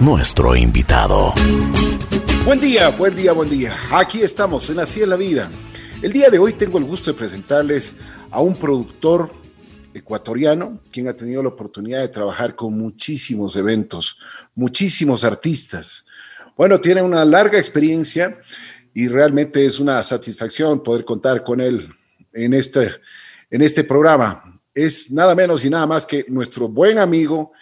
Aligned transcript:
nuestro 0.00 0.56
invitado. 0.56 1.34
Buen 2.46 2.60
día, 2.60 2.88
buen 2.88 3.14
día, 3.14 3.32
buen 3.32 3.50
día. 3.50 3.76
Aquí 3.92 4.22
estamos 4.22 4.70
en 4.70 4.80
Así 4.80 5.02
en 5.02 5.10
la 5.10 5.16
Vida. 5.16 5.50
El 6.00 6.14
día 6.14 6.30
de 6.30 6.38
hoy 6.38 6.54
tengo 6.54 6.78
el 6.78 6.84
gusto 6.84 7.12
de 7.12 7.18
presentarles 7.18 7.94
a 8.30 8.40
un 8.40 8.56
productor 8.56 9.30
ecuatoriano, 9.92 10.80
quien 10.90 11.08
ha 11.08 11.12
tenido 11.14 11.42
la 11.42 11.50
oportunidad 11.50 12.00
de 12.00 12.08
trabajar 12.08 12.56
con 12.56 12.72
muchísimos 12.72 13.54
eventos, 13.56 14.16
muchísimos 14.54 15.24
artistas. 15.24 16.06
Bueno, 16.56 16.80
tiene 16.80 17.02
una 17.02 17.26
larga 17.26 17.58
experiencia 17.58 18.38
y 18.94 19.08
realmente 19.08 19.66
es 19.66 19.78
una 19.78 20.02
satisfacción 20.02 20.82
poder 20.82 21.04
contar 21.04 21.44
con 21.44 21.60
él 21.60 21.86
en 22.32 22.54
este, 22.54 22.92
en 23.50 23.60
este 23.60 23.84
programa. 23.84 24.58
Es 24.74 25.10
nada 25.10 25.34
menos 25.34 25.66
y 25.66 25.70
nada 25.70 25.86
más 25.86 26.06
que 26.06 26.24
nuestro 26.28 26.66
buen 26.66 26.98
amigo 26.98 27.52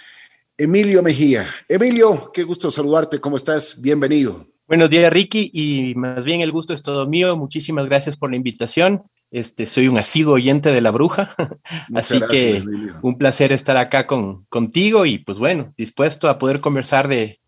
Emilio 0.62 1.02
Mejía. 1.02 1.48
Emilio, 1.68 2.30
qué 2.34 2.42
gusto 2.42 2.70
saludarte, 2.70 3.18
¿cómo 3.18 3.38
estás? 3.38 3.80
Bienvenido. 3.80 4.46
Buenos 4.68 4.90
días, 4.90 5.10
Ricky, 5.10 5.50
y 5.54 5.94
más 5.94 6.26
bien 6.26 6.42
el 6.42 6.52
gusto 6.52 6.74
es 6.74 6.82
todo 6.82 7.06
mío. 7.06 7.34
Muchísimas 7.34 7.86
gracias 7.86 8.18
por 8.18 8.28
la 8.28 8.36
invitación. 8.36 9.04
Este, 9.30 9.64
soy 9.64 9.88
un 9.88 9.96
asiduo 9.96 10.34
oyente 10.34 10.70
de 10.70 10.82
la 10.82 10.90
bruja, 10.90 11.34
así 11.94 12.20
que 12.30 12.62
un 13.00 13.16
placer 13.16 13.52
estar 13.52 13.78
acá 13.78 14.06
con, 14.06 14.44
contigo 14.50 15.06
y 15.06 15.16
pues 15.16 15.38
bueno, 15.38 15.72
dispuesto 15.78 16.28
a 16.28 16.38
poder 16.38 16.60
conversar 16.60 17.08
de, 17.08 17.40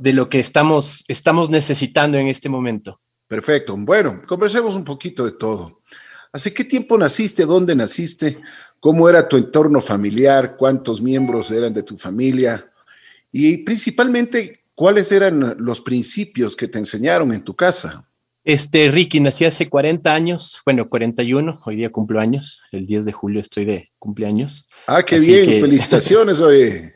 de 0.00 0.12
lo 0.12 0.28
que 0.28 0.40
estamos, 0.40 1.04
estamos 1.06 1.50
necesitando 1.50 2.18
en 2.18 2.26
este 2.26 2.48
momento. 2.48 3.00
Perfecto. 3.28 3.76
Bueno, 3.78 4.20
conversemos 4.26 4.74
un 4.74 4.84
poquito 4.84 5.24
de 5.24 5.32
todo. 5.32 5.82
¿Hace 6.32 6.52
qué 6.52 6.64
tiempo 6.64 6.98
naciste? 6.98 7.44
¿Dónde 7.44 7.76
naciste? 7.76 8.40
¿Cómo 8.80 9.08
era 9.10 9.28
tu 9.28 9.36
entorno 9.36 9.82
familiar? 9.82 10.56
¿Cuántos 10.56 11.02
miembros 11.02 11.50
eran 11.50 11.72
de 11.72 11.82
tu 11.82 11.98
familia? 11.98 12.66
Y 13.30 13.58
principalmente, 13.58 14.60
¿cuáles 14.74 15.12
eran 15.12 15.56
los 15.58 15.82
principios 15.82 16.56
que 16.56 16.66
te 16.66 16.78
enseñaron 16.78 17.32
en 17.32 17.44
tu 17.44 17.54
casa? 17.54 18.10
Este, 18.42 18.90
Ricky, 18.90 19.20
nací 19.20 19.44
hace 19.44 19.68
40 19.68 20.14
años, 20.14 20.62
bueno, 20.64 20.88
41, 20.88 21.60
hoy 21.66 21.76
día 21.76 21.92
cumplo 21.92 22.20
años, 22.20 22.62
el 22.72 22.86
10 22.86 23.04
de 23.04 23.12
julio 23.12 23.40
estoy 23.40 23.66
de 23.66 23.90
cumpleaños. 23.98 24.66
Ah, 24.86 25.02
qué 25.02 25.18
bien, 25.18 25.60
felicitaciones, 25.60 26.40
oye. 26.40 26.94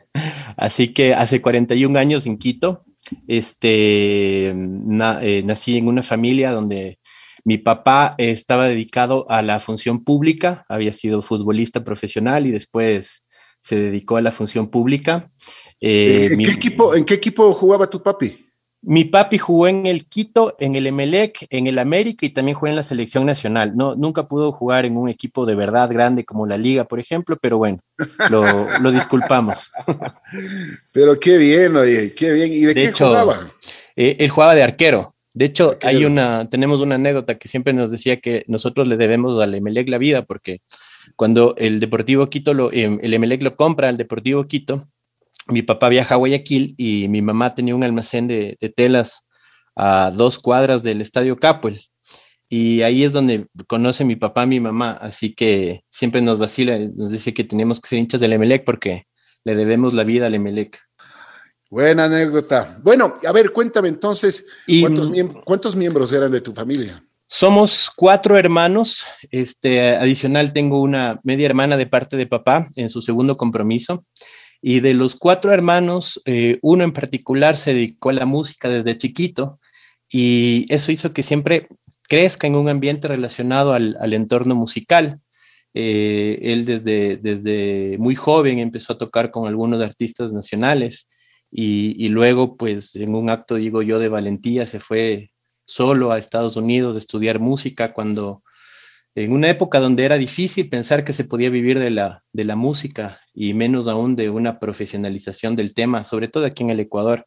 Así 0.57 0.91
que 0.91 1.13
hace 1.13 1.39
41 1.39 1.99
años 1.99 2.25
en 2.25 2.39
Quito, 2.39 2.83
este, 3.27 4.47
eh, 4.49 5.43
nací 5.45 5.77
en 5.77 5.87
una 5.87 6.01
familia 6.01 6.51
donde 6.51 6.97
mi 7.45 7.59
papá 7.59 8.15
estaba 8.17 8.67
dedicado 8.67 9.25
a 9.29 9.43
la 9.43 9.59
función 9.59 10.03
pública, 10.03 10.65
había 10.67 10.91
sido 10.93 11.21
futbolista 11.21 11.83
profesional 11.83 12.47
y 12.47 12.51
después 12.51 13.29
se 13.59 13.75
dedicó 13.77 14.17
a 14.17 14.21
la 14.21 14.31
función 14.31 14.67
pública. 14.67 15.29
Eh, 15.79 16.29
¿En, 16.31 16.39
qué 16.39 16.51
equipo, 16.51 16.95
¿En 16.95 17.05
qué 17.05 17.13
equipo 17.13 17.53
jugaba 17.53 17.87
tu 17.87 18.01
papi? 18.01 18.45
Mi 18.81 19.05
papi 19.05 19.37
jugó 19.37 19.67
en 19.67 19.85
el 19.85 20.05
Quito, 20.07 20.55
en 20.59 20.75
el 20.75 20.87
Emelec, 20.87 21.45
en 21.49 21.67
el 21.67 21.79
América 21.79 22.25
y 22.25 22.29
también 22.29 22.55
jugó 22.55 22.67
en 22.67 22.75
la 22.75 22.83
selección 22.83 23.25
nacional. 23.25 23.75
No, 23.75 23.95
nunca 23.95 24.27
pudo 24.27 24.51
jugar 24.51 24.85
en 24.85 24.97
un 24.97 25.09
equipo 25.09 25.45
de 25.45 25.55
verdad 25.55 25.89
grande 25.91 26.25
como 26.25 26.47
la 26.47 26.57
Liga, 26.57 26.85
por 26.85 26.99
ejemplo, 26.99 27.37
pero 27.39 27.57
bueno, 27.57 27.79
lo, 28.29 28.67
disculpamos. 28.91 29.71
Pero 30.91 31.19
qué 31.19 31.37
bien, 31.37 31.75
oye, 31.75 32.13
qué 32.15 32.31
bien. 32.31 32.51
¿Y 32.51 32.61
de, 32.61 32.73
qué 32.75 32.91
jugaba? 32.91 33.51
Eh, 33.95 34.17
él 34.19 34.29
jugaba 34.29 34.53
de 34.53 34.63
arquero. 34.63 35.14
De 35.35 35.43
hecho, 35.43 35.77
hay 35.81 36.05
una, 36.05 36.49
tenemos 36.49 36.79
una 36.79 36.95
anécdota 36.95 37.37
que 37.37 37.49
siempre 37.49 37.73
nos 37.73 37.91
decía 37.91 38.21
que 38.21 38.45
nosotros 38.47 38.87
le 38.87 38.95
debemos 38.95 39.37
al 39.37 39.53
Emelec 39.53 39.89
la 39.89 39.97
vida, 39.97 40.23
porque 40.23 40.61
cuando 41.17 41.55
el 41.57 41.81
Deportivo 41.81 42.29
Quito, 42.29 42.53
lo, 42.53 42.71
em, 42.71 42.99
el 43.03 43.13
Emelec 43.13 43.43
lo 43.43 43.57
compra 43.57 43.89
al 43.89 43.97
Deportivo 43.97 44.47
Quito, 44.47 44.87
mi 45.47 45.61
papá 45.61 45.89
viaja 45.89 46.15
a 46.15 46.17
Guayaquil 46.17 46.73
y 46.77 47.09
mi 47.09 47.21
mamá 47.21 47.53
tenía 47.53 47.75
un 47.75 47.83
almacén 47.83 48.29
de, 48.29 48.57
telas 48.77 49.27
a 49.75 50.09
dos 50.15 50.39
cuadras 50.39 50.83
del 50.83 51.01
Estadio 51.01 51.35
Capuel. 51.35 51.81
Y 52.47 52.83
ahí 52.83 53.03
es 53.03 53.11
donde 53.11 53.47
conoce 53.67 54.05
mi 54.05 54.15
papá 54.15 54.43
a 54.43 54.45
mi 54.45 54.61
mamá, 54.61 54.91
así 54.93 55.35
que 55.35 55.83
siempre 55.89 56.21
nos 56.21 56.39
vacila, 56.39 56.79
nos 56.79 57.11
dice 57.11 57.33
que 57.33 57.43
tenemos 57.43 57.81
que 57.81 57.89
ser 57.89 57.99
hinchas 57.99 58.21
del 58.21 58.31
Emelec 58.31 58.63
porque 58.63 59.07
le 59.43 59.55
debemos 59.55 59.93
la 59.93 60.05
vida 60.05 60.27
al 60.27 60.35
Emelec. 60.35 60.79
Buena 61.75 62.05
anécdota. 62.05 62.79
Bueno, 62.81 63.13
a 63.27 63.33
ver, 63.33 63.51
cuéntame 63.51 63.89
entonces, 63.89 64.47
¿cuántos, 64.79 65.11
¿cuántos 65.43 65.75
miembros 65.75 66.13
eran 66.13 66.31
de 66.31 66.39
tu 66.39 66.53
familia? 66.53 67.03
Somos 67.27 67.91
cuatro 67.93 68.37
hermanos. 68.37 69.03
Este, 69.29 69.89
adicional, 69.89 70.53
tengo 70.53 70.79
una 70.79 71.19
media 71.23 71.47
hermana 71.47 71.75
de 71.75 71.85
parte 71.85 72.15
de 72.15 72.27
papá 72.27 72.69
en 72.77 72.87
su 72.87 73.01
segundo 73.01 73.35
compromiso. 73.35 74.05
Y 74.61 74.79
de 74.79 74.93
los 74.93 75.17
cuatro 75.17 75.51
hermanos, 75.51 76.21
eh, 76.23 76.59
uno 76.61 76.85
en 76.85 76.93
particular 76.93 77.57
se 77.57 77.73
dedicó 77.73 78.07
a 78.07 78.13
la 78.13 78.25
música 78.25 78.69
desde 78.69 78.97
chiquito 78.97 79.59
y 80.09 80.67
eso 80.69 80.93
hizo 80.93 81.11
que 81.11 81.23
siempre 81.23 81.67
crezca 82.07 82.47
en 82.47 82.55
un 82.55 82.69
ambiente 82.69 83.09
relacionado 83.09 83.73
al, 83.73 84.13
entorno 84.13 84.55
musical. 84.55 85.19
Eh, 85.73 86.39
él 86.41 86.63
desde, 86.63 87.17
desde 87.17 87.97
muy 87.99 88.15
joven 88.15 88.59
empezó 88.59 88.93
a 88.93 88.97
tocar 88.97 89.29
con 89.29 89.45
algunos 89.45 89.81
artistas 89.81 90.31
nacionales 90.31 91.09
y, 91.57 92.09
luego, 92.09 92.57
pues, 92.57 92.97
en 92.97 93.15
un 93.15 93.29
acto, 93.29 93.55
digo 93.55 93.81
yo, 93.81 93.97
de 93.97 94.09
valentía, 94.09 94.67
se 94.67 94.81
fue 94.81 95.31
solo 95.63 96.11
a 96.11 96.17
Estados 96.17 96.57
Unidos 96.57 96.95
a 96.95 96.97
estudiar 96.97 97.39
música 97.39 97.93
cuando 97.93 98.43
en 99.15 99.31
una 99.31 99.49
época 99.49 99.79
donde 99.79 100.03
era 100.03 100.17
difícil 100.17 100.67
pensar 100.67 101.05
que 101.05 101.13
se 101.13 101.23
podía 101.23 101.49
vivir 101.49 101.79
de 101.79 101.91
la, 101.91 102.25
de 102.33 102.43
la 102.43 102.57
música 102.57 103.21
y 103.33 103.53
menos 103.53 103.87
aún 103.87 104.17
de 104.17 104.29
una 104.29 104.59
profesionalización 104.59 105.55
del 105.55 105.73
tema, 105.73 106.03
sobre 106.03 106.27
todo 106.27 106.43
aquí 106.45 106.63
en 106.63 106.71
el 106.71 106.81
Ecuador. 106.81 107.25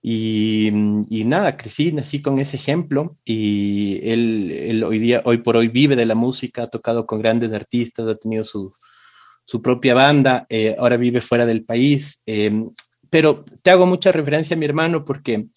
Y, 0.00 0.68
y 1.10 1.24
nada, 1.24 1.58
crecí, 1.58 1.92
nací 1.92 2.22
con 2.22 2.40
ese 2.40 2.56
ejemplo 2.56 3.18
y 3.26 4.00
él, 4.02 4.82
hoy 4.84 4.98
día, 4.98 5.20
hoy 5.26 5.36
por 5.38 5.58
hoy 5.58 5.68
vive 5.68 5.96
de 5.96 6.06
la 6.06 6.14
música, 6.14 6.62
ha 6.62 6.70
tocado 6.70 7.04
con 7.04 7.20
grandes 7.20 7.52
artistas, 7.52 8.08
ha 8.08 8.14
tenido 8.14 8.44
su, 8.44 8.72
su 9.44 9.60
propia 9.60 9.92
banda, 9.92 10.46
eh, 10.48 10.74
ahora 10.78 10.96
vive 10.96 11.20
fuera 11.20 11.44
del 11.44 11.62
país. 11.66 12.22
Eh, 12.24 12.50
pero 13.10 13.44
te 13.62 13.70
hago 13.70 13.86
mucha 13.86 14.12
referencia 14.12 14.56
a 14.56 14.58
mi 14.58 14.66
hermano 14.66 15.04
porque 15.04 15.48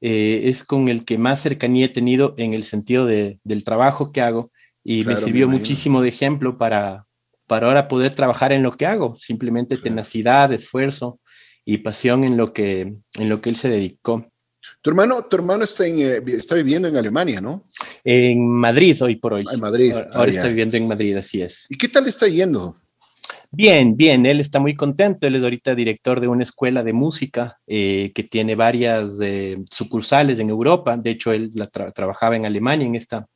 eh, 0.00 0.42
es 0.44 0.64
con 0.64 0.88
el 0.88 1.04
que 1.04 1.18
más 1.18 1.42
cercanía 1.42 1.86
he 1.86 1.90
tenido 1.90 2.34
en 2.38 2.54
el 2.54 2.64
sentido 2.64 3.04
de, 3.04 3.38
del 3.44 3.64
trabajo 3.64 4.12
que 4.12 4.22
hago 4.22 4.50
y 4.82 5.04
me 5.04 5.16
sirvió 5.16 5.48
muchísimo 5.48 6.00
de 6.00 6.08
ejemplo 6.08 6.56
para, 6.56 7.06
para 7.46 7.66
ahora 7.66 7.88
poder 7.88 8.14
trabajar 8.14 8.52
en 8.52 8.62
lo 8.62 8.72
que 8.72 8.86
hago, 8.86 9.14
simplemente 9.16 9.76
tenacidad, 9.76 10.52
esfuerzo 10.52 11.20
y 11.64 11.78
pasión 11.78 12.24
en 12.24 12.36
lo 12.36 12.52
que, 12.52 12.94
en 13.14 13.28
lo 13.28 13.40
que 13.42 13.50
él 13.50 13.56
se 13.56 13.68
dedicó. 13.68 14.26
Tu 14.82 14.90
hermano, 14.90 15.24
tu 15.24 15.36
hermano 15.36 15.64
está, 15.64 15.86
eh, 15.86 16.22
está 16.26 16.54
viviendo 16.54 16.88
en 16.88 16.96
Alemania, 16.96 17.40
¿no? 17.40 17.68
En 18.04 18.48
Madrid 18.48 19.02
hoy 19.02 19.16
por 19.16 19.34
hoy. 19.34 19.44
Ah, 19.48 19.54
en 19.54 19.60
Madrid. 19.60 19.92
Ahora, 19.92 20.08
ah, 20.14 20.26
está 20.26 20.48
viviendo 20.48 20.76
en 20.76 20.88
Madrid, 20.88 21.16
así 21.16 21.42
es. 21.42 21.66
¿Y 21.68 21.76
qué 21.76 21.88
tal 21.88 22.06
está 22.06 22.26
yendo? 22.28 22.76
Bien, 23.52 23.96
bien, 23.96 24.26
él 24.26 24.38
está 24.38 24.60
muy 24.60 24.76
contento. 24.76 25.26
Él 25.26 25.34
es 25.34 25.42
ahorita 25.42 25.74
director 25.74 26.20
de 26.20 26.28
una 26.28 26.44
escuela 26.44 26.84
de 26.84 26.92
música 26.92 27.58
eh, 27.66 28.12
que 28.14 28.22
tiene 28.22 28.54
varias 28.54 29.18
eh, 29.20 29.58
sucursales 29.68 30.38
en 30.38 30.50
Europa. 30.50 30.96
De 30.96 31.10
hecho, 31.10 31.32
él 31.32 31.50
trabajaba 31.92 32.36
en 32.36 32.46
Alemania 32.46 32.86
en, 32.86 32.94
esta, 32.94 33.26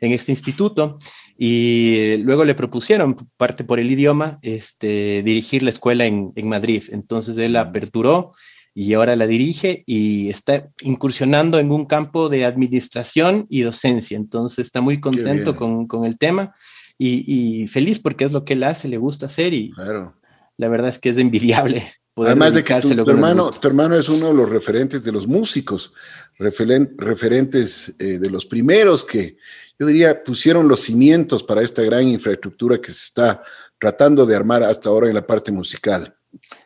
en 0.00 0.12
este 0.12 0.32
instituto 0.32 0.98
y 1.38 2.18
luego 2.18 2.44
le 2.44 2.54
propusieron, 2.54 3.16
parte 3.38 3.64
por 3.64 3.80
el 3.80 3.90
idioma, 3.90 4.38
este, 4.42 5.22
dirigir 5.22 5.62
la 5.62 5.70
escuela 5.70 6.04
en, 6.04 6.32
en 6.36 6.48
Madrid. 6.50 6.84
Entonces 6.90 7.38
él 7.38 7.54
la 7.54 7.62
aperturó 7.62 8.32
y 8.74 8.92
ahora 8.92 9.16
la 9.16 9.26
dirige 9.26 9.84
y 9.86 10.28
está 10.28 10.68
incursionando 10.82 11.58
en 11.58 11.70
un 11.70 11.86
campo 11.86 12.28
de 12.28 12.44
administración 12.44 13.46
y 13.48 13.62
docencia. 13.62 14.18
Entonces 14.18 14.66
está 14.66 14.82
muy 14.82 15.00
contento 15.00 15.56
con, 15.56 15.86
con 15.86 16.04
el 16.04 16.18
tema 16.18 16.54
y, 17.04 17.66
feliz 17.68 17.98
porque 17.98 18.24
es 18.24 18.32
lo 18.32 18.44
que 18.44 18.54
él 18.54 18.64
hace, 18.64 18.88
le 18.88 18.96
gusta 18.96 19.26
hacer 19.26 19.54
y 19.54 19.72
la 20.56 20.68
verdad 20.68 20.90
es 20.90 20.98
que 20.98 21.10
es 21.10 21.18
envidiable. 21.18 21.84
Además 22.14 22.52
de 22.52 22.62
que 22.62 22.78
tu, 22.78 23.10
hermano, 23.10 23.50
tu 23.50 23.66
hermano 23.66 23.96
es 23.96 24.06
uno 24.10 24.26
de 24.26 24.34
los 24.34 24.46
referentes 24.50 25.02
de 25.02 25.12
los 25.12 25.26
músicos, 25.26 25.94
referentes 26.38 27.96
eh, 27.98 28.18
de 28.18 28.28
los 28.28 28.44
primeros 28.44 29.02
que 29.02 29.38
yo 29.78 29.86
diría 29.86 30.22
pusieron 30.22 30.68
los 30.68 30.80
cimientos 30.80 31.42
para 31.42 31.62
esta 31.62 31.80
gran 31.80 32.06
infraestructura 32.06 32.78
que 32.78 32.88
se 32.88 33.04
está 33.04 33.42
tratando 33.78 34.26
de 34.26 34.36
armar 34.36 34.62
hasta 34.62 34.90
ahora 34.90 35.08
en 35.08 35.14
la 35.14 35.26
parte 35.26 35.50
musical. 35.52 36.14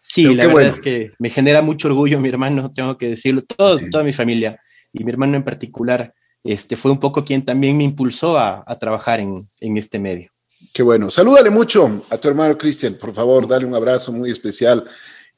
Sí, 0.02 0.34
la 0.34 0.48
verdad 0.48 0.66
es 0.66 0.80
que 0.80 1.12
me 1.20 1.30
genera 1.30 1.62
mucho 1.62 1.86
orgullo 1.86 2.18
mi 2.18 2.28
hermano, 2.28 2.72
tengo 2.72 2.98
que 2.98 3.10
decirlo, 3.10 3.44
todo, 3.44 3.78
toda 3.92 4.02
mi 4.02 4.12
familia 4.12 4.60
y 4.92 5.04
mi 5.04 5.12
hermano 5.12 5.36
en 5.36 5.44
particular 5.44 6.12
este, 6.46 6.76
fue 6.76 6.90
un 6.90 7.00
poco 7.00 7.24
quien 7.24 7.44
también 7.44 7.76
me 7.76 7.84
impulsó 7.84 8.38
a, 8.38 8.64
trabajar 8.78 9.20
en, 9.20 9.46
este 9.60 9.98
medio. 9.98 10.30
Qué 10.72 10.82
bueno. 10.82 11.10
Salúdale 11.10 11.50
mucho 11.50 12.04
a 12.10 12.18
tu 12.18 12.28
hermano 12.28 12.56
Cristian, 12.56 12.94
por 12.94 13.12
favor, 13.12 13.46
dale 13.46 13.64
un 13.64 13.74
abrazo 13.74 14.12
muy 14.12 14.30
especial 14.30 14.84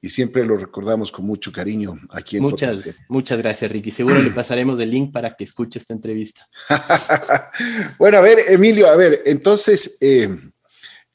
y 0.00 0.08
siempre 0.10 0.44
lo 0.44 0.56
recordamos 0.56 1.10
con 1.10 1.26
mucho 1.26 1.50
cariño 1.50 1.98
aquí 2.10 2.36
en 2.36 2.42
Muchas, 2.42 3.00
muchas 3.08 3.38
gracias, 3.38 3.70
Ricky. 3.70 3.90
Seguro 3.90 4.20
le 4.20 4.30
pasaremos 4.30 4.78
el 4.78 4.90
link 4.90 5.12
para 5.12 5.34
que 5.34 5.44
escuche 5.44 5.78
esta 5.78 5.92
entrevista. 5.92 6.48
bueno, 7.98 8.18
a 8.18 8.20
ver, 8.20 8.38
Emilio, 8.48 8.88
a 8.88 8.96
ver, 8.96 9.22
entonces, 9.26 9.98
eh, 10.00 10.28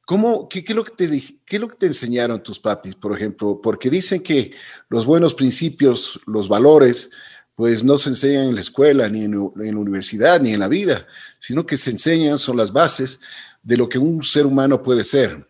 ¿Cómo, 0.05 0.49
qué, 0.49 0.65
qué, 0.65 0.73
lo 0.73 0.83
que 0.83 0.91
te, 0.91 1.07
¿Qué 1.45 1.55
es 1.55 1.61
lo 1.61 1.69
que 1.69 1.77
te 1.77 1.85
enseñaron 1.85 2.43
tus 2.43 2.59
papis, 2.59 2.93
por 2.93 3.15
ejemplo? 3.15 3.61
Porque 3.61 3.89
dicen 3.89 4.21
que 4.21 4.51
los 4.89 5.05
buenos 5.05 5.33
principios, 5.33 6.19
los 6.25 6.49
valores, 6.49 7.09
pues 7.55 7.83
no 7.83 7.97
se 7.97 8.09
enseñan 8.09 8.47
en 8.47 8.55
la 8.55 8.61
escuela, 8.61 9.07
ni 9.09 9.25
en, 9.25 9.31
la 9.31 9.77
universidad, 9.77 10.41
ni 10.41 10.53
en 10.53 10.59
la 10.59 10.67
vida, 10.67 11.05
sino 11.39 11.65
que 11.65 11.77
se 11.77 11.91
enseñan, 11.91 12.39
son 12.39 12.57
las 12.57 12.71
bases 12.71 13.21
de 13.61 13.77
lo 13.77 13.87
que 13.87 13.99
un 13.99 14.23
ser 14.23 14.45
humano 14.45 14.81
puede 14.81 15.03
ser. 15.03 15.47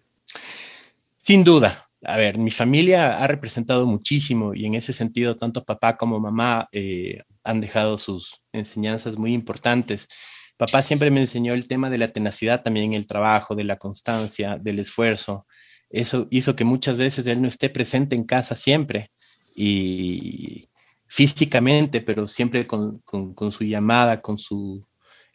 Sin 1.17 1.43
duda. 1.43 1.89
A 2.05 2.17
ver, 2.17 2.37
mi 2.37 2.51
familia 2.51 3.17
ha 3.17 3.27
representado 3.27 3.85
muchísimo 3.85 4.53
y 4.53 4.65
en 4.65 4.75
ese 4.75 4.91
sentido 4.91 5.37
tanto 5.37 5.63
papá 5.63 5.95
como 5.95 6.19
mamá 6.19 6.67
eh, 6.73 7.21
han 7.45 7.61
dejado 7.61 7.97
sus 7.97 8.41
enseñanzas 8.51 9.17
muy 9.17 9.33
importantes. 9.33 10.09
Papá 10.57 10.81
siempre 10.81 11.09
me 11.11 11.21
enseñó 11.21 11.53
el 11.53 11.65
tema 11.65 11.89
de 11.89 11.97
la 11.97 12.11
tenacidad 12.11 12.61
también, 12.61 12.93
el 12.93 13.07
trabajo, 13.07 13.55
de 13.55 13.63
la 13.63 13.77
constancia, 13.77 14.57
del 14.59 14.79
esfuerzo. 14.79 15.47
Eso 15.89 16.27
hizo 16.29 16.57
que 16.57 16.65
muchas 16.65 16.97
veces 16.97 17.25
él 17.27 17.41
no 17.41 17.47
esté 17.47 17.69
presente 17.69 18.17
en 18.17 18.25
casa 18.25 18.57
siempre 18.57 19.11
y 19.55 20.67
físicamente, 21.13 22.01
pero 22.01 22.27
siempre 22.27 22.65
con, 22.65 23.03
su 23.51 23.63
llamada, 23.63 24.19
con 24.19 24.39
su 24.39 24.83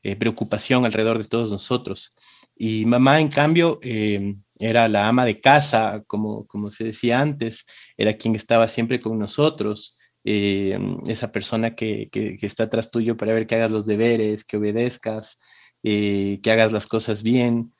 eh, 0.03 0.17
preocupación 0.17 0.85
alrededor 0.85 1.19
de 1.19 1.29
todos 1.29 1.53
nosotros. 1.53 2.11
Y 2.57 2.85
mamá, 2.85 3.21
en 3.21 3.29
cambio, 3.29 3.79
eh, 3.83 4.35
era 4.59 4.89
la 4.89 5.07
ama 5.07 5.25
de 5.25 5.41
casa, 5.41 6.03
como, 6.09 6.49
como 6.49 6.73
se 6.73 6.83
decía 6.83 7.21
antes, 7.21 7.65
era 7.97 8.15
quien 8.15 8.35
estaba 8.35 8.69
siempre 8.69 8.99
con 8.99 9.21
nosotros, 9.21 9.97
eh, 10.25 10.77
esa 11.07 11.31
persona 11.31 11.77
que, 11.77 12.09
que, 12.11 12.37
está 12.43 12.65
atrás 12.65 12.91
tuyo 12.91 13.17
para 13.17 13.33
ver 13.33 13.47
que 13.47 13.55
hagas 13.55 13.71
los 13.71 13.87
deberes, 13.87 14.45
que 14.45 14.57
obedezcas, 14.57 15.41
eh, 15.85 16.41
que 16.43 16.51
hagas 16.51 16.73
las 16.73 16.89
cosas 16.89 17.23
bien, 17.23 17.73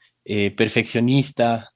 perfeccionista. 0.57 1.73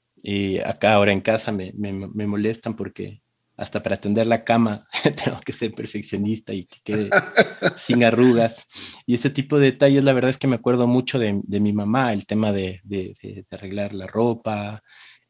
acá 0.65 0.95
ahora 0.95 1.11
en 1.13 1.21
casa 1.23 1.51
me 1.53 2.27
molestan 2.27 2.77
porque 2.77 3.22
hasta 3.63 3.83
para 3.83 3.95
atender 3.95 4.27
la 4.27 4.43
cama 4.43 4.87
tengo 5.25 5.39
que 5.41 5.53
ser 5.53 5.73
perfeccionista 5.73 6.53
y 6.53 6.65
que 6.65 6.81
quede 6.83 7.11
sin 7.77 8.03
arrugas. 8.03 8.67
Y 9.07 9.15
ese 9.15 9.31
tipo 9.31 9.59
de 9.59 9.67
detalles, 9.67 10.03
la 10.03 10.13
verdad 10.13 10.31
es 10.31 10.39
que 10.39 10.49
me 10.49 10.57
acuerdo 10.57 10.89
mucho 10.89 11.19
de, 11.19 11.41
mi 11.61 11.73
mamá, 11.73 12.13
el 12.13 12.27
tema 12.27 12.53
de, 12.53 12.83
arreglar 13.51 13.95
la 13.95 14.09
ropa, 14.09 14.83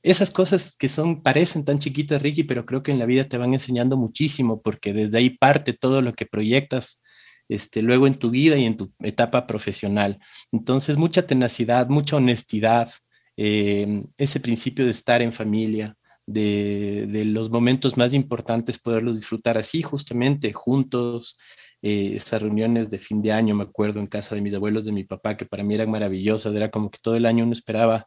esas 0.02 0.31
cosas 0.31 0.76
que 0.76 0.88
son, 0.88 1.23
parecen 1.23 1.64
tan 1.64 1.79
chiquitas, 1.79 2.23
Ricky, 2.23 2.44
pero 2.44 2.64
creo 2.64 2.82
que 2.82 2.90
en 2.90 2.99
la 2.99 3.06
vida 3.06 3.29
te 3.29 3.37
van 3.38 3.52
enseñando 3.52 3.96
muchísimo, 3.96 4.62
porque 4.62 4.94
desde 4.94 5.19
ahí 5.19 5.31
parte 5.31 5.75
todo 5.75 6.00
lo 6.00 6.14
que 6.14 6.26
proyectas 6.26 7.02
este, 7.49 7.82
luego 7.82 8.06
en 8.06 8.14
tu 8.14 8.31
vida 8.31 8.56
y 8.56 8.64
en 8.64 8.78
tu 8.78 8.93
etapa 9.00 9.46
profesional. 9.46 10.19
Entonces, 10.50 10.96
mucha 10.96 11.26
tenacidad, 11.26 11.88
mucha 11.88 12.17
honestidad, 12.17 12.90
eh, 13.37 14.05
ese 14.17 14.40
principio 14.40 14.87
de 14.87 14.90
estar 14.90 15.20
en 15.20 15.32
familia, 15.32 15.96
de, 16.27 17.25
los 17.27 17.51
momentos 17.51 17.97
más 17.97 18.15
importantes, 18.15 18.79
poderlos 18.79 19.17
disfrutar 19.17 19.59
así, 19.59 19.83
justamente, 19.83 20.53
juntos. 20.53 21.39
Eh, 21.83 22.13
estas 22.15 22.43
reuniones 22.43 22.91
de 22.91 22.99
fin 22.99 23.23
de 23.23 23.33
año, 23.33 23.55
me 23.55 23.65
acuerdo, 23.65 24.01
en 24.01 24.07
casa 24.07 24.35
de 24.35 24.41
mis 24.41 24.55
abuelos, 24.55 24.85
de 24.85 24.93
mi 24.93 25.05
papá, 25.05 25.37
que 25.37 25.47
para 25.47 25.65
mí 25.65 25.75
eran 25.75 25.91
maravillosas, 25.91 26.55
era 26.55 26.71
como 26.71 26.91
que 26.91 26.99
todo 27.03 27.17
el 27.17 27.27
año 27.27 27.45
uno 27.45 27.53
esperaba 27.53 28.07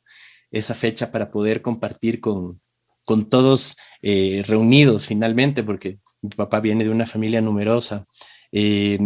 esa 0.51 0.73
fecha 0.73 1.11
para 1.11 1.29
poder 1.31 1.61
compartir 1.61 2.21
con, 2.21 2.61
con 3.03 3.29
todos 3.29 3.77
eh, 4.01 4.43
reunidos 4.47 5.05
finalmente, 5.07 5.63
porque 5.63 5.99
mi 6.21 6.29
papá 6.29 6.59
viene 6.59 6.83
de 6.83 6.89
una 6.89 7.05
familia 7.05 7.41
numerosa. 7.41 8.05
Eh, 8.51 8.97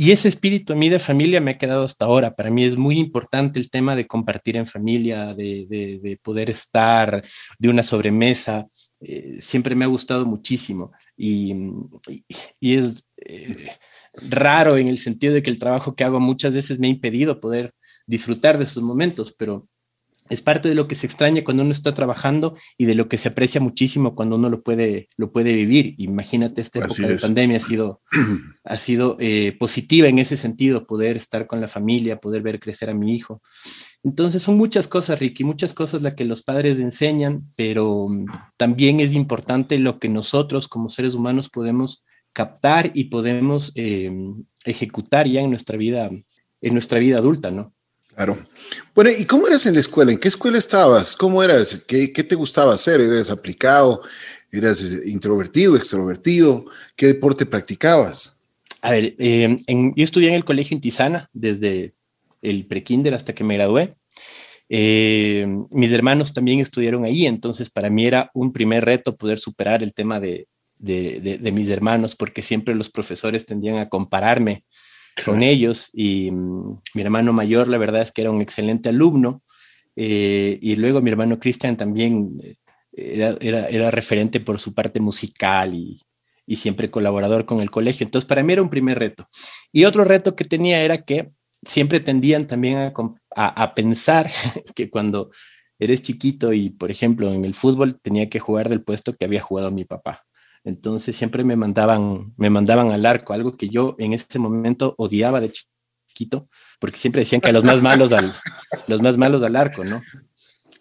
y 0.00 0.12
ese 0.12 0.28
espíritu 0.28 0.72
a 0.72 0.76
mí 0.76 0.88
de 0.88 0.98
familia 0.98 1.42
me 1.42 1.50
ha 1.50 1.58
quedado 1.58 1.84
hasta 1.84 2.06
ahora. 2.06 2.34
Para 2.34 2.50
mí 2.50 2.64
es 2.64 2.78
muy 2.78 2.98
importante 2.98 3.60
el 3.60 3.68
tema 3.68 3.94
de 3.94 4.06
compartir 4.06 4.56
en 4.56 4.66
familia, 4.66 5.34
de, 5.34 6.18
poder 6.22 6.48
estar, 6.48 7.22
de 7.58 7.68
una 7.68 7.82
sobremesa. 7.82 8.66
Eh, 9.02 9.36
siempre 9.42 9.74
me 9.74 9.84
ha 9.84 9.88
gustado 9.88 10.24
muchísimo 10.24 10.90
y, 11.18 11.54
es 12.62 13.12
eh, 13.18 13.72
raro 14.14 14.78
en 14.78 14.88
el 14.88 14.96
sentido 14.96 15.34
de 15.34 15.42
que 15.42 15.50
el 15.50 15.58
trabajo 15.58 15.94
que 15.94 16.04
hago 16.04 16.18
muchas 16.18 16.54
veces 16.54 16.78
me 16.78 16.86
ha 16.86 16.90
impedido 16.90 17.38
poder 17.38 17.74
disfrutar 18.06 18.56
de 18.56 18.64
esos 18.64 18.82
momentos, 18.82 19.34
pero 19.36 19.68
es 20.30 20.42
parte 20.42 20.68
de 20.68 20.76
lo 20.76 20.86
que 20.86 20.94
se 20.94 21.06
extraña 21.06 21.42
cuando 21.42 21.64
uno 21.64 21.72
está 21.72 21.92
trabajando 21.92 22.56
y 22.78 22.84
de 22.84 22.94
lo 22.94 23.08
que 23.08 23.18
se 23.18 23.28
aprecia 23.28 23.60
muchísimo 23.60 24.14
cuando 24.14 24.36
uno 24.36 24.48
lo 24.48 24.62
puede, 24.62 25.08
lo 25.16 25.32
puede 25.32 25.52
vivir. 25.52 25.96
Imagínate, 25.98 26.62
esta 26.62 26.78
época 26.78 27.08
de 27.08 27.18
pandemia 27.18 27.56
ha 27.56 27.60
sido, 27.60 28.00
ha 28.64 28.78
sido 28.78 29.16
eh, 29.18 29.56
positiva 29.58 30.06
en 30.06 30.20
ese 30.20 30.36
sentido, 30.36 30.86
poder 30.86 31.16
estar 31.16 31.48
con 31.48 31.60
la 31.60 31.66
familia, 31.66 32.20
poder 32.20 32.42
ver 32.42 32.60
crecer 32.60 32.88
a 32.90 32.94
mi 32.94 33.12
hijo. 33.12 33.42
Entonces 34.04 34.44
son 34.44 34.56
muchas 34.56 34.86
cosas, 34.86 35.18
Ricky, 35.18 35.42
muchas 35.42 35.74
cosas 35.74 36.00
las 36.00 36.14
que 36.14 36.24
los 36.24 36.42
padres 36.42 36.78
enseñan, 36.78 37.46
pero 37.56 38.06
mm, 38.08 38.26
también 38.56 39.00
es 39.00 39.12
importante 39.12 39.80
lo 39.80 39.98
que 39.98 40.08
nosotros 40.08 40.68
como 40.68 40.90
seres 40.90 41.14
humanos 41.14 41.50
podemos 41.50 42.04
captar 42.32 42.92
y 42.94 43.04
podemos 43.04 43.72
eh, 43.74 44.12
ejecutar 44.64 45.26
ya 45.26 45.40
en 45.40 45.50
nuestra 45.50 45.76
vida, 45.76 46.08
en 46.60 46.72
nuestra 46.72 47.00
vida 47.00 47.18
adulta, 47.18 47.50
¿no? 47.50 47.74
Claro. 48.20 48.36
Bueno, 48.94 49.10
¿y 49.18 49.24
cómo 49.24 49.46
eras 49.46 49.64
en 49.64 49.72
la 49.72 49.80
escuela? 49.80 50.12
¿En 50.12 50.18
qué 50.18 50.28
escuela 50.28 50.58
estabas? 50.58 51.16
¿Cómo 51.16 51.42
eras? 51.42 51.82
¿Qué, 51.88 52.08
te 52.08 52.34
gustaba 52.34 52.74
hacer? 52.74 53.00
¿Eras 53.00 53.30
aplicado? 53.30 54.02
¿Eras 54.52 54.82
eh, 54.82 55.08
introvertido, 55.08 55.74
extrovertido? 55.74 56.66
¿Qué 56.96 57.06
deporte 57.06 57.46
practicabas? 57.46 58.38
A 58.82 58.90
ver, 58.90 59.14
eh, 59.18 59.56
yo 59.66 60.04
estudié 60.04 60.28
en 60.28 60.34
el 60.34 60.44
colegio 60.44 60.74
Intizana 60.74 61.30
desde 61.32 61.94
el 62.42 62.66
prekinder 62.66 63.14
hasta 63.14 63.34
que 63.34 63.42
me 63.42 63.54
gradué. 63.54 63.94
Eh, 64.68 65.46
mis 65.70 65.90
hermanos 65.90 66.34
también 66.34 66.60
estudiaron 66.60 67.06
ahí, 67.06 67.24
entonces 67.24 67.70
para 67.70 67.88
mí 67.88 68.04
era 68.04 68.30
un 68.34 68.52
primer 68.52 68.84
reto 68.84 69.16
poder 69.16 69.38
superar 69.38 69.82
el 69.82 69.94
tema 69.94 70.20
de, 70.20 70.46
de 70.76 71.52
mis 71.54 71.70
hermanos, 71.70 72.16
porque 72.16 72.42
siempre 72.42 72.74
los 72.74 72.90
profesores 72.90 73.46
tendían 73.46 73.78
a 73.78 73.88
compararme 73.88 74.64
con 75.24 75.42
ellos 75.42 75.90
y 75.92 76.30
mm, 76.30 76.76
mi 76.94 77.02
hermano 77.02 77.32
mayor, 77.32 77.68
la 77.68 77.78
verdad 77.78 78.02
es 78.02 78.12
que 78.12 78.22
era 78.22 78.30
un 78.30 78.40
excelente 78.40 78.88
alumno 78.88 79.42
eh, 79.96 80.58
y 80.60 80.76
luego 80.76 81.00
mi 81.00 81.10
hermano 81.10 81.38
Cristian 81.38 81.76
también 81.76 82.38
eh, 82.42 82.56
era, 83.40 83.66
era, 83.68 83.90
referente 83.90 84.40
por 84.40 84.60
su 84.60 84.72
parte 84.74 85.00
musical 85.00 85.74
y, 85.74 86.00
y, 86.46 86.56
siempre 86.56 86.90
colaborador 86.90 87.44
con 87.44 87.60
el 87.60 87.70
colegio. 87.70 88.04
Entonces, 88.04 88.26
para 88.26 88.42
mí 88.42 88.52
era 88.52 88.62
un 88.62 88.70
primer 88.70 88.98
reto. 88.98 89.28
Y 89.72 89.84
otro 89.84 90.04
reto 90.04 90.34
que 90.34 90.44
tenía 90.44 90.80
era 90.82 91.04
que 91.04 91.30
siempre 91.64 92.00
tendían 92.00 92.46
también 92.46 92.78
a, 92.78 92.92
a, 93.36 93.62
a 93.62 93.74
pensar 93.74 94.30
que 94.74 94.90
cuando 94.90 95.30
eres 95.78 96.02
chiquito 96.02 96.52
y, 96.52 96.70
por 96.70 96.90
ejemplo, 96.90 97.32
en 97.32 97.44
el 97.44 97.54
fútbol 97.54 98.00
tenía 98.00 98.28
que 98.28 98.40
jugar 98.40 98.68
del 98.68 98.82
puesto 98.82 99.14
que 99.14 99.24
había 99.24 99.40
jugado 99.40 99.70
mi 99.70 99.84
papá. 99.84 100.24
Entonces 100.64 101.16
siempre 101.16 101.44
me 101.44 101.56
mandaban, 101.56 102.34
me 102.36 102.50
mandaban 102.50 102.90
al 102.90 103.06
arco, 103.06 103.32
algo 103.32 103.56
que 103.56 103.68
yo 103.68 103.96
en 103.98 104.12
ese 104.12 104.38
momento 104.38 104.94
odiaba 104.98 105.40
de 105.40 105.52
chiquito, 106.10 106.48
porque 106.78 106.98
siempre 106.98 107.20
decían 107.20 107.40
que 107.40 107.52
los 107.52 107.64
más 107.64 107.80
malos 107.80 108.12
al, 108.12 108.32
los 108.86 109.00
más 109.00 109.16
malos 109.16 109.42
al 109.42 109.56
arco, 109.56 109.84
¿no? 109.84 110.02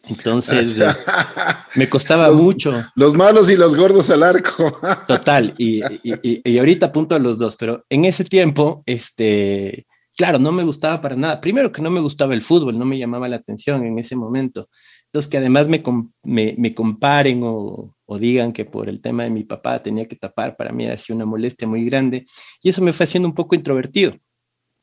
Entonces 0.03 0.79
eh, 0.79 0.85
me 1.75 1.87
costaba 1.87 2.31
mucho. 2.31 2.73
Los 2.95 3.13
malos 3.15 3.49
y 3.49 3.55
los 3.55 3.75
gordos 3.75 4.09
al 4.09 4.23
arco. 4.23 4.79
Total, 5.07 5.53
y, 5.57 5.81
y, 6.03 6.41
y, 6.43 6.57
ahorita 6.57 6.87
apunto 6.87 7.15
a 7.15 7.19
los 7.19 7.37
dos, 7.37 7.55
pero 7.55 7.85
en 7.89 8.05
ese 8.05 8.23
tiempo, 8.23 8.83
este, 8.85 9.85
claro, 10.17 10.39
no 10.39 10.51
me 10.51 10.63
gustaba 10.63 11.01
para 11.01 11.15
nada. 11.15 11.39
Primero 11.39 11.71
que 11.71 11.81
no 11.81 11.89
me 11.89 12.01
gustaba 12.01 12.33
el 12.33 12.41
fútbol, 12.41 12.77
no 12.77 12.85
me 12.85 12.97
llamaba 12.97 13.29
la 13.29 13.37
atención 13.37 13.85
en 13.85 13.99
ese 13.99 14.15
momento. 14.15 14.69
Entonces, 15.09 15.29
que 15.29 15.37
además 15.37 15.67
me, 15.67 15.81
me, 16.23 16.53
me 16.57 16.75
comparen 16.75 17.41
o, 17.43 17.95
o, 18.05 18.19
digan 18.19 18.53
que 18.53 18.63
por 18.65 18.89
el 18.89 19.01
tema 19.01 19.23
de 19.23 19.31
mi 19.31 19.43
papá 19.43 19.81
tenía 19.81 20.07
que 20.07 20.15
tapar, 20.15 20.55
para 20.55 20.71
mí 20.71 20.85
ha 20.85 20.95
sido 20.97 21.15
una 21.15 21.25
molestia 21.25 21.67
muy 21.67 21.83
grande. 21.85 22.25
Y 22.61 22.69
eso 22.69 22.83
me 22.83 22.93
fue 22.93 23.05
haciendo 23.05 23.27
un 23.27 23.33
poco 23.33 23.55
introvertido. 23.55 24.15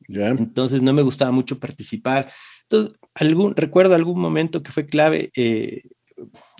Entonces, 0.09 0.81
no 0.81 0.91
me 0.93 1.01
gustaba 1.01 1.31
mucho 1.31 1.59
participar. 1.59 2.31
Entonces, 2.63 2.99
algún, 3.13 3.55
recuerdo 3.55 3.95
algún 3.95 4.19
momento 4.19 4.61
que 4.61 4.71
fue 4.73 4.85
clave 4.85 5.31
eh, 5.35 5.83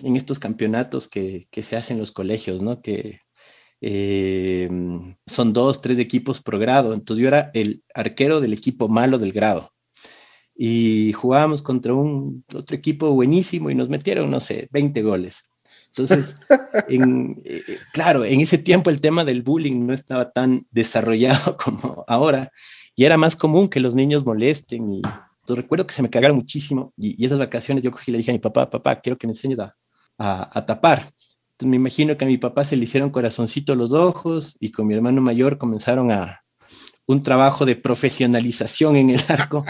en 0.02 0.16
estos 0.16 0.38
campeonatos 0.38 1.06
que, 1.08 1.46
que, 1.50 1.62
se 1.62 1.76
hacen 1.76 1.96
en 1.96 2.00
los 2.00 2.12
colegios, 2.12 2.62
¿no? 2.62 2.80
Que 2.80 3.20
eh, 3.82 4.68
son 5.26 5.52
dos, 5.52 5.82
tres 5.82 5.98
equipos 5.98 6.40
por 6.40 6.58
grado. 6.58 6.94
Entonces, 6.94 7.22
yo 7.22 7.28
era 7.28 7.50
el 7.52 7.84
arquero 7.94 8.40
del 8.40 8.54
equipo 8.54 8.88
malo 8.88 9.18
del 9.18 9.32
grado 9.32 9.70
y 10.60 11.12
jugábamos 11.12 11.62
contra 11.62 11.94
un 11.94 12.44
otro 12.52 12.76
equipo 12.76 13.12
buenísimo 13.12 13.70
y 13.70 13.76
nos 13.76 13.88
metieron, 13.88 14.28
no 14.28 14.40
sé, 14.40 14.68
20 14.72 15.02
goles. 15.02 15.48
Entonces, 15.86 16.40
en, 16.88 17.40
eh, 17.44 17.62
claro, 17.92 18.24
en 18.24 18.40
ese 18.40 18.58
tiempo 18.58 18.90
el 18.90 19.00
tema 19.00 19.24
del 19.24 19.42
bullying 19.42 19.86
no 19.86 19.94
estaba 19.94 20.32
tan 20.32 20.66
desarrollado 20.72 21.56
como 21.64 22.04
ahora 22.08 22.50
y 22.96 23.04
era 23.04 23.16
más 23.16 23.36
común 23.36 23.68
que 23.68 23.78
los 23.78 23.94
niños 23.94 24.26
molesten 24.26 24.92
y 24.94 25.02
entonces, 25.48 25.64
recuerdo 25.64 25.86
que 25.86 25.94
se 25.94 26.02
me 26.02 26.10
cagaron 26.10 26.36
muchísimo 26.36 26.92
y, 26.98 27.24
esas 27.24 27.38
vacaciones 27.38 27.82
yo 27.82 27.92
cogí 27.92 28.10
y 28.10 28.12
le 28.12 28.18
dije 28.18 28.32
a 28.32 28.34
mi 28.34 28.40
papá, 28.40 28.68
papá, 28.68 29.00
quiero 29.00 29.16
que 29.16 29.26
me 29.26 29.32
enseñes 29.32 29.60
a, 29.60 29.74
a, 30.18 30.66
tapar. 30.66 31.10
Entonces 31.52 31.70
me 31.70 31.76
imagino 31.76 32.18
que 32.18 32.24
a 32.26 32.28
mi 32.28 32.36
papá 32.36 32.66
se 32.66 32.76
le 32.76 32.84
hicieron 32.84 33.08
corazoncito 33.08 33.74
los 33.74 33.92
ojos 33.94 34.56
y 34.60 34.72
con 34.72 34.86
mi 34.86 34.94
hermano 34.94 35.22
mayor 35.22 35.56
comenzaron 35.56 36.10
a, 36.10 36.42
un 37.08 37.22
trabajo 37.22 37.64
de 37.64 37.74
profesionalización 37.74 38.96
en 38.96 39.10
el 39.10 39.20
arco. 39.28 39.64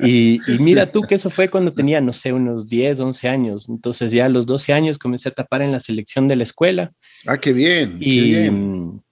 Y, 0.00 0.40
mira 0.58 0.86
tú 0.86 1.02
que 1.02 1.14
eso 1.14 1.30
fue 1.30 1.48
cuando 1.48 1.72
tenía, 1.72 2.00
no 2.00 2.12
sé, 2.12 2.32
unos 2.32 2.68
10, 2.68 3.00
11 3.00 3.28
años. 3.28 3.68
Entonces 3.68 4.10
ya 4.10 4.26
a 4.26 4.28
los 4.28 4.46
12 4.46 4.72
años 4.72 4.98
comencé 4.98 5.28
a 5.28 5.32
tapar 5.32 5.62
en 5.62 5.70
la 5.70 5.78
selección 5.78 6.26
de 6.26 6.36
la 6.36 6.42
escuela. 6.42 6.92
Ah, 7.26 7.38
qué 7.38 7.52
bien. 7.52 7.98
Y, 8.00 8.32
bien. 8.32 9.02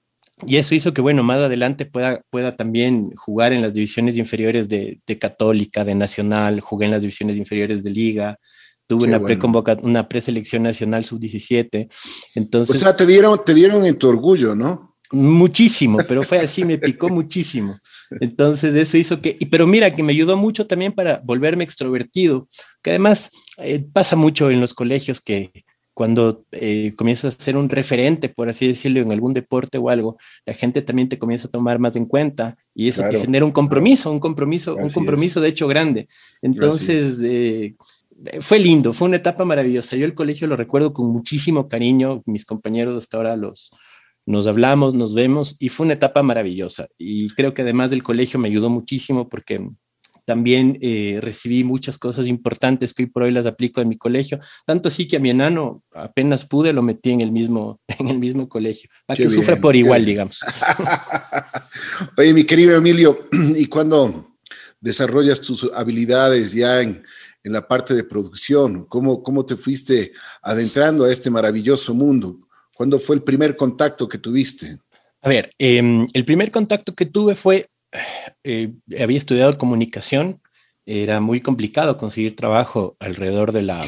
y 0.46 0.56
eso 0.56 0.74
hizo 0.74 0.92
que, 0.92 1.00
bueno, 1.00 1.22
más 1.22 1.38
adelante 1.38 1.86
pueda, 1.86 2.22
pueda 2.28 2.56
también 2.56 3.12
jugar 3.14 3.52
en 3.52 3.62
las 3.62 3.72
divisiones 3.72 4.16
inferiores 4.16 4.68
de, 4.68 5.00
de 5.06 5.18
Católica, 5.18 5.84
de 5.84 5.94
Nacional, 5.94 6.60
jugué 6.60 6.86
en 6.86 6.92
las 6.92 7.02
divisiones 7.02 7.38
inferiores 7.38 7.84
de 7.84 7.90
Liga, 7.90 8.38
tuve 8.88 9.06
una, 9.06 9.18
bueno. 9.18 9.64
una 9.82 10.08
preselección 10.08 10.64
nacional 10.64 11.04
sub-17. 11.04 11.88
Entonces, 12.34 12.74
o 12.74 12.78
sea, 12.80 12.96
te 12.96 13.06
dieron, 13.06 13.38
te 13.44 13.54
dieron 13.54 13.86
en 13.86 13.96
tu 13.96 14.08
orgullo, 14.08 14.56
¿no? 14.56 14.87
Muchísimo, 15.10 15.98
pero 16.06 16.22
fue 16.22 16.38
así, 16.38 16.64
me 16.64 16.78
picó 16.78 17.08
muchísimo. 17.08 17.78
Entonces 18.20 18.74
eso 18.74 18.96
hizo 18.98 19.20
que, 19.20 19.38
pero 19.50 19.66
mira, 19.66 19.90
que 19.90 20.02
me 20.02 20.12
ayudó 20.12 20.36
mucho 20.36 20.66
también 20.66 20.92
para 20.92 21.20
volverme 21.24 21.64
extrovertido, 21.64 22.48
que 22.82 22.90
además 22.90 23.30
eh, 23.58 23.84
pasa 23.92 24.16
mucho 24.16 24.50
en 24.50 24.60
los 24.60 24.74
colegios 24.74 25.20
que 25.20 25.64
cuando 25.94 26.44
eh, 26.52 26.92
comienzas 26.96 27.34
a 27.34 27.42
ser 27.42 27.56
un 27.56 27.68
referente, 27.68 28.28
por 28.28 28.48
así 28.48 28.68
decirlo, 28.68 29.00
en 29.00 29.10
algún 29.10 29.32
deporte 29.32 29.78
o 29.78 29.88
algo, 29.88 30.16
la 30.46 30.54
gente 30.54 30.80
también 30.80 31.08
te 31.08 31.18
comienza 31.18 31.48
a 31.48 31.50
tomar 31.50 31.80
más 31.80 31.96
en 31.96 32.06
cuenta 32.06 32.56
y 32.72 32.88
eso 32.88 33.02
te 33.10 33.18
genera 33.18 33.44
un 33.44 33.50
compromiso, 33.50 34.12
un 34.12 34.20
compromiso, 34.20 34.76
un 34.76 34.90
compromiso 34.90 35.40
de 35.40 35.48
hecho 35.48 35.66
grande. 35.66 36.06
Entonces, 36.40 37.18
eh, 37.24 37.74
fue 38.40 38.60
lindo, 38.60 38.92
fue 38.92 39.08
una 39.08 39.16
etapa 39.16 39.44
maravillosa. 39.44 39.96
Yo 39.96 40.04
el 40.04 40.14
colegio 40.14 40.46
lo 40.46 40.54
recuerdo 40.54 40.92
con 40.92 41.08
muchísimo 41.08 41.68
cariño, 41.68 42.22
mis 42.26 42.44
compañeros 42.44 42.96
hasta 42.96 43.16
ahora 43.16 43.36
los, 43.36 43.72
nos 44.28 44.46
hablamos, 44.46 44.92
nos 44.92 45.14
vemos 45.14 45.56
y 45.58 45.70
fue 45.70 45.86
una 45.86 45.94
etapa 45.94 46.22
maravillosa. 46.22 46.88
Y 46.98 47.30
creo 47.30 47.54
que 47.54 47.62
además 47.62 47.90
del 47.90 48.02
colegio 48.02 48.38
me 48.38 48.48
ayudó 48.48 48.68
muchísimo 48.68 49.26
porque 49.26 49.66
también 50.26 50.78
eh, 50.82 51.18
recibí 51.22 51.64
muchas 51.64 51.96
cosas 51.96 52.26
importantes 52.26 52.92
que 52.92 53.04
hoy 53.04 53.08
por 53.08 53.22
hoy 53.22 53.32
las 53.32 53.46
aplico 53.46 53.80
en 53.80 53.88
mi 53.88 53.96
colegio, 53.96 54.38
tanto 54.66 54.88
así 54.88 55.08
que 55.08 55.16
a 55.16 55.20
mi 55.20 55.30
enano 55.30 55.82
apenas 55.94 56.44
pude 56.44 56.74
lo 56.74 56.82
metí 56.82 57.10
en 57.10 57.22
el 57.22 57.32
mismo, 57.32 57.80
en 57.98 58.08
el 58.08 58.18
mismo 58.18 58.50
colegio, 58.50 58.90
para 59.06 59.16
que 59.16 59.30
sufra 59.30 59.56
por 59.56 59.74
igual, 59.74 60.04
digamos. 60.04 60.40
Oye, 62.18 62.34
mi 62.34 62.44
querido 62.44 62.76
Emilio, 62.76 63.28
¿y 63.56 63.64
cuando 63.64 64.36
desarrollas 64.78 65.40
tus 65.40 65.70
habilidades 65.74 66.52
ya 66.52 66.82
en, 66.82 67.02
en 67.42 67.52
la 67.54 67.66
parte 67.66 67.94
de 67.94 68.04
producción? 68.04 68.84
¿Cómo, 68.84 69.22
¿Cómo 69.22 69.46
te 69.46 69.56
fuiste 69.56 70.12
adentrando 70.42 71.06
a 71.06 71.10
este 71.10 71.30
maravilloso 71.30 71.94
mundo? 71.94 72.40
¿Cuándo 72.78 73.00
fue 73.00 73.16
el 73.16 73.24
primer 73.24 73.56
contacto 73.56 74.06
que 74.06 74.18
tuviste? 74.18 74.78
A 75.20 75.28
ver, 75.28 75.50
eh, 75.58 76.06
el 76.12 76.24
primer 76.24 76.52
contacto 76.52 76.94
que 76.94 77.06
tuve 77.06 77.34
fue, 77.34 77.66
eh, 78.44 78.72
había 79.00 79.18
estudiado 79.18 79.58
comunicación, 79.58 80.40
era 80.86 81.18
muy 81.18 81.40
complicado 81.40 81.98
conseguir 81.98 82.36
trabajo 82.36 82.96
alrededor 83.00 83.50
de, 83.50 83.62
la, 83.62 83.84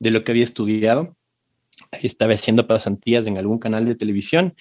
de 0.00 0.10
lo 0.10 0.24
que 0.24 0.32
había 0.32 0.42
estudiado. 0.42 1.16
Estaba 2.02 2.34
haciendo 2.34 2.66
pasantías 2.66 3.28
en 3.28 3.38
algún 3.38 3.60
canal 3.60 3.84
de 3.84 3.94
televisión 3.94 4.56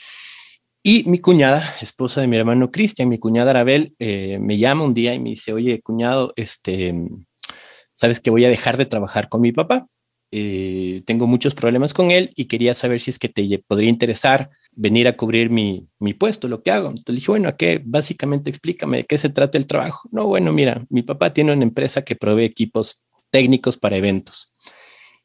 y 0.83 1.09
mi 1.09 1.17
cuñada, 1.17 1.63
esposa 1.81 2.21
de 2.21 2.27
mi 2.27 2.37
hermano 2.37 2.69
Cristian, 2.69 3.09
mi 3.09 3.17
cuñada 3.17 3.49
Arabel, 3.49 3.95
eh, 3.97 4.37
me 4.39 4.59
llama 4.59 4.83
un 4.83 4.93
día 4.93 5.15
y 5.15 5.19
me 5.19 5.31
dice, 5.31 5.51
oye, 5.51 5.81
cuñado, 5.81 6.31
este, 6.35 6.93
sabes 7.95 8.19
que 8.19 8.29
voy 8.29 8.45
a 8.45 8.49
dejar 8.49 8.77
de 8.77 8.85
trabajar 8.85 9.29
con 9.29 9.41
mi 9.41 9.51
papá. 9.51 9.87
Eh, 10.31 11.03
tengo 11.05 11.27
muchos 11.27 11.53
problemas 11.55 11.93
con 11.93 12.09
él 12.11 12.31
y 12.35 12.45
quería 12.45 12.73
saber 12.73 13.01
si 13.01 13.09
es 13.11 13.19
que 13.19 13.27
te 13.29 13.63
podría 13.67 13.89
interesar 13.89 14.49
venir 14.71 15.07
a 15.07 15.17
cubrir 15.17 15.49
mi, 15.49 15.89
mi 15.99 16.13
puesto, 16.13 16.47
lo 16.47 16.63
que 16.63 16.71
hago. 16.71 16.89
Entonces 16.89 17.15
dije, 17.15 17.31
bueno, 17.31 17.49
¿a 17.49 17.57
qué? 17.57 17.81
Básicamente 17.83 18.49
explícame 18.49 18.97
de 18.97 19.05
qué 19.05 19.17
se 19.17 19.29
trata 19.29 19.57
el 19.57 19.67
trabajo. 19.67 20.07
No, 20.11 20.27
bueno, 20.27 20.53
mira, 20.53 20.85
mi 20.89 21.01
papá 21.03 21.33
tiene 21.33 21.53
una 21.53 21.63
empresa 21.63 22.03
que 22.03 22.15
provee 22.15 22.45
equipos 22.45 23.03
técnicos 23.29 23.77
para 23.77 23.97
eventos 23.97 24.51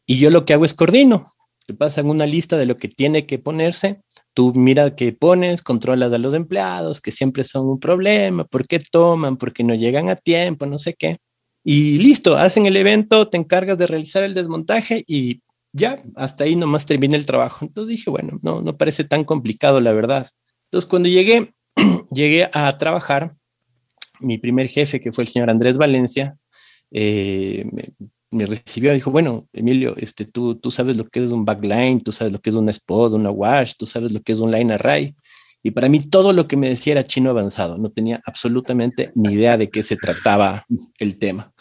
y 0.06 0.18
yo 0.18 0.30
lo 0.30 0.44
que 0.44 0.54
hago 0.54 0.64
es 0.64 0.74
coordino. 0.74 1.32
Te 1.66 1.74
pasan 1.74 2.08
una 2.08 2.26
lista 2.26 2.56
de 2.56 2.66
lo 2.66 2.76
que 2.76 2.88
tiene 2.88 3.26
que 3.26 3.40
ponerse. 3.40 4.02
Tú 4.34 4.52
mira 4.54 4.94
qué 4.94 5.12
pones, 5.12 5.62
controlas 5.62 6.12
a 6.12 6.18
los 6.18 6.32
empleados, 6.34 7.00
que 7.00 7.10
siempre 7.10 7.42
son 7.42 7.68
un 7.68 7.80
problema, 7.80 8.44
por 8.44 8.66
qué 8.68 8.78
toman, 8.78 9.36
por 9.36 9.52
qué 9.52 9.64
no 9.64 9.74
llegan 9.74 10.08
a 10.08 10.16
tiempo, 10.16 10.66
no 10.66 10.78
sé 10.78 10.94
qué 10.94 11.18
y 11.68 11.98
listo, 11.98 12.36
hacen 12.36 12.66
el 12.66 12.76
evento, 12.76 13.26
te 13.26 13.36
encargas 13.36 13.76
de 13.76 13.88
realizar 13.88 14.22
el 14.22 14.34
desmontaje 14.34 15.02
y 15.04 15.42
ya, 15.72 16.00
hasta 16.14 16.44
ahí 16.44 16.54
nomás 16.54 16.86
termina 16.86 17.16
el 17.16 17.26
trabajo. 17.26 17.64
Entonces 17.64 17.88
dije, 17.88 18.08
bueno, 18.08 18.38
no, 18.40 18.62
no 18.62 18.76
parece 18.76 19.02
tan 19.02 19.24
complicado, 19.24 19.80
la 19.80 19.92
verdad. 19.92 20.28
Entonces 20.66 20.88
cuando 20.88 21.08
llegué, 21.08 21.54
llegué 22.12 22.48
a 22.52 22.78
trabajar, 22.78 23.34
mi 24.20 24.38
primer 24.38 24.68
jefe, 24.68 25.00
que 25.00 25.10
fue 25.10 25.24
el 25.24 25.28
señor 25.28 25.50
Andrés 25.50 25.76
Valencia, 25.76 26.36
eh, 26.92 27.68
me, 28.30 28.46
recibió 28.46 28.92
y 28.92 28.94
dijo, 28.94 29.10
bueno, 29.10 29.48
Emilio, 29.52 29.96
este, 29.96 30.24
tú, 30.24 30.54
tú 30.54 30.70
sabes 30.70 30.96
lo 30.96 31.08
que 31.08 31.24
es 31.24 31.32
un 31.32 31.44
backline, 31.44 32.00
tú 32.00 32.12
sabes 32.12 32.32
lo 32.32 32.40
que 32.40 32.50
es 32.50 32.56
un 32.56 32.68
spot, 32.68 33.14
una 33.14 33.32
wash, 33.32 33.72
tú 33.76 33.88
sabes 33.88 34.12
lo 34.12 34.22
que 34.22 34.30
es 34.30 34.38
un 34.38 34.52
line 34.52 34.72
array. 34.72 35.16
Y 35.64 35.72
para 35.72 35.88
mí 35.88 35.98
todo 35.98 36.32
lo 36.32 36.46
que 36.46 36.56
me 36.56 36.68
decía 36.68 36.92
era 36.92 37.08
chino 37.08 37.30
avanzado, 37.30 37.76
no 37.76 37.90
tenía 37.90 38.22
absolutamente 38.24 39.10
ni 39.16 39.32
idea 39.32 39.58
de 39.58 39.68
qué 39.68 39.82
se 39.82 39.96
trataba 39.96 40.64
el 41.00 41.18
tema. 41.18 41.52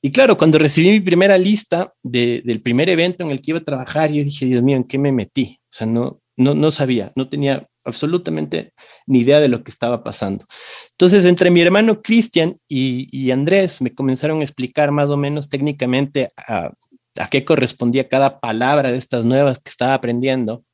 Y 0.00 0.12
claro, 0.12 0.36
cuando 0.36 0.58
recibí 0.58 0.90
mi 0.90 1.00
primera 1.00 1.36
lista 1.38 1.92
del 2.02 2.62
primer 2.62 2.88
evento 2.88 3.24
en 3.24 3.30
el 3.30 3.42
que 3.42 3.50
iba 3.50 3.60
a 3.60 3.64
trabajar, 3.64 4.10
yo 4.12 4.22
dije, 4.22 4.46
Dios 4.46 4.62
mío, 4.62 4.76
¿en 4.76 4.84
qué 4.84 4.96
me 4.98 5.10
metí? 5.10 5.58
O 5.64 5.68
sea, 5.70 5.86
no, 5.86 6.20
no, 6.36 6.54
no 6.54 6.70
sabía, 6.70 7.10
no 7.16 7.28
tenía 7.28 7.66
absolutamente 7.84 8.72
ni 9.06 9.20
idea 9.20 9.40
de 9.40 9.48
lo 9.48 9.64
que 9.64 9.70
estaba 9.70 10.04
pasando. 10.04 10.44
Entonces, 10.92 11.24
entre 11.24 11.50
mi 11.50 11.60
hermano 11.60 12.00
Cristian 12.00 12.56
y, 12.68 13.08
y, 13.10 13.32
Andrés 13.32 13.82
me 13.82 13.92
comenzaron 13.92 14.40
a 14.40 14.44
explicar 14.44 14.92
más 14.92 15.10
o 15.10 15.16
menos 15.16 15.48
técnicamente 15.48 16.28
a, 16.36 16.70
a 17.16 17.28
qué 17.28 17.44
correspondía 17.44 18.08
cada 18.08 18.38
palabra 18.40 18.92
de 18.92 18.98
estas 18.98 19.24
nuevas 19.24 19.60
que 19.60 19.70
estaba 19.70 19.94
aprendiendo. 19.94 20.64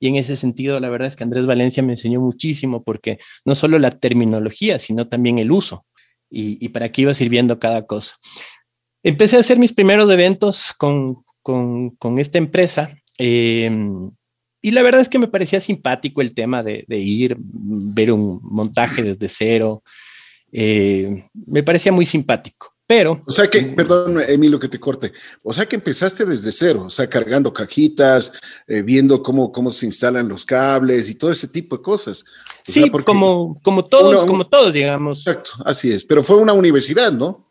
Y 0.00 0.08
en 0.08 0.16
ese 0.16 0.36
sentido, 0.36 0.80
la 0.80 0.88
verdad 0.88 1.08
es 1.08 1.16
que 1.16 1.24
Andrés 1.24 1.46
Valencia 1.46 1.82
me 1.82 1.92
enseñó 1.92 2.20
muchísimo 2.20 2.82
porque 2.82 3.18
no 3.44 3.54
solo 3.54 3.78
la 3.78 3.92
terminología, 3.92 4.78
sino 4.78 5.08
también 5.08 5.38
el 5.38 5.52
uso 5.52 5.86
y, 6.28 6.64
y 6.64 6.70
para 6.70 6.90
qué 6.90 7.02
iba 7.02 7.14
sirviendo 7.14 7.58
cada 7.58 7.86
cosa. 7.86 8.16
Empecé 9.06 9.36
a 9.36 9.40
hacer 9.40 9.58
mis 9.58 9.72
primeros 9.72 10.10
eventos 10.10 10.72
con, 10.76 11.22
con, 11.42 11.90
con 11.90 12.18
esta 12.18 12.38
empresa 12.38 12.90
eh, 13.18 13.70
y 14.66 14.72
la 14.72 14.82
verdad 14.82 15.00
es 15.00 15.08
que 15.08 15.20
me 15.20 15.28
parecía 15.28 15.60
simpático 15.60 16.20
el 16.20 16.34
tema 16.34 16.64
de, 16.64 16.84
de 16.88 16.98
ir, 16.98 17.36
ver 17.38 18.10
un 18.10 18.40
montaje 18.42 19.04
desde 19.04 19.28
cero. 19.28 19.84
Eh, 20.50 21.24
me 21.46 21.62
parecía 21.62 21.92
muy 21.92 22.04
simpático. 22.04 22.74
Pero. 22.84 23.20
O 23.26 23.30
sea 23.30 23.48
que, 23.48 23.62
perdón, 23.62 24.20
Emilio, 24.26 24.58
que 24.58 24.68
te 24.68 24.80
corte. 24.80 25.12
O 25.44 25.52
sea 25.52 25.66
que 25.66 25.76
empezaste 25.76 26.24
desde 26.24 26.50
cero, 26.50 26.82
o 26.86 26.90
sea, 26.90 27.08
cargando 27.08 27.52
cajitas, 27.52 28.32
eh, 28.66 28.82
viendo 28.82 29.22
cómo, 29.22 29.52
cómo 29.52 29.70
se 29.70 29.86
instalan 29.86 30.28
los 30.28 30.44
cables 30.44 31.08
y 31.08 31.14
todo 31.14 31.30
ese 31.30 31.46
tipo 31.46 31.76
de 31.76 31.82
cosas. 31.82 32.24
O 32.24 32.72
sí, 32.72 32.90
como, 32.90 33.60
como 33.62 33.84
todos, 33.84 34.22
una, 34.22 34.26
como 34.26 34.46
todos, 34.46 34.72
digamos. 34.72 35.26
Exacto, 35.26 35.50
así 35.64 35.92
es. 35.92 36.04
Pero 36.04 36.24
fue 36.24 36.38
una 36.38 36.52
universidad, 36.52 37.12
¿no? 37.12 37.45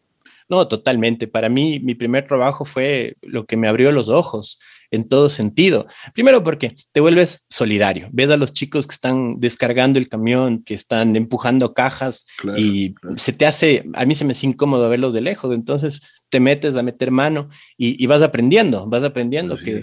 No, 0.48 0.68
totalmente. 0.68 1.28
Para 1.28 1.50
mí, 1.50 1.80
mi 1.80 1.96
primer 1.96 2.28
trabajo 2.28 2.66
fue 2.66 3.16
lo 3.22 3.46
que 3.46 3.58
me 3.58 3.68
abrió 3.68 3.92
los 3.92 4.10
ojos 4.10 4.60
en 4.92 5.08
todo 5.08 5.30
sentido. 5.30 5.88
Primero 6.14 6.44
porque 6.44 6.76
te 6.92 7.00
vuelves 7.00 7.46
solidario, 7.50 8.10
ves 8.12 8.30
a 8.30 8.38
los 8.38 8.54
chicos 8.54 8.88
que 8.88 8.94
están 8.94 9.40
descargando 9.40 10.00
el 10.00 10.10
camión, 10.10 10.64
que 10.64 10.74
están 10.74 11.16
empujando 11.16 11.74
cajas 11.74 12.28
claro, 12.38 12.60
y 12.60 12.94
claro. 12.94 13.18
se 13.18 13.34
te 13.34 13.46
hace, 13.46 13.86
a 13.94 14.06
mí 14.06 14.16
se 14.16 14.26
me 14.26 14.32
hace 14.32 14.48
incómodo 14.48 14.90
verlos 14.90 15.14
de 15.14 15.22
lejos, 15.22 15.54
entonces 15.54 16.02
te 16.30 16.40
metes 16.40 16.76
a 16.76 16.84
meter 16.84 17.12
mano 17.12 17.50
y, 17.78 18.02
y 18.02 18.08
vas 18.08 18.22
aprendiendo, 18.22 18.88
vas 18.90 19.04
aprendiendo 19.04 19.56
que, 19.56 19.82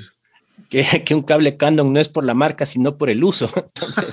que, 0.69 1.05
que, 1.05 1.15
un 1.15 1.23
cable 1.23 1.57
Canon 1.57 1.93
no 1.93 2.01
es 2.01 2.09
por 2.09 2.25
la 2.25 2.35
marca, 2.35 2.67
sino 2.67 2.97
por 2.97 3.11
el 3.11 3.25
uso. 3.25 3.51
Entonces, 3.57 4.13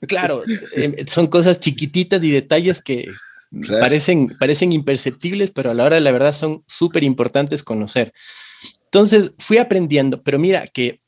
claro, 0.08 0.42
eh, 0.76 1.04
son 1.06 1.26
cosas 1.26 1.60
chiquititas 1.60 2.22
y 2.22 2.30
detalles 2.30 2.82
que, 2.82 3.06
Parecen, 3.80 4.36
parecen 4.38 4.72
imperceptibles, 4.72 5.50
pero 5.50 5.70
a 5.70 5.74
la 5.74 5.84
hora 5.84 5.96
de 5.96 6.02
la 6.02 6.12
verdad 6.12 6.32
son 6.32 6.64
súper 6.66 7.04
importantes 7.04 7.62
conocer. 7.62 8.12
Entonces 8.84 9.32
fui 9.38 9.58
aprendiendo, 9.58 10.22
pero 10.22 10.38
mira 10.38 10.66
que 10.68 11.00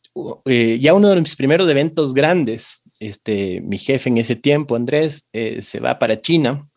eh, 0.47 0.79
ya 0.81 0.95
uno 0.95 1.11
de 1.11 1.21
mis 1.21 1.37
primeros 1.37 1.69
eventos 1.69 2.15
grandes, 2.15 2.83
este, 3.01 3.61
mi 3.61 3.79
jefe 3.79 4.09
en 4.09 4.19
ese 4.19 4.37
tiempo, 4.37 4.77
Andrés, 4.77 5.29
eh, 5.33 5.63
se 5.63 5.81
va 5.81 5.99
para 5.99 6.21
China 6.21 6.69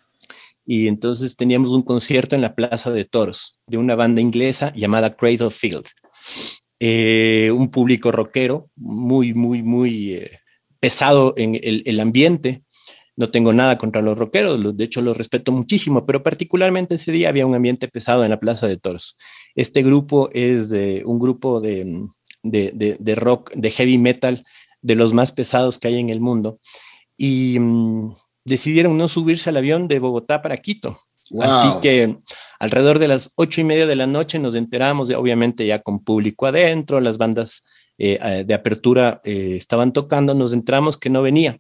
y 0.66 0.88
entonces 0.88 1.36
teníamos 1.36 1.72
un 1.72 1.82
concierto 1.82 2.36
en 2.36 2.42
la 2.42 2.56
Plaza 2.56 2.92
de 2.92 3.06
Toros 3.06 3.60
de 3.68 3.78
una 3.78 3.96
banda 3.96 4.22
inglesa 4.22 4.72
llamada 4.76 5.16
Cradle 5.16 5.52
Field. 5.52 5.86
Eh, 6.80 7.52
un 7.54 7.70
público 7.70 8.12
rockero 8.12 8.70
muy, 8.76 9.34
muy, 9.34 9.64
muy 9.64 10.30
pesado 10.80 11.34
en 11.38 11.60
el, 11.62 12.00
ambiente. 12.00 12.64
No 13.22 13.30
tengo 13.30 13.54
nada 13.54 13.78
contra 13.78 14.02
los 14.02 14.18
rockeros, 14.18 14.76
de 14.76 14.84
hecho 14.84 15.00
los 15.00 15.16
respeto 15.16 15.52
muchísimo, 15.52 16.08
pero 16.08 16.24
particularmente 16.24 16.96
ese 16.96 17.12
día 17.12 17.30
había 17.30 17.46
un 17.46 17.54
ambiente 17.54 17.88
pesado 17.88 18.24
en 18.24 18.32
la 18.32 18.40
Plaza 18.40 18.68
de 18.68 18.78
Toros. 18.78 19.16
Este 19.54 19.84
grupo 19.84 20.32
es 20.34 20.72
de, 20.72 21.04
un 21.06 21.20
grupo 21.20 21.62
de, 21.62 22.08
de, 22.42 22.72
de, 22.74 22.98
de 23.00 23.16
rock, 23.16 23.52
de 23.54 23.70
heavy 23.70 24.00
metal, 24.00 24.44
de 24.82 24.96
los 24.96 25.14
más 25.14 25.32
pesados 25.32 25.78
que 25.78 25.90
hay 25.90 26.00
en 26.00 26.10
el 26.10 26.20
mundo. 26.20 26.60
y 27.16 27.60
mm, 27.60 28.16
decidieron 28.44 28.98
no 28.98 29.08
subirse 29.08 29.52
al 29.52 29.58
avión 29.58 29.88
de 29.88 30.00
Bogotá 30.00 30.42
para 30.42 30.58
Quito. 30.58 30.98
Así 31.40 31.70
que 31.80 32.18
alrededor 32.60 32.98
de 32.98 33.08
las 33.08 33.34
ocho 33.36 33.62
y 33.62 33.66
media 33.66 33.86
de 33.86 33.96
la 33.96 34.08
noche 34.08 34.40
nos 34.40 34.56
enteramos, 34.56 35.10
de, 35.10 35.16
obviamente 35.16 35.68
ya 35.68 35.84
con 35.84 36.04
público 36.04 36.48
adentro, 36.48 37.00
las 37.00 37.20
bandas 37.20 37.66
eh, 38.00 38.44
de 38.48 38.54
apertura 38.56 39.22
eh, 39.24 39.54
estaban 39.58 39.94
tocando, 39.94 40.34
nos 40.34 40.54
enteramos 40.54 40.98
que 40.98 41.12
no 41.12 41.22
venía. 41.22 41.56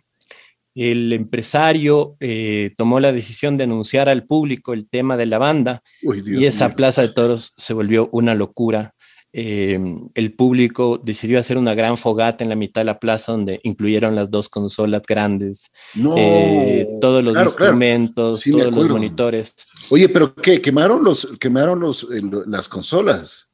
El 0.73 1.11
empresario 1.11 2.15
eh, 2.19 2.71
tomó 2.77 2.99
la 2.99 3.11
decisión 3.11 3.57
de 3.57 3.65
anunciar 3.65 4.07
al 4.07 4.25
público 4.25 4.73
el 4.73 4.87
tema 4.87 5.17
de 5.17 5.25
la 5.25 5.37
banda 5.37 5.83
y 6.01 6.45
esa 6.45 6.75
plaza 6.75 7.01
de 7.01 7.09
toros 7.09 7.53
se 7.57 7.73
volvió 7.73 8.09
una 8.11 8.35
locura. 8.35 8.93
Em, 9.33 10.09
el 10.13 10.33
público 10.33 10.99
decidió 11.01 11.39
hacer 11.39 11.57
una 11.57 11.73
gran 11.73 11.97
fogata 11.97 12.43
en 12.43 12.49
la 12.49 12.57
mitad 12.57 12.81
de 12.81 12.85
la 12.85 12.99
plaza 12.99 13.31
donde 13.31 13.61
incluyeron 13.63 14.13
las 14.13 14.29
dos 14.29 14.49
consolas 14.49 15.03
grandes, 15.07 15.71
eh, 16.17 16.85
todos 16.99 17.23
los 17.23 17.37
instrumentos, 17.41 18.43
todos 18.43 18.75
los 18.75 18.89
monitores. 18.89 19.55
Oye, 19.89 20.09
pero 20.09 20.35
¿qué? 20.35 20.61
¿Quemaron, 20.61 21.01
los, 21.05 21.27
quemaron 21.39 21.79
los, 21.79 22.05
las 22.45 22.67
consolas? 22.67 23.51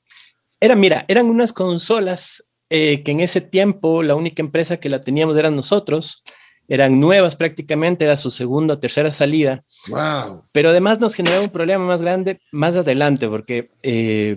Era, 0.59 0.75
mira, 0.75 1.05
eran 1.07 1.27
unas 1.27 1.53
consolas 1.53 2.49
eh, 2.71 3.03
que 3.03 3.11
en 3.11 3.19
ese 3.19 3.41
tiempo 3.41 4.01
la 4.01 4.15
única 4.15 4.41
empresa 4.41 4.77
que 4.77 4.89
la 4.89 5.03
teníamos 5.03 5.37
eran 5.37 5.55
nosotros. 5.55 6.23
Eran 6.67 6.99
nuevas 6.99 7.35
prácticamente, 7.35 8.05
era 8.05 8.17
su 8.17 8.29
segunda 8.29 8.73
o 8.73 8.79
tercera 8.79 9.11
salida. 9.13 9.63
Wow. 9.87 10.43
Pero 10.51 10.69
además 10.69 10.99
nos 10.99 11.15
generaba 11.15 11.43
un 11.43 11.49
problema 11.49 11.85
más 11.85 12.01
grande 12.01 12.39
más 12.51 12.75
adelante, 12.75 13.27
porque 13.27 13.71
eh, 13.83 14.35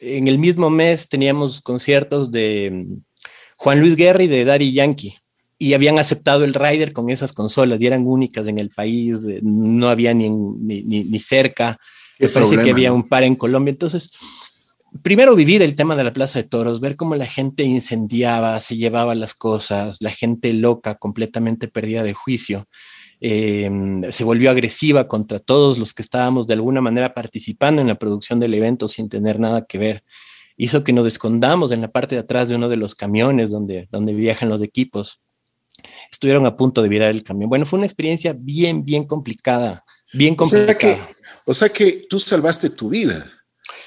en 0.00 0.28
el 0.28 0.38
mismo 0.38 0.70
mes 0.70 1.08
teníamos 1.08 1.60
conciertos 1.60 2.30
de 2.30 2.70
mm, 2.72 3.02
Juan 3.56 3.80
Luis 3.80 3.96
Guerra 3.96 4.22
y 4.22 4.28
de 4.28 4.44
Daddy 4.44 4.72
Yankee. 4.72 5.16
Y 5.58 5.74
habían 5.74 5.98
aceptado 5.98 6.44
el 6.44 6.54
rider 6.54 6.94
con 6.94 7.10
esas 7.10 7.34
consolas 7.34 7.82
y 7.82 7.86
eran 7.86 8.06
únicas 8.06 8.48
en 8.48 8.58
el 8.58 8.70
país, 8.70 9.26
no 9.42 9.88
había 9.88 10.14
ni, 10.14 10.30
ni, 10.30 10.82
ni, 10.82 11.20
cerca. 11.20 11.76
Me 12.18 12.30
parece 12.30 12.56
que 12.56 12.70
había 12.70 12.94
un 12.94 13.06
par 13.06 13.24
en 13.24 13.34
Colombia. 13.34 13.72
Entonces, 13.72 14.10
primero 15.02 15.34
vivir 15.34 15.62
el 15.62 15.74
tema 15.74 15.96
de 15.96 16.04
la 16.04 16.12
Plaza 16.12 16.40
de 16.40 16.48
Toros, 16.48 16.80
ver 16.80 16.96
cómo 16.96 17.14
la 17.14 17.26
gente 17.26 17.62
incendiaba, 17.62 18.60
se 18.60 18.76
llevaba 18.76 19.14
las 19.14 19.34
cosas, 19.34 19.98
la 20.00 20.10
gente 20.10 20.52
loca, 20.52 20.96
completamente 20.96 21.68
perdida 21.68 22.02
de 22.02 22.14
juicio. 22.14 22.66
Em, 23.20 24.02
se 24.10 24.24
volvió 24.24 24.50
agresiva 24.50 25.06
contra 25.06 25.38
todos 25.38 25.78
los 25.78 25.92
que 25.92 26.02
estábamos 26.02 26.46
de 26.46 26.54
alguna 26.54 26.80
manera 26.80 27.12
participando 27.12 27.82
en 27.82 27.88
la 27.88 27.98
producción 27.98 28.40
del 28.40 28.54
evento 28.54 28.88
sin 28.88 29.08
tener 29.08 29.38
nada 29.38 29.66
que 29.66 29.78
ver. 29.78 30.04
Hizo 30.56 30.84
que 30.84 30.92
nos 30.92 31.06
escondamos 31.06 31.72
en 31.72 31.82
la 31.82 31.88
parte 31.88 32.14
de 32.14 32.22
atrás 32.22 32.48
de 32.48 32.56
uno 32.56 32.68
de 32.68 32.76
los 32.76 32.94
camiones 32.94 33.50
donde, 33.50 33.88
donde 33.90 34.14
viajan 34.14 34.48
los 34.48 34.62
equipos. 34.62 35.20
Estuvieron 36.10 36.44
a 36.46 36.56
punto 36.56 36.82
de 36.82 36.88
virar 36.88 37.10
el 37.10 37.22
camión. 37.22 37.48
Bueno, 37.48 37.66
fue 37.66 37.78
una 37.78 37.86
experiencia 37.86 38.34
bien, 38.36 38.84
bien 38.84 39.04
complicada, 39.04 39.84
bien 40.12 40.34
complicada. 40.34 40.64
O 40.64 40.66
sea 40.66 40.78
que, 40.78 41.00
o 41.46 41.54
sea 41.54 41.68
que 41.68 42.06
tú 42.08 42.18
salvaste 42.18 42.70
tu 42.70 42.88
vida. 42.88 43.30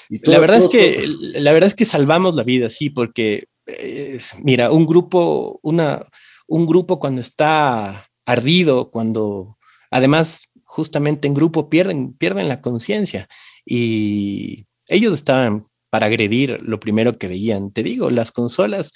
La 0.10 0.40
verdad 0.40 0.58
es 0.58 0.68
que 0.68 1.06
la 1.08 1.52
verdad 1.54 1.68
es 1.68 1.76
que 1.76 1.86
salvamos 1.86 2.36
la 2.36 2.44
vida, 2.44 2.70
sí, 2.70 2.90
porque 2.90 3.46
eh, 3.66 4.20
mira, 4.44 4.72
un 4.72 4.86
grupo, 4.86 5.60
una, 5.64 6.06
un 6.48 6.66
grupo 6.66 7.00
cuando 7.00 7.22
está 7.22 8.10
ardido, 8.26 8.92
cuando 8.92 9.58
además 9.92 10.52
justamente 10.64 11.28
en 11.28 11.34
grupo 11.34 11.70
pierden, 11.70 12.14
pierden 12.14 12.48
la 12.48 12.62
conciencia 12.62 13.28
y 13.66 14.66
ellos 14.88 15.14
estaban 15.14 15.68
para 15.90 16.08
agredir 16.08 16.58
lo 16.62 16.80
primero 16.80 17.18
que 17.18 17.28
veían. 17.28 17.72
Te 17.72 17.84
digo, 17.84 18.10
las 18.10 18.32
consolas 18.32 18.94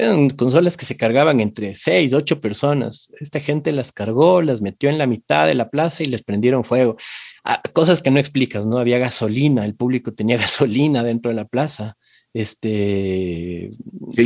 eran 0.00 0.30
consolas 0.30 0.76
que 0.76 0.86
se 0.86 0.96
cargaban 0.96 1.40
entre 1.40 1.74
seis, 1.74 2.14
ocho 2.14 2.40
personas. 2.40 3.12
Esta 3.20 3.38
gente 3.38 3.70
las 3.72 3.92
cargó, 3.92 4.40
las 4.40 4.62
metió 4.62 4.88
en 4.88 4.96
la 4.96 5.06
mitad 5.06 5.46
de 5.46 5.54
la 5.54 5.68
plaza 5.68 6.02
y 6.02 6.06
les 6.06 6.22
prendieron 6.22 6.64
fuego. 6.64 6.96
Ah, 7.44 7.60
cosas 7.72 8.00
que 8.00 8.10
no 8.10 8.18
explicas, 8.18 8.64
¿no? 8.64 8.78
Había 8.78 8.98
gasolina, 8.98 9.64
el 9.64 9.74
público 9.74 10.12
tenía 10.12 10.36
gasolina 10.38 11.02
dentro 11.02 11.30
de 11.30 11.36
la 11.36 11.44
plaza, 11.44 11.96
este 12.32 13.72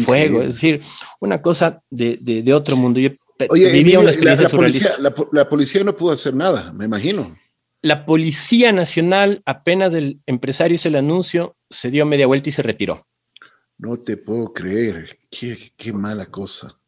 fuego, 0.04 0.43
es 0.43 0.54
decir, 0.54 0.81
una 1.21 1.43
cosa 1.43 1.81
de, 1.90 2.19
de, 2.21 2.54
otro 2.54 2.76
mundo. 2.76 3.00
Yo 3.00 3.11
Oye, 3.50 3.73
vivía 3.73 3.99
una 3.99 4.11
experiencia 4.11 4.45
la, 4.45 4.57
policía, 4.57 4.90
la, 5.33 5.49
policía, 5.49 5.85
no 5.85 5.96
pudo 5.96 6.12
hacer 6.12 6.35
nada, 6.35 6.72
me 6.72 6.85
imagino. 6.85 7.37
La 7.83 8.07
Policía 8.07 8.72
Nacional, 8.72 9.42
apenas 9.44 9.92
el 9.92 10.20
empresario 10.27 10.77
hizo 10.77 10.88
el 10.88 10.96
anuncio, 10.96 11.57
se 11.68 11.90
dio 11.90 12.07
media 12.07 12.27
vuelta 12.27 12.48
y 12.48 12.53
se 12.53 12.62
retiró. 12.62 13.07
No 13.78 13.98
te 13.98 14.16
puedo 14.16 14.52
creer, 14.52 15.08
qué, 15.30 15.58
qué 15.76 15.92
mala 15.92 16.26
cosa. 16.26 16.78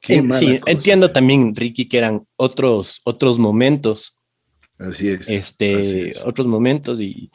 Qué 0.00 0.22
sí, 0.38 0.60
entiendo 0.66 1.10
también, 1.10 1.54
Ricky, 1.54 1.88
que 1.88 1.98
eran 1.98 2.26
otros, 2.36 3.00
otros 3.04 3.38
momentos. 3.38 4.18
Así 4.78 5.08
es. 5.08 5.28
Este, 5.28 6.12
otros 6.24 6.46
momentos 6.46 7.00
y, 7.00 7.30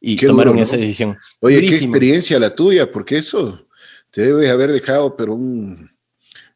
y 0.00 0.16
tomaron 0.16 0.58
esa 0.58 0.76
decisión. 0.76 1.16
Oye, 1.40 1.60
qué 1.60 1.76
experiencia 1.76 2.38
la 2.38 2.54
tuya, 2.54 2.90
porque 2.90 3.16
eso 3.16 3.66
te 4.10 4.22
debe 4.22 4.50
haber 4.50 4.72
dejado, 4.72 5.16
pero 5.16 5.34
un, 5.34 5.88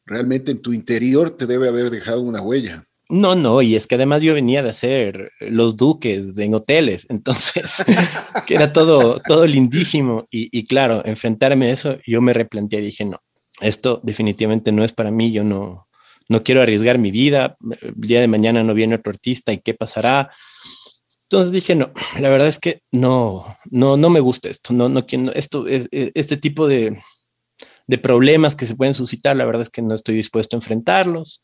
realmente 0.04 0.50
en 0.50 0.60
tu 0.60 0.72
interior 0.72 1.30
te 1.30 1.46
debe 1.46 1.68
haber 1.68 1.90
dejado 1.90 2.22
una 2.22 2.40
huella. 2.40 2.85
No, 3.08 3.36
no, 3.36 3.62
y 3.62 3.76
es 3.76 3.86
que 3.86 3.94
además 3.94 4.22
yo 4.22 4.34
venía 4.34 4.64
de 4.64 4.70
hacer 4.70 5.30
los 5.38 5.76
duques 5.76 6.36
en 6.38 6.54
hoteles, 6.54 7.06
entonces, 7.10 7.84
que 8.46 8.54
era 8.54 8.72
todo, 8.72 9.20
todo 9.26 9.46
lindísimo. 9.46 10.26
Y, 10.30 10.66
claro, 10.66 11.02
enfrentarme 11.04 11.68
a 11.68 11.72
eso, 11.72 11.98
yo 12.06 12.20
me 12.20 12.32
replanteé, 12.32 12.80
dije, 12.80 13.04
no, 13.04 13.20
esto 13.60 14.00
definitivamente 14.02 14.72
no 14.72 14.82
es 14.84 14.92
para 14.92 15.12
mí, 15.12 15.30
yo 15.30 15.44
no, 15.44 15.88
no 16.28 16.42
quiero 16.42 16.62
arriesgar 16.62 16.98
mi 16.98 17.12
vida, 17.12 17.56
el 17.80 17.94
día 17.96 18.20
de 18.20 18.28
mañana 18.28 18.64
no 18.64 18.74
viene 18.74 18.96
otro 18.96 19.12
artista 19.12 19.52
y 19.52 19.58
qué 19.58 19.72
pasará. 19.74 20.30
Entonces 21.28 21.52
dije, 21.52 21.74
no, 21.74 21.92
la 22.20 22.28
verdad 22.28 22.48
es 22.48 22.58
que 22.58 22.82
no, 22.90 23.56
no, 23.70 23.96
no 23.96 24.10
me 24.10 24.20
gusta 24.20 24.48
esto, 24.48 24.72
no, 24.72 24.88
no, 24.88 25.04
esto, 25.34 25.66
este 25.68 26.36
tipo 26.36 26.66
de, 26.66 26.96
de 27.86 27.98
problemas 27.98 28.56
que 28.56 28.66
se 28.66 28.74
pueden 28.74 28.94
suscitar, 28.94 29.36
la 29.36 29.44
verdad 29.44 29.62
es 29.62 29.70
que 29.70 29.82
no 29.82 29.94
estoy 29.94 30.16
dispuesto 30.16 30.56
a 30.56 30.58
enfrentarlos. 30.58 31.42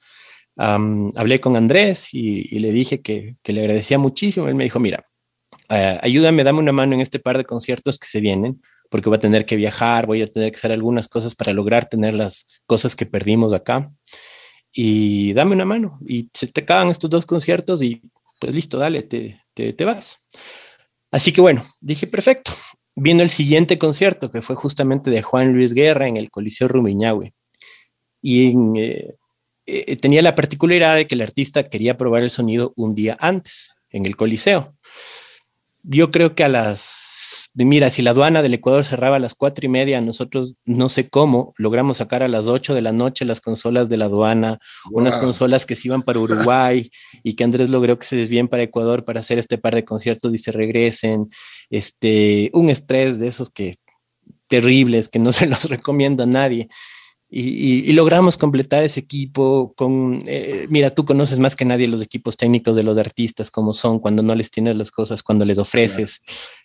Hablé 0.56 1.40
con 1.40 1.56
Andrés 1.56 2.08
y, 2.12 2.58
le 2.58 2.72
dije 2.72 3.00
que, 3.00 3.36
le 3.44 3.60
agradecía 3.60 3.98
muchísimo. 3.98 4.48
Él 4.48 4.54
me 4.54 4.64
dijo, 4.64 4.80
mira, 4.80 5.06
eh, 5.68 5.98
ayúdame, 6.02 6.44
dame 6.44 6.58
una 6.58 6.72
mano 6.72 6.94
en 6.94 7.00
este 7.00 7.18
par 7.18 7.38
de 7.38 7.44
conciertos 7.44 7.98
que 7.98 8.08
se 8.08 8.20
vienen, 8.20 8.60
porque 8.90 9.08
voy 9.08 9.16
a 9.16 9.20
tener 9.20 9.46
que 9.46 9.56
viajar, 9.56 10.06
voy 10.06 10.22
a 10.22 10.26
tener 10.26 10.50
que 10.52 10.56
hacer 10.56 10.72
algunas 10.72 11.08
cosas 11.08 11.34
para 11.34 11.52
lograr 11.52 11.86
tener 11.86 12.14
las 12.14 12.62
cosas 12.66 12.96
que 12.96 13.06
perdimos 13.06 13.52
acá. 13.52 13.90
Y 14.72 15.32
dame 15.34 15.54
una 15.54 15.64
mano. 15.64 15.98
Y 16.06 16.30
se 16.34 16.46
te 16.46 16.62
acaban 16.62 16.88
estos 16.88 17.10
dos 17.10 17.26
conciertos 17.26 17.82
y 17.82 18.02
pues 18.38 18.54
listo, 18.54 18.78
dale, 18.78 19.02
te, 19.02 19.40
te, 19.54 19.84
vas. 19.84 20.24
Así 21.10 21.32
que 21.32 21.40
bueno, 21.40 21.64
dije, 21.80 22.06
perfecto 22.06 22.52
vino 22.94 23.22
el 23.22 23.30
siguiente 23.30 23.78
concierto, 23.78 24.30
que 24.30 24.42
fue 24.42 24.56
justamente 24.56 25.10
de 25.10 25.22
Juan 25.22 25.52
Luis 25.52 25.74
Guerra 25.74 26.08
en 26.08 26.16
el 26.16 26.30
Coliseo 26.30 26.68
Rumiñahue. 26.68 27.34
Y 28.20 28.54
eh, 28.78 29.14
eh, 29.66 29.96
tenía 29.96 30.22
la 30.22 30.34
particularidad 30.34 30.96
de 30.96 31.06
que 31.06 31.14
el 31.14 31.22
artista 31.22 31.62
quería 31.62 31.96
probar 31.96 32.22
el 32.22 32.30
sonido 32.30 32.72
un 32.76 32.94
día 32.94 33.16
antes, 33.20 33.74
en 33.90 34.06
el 34.06 34.16
Coliseo. 34.16 34.74
Yo 35.84 36.10
creo 36.10 36.34
que 36.34 36.44
a 36.44 36.48
las, 36.48 37.50
mira, 37.54 37.90
si 37.90 38.02
la 38.02 38.12
aduana 38.12 38.42
del 38.42 38.54
Ecuador 38.54 38.84
cerraba 38.84 39.16
a 39.16 39.20
las 39.20 39.34
cuatro 39.34 39.66
y 39.66 39.68
media, 39.68 40.00
nosotros 40.00 40.54
no 40.64 40.88
sé 40.88 41.08
cómo 41.08 41.54
logramos 41.58 41.96
sacar 41.96 42.22
a 42.22 42.28
las 42.28 42.46
ocho 42.46 42.74
de 42.74 42.82
la 42.82 42.92
noche 42.92 43.24
las 43.24 43.40
consolas 43.40 43.88
de 43.88 43.96
la 43.96 44.04
aduana, 44.04 44.58
unas 44.92 45.16
consolas 45.16 45.66
que 45.66 45.74
se 45.74 45.88
iban 45.88 46.02
para 46.02 46.20
Uruguay 46.20 46.88
y 47.24 47.34
que 47.34 47.44
Andrés 47.44 47.70
logró 47.70 47.98
que 47.98 48.06
se 48.06 48.16
desvíen 48.16 48.48
para 48.48 48.62
Ecuador 48.62 49.04
para 49.04 49.20
hacer 49.20 49.38
este 49.38 49.58
par 49.58 49.74
de 49.74 49.84
conciertos 49.84 50.32
y 50.32 50.38
se 50.38 50.52
regresen. 50.52 51.28
Este, 51.68 52.50
un 52.52 52.70
estrés 52.70 53.18
de 53.18 53.28
esos 53.28 53.50
que 53.50 53.78
terribles 54.48 55.08
que 55.08 55.18
no 55.18 55.32
se 55.32 55.46
los 55.46 55.64
recomiendo 55.64 56.22
a 56.22 56.26
nadie 56.26 56.68
y, 57.34 57.90
logramos 57.94 58.36
completar 58.36 58.82
ese 58.82 59.00
equipo 59.00 59.72
con, 59.74 60.22
eh, 60.26 60.66
mira, 60.68 60.90
tú 60.90 61.06
conoces 61.06 61.38
más 61.38 61.56
que 61.56 61.64
nadie 61.64 61.88
los 61.88 62.02
equipos 62.02 62.36
técnicos 62.36 62.76
de 62.76 62.82
los 62.82 62.98
artistas, 62.98 63.50
como 63.50 63.72
son, 63.72 64.00
cuando 64.00 64.22
no 64.22 64.34
les 64.34 64.50
tienes 64.50 64.76
las 64.76 64.90
cosas, 64.90 65.22
cuando 65.22 65.46
les 65.46 65.56
ofreces. 65.56 66.22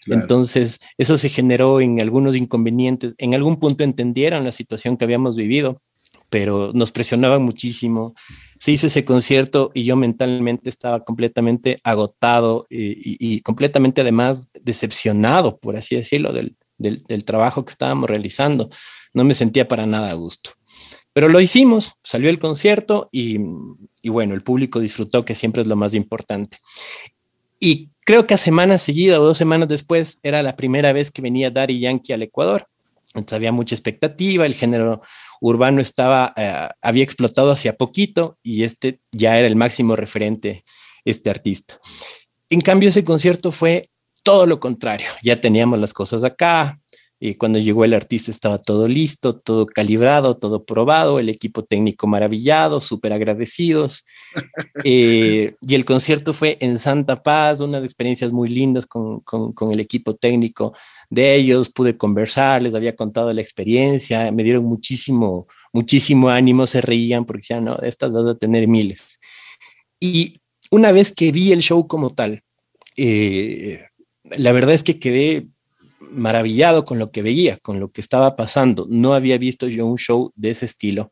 Entonces, 0.08 0.82
eso 0.98 1.18
se 1.18 1.30
generó 1.30 1.80
en 1.80 2.02
algunos 2.02 2.36
inconvenientes. 2.36 3.16
En 3.18 3.34
algún 3.34 3.56
punto 3.62 3.86
entendieron 3.86 4.44
la 4.44 4.52
situación 4.52 4.98
que 4.98 5.06
habíamos 5.06 5.38
vivido, 5.38 5.82
pero 6.30 6.72
nos 6.74 6.92
presionaban 6.92 7.44
muchísimo. 7.44 8.14
Se 8.60 8.74
hizo 8.74 8.88
ese 8.88 9.06
concierto 9.06 9.72
y 9.74 9.86
yo 9.86 9.96
mentalmente 9.96 10.70
estaba 10.70 11.06
completamente 11.06 11.80
agotado 11.82 12.68
eh, 12.70 12.94
y, 12.98 13.40
completamente 13.40 14.02
además 14.02 14.52
decepcionado, 14.62 15.60
por 15.60 15.78
así 15.78 15.96
decirlo, 15.96 16.34
del, 16.34 16.58
del, 16.78 17.04
del 17.04 17.24
trabajo 17.24 17.64
que 17.64 17.72
estábamos 17.72 18.10
realizando. 18.10 18.70
No 19.18 19.24
me 19.24 19.34
sentía 19.34 19.68
para 19.68 19.88
nada 19.88 20.12
a 20.12 20.14
gusto. 20.14 20.52
Pero 21.12 21.28
lo 21.28 21.42
hicimos, 21.42 21.94
salió 22.04 22.30
el 22.30 22.38
concierto 22.38 23.10
y, 23.12 23.40
bueno, 24.04 24.36
el 24.36 24.44
público 24.44 24.80
disfrutó, 24.80 25.26
que 25.26 25.34
siempre 25.34 25.64
es 25.64 25.68
lo 25.68 25.76
más 25.76 25.96
importante. 25.96 26.60
Y 27.60 27.90
creo 28.06 28.28
que 28.28 28.36
a 28.36 28.38
semana 28.38 28.78
seguida 28.78 29.20
o 29.20 29.26
dos 29.26 29.40
semanas 29.40 29.70
después 29.70 30.20
era 30.22 30.44
la 30.44 30.56
primera 30.56 30.94
vez 30.94 31.10
que 31.10 31.24
venía 31.24 31.50
Daddy 31.50 31.80
Yankee 31.80 32.14
al 32.14 32.22
Ecuador. 32.22 32.68
Entonces 33.16 33.36
había 33.36 33.52
mucha 33.52 33.74
expectativa, 33.74 34.46
el 34.46 34.54
género 34.54 35.02
Urbano 35.42 35.82
estaba, 35.82 36.34
eh, 36.38 36.70
había 36.80 37.04
explotado 37.04 37.50
hacia 37.50 37.76
poquito 37.76 38.38
y 38.44 38.62
este 38.62 39.00
ya 39.12 39.40
era 39.40 39.48
el 39.48 39.56
máximo 39.56 39.96
referente, 39.96 40.64
este 41.04 41.32
artista. 41.32 41.80
En 42.52 42.62
cambio, 42.62 42.90
ese 42.90 43.04
concierto 43.04 43.52
fue 43.52 43.90
todo 44.22 44.46
lo 44.46 44.60
contrario. 44.60 45.08
Ya 45.24 45.42
teníamos 45.42 45.80
las 45.80 45.94
cosas 45.94 46.24
acá, 46.24 46.80
y 47.20 47.36
cuando 47.36 47.58
llegó 47.58 47.84
el 47.84 47.96
artista 47.96 48.30
estaba 48.30 48.62
todo 48.62 48.88
listo, 48.88 49.36
todo 49.40 49.66
calibrado, 49.66 50.38
todo 50.38 50.66
probado, 50.66 51.18
el 51.18 51.30
equipo 51.30 51.64
técnico 51.64 52.06
maravillado, 52.06 52.82
súper 52.82 53.14
agradecidos. 53.14 54.06
Eh, 54.84 55.56
y 55.62 55.76
el 55.76 55.86
concierto 55.86 56.34
fue 56.34 56.58
en 56.62 56.78
Santa 56.78 57.24
Paz, 57.24 57.62
unas 57.62 57.84
experiencias 57.84 58.32
muy 58.32 58.48
lindas 58.48 58.86
con, 58.86 59.22
con, 59.22 59.72
el 59.72 59.80
equipo 59.80 60.16
técnico 60.16 60.74
de 61.10 61.36
ellos. 61.36 61.70
Pude 61.70 61.98
conversar, 61.98 62.62
les 62.62 62.76
había 62.76 62.96
contado 62.96 63.34
la 63.34 63.42
experiencia, 63.42 64.32
me 64.32 64.44
dieron 64.44 64.66
muchísimo, 64.66 65.48
muchísimo 65.74 66.30
ánimo, 66.30 66.68
se 66.68 66.82
reían 66.82 67.26
porque 67.26 67.40
decían, 67.40 67.66
no, 67.66 67.78
estas 67.80 68.14
vas 68.14 68.28
a 68.28 68.38
tener 68.38 68.68
miles. 68.68 69.20
Y 70.00 70.42
una 70.70 70.92
vez 70.92 71.12
que 71.12 71.32
vi 71.32 71.52
el 71.52 71.62
show 71.62 71.88
como 71.88 72.14
tal, 72.14 72.44
eh, 72.96 73.88
la 74.38 74.52
verdad 74.52 74.76
es 74.76 74.84
que 74.84 75.00
quedé 75.00 75.48
maravillado 76.00 76.86
con 76.86 77.00
lo 77.00 77.12
que 77.12 77.22
veía, 77.22 77.58
con 77.58 77.80
lo 77.80 77.92
que 77.92 78.02
estaba 78.02 78.36
pasando. 78.36 78.86
No 78.90 79.14
había 79.14 79.38
visto 79.38 79.68
yo 79.68 79.86
un 79.86 79.98
show 79.98 80.32
de 80.36 80.52
ese 80.52 80.66
estilo. 80.66 81.12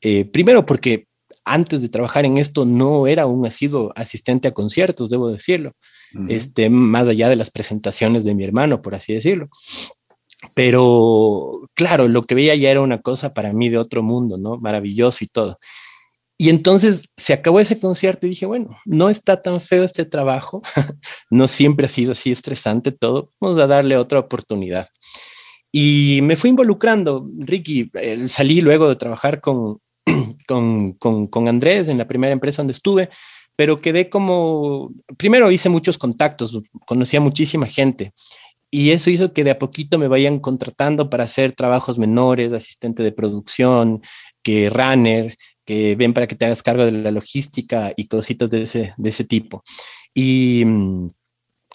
Eh, 0.00 0.24
primero 0.24 0.66
porque 0.66 1.06
antes 1.44 1.82
de 1.82 1.88
trabajar 1.88 2.24
en 2.24 2.38
esto 2.38 2.64
no 2.64 3.06
era 3.06 3.26
un 3.26 3.46
asiduo 3.46 3.92
asistente 3.96 4.48
a 4.48 4.52
conciertos, 4.52 5.10
debo 5.10 5.30
decirlo, 5.30 5.72
este, 6.28 6.70
más 6.70 7.08
allá 7.08 7.28
de 7.28 7.36
las 7.36 7.50
presentaciones 7.50 8.24
de 8.24 8.34
mi 8.34 8.44
hermano, 8.44 8.80
por 8.80 8.94
así 8.94 9.12
decirlo. 9.12 9.48
Pero 10.54 11.68
claro, 11.74 12.08
lo 12.08 12.24
que 12.24 12.34
veía 12.34 12.54
ya 12.54 12.70
era 12.70 12.80
una 12.80 13.00
cosa 13.00 13.34
para 13.34 13.52
mí 13.52 13.68
de 13.68 13.78
otro 13.78 14.02
mundo, 14.02 14.36
¿no? 14.38 14.58
Maravilloso 14.58 15.24
y 15.24 15.26
todo. 15.26 15.58
Y 16.36 16.48
entonces 16.48 17.08
se 17.16 17.32
acabó 17.32 17.60
ese 17.60 17.78
concierto 17.78 18.26
y 18.26 18.30
dije, 18.30 18.46
bueno, 18.46 18.76
no 18.84 19.08
está 19.08 19.40
tan 19.40 19.60
feo 19.60 19.84
este 19.84 20.04
trabajo, 20.04 20.62
no 21.30 21.46
siempre 21.46 21.86
ha 21.86 21.88
sido 21.88 22.12
así 22.12 22.32
estresante 22.32 22.90
todo, 22.90 23.30
vamos 23.40 23.58
a 23.58 23.66
darle 23.66 23.96
otra 23.96 24.18
oportunidad. 24.18 24.88
Y 25.70 26.20
me 26.22 26.36
fui 26.36 26.50
involucrando, 26.50 27.28
Ricky, 27.38 27.90
salí 28.26 28.60
luego 28.60 28.88
de 28.88 28.96
trabajar 28.96 29.40
con, 29.40 29.78
con, 30.48 30.92
con, 30.94 31.26
con 31.28 31.48
Andrés 31.48 31.88
en 31.88 31.98
la 31.98 32.08
primera 32.08 32.32
empresa 32.32 32.62
donde 32.62 32.72
estuve, 32.72 33.10
pero 33.56 33.80
quedé 33.80 34.10
como, 34.10 34.90
primero 35.16 35.50
hice 35.50 35.68
muchos 35.68 35.98
contactos, 35.98 36.60
conocía 36.86 37.20
muchísima 37.20 37.66
gente 37.66 38.12
y 38.74 38.90
eso 38.90 39.08
hizo 39.08 39.32
que 39.32 39.44
de 39.44 39.52
a 39.52 39.58
poquito 39.60 39.98
me 39.98 40.08
vayan 40.08 40.40
contratando 40.40 41.08
para 41.08 41.22
hacer 41.22 41.52
trabajos 41.52 41.96
menores, 41.96 42.52
asistente 42.52 43.04
de 43.04 43.12
producción, 43.12 44.02
que 44.42 44.68
runner, 44.68 45.36
que 45.64 45.96
ven 45.96 46.12
para 46.12 46.26
que 46.26 46.34
te 46.36 46.44
hagas 46.44 46.62
cargo 46.62 46.84
de 46.84 46.92
la 46.92 47.10
logística 47.10 47.92
y 47.96 48.06
cositas 48.06 48.50
de 48.50 48.62
ese, 48.62 48.94
de 48.96 49.08
ese 49.10 49.24
tipo. 49.24 49.62
Y, 50.14 50.64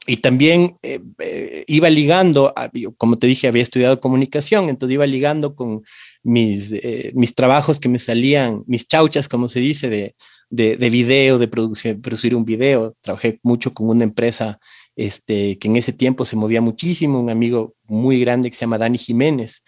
y 0.08 0.18
también 0.18 0.78
eh, 0.82 1.00
eh, 1.20 1.64
iba 1.68 1.90
ligando, 1.90 2.54
como 2.98 3.18
te 3.18 3.28
dije, 3.28 3.48
había 3.48 3.62
estudiado 3.62 4.00
comunicación, 4.00 4.70
entonces 4.70 4.96
iba 4.96 5.06
ligando 5.06 5.56
con 5.56 5.84
mis, 6.24 6.74
eh, 6.74 7.12
mis 7.14 7.36
trabajos 7.36 7.80
que 7.80 7.90
me 7.90 8.00
salían, 8.00 8.64
mis 8.66 8.88
chauchas, 8.88 9.28
como 9.28 9.48
se 9.48 9.60
dice, 9.60 9.90
de, 9.90 10.16
de, 10.50 10.78
de 10.78 10.90
video, 10.90 11.38
de 11.38 11.48
producción, 11.48 12.02
producir 12.02 12.36
un 12.36 12.46
video. 12.46 12.96
Trabajé 13.02 13.40
mucho 13.44 13.74
con 13.74 13.90
una 13.90 14.04
empresa 14.04 14.60
este, 14.96 15.58
que 15.60 15.68
en 15.68 15.78
ese 15.78 15.94
tiempo 15.94 16.26
se 16.26 16.36
movía 16.36 16.62
muchísimo, 16.62 17.20
un 17.20 17.30
amigo 17.30 17.76
muy 17.84 18.20
grande 18.20 18.50
que 18.50 18.56
se 18.56 18.62
llama 18.62 18.78
Dani 18.78 18.98
Jiménez, 18.98 19.64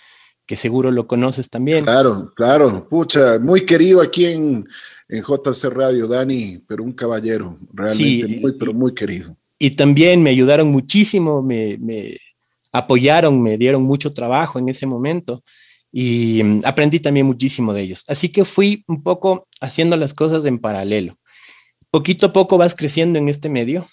que 0.46 0.56
seguro 0.56 0.92
lo 0.92 1.08
conoces 1.08 1.50
también. 1.50 1.86
Claro, 1.86 2.32
claro, 2.36 2.86
pucha, 2.90 3.40
muy 3.40 3.66
querido 3.66 4.02
aquí 4.02 4.26
en, 4.26 4.64
en 5.08 5.24
JC 5.24 5.70
Radio, 5.70 6.08
Dani, 6.08 6.60
pero 6.68 6.84
un 6.84 6.94
caballero, 6.94 7.58
realmente 7.74 8.40
muy, 8.40 8.54
pero 8.54 8.74
muy 8.74 8.94
querido. 8.94 9.36
Y 9.58 9.72
también 9.72 10.24
me 10.24 10.32
ayudaron 10.32 10.70
muchísimo, 10.70 11.42
me, 11.42 11.78
me 11.78 12.18
apoyaron, 12.72 13.42
me 13.42 13.58
dieron 13.58 13.84
mucho 13.84 14.12
trabajo 14.12 14.58
en 14.60 14.70
ese 14.70 14.86
momento 14.86 15.44
y 15.92 16.42
mm, 16.44 16.62
aprendí 16.64 17.00
también 17.00 17.26
muchísimo 17.26 17.74
de 17.74 17.82
ellos. 17.82 18.04
Así 18.08 18.30
que 18.30 18.46
fui 18.46 18.84
un 18.88 19.04
poco 19.04 19.48
haciendo 19.60 19.98
las 19.98 20.14
cosas 20.14 20.46
en 20.46 20.60
paralelo. 20.60 21.18
Poquito 21.92 22.28
a 22.28 22.34
poco 22.34 22.58
vas 22.58 22.76
creciendo 22.76 23.20
en 23.20 23.28
este 23.28 23.50
medio. 23.50 23.88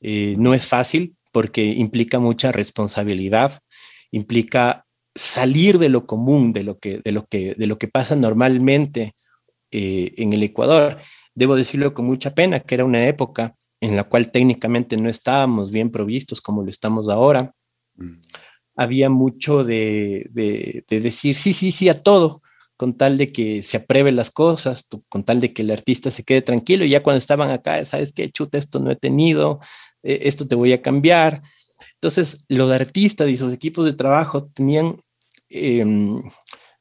Eh, 0.00 0.34
no 0.38 0.54
es 0.54 0.66
fácil 0.66 1.16
porque 1.32 1.64
implica 1.64 2.18
mucha 2.18 2.52
responsabilidad, 2.52 3.60
implica 4.10 4.83
salir 5.14 5.78
de 5.78 5.88
lo 5.88 6.06
común, 6.06 6.52
de 6.52 6.64
lo 6.64 6.78
que, 6.78 6.98
de 6.98 7.12
lo 7.12 7.26
que, 7.26 7.54
de 7.54 7.66
lo 7.66 7.78
que 7.78 7.88
pasa 7.88 8.16
normalmente 8.16 9.14
eh, 9.70 10.14
en 10.16 10.32
el 10.32 10.42
Ecuador. 10.42 10.98
Debo 11.34 11.56
decirlo 11.56 11.94
con 11.94 12.06
mucha 12.06 12.34
pena, 12.34 12.60
que 12.60 12.74
era 12.74 12.84
una 12.84 13.06
época 13.06 13.56
en 13.80 13.96
la 13.96 14.04
cual 14.04 14.30
técnicamente 14.30 14.96
no 14.96 15.08
estábamos 15.08 15.70
bien 15.70 15.90
provistos 15.90 16.40
como 16.40 16.62
lo 16.62 16.70
estamos 16.70 17.08
ahora. 17.08 17.52
Mm. 17.96 18.20
Había 18.76 19.10
mucho 19.10 19.62
de, 19.62 20.28
de, 20.32 20.84
decir 20.88 21.36
sí, 21.36 21.52
sí, 21.52 21.70
sí 21.70 21.88
a 21.88 22.02
todo, 22.02 22.42
con 22.76 22.96
tal 22.96 23.18
de 23.18 23.30
que 23.30 23.62
se 23.62 23.76
apruebe 23.76 24.10
las 24.10 24.30
cosas, 24.30 24.88
con 25.08 25.24
tal 25.24 25.40
de 25.40 25.52
que 25.52 25.62
el 25.62 25.70
artista 25.70 26.10
se 26.10 26.24
quede 26.24 26.42
tranquilo. 26.42 26.84
Y 26.84 26.90
ya 26.90 27.02
cuando 27.02 27.18
estaban 27.18 27.50
acá, 27.50 27.84
¿sabes 27.84 28.12
qué? 28.12 28.30
Chuta, 28.30 28.58
esto 28.58 28.80
no 28.80 28.90
he 28.90 28.96
tenido, 28.96 29.60
eh, 30.02 30.20
esto 30.22 30.48
te 30.48 30.54
voy 30.54 30.72
a 30.72 30.82
cambiar. 30.82 31.42
Entonces, 32.04 32.44
los 32.48 32.70
artistas 32.70 33.28
y 33.28 33.36
sus 33.36 33.52
equipos 33.52 33.84
de 33.84 33.94
trabajo 33.94 34.50
tenían 34.54 34.96
Em, 35.54 36.20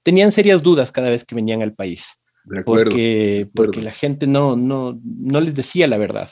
tenían 0.02 0.32
serias 0.32 0.64
dudas 0.64 0.92
cada 0.92 1.12
vez 1.12 1.24
que 1.24 1.36
venían 1.36 1.62
al 1.62 1.74
país. 1.74 2.20
porque, 2.66 3.48
porque 3.56 3.82
la 3.82 3.92
gente 3.92 4.28
no, 4.28 4.58
no, 4.58 5.00
no 5.02 5.40
les 5.40 5.56
decía 5.56 5.88
la 5.88 5.98
verdad. 5.98 6.30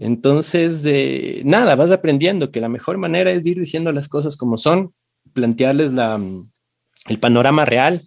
Entonces, 0.00 0.84
eh, 0.86 1.42
nada, 1.44 1.74
vas 1.74 1.90
aprendiendo 1.90 2.50
que 2.50 2.60
la 2.60 2.68
mejor 2.68 2.96
manera 2.96 3.30
es 3.30 3.44
ir 3.44 3.58
diciendo 3.58 3.92
las 3.92 4.08
cosas 4.08 4.36
como 4.36 4.56
son, 4.56 4.94
plantearles 5.32 5.92
la, 5.92 6.20
el 7.08 7.18
panorama 7.18 7.64
real. 7.64 8.00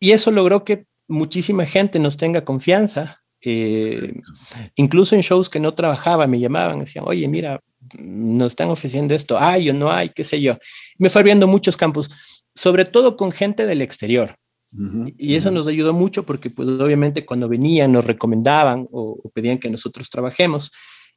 Y 0.00 0.12
eso 0.12 0.30
logró 0.30 0.64
que 0.64 0.86
muchísima 1.06 1.66
gente 1.66 1.98
nos 1.98 2.16
tenga 2.16 2.44
confianza. 2.44 3.20
Eh, 3.42 4.14
incluso 4.74 5.14
en 5.14 5.20
shows 5.20 5.48
que 5.48 5.60
no 5.60 5.74
trabajaba, 5.74 6.26
me 6.26 6.40
llamaban, 6.40 6.80
decían, 6.80 7.04
oye, 7.06 7.28
mira, 7.28 7.60
nos 7.98 8.52
están 8.52 8.68
ofreciendo 8.68 9.14
esto, 9.14 9.38
hay 9.38 9.70
o 9.70 9.72
no 9.72 9.90
hay, 9.90 10.10
qué 10.10 10.24
sé 10.24 10.40
yo. 10.40 10.56
Me 10.98 11.10
fue 11.10 11.20
abriendo 11.20 11.46
muchos 11.46 11.76
campos 11.76 12.10
sobre 12.56 12.86
todo 12.86 13.16
con 13.16 13.30
gente 13.30 13.66
del 13.66 13.82
exterior. 13.82 14.34
y 15.16 15.36
eso 15.36 15.50
nos 15.50 15.68
ayudó 15.68 15.92
mucho 15.92 16.24
porque 16.26 16.50
pues 16.50 16.68
obviamente 16.68 17.24
cuando 17.24 17.48
venían 17.48 17.92
nos 17.92 18.04
recomendaban 18.04 18.88
o, 18.90 19.30
pedían 19.32 19.58
que 19.58 19.70
nosotros 19.70 20.10
trabajemos. 20.10 20.72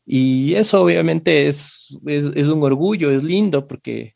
Y 0.05 0.53
eso 0.55 0.81
obviamente 0.81 1.47
es, 1.47 1.97
es, 2.05 2.47
un 2.47 2.63
orgullo, 2.63 3.11
es 3.11 3.23
lindo 3.23 3.67
porque 3.67 4.15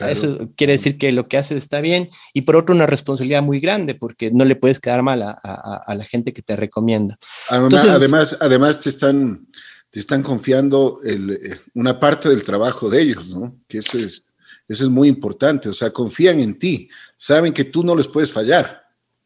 eso 0.00 0.50
quiere 0.56 0.74
decir 0.74 0.98
que 0.98 1.12
lo 1.12 1.28
que 1.28 1.38
haces 1.38 1.58
está 1.58 1.80
bien. 1.80 2.10
Y 2.34 2.42
por 2.42 2.56
otro 2.56 2.74
una 2.74 2.86
responsabilidad 2.86 3.42
muy 3.42 3.60
grande 3.60 3.94
porque 3.94 4.30
no 4.30 4.44
le 4.44 4.56
puedes 4.56 4.80
quedar 4.80 5.02
mal 5.02 5.22
a, 5.22 5.32
a, 5.32 5.94
la 5.94 6.04
gente 6.04 6.32
que 6.32 6.42
te 6.42 6.56
recomienda. 6.56 7.16
además, 7.48 8.38
además 8.40 8.80
te 8.80 8.88
están, 8.88 9.46
te 9.90 9.98
están 10.00 10.22
confiando 10.22 11.00
eh, 11.04 11.56
una 11.74 11.98
parte 11.98 12.28
del 12.28 12.42
trabajo 12.42 12.90
de 12.90 13.02
ellos, 13.02 13.28
¿no? 13.28 13.56
Que 13.66 13.78
eso 13.78 13.98
es 13.98 14.34
eso 14.68 14.84
es 14.84 14.90
muy 14.90 15.08
importante, 15.08 15.70
o 15.70 15.72
sea, 15.72 15.90
confían 15.90 16.40
en 16.40 16.58
ti, 16.58 16.90
saben 17.16 17.54
que 17.54 17.64
tú 17.64 17.82
no 17.82 17.96
les 17.96 18.06
puedes 18.06 18.30
fallar. 18.30 18.82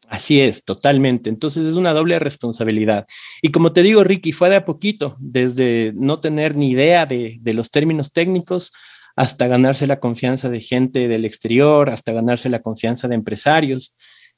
Así 0.07 0.39
es, 0.39 0.63
totalmente. 0.63 1.29
Entonces 1.29 1.65
es 1.65 1.75
una 1.75 1.91
doble 1.91 2.17
responsabilidad. 2.19 3.05
Y 3.41 3.51
como 3.51 3.73
te 3.73 3.83
digo, 3.83 4.03
Ricky, 4.03 4.31
fue 4.31 4.49
de 4.49 4.57
a 4.57 4.65
poquito, 4.65 5.17
desde 5.19 5.91
no 5.95 6.19
tener 6.19 6.55
ni 6.55 6.69
idea 6.69 7.05
de, 7.05 7.39
los 7.45 7.71
términos 7.71 8.13
técnicos 8.13 8.71
hasta 9.15 9.47
ganarse 9.47 9.85
la 9.85 9.99
confianza 9.99 10.49
de 10.49 10.61
gente 10.61 11.07
del 11.07 11.25
exterior, 11.25 11.89
hasta 11.89 12.13
ganarse 12.13 12.49
la 12.49 12.61
confianza 12.61 13.07
de 13.07 13.15
empresarios, 13.15 13.97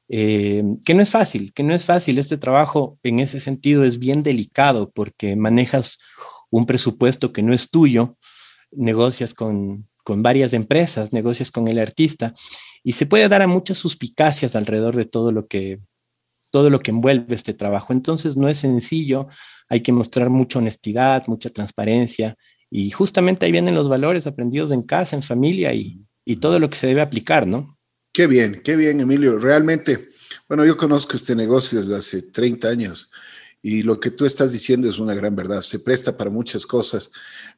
eh, 0.09 0.63
que 0.85 0.93
no 0.93 1.01
es 1.01 1.09
fácil, 1.09 1.53
que 1.53 1.63
no 1.63 1.73
es 1.73 1.83
fácil. 1.83 2.17
Este 2.19 2.37
trabajo 2.37 2.99
en 3.03 3.19
ese 3.19 3.39
sentido 3.39 3.83
es 3.83 3.99
bien 3.99 4.23
delicado 4.23 4.91
porque 4.91 5.35
manejas 5.35 5.99
un 6.49 6.65
presupuesto 6.65 7.33
que 7.33 7.41
no 7.41 7.53
es 7.53 7.69
tuyo, 7.69 8.17
negocias 8.71 9.33
con, 9.33 9.87
con 10.03 10.21
varias 10.21 10.53
empresas, 10.53 11.13
negocios 11.13 11.51
con 11.51 11.67
el 11.67 11.79
artista, 11.79 12.33
y 12.83 12.93
se 12.93 13.05
puede 13.05 13.27
dar 13.27 13.41
a 13.41 13.47
muchas 13.47 13.77
suspicacias 13.77 14.55
alrededor 14.55 14.95
de 14.95 15.05
todo 15.05 15.31
lo 15.31 15.47
que 15.47 15.77
todo 16.51 16.69
lo 16.69 16.79
que 16.79 16.91
envuelve 16.91 17.35
este 17.35 17.53
trabajo. 17.53 17.91
Entonces 17.91 18.37
no 18.37 18.47
es 18.47 18.59
sencillo, 18.59 19.27
hay 19.67 19.81
que 19.81 19.91
mostrar 19.91 20.29
mucha 20.29 20.59
honestidad, 20.59 21.27
mucha 21.27 21.49
transparencia, 21.49 22.37
y 22.69 22.91
justamente 22.91 23.45
ahí 23.45 23.51
vienen 23.51 23.75
los 23.75 23.89
valores 23.89 24.25
aprendidos 24.25 24.71
en 24.71 24.83
casa, 24.83 25.17
en 25.17 25.23
familia 25.23 25.73
y, 25.73 25.99
y 26.23 26.37
todo 26.37 26.59
lo 26.59 26.69
que 26.69 26.77
se 26.77 26.87
debe 26.87 27.01
aplicar, 27.01 27.45
¿no? 27.45 27.74
Qué 28.15 28.27
bien, 28.27 28.61
qué 28.63 28.77
bien, 28.77 29.01
Emilio. 29.01 29.37
Realmente, 29.37 30.07
bueno, 30.47 30.63
yo 30.65 30.77
conozco 30.77 31.17
este 31.17 31.35
negocio 31.35 31.79
desde 31.79 31.97
hace 31.97 32.21
30 32.21 32.69
años 32.69 33.11
y 33.61 33.83
lo 33.83 33.99
que 33.99 34.09
tú 34.09 34.25
estás 34.25 34.53
diciendo 34.53 34.87
es 34.87 34.99
una 34.99 35.13
gran 35.13 35.35
verdad. 35.35 35.59
Se 35.59 35.79
presta 35.79 36.15
para 36.15 36.29
muchas 36.29 36.65
cosas, 36.65 37.11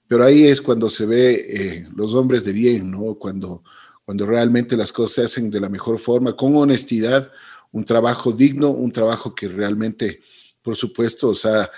pero 0.08 0.26
ahí 0.26 0.46
es 0.46 0.60
cuando 0.60 0.90
se 0.90 1.06
ve 1.06 1.46
eh, 1.48 1.88
los 1.96 2.16
hombres 2.16 2.44
de 2.44 2.54
bien, 2.54 2.90
¿no? 2.90 3.20
Cuando, 3.20 3.64
cuando 4.04 4.26
realmente 4.26 4.76
las 4.76 4.92
cosas 4.92 5.12
se 5.14 5.24
hacen 5.26 5.52
de 5.52 5.60
la 5.60 5.70
mejor 5.70 6.00
forma, 6.00 6.36
con 6.36 6.56
honestidad, 6.56 7.32
un 7.72 7.86
trabajo 7.86 8.32
digno, 8.32 8.72
un 8.72 8.92
trabajo 8.92 9.36
que 9.36 9.48
realmente, 9.48 10.22
por 10.64 10.76
supuesto, 10.76 11.30
o 11.30 11.36
sea, 11.36 11.70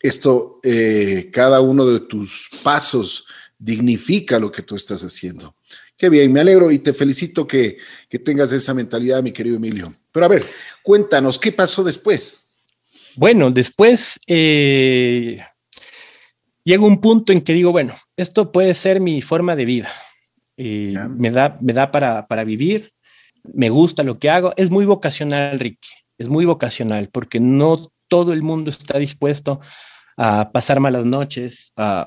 esto, 0.00 0.60
eh, 0.62 1.28
cada 1.32 1.60
uno 1.60 1.84
de 1.86 1.98
tus 1.98 2.50
pasos 2.62 3.26
dignifica 3.58 4.38
lo 4.38 4.52
que 4.52 4.62
tú 4.62 4.76
estás 4.76 5.02
haciendo. 5.02 5.56
Qué 6.02 6.08
bien, 6.08 6.32
me 6.32 6.40
alegro 6.40 6.72
y 6.72 6.80
te 6.80 6.92
felicito 6.92 7.46
que, 7.46 7.78
que 8.08 8.18
tengas 8.18 8.50
esa 8.50 8.74
mentalidad, 8.74 9.22
mi 9.22 9.30
querido 9.30 9.54
Emilio. 9.54 9.94
Pero 10.10 10.26
a 10.26 10.28
ver, 10.28 10.44
cuéntanos, 10.82 11.38
¿qué 11.38 11.52
pasó 11.52 11.84
después? 11.84 12.48
Bueno, 13.14 13.52
después 13.52 14.18
eh, 14.26 15.36
llega 16.64 16.84
un 16.84 17.00
punto 17.00 17.32
en 17.32 17.40
que 17.40 17.52
digo, 17.52 17.70
bueno, 17.70 17.94
esto 18.16 18.50
puede 18.50 18.74
ser 18.74 19.00
mi 19.00 19.22
forma 19.22 19.54
de 19.54 19.64
vida. 19.64 19.92
Eh, 20.56 20.92
me 21.16 21.30
da, 21.30 21.56
me 21.60 21.72
da 21.72 21.92
para, 21.92 22.26
para 22.26 22.42
vivir, 22.42 22.92
me 23.44 23.70
gusta 23.70 24.02
lo 24.02 24.18
que 24.18 24.28
hago. 24.28 24.52
Es 24.56 24.72
muy 24.72 24.84
vocacional, 24.84 25.56
Ricky, 25.60 25.90
es 26.18 26.28
muy 26.28 26.44
vocacional 26.44 27.10
porque 27.12 27.38
no 27.38 27.92
todo 28.08 28.32
el 28.32 28.42
mundo 28.42 28.72
está 28.72 28.98
dispuesto 28.98 29.60
a 30.16 30.50
pasar 30.50 30.80
malas 30.80 31.04
noches, 31.04 31.72
a, 31.76 32.06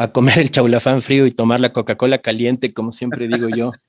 a 0.00 0.12
comer 0.12 0.38
el 0.38 0.50
chaulafán 0.50 1.02
frío 1.02 1.26
y 1.26 1.30
tomar 1.30 1.60
la 1.60 1.74
Coca-Cola 1.74 2.22
caliente, 2.22 2.72
como 2.72 2.90
siempre 2.90 3.28
digo 3.28 3.48
yo. 3.48 3.70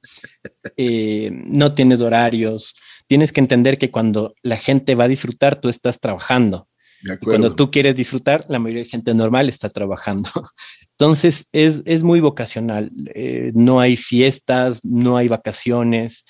Eh, 0.78 1.32
no 1.48 1.74
tienes 1.74 2.02
horarios, 2.02 2.76
tienes 3.08 3.34
que 3.34 3.40
entender 3.40 3.78
que 3.78 3.90
cuando 3.90 4.36
la 4.44 4.58
gente 4.58 4.94
va 4.94 5.06
a 5.06 5.08
disfrutar, 5.08 5.60
tú 5.60 5.70
estás 5.70 6.00
trabajando. 6.00 6.68
cuando 7.24 7.56
tú 7.56 7.72
quieres 7.72 7.96
disfrutar, 7.96 8.46
la 8.48 8.60
mayoría 8.60 8.84
de 8.84 8.90
gente 8.90 9.14
normal 9.14 9.50
está 9.50 9.70
trabajando. 9.70 10.30
Entonces, 10.92 11.50
es, 11.52 11.82
es 11.86 12.04
muy 12.04 12.20
vocacional. 12.20 12.92
Eh, 13.16 13.52
no 13.56 13.80
hay 13.80 13.98
fiestas, 13.98 14.86
no 14.86 15.18
hay 15.18 15.28
vacaciones. 15.28 16.26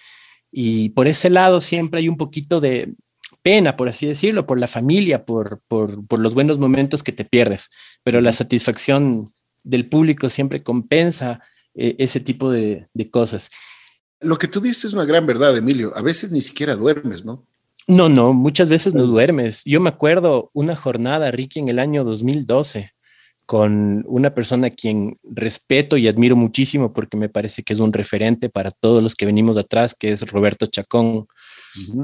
Y 0.52 0.90
por 0.90 1.08
ese 1.08 1.30
lado 1.30 1.60
siempre 1.60 2.00
hay 2.00 2.08
un 2.08 2.18
poquito 2.18 2.62
de 2.62 2.94
pena, 3.44 3.76
por 3.76 3.90
así 3.90 4.06
decirlo, 4.06 4.46
por 4.46 4.60
la 4.60 4.68
familia, 4.68 5.26
por, 5.26 5.62
por, 5.68 6.06
por 6.08 6.20
los 6.20 6.34
buenos 6.34 6.58
momentos 6.58 7.04
que 7.04 7.12
te 7.12 7.26
pierdes. 7.26 7.70
Pero 8.04 8.22
la 8.22 8.32
satisfacción 8.32 9.28
del 9.64 9.88
público 9.88 10.30
siempre 10.30 10.64
compensa 10.64 11.42
eh, 11.74 11.96
ese 12.00 12.20
tipo 12.20 12.52
de, 12.52 12.88
cosas. 13.12 13.50
Lo 14.20 14.38
que 14.38 14.48
tú 14.48 14.60
dices 14.60 14.86
es 14.86 14.94
una 14.94 15.06
gran 15.06 15.26
verdad, 15.26 15.58
Emilio. 15.58 15.96
A 15.96 16.02
veces 16.02 16.32
ni 16.32 16.42
siquiera 16.42 16.76
duermes, 16.76 17.26
¿no? 17.26 17.46
No, 17.88 18.10
no, 18.10 18.34
muchas 18.34 18.70
veces 18.70 18.94
no 18.94 19.06
duermes. 19.08 19.64
Yo 19.66 19.82
me 19.82 19.90
acuerdo 19.90 20.52
una 20.54 20.76
jornada, 20.76 21.32
Ricky, 21.32 21.60
en 21.60 21.70
el 21.70 21.80
año 21.80 22.04
2012, 22.04 22.92
con 23.46 24.06
una 24.08 24.34
persona 24.34 24.68
a 24.68 24.70
quien 24.72 25.18
respeto 25.24 25.98
y 25.98 26.08
admiro 26.08 26.36
muchísimo 26.36 26.94
porque 26.94 27.18
me 27.18 27.30
parece 27.30 27.64
que 27.64 27.74
es 27.74 27.80
un 27.80 27.92
referente 27.92 28.50
para 28.50 28.72
todos 28.72 29.02
los 29.02 29.16
que 29.16 29.26
venimos 29.26 29.58
atrás, 29.58 29.96
que 29.98 30.12
es 30.12 30.30
Roberto 30.32 30.68
Chacón. 30.68 31.28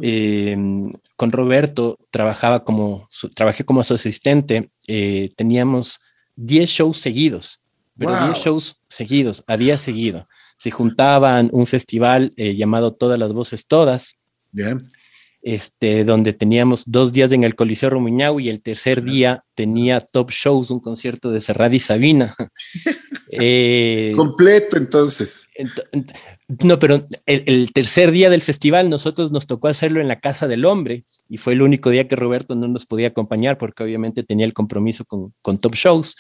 Em, 0.02 0.92
con 1.16 1.32
Roberto 1.32 2.00
trabajaba 2.10 2.64
como, 2.64 3.10
trabajé 3.36 3.64
como 3.64 3.84
su 3.84 3.94
asistente, 3.94 4.72
eh, 4.88 5.32
teníamos 5.36 6.00
10 6.38 6.70
shows 6.70 6.98
seguidos, 7.00 7.64
pero 7.98 8.12
10 8.26 8.38
shows 8.38 8.82
seguidos, 8.88 9.44
a 9.48 9.58
día 9.58 9.78
seguido. 9.78 10.28
Se 10.58 10.72
juntaban 10.72 11.50
un 11.52 11.68
festival 11.68 12.34
eh, 12.38 12.56
llamado 12.56 12.94
Todas 12.94 13.20
las 13.20 13.34
Voces 13.34 13.68
Todas. 13.68 14.20
Este, 15.44 16.04
donde 16.04 16.34
teníamos 16.34 16.84
dos 16.88 17.14
días 17.14 17.32
en 17.32 17.44
el 17.44 17.56
Coliseo 17.56 17.92
Romuñau 17.92 18.40
y 18.40 18.50
el 18.50 18.62
tercer 18.62 19.04
día 19.04 19.46
tenía 19.56 20.02
Top 20.02 20.32
Shows, 20.32 20.72
un 20.72 20.80
concierto 20.80 21.32
de 21.32 21.42
Serrat 21.42 21.74
y 21.74 21.80
Sabina. 21.80 22.36
Eh, 23.30 24.14
Completo, 24.16 24.78
entonces. 24.78 25.50
No, 26.64 26.80
pero 26.80 27.06
el, 27.26 27.74
tercer 27.74 28.12
día 28.12 28.30
del 28.30 28.42
festival 28.42 28.90
nosotros 28.90 29.32
nos 29.32 29.48
tocó 29.48 29.68
hacerlo 29.68 30.00
en 30.00 30.08
la 30.08 30.22
Casa 30.22 30.48
del 30.48 30.64
Hombre 30.64 31.04
y 31.28 31.38
fue 31.38 31.52
el 31.52 31.62
único 31.62 31.90
día 31.90 32.08
que 32.08 32.16
Roberto 32.16 32.56
no 32.56 32.70
nos 32.70 32.86
podía 32.86 33.10
acompañar 33.10 33.58
porque 33.58 33.84
obviamente 33.84 34.24
tenía 34.24 34.46
el 34.46 34.54
compromiso 34.54 35.04
con, 35.04 35.58
Top 35.58 35.76
Shows. 35.76 36.16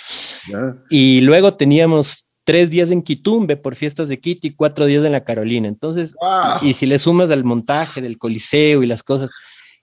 Y 0.90 1.22
luego 1.22 1.54
teníamos 1.54 2.28
tres 2.44 2.70
días 2.70 2.92
en 2.92 3.04
Quitumbe 3.04 3.56
por 3.56 3.76
fiestas 3.76 4.10
de 4.10 4.20
Quito 4.20 4.48
y 4.48 4.54
cuatro 4.54 4.86
días 4.86 5.06
en 5.06 5.14
la 5.14 5.24
Carolina. 5.24 5.70
Entonces, 5.70 6.14
y 6.62 6.74
si 6.74 6.86
le 6.88 7.00
sumas 7.00 7.32
al 7.32 7.46
montaje 7.46 8.02
del 8.02 8.18
Coliseo 8.18 8.84
y 8.84 8.88
las 8.88 9.04
cosas, 9.04 9.32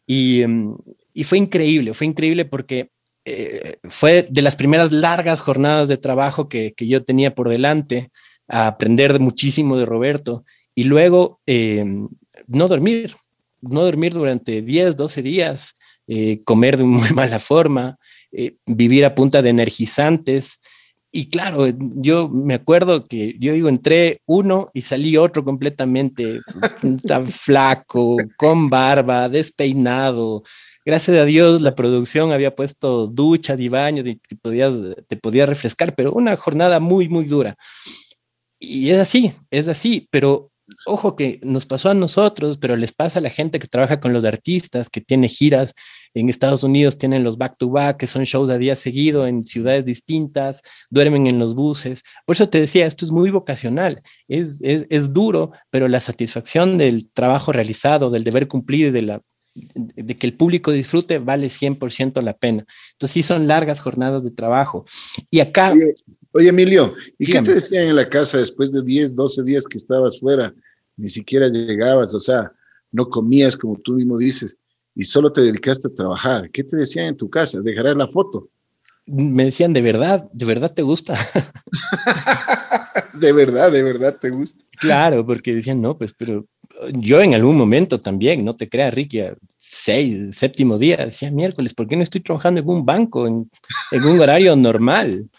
y, 0.06 0.42
em, 0.42 0.76
fue 1.24 1.38
increíble, 1.38 1.94
fue 1.94 2.06
increíble 2.06 2.44
porque 2.44 2.90
eh, 3.24 3.78
fue 3.88 4.28
de 4.30 4.42
las 4.42 4.56
primeras 4.56 4.92
largas 4.92 5.40
jornadas 5.40 5.88
de 5.88 5.96
trabajo 5.96 6.50
que, 6.50 6.74
que 6.76 6.86
yo 6.86 7.02
tenía 7.02 7.34
por 7.34 7.48
delante 7.48 8.10
aprender 8.48 9.18
muchísimo 9.20 9.76
de 9.76 9.86
Roberto 9.86 10.44
y 10.74 10.84
luego 10.84 11.40
em, 11.46 12.08
no 12.46 12.68
dormir, 12.68 13.14
no 13.60 13.84
dormir 13.84 14.12
durante 14.12 14.62
10, 14.62 14.96
12 14.96 15.22
días, 15.22 15.74
eh, 16.06 16.40
comer 16.44 16.76
de 16.76 16.84
muy 16.84 17.10
mala 17.14 17.38
forma, 17.38 17.98
eh, 18.32 18.56
vivir 18.66 19.04
a 19.04 19.14
punta 19.14 19.42
de 19.42 19.50
energizantes. 19.50 20.60
Y 21.12 21.30
claro, 21.30 21.68
yo 21.78 22.28
me 22.28 22.54
acuerdo 22.54 23.06
que 23.06 23.36
yo 23.38 23.52
digo, 23.52 23.68
entré 23.68 24.20
uno 24.26 24.68
y 24.74 24.80
salí 24.80 25.16
otro 25.16 25.44
completamente 25.44 26.40
tan 27.06 27.26
flaco, 27.26 28.16
con 28.36 28.68
barba, 28.68 29.28
despeinado. 29.28 30.42
Gracias 30.84 31.16
a 31.16 31.24
Dios 31.24 31.62
la 31.62 31.74
producción 31.74 32.32
había 32.32 32.54
puesto 32.54 33.06
ducha 33.06 33.54
y 33.56 33.68
baño 33.68 34.02
te 34.02 34.36
podías, 34.36 34.74
te 35.06 35.16
podías 35.16 35.48
refrescar, 35.48 35.94
pero 35.94 36.12
una 36.12 36.36
jornada 36.36 36.80
muy, 36.80 37.08
muy 37.08 37.24
dura. 37.24 37.56
Y 38.66 38.90
es 38.90 38.98
así, 38.98 39.34
es 39.50 39.68
así, 39.68 40.08
pero 40.10 40.50
ojo 40.86 41.16
que 41.16 41.40
nos 41.42 41.66
pasó 41.66 41.90
a 41.90 41.94
nosotros, 41.94 42.58
pero 42.58 42.76
les 42.76 42.92
pasa 42.92 43.18
a 43.18 43.22
la 43.22 43.30
gente 43.30 43.58
que 43.58 43.68
trabaja 43.68 44.00
con 44.00 44.12
los 44.12 44.24
artistas, 44.24 44.88
que 44.88 45.00
tiene 45.00 45.28
giras 45.28 45.74
en 46.14 46.28
Estados 46.28 46.62
Unidos, 46.62 46.96
tienen 46.96 47.24
los 47.24 47.36
back 47.36 47.56
to 47.58 47.68
back, 47.68 47.98
que 47.98 48.06
son 48.06 48.24
shows 48.24 48.50
a 48.50 48.58
día 48.58 48.74
seguido 48.74 49.26
en 49.26 49.44
ciudades 49.44 49.84
distintas, 49.84 50.62
duermen 50.90 51.26
en 51.26 51.38
los 51.38 51.54
buses. 51.54 52.02
Por 52.24 52.36
eso 52.36 52.48
te 52.48 52.60
decía, 52.60 52.86
esto 52.86 53.04
es 53.04 53.10
muy 53.10 53.30
vocacional, 53.30 54.02
es, 54.28 54.60
es, 54.62 54.86
es 54.90 55.12
duro, 55.12 55.52
pero 55.70 55.88
la 55.88 56.00
satisfacción 56.00 56.78
del 56.78 57.10
trabajo 57.10 57.52
realizado, 57.52 58.10
del 58.10 58.24
deber 58.24 58.48
cumplido 58.48 58.88
y 58.88 58.92
de 58.92 59.02
la 59.02 59.22
de 59.56 60.16
que 60.16 60.26
el 60.26 60.36
público 60.36 60.72
disfrute 60.72 61.18
vale 61.18 61.46
100% 61.46 62.20
la 62.22 62.32
pena. 62.32 62.66
Entonces 62.92 63.12
sí 63.12 63.22
son 63.22 63.46
largas 63.46 63.80
jornadas 63.80 64.24
de 64.24 64.32
trabajo. 64.32 64.84
Y 65.30 65.38
acá, 65.38 65.72
Emilio, 66.34 66.94
¿y 67.18 67.26
qué 67.26 67.40
te 67.40 67.54
decían 67.54 67.88
en 67.88 67.96
la 67.96 68.08
casa 68.08 68.38
después 68.38 68.72
de 68.72 68.82
10, 68.82 69.14
12 69.14 69.42
días 69.44 69.66
que 69.66 69.78
estabas 69.78 70.18
fuera? 70.18 70.52
Ni 70.96 71.08
siquiera 71.08 71.48
llegabas, 71.48 72.14
o 72.14 72.20
sea, 72.20 72.52
no 72.90 73.08
comías 73.08 73.56
como 73.56 73.78
tú 73.78 73.94
mismo 73.94 74.18
dices 74.18 74.56
y 74.94 75.04
solo 75.04 75.32
te 75.32 75.42
dedicaste 75.42 75.88
a 75.88 75.94
trabajar. 75.94 76.50
¿Qué 76.50 76.64
te 76.64 76.76
decían 76.76 77.06
en 77.06 77.16
tu 77.16 77.28
casa? 77.28 77.60
Dejarás 77.60 77.96
la 77.96 78.08
foto. 78.08 78.48
Me 79.06 79.46
decían, 79.46 79.72
de 79.72 79.82
verdad, 79.82 80.28
de 80.32 80.44
verdad 80.44 80.72
te 80.72 80.82
gusta. 80.82 81.14
de 83.14 83.32
verdad, 83.32 83.72
de 83.72 83.82
verdad 83.82 84.16
te 84.18 84.30
gusta. 84.30 84.64
Claro, 84.78 85.26
porque 85.26 85.54
decían, 85.54 85.82
no, 85.82 85.98
pues, 85.98 86.14
pero 86.16 86.46
yo 86.92 87.20
en 87.20 87.34
algún 87.34 87.56
momento 87.56 88.00
también, 88.00 88.44
no 88.44 88.56
te 88.56 88.68
creas, 88.68 88.94
Ricky, 88.94 89.22
seis, 89.56 90.36
séptimo 90.36 90.78
día, 90.78 90.96
decía 90.96 91.30
miércoles, 91.30 91.74
¿por 91.74 91.86
qué 91.86 91.96
no 91.96 92.02
estoy 92.02 92.20
trabajando 92.20 92.60
en 92.60 92.68
un 92.68 92.84
banco, 92.84 93.26
en, 93.26 93.50
en 93.90 94.04
un 94.04 94.20
horario 94.20 94.56
normal? 94.56 95.30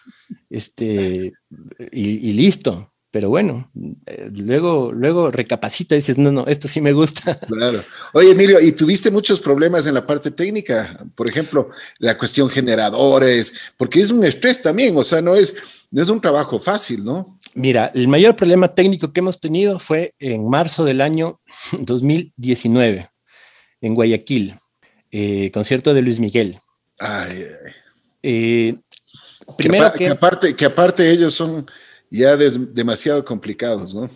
Este, 0.49 1.33
y, 1.91 2.31
listo. 2.33 2.91
Pero 3.11 3.29
bueno, 3.29 3.71
eh, 4.07 4.29
luego, 4.29 4.91
luego 4.91 5.31
recapacita 5.31 5.95
y 5.95 5.99
dices, 5.99 6.17
no, 6.17 6.33
no, 6.33 6.45
esto 6.47 6.67
sí 6.67 6.81
me 6.81 6.91
gusta. 6.91 7.39
Claro. 7.47 7.81
Oye, 8.11 8.31
Emilio, 8.31 8.59
¿y 8.59 8.73
tuviste 8.73 9.09
muchos 9.09 9.39
problemas 9.39 9.87
en 9.87 9.93
la 9.93 10.05
parte 10.05 10.31
técnica? 10.31 11.05
Por 11.15 11.29
ejemplo, 11.29 11.69
la 11.99 12.17
cuestión 12.17 12.49
generadores, 12.49 13.53
porque 13.77 14.01
es 14.01 14.11
un 14.11 14.25
estrés 14.25 14.61
también, 14.61 14.97
o 14.97 15.03
sea, 15.05 15.21
no 15.21 15.33
es, 15.33 15.55
no 15.91 16.01
es 16.01 16.09
un 16.09 16.19
trabajo 16.19 16.59
fácil, 16.59 17.05
¿no? 17.05 17.39
Mira, 17.53 17.89
el 17.95 18.09
mayor 18.09 18.35
problema 18.35 18.73
técnico 18.73 19.13
que 19.13 19.21
hemos 19.21 19.39
tenido 19.39 19.79
fue 19.79 20.13
en 20.19 20.49
marzo 20.49 20.83
del 20.83 20.99
año 20.99 21.39
2019, 21.71 23.09
en 23.79 23.95
Guayaquil, 23.95 24.59
eh, 25.11 25.51
concierto 25.53 25.93
de 25.93 26.01
Luis 26.01 26.19
Miguel. 26.19 26.59
Ay, 26.99 27.45
eh, 28.27 28.75
Primero 29.57 29.91
que, 29.93 30.07
aparte, 30.07 30.55
que 30.55 30.65
aparte 30.65 31.09
ellos 31.09 31.33
son 31.33 31.69
ya 32.09 32.35
demasiado 32.37 33.23
complicados, 33.23 33.93
¿no? 33.93 34.09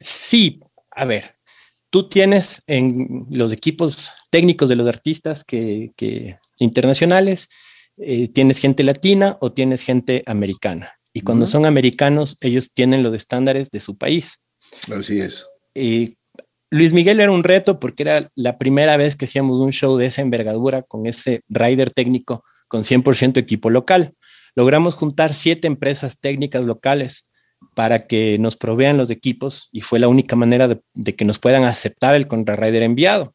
Sí, 0.00 0.60
a 0.90 1.04
ver, 1.04 1.36
tú 1.90 2.08
tienes 2.08 2.62
en 2.66 3.26
los 3.30 3.52
equipos 3.52 4.12
técnicos 4.30 4.68
de 4.68 4.76
los 4.76 4.88
artistas 4.88 5.44
que, 5.44 6.38
internacionales, 6.58 7.48
eh, 7.98 8.28
tienes 8.28 8.58
gente 8.58 8.82
latina 8.82 9.36
o 9.40 9.52
tienes 9.52 9.82
gente 9.82 10.22
americana. 10.26 10.94
Y 11.12 11.20
cuando 11.20 11.46
son 11.46 11.66
americanos, 11.66 12.38
ellos 12.40 12.72
tienen 12.72 13.02
los 13.02 13.14
estándares 13.14 13.70
de 13.70 13.80
su 13.80 13.98
país. 13.98 14.40
Así 14.90 15.20
es. 15.20 15.46
Y 15.74 16.16
Luis 16.70 16.94
Miguel 16.94 17.20
era 17.20 17.30
un 17.30 17.44
reto 17.44 17.78
porque 17.78 18.02
era 18.02 18.30
la 18.34 18.56
primera 18.56 18.96
vez 18.96 19.14
que 19.14 19.26
hacíamos 19.26 19.60
un 19.60 19.72
show 19.72 19.98
de 19.98 20.06
esa 20.06 20.22
envergadura 20.22 20.82
con 20.82 21.06
ese 21.06 21.42
rider 21.50 21.90
técnico 21.90 22.44
con 22.68 22.82
100% 22.82 23.36
equipo 23.36 23.68
local 23.68 24.14
logramos 24.54 24.94
juntar 24.94 25.34
siete 25.34 25.66
empresas 25.66 26.20
técnicas 26.20 26.64
locales 26.64 27.30
para 27.74 28.06
que 28.06 28.38
nos 28.38 28.56
provean 28.56 28.96
los 28.96 29.10
equipos 29.10 29.68
y 29.72 29.80
fue 29.80 29.98
la 29.98 30.08
única 30.08 30.36
manera 30.36 30.68
de, 30.68 31.14
que 31.14 31.24
nos 31.24 31.38
puedan 31.38 31.64
aceptar 31.64 32.14
el 32.14 32.26
contrarrider 32.26 32.82
enviado. 32.82 33.34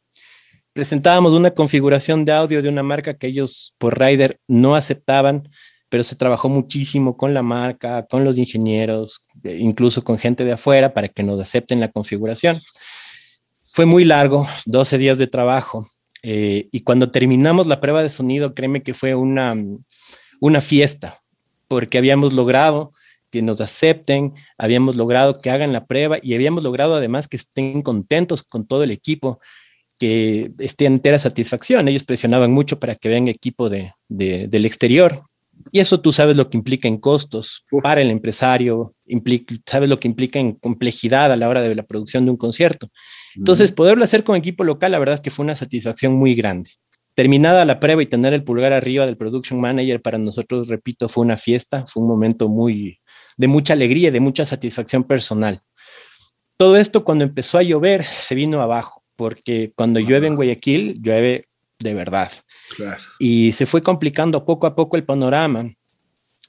presentábamos 0.74 1.34
una 1.34 1.52
configuración 1.52 2.24
de 2.24 2.34
audio 2.34 2.62
de 2.62 2.70
una 2.70 2.84
marca 2.84 3.16
que 3.16 3.28
ellos 3.28 3.74
por 3.80 4.00
Rider 4.00 4.40
no 4.48 4.76
aceptaban, 4.76 5.50
pero 5.90 6.04
se 6.04 6.16
trabajó 6.16 6.50
muchísimo 6.50 7.18
con 7.18 7.34
la 7.34 7.42
marca, 7.42 8.06
con 8.08 8.24
los 8.24 8.38
ingenieros, 8.38 9.26
eh, 9.44 9.58
incluso 9.60 10.04
con 10.04 10.20
gente 10.20 10.46
de 10.46 10.52
afuera 10.52 10.94
para 10.94 11.08
que 11.08 11.24
nos 11.24 11.42
acepten 11.42 11.80
la 11.80 11.92
configuración. 11.92 12.60
Fue 13.64 13.86
muy 13.86 14.06
largo, 14.06 14.48
12 14.66 14.98
días 14.98 15.18
de 15.18 15.28
trabajo. 15.28 15.88
Eh, 16.22 16.68
y 16.72 16.82
cuando 16.82 17.10
terminamos 17.10 17.68
la 17.68 17.80
prueba 17.80 18.04
de 18.04 18.10
sonido, 18.10 18.54
créeme 18.54 18.84
que 18.84 18.94
fue 18.94 19.16
una, 19.16 19.56
una 20.40 20.62
fiesta, 20.62 21.20
porque 21.68 21.98
habíamos 21.98 22.34
logrado 22.34 22.92
que 23.32 23.42
nos 23.42 23.60
acepten, 23.62 24.34
habíamos 24.58 24.96
logrado 24.96 25.40
que 25.40 25.50
hagan 25.50 25.74
la 25.74 25.86
prueba 25.86 26.18
y 26.22 26.34
habíamos 26.34 26.64
logrado 26.64 26.96
además 26.96 27.28
que 27.28 27.38
estén 27.38 27.82
contentos 27.82 28.44
con 28.44 28.66
todo 28.66 28.84
el 28.84 28.92
equipo, 28.92 29.40
que 30.00 30.52
esté 30.60 30.86
entera 30.86 31.20
satisfacción. 31.20 31.88
Ellos 31.88 32.04
presionaban 32.04 32.52
mucho 32.52 32.80
para 32.80 32.96
que 32.96 33.10
vean 33.10 33.28
equipo 33.28 33.70
de, 33.70 33.94
del 34.08 34.66
exterior. 34.66 35.24
Y 35.72 35.80
eso 35.80 36.00
tú 36.00 36.14
sabes 36.14 36.38
lo 36.38 36.50
que 36.50 36.58
implica 36.58 36.88
en 36.88 36.98
costos 36.98 37.66
para 37.82 38.02
el 38.02 38.12
empresario, 38.12 38.94
implica, 39.06 39.56
sabes 39.66 39.90
lo 39.90 40.00
que 40.00 40.08
implica 40.08 40.40
en 40.40 40.54
complejidad 40.54 41.32
a 41.32 41.36
la 41.36 41.50
hora 41.50 41.62
de 41.62 41.74
la 41.74 41.84
producción 41.84 42.26
de 42.26 42.32
un 42.32 42.38
concierto. 42.38 42.90
Entonces, 43.36 43.72
poderlo 43.72 44.04
hacer 44.04 44.24
con 44.24 44.36
equipo 44.36 44.64
local, 44.64 44.92
la 44.92 45.00
verdad 45.00 45.16
es 45.16 45.22
que 45.22 45.32
fue 45.32 45.44
una 45.44 45.56
satisfacción 45.56 46.14
muy 46.14 46.36
grande. 46.36 46.72
Terminada 47.18 47.66
la 47.66 47.80
prueba 47.80 48.04
y 48.04 48.06
tener 48.06 48.36
el 48.36 48.44
pulgar 48.44 48.74
arriba 48.74 49.08
del 49.08 49.18
production 49.18 49.60
manager 49.60 50.00
para 50.04 50.20
nosotros, 50.20 50.68
repito, 50.68 51.10
fue 51.10 51.26
una 51.26 51.36
fiesta, 51.36 51.84
fue 51.88 52.04
un 52.04 52.10
momento 52.10 52.48
muy 52.48 53.02
de 53.38 53.48
mucha 53.48 53.74
alegría 53.74 54.10
y 54.10 54.12
de 54.12 54.20
mucha 54.20 54.46
satisfacción 54.46 55.04
personal. 55.04 55.62
Todo 56.58 56.78
esto 56.78 57.04
cuando 57.04 57.24
empezó 57.24 57.58
a 57.58 57.64
llover 57.64 58.04
se 58.04 58.36
vino 58.36 58.62
abajo, 58.62 59.04
porque 59.16 59.74
cuando 59.76 60.00
llueve 60.00 60.28
en 60.28 60.36
Guayaquil, 60.36 61.02
llueve 61.02 61.48
de 61.80 61.96
verdad. 61.96 62.32
Y 63.18 63.52
se 63.54 63.66
fue 63.66 63.82
complicando 63.82 64.46
poco 64.46 64.68
a 64.68 64.76
poco 64.76 64.96
el 64.96 65.04
panorama. 65.04 65.74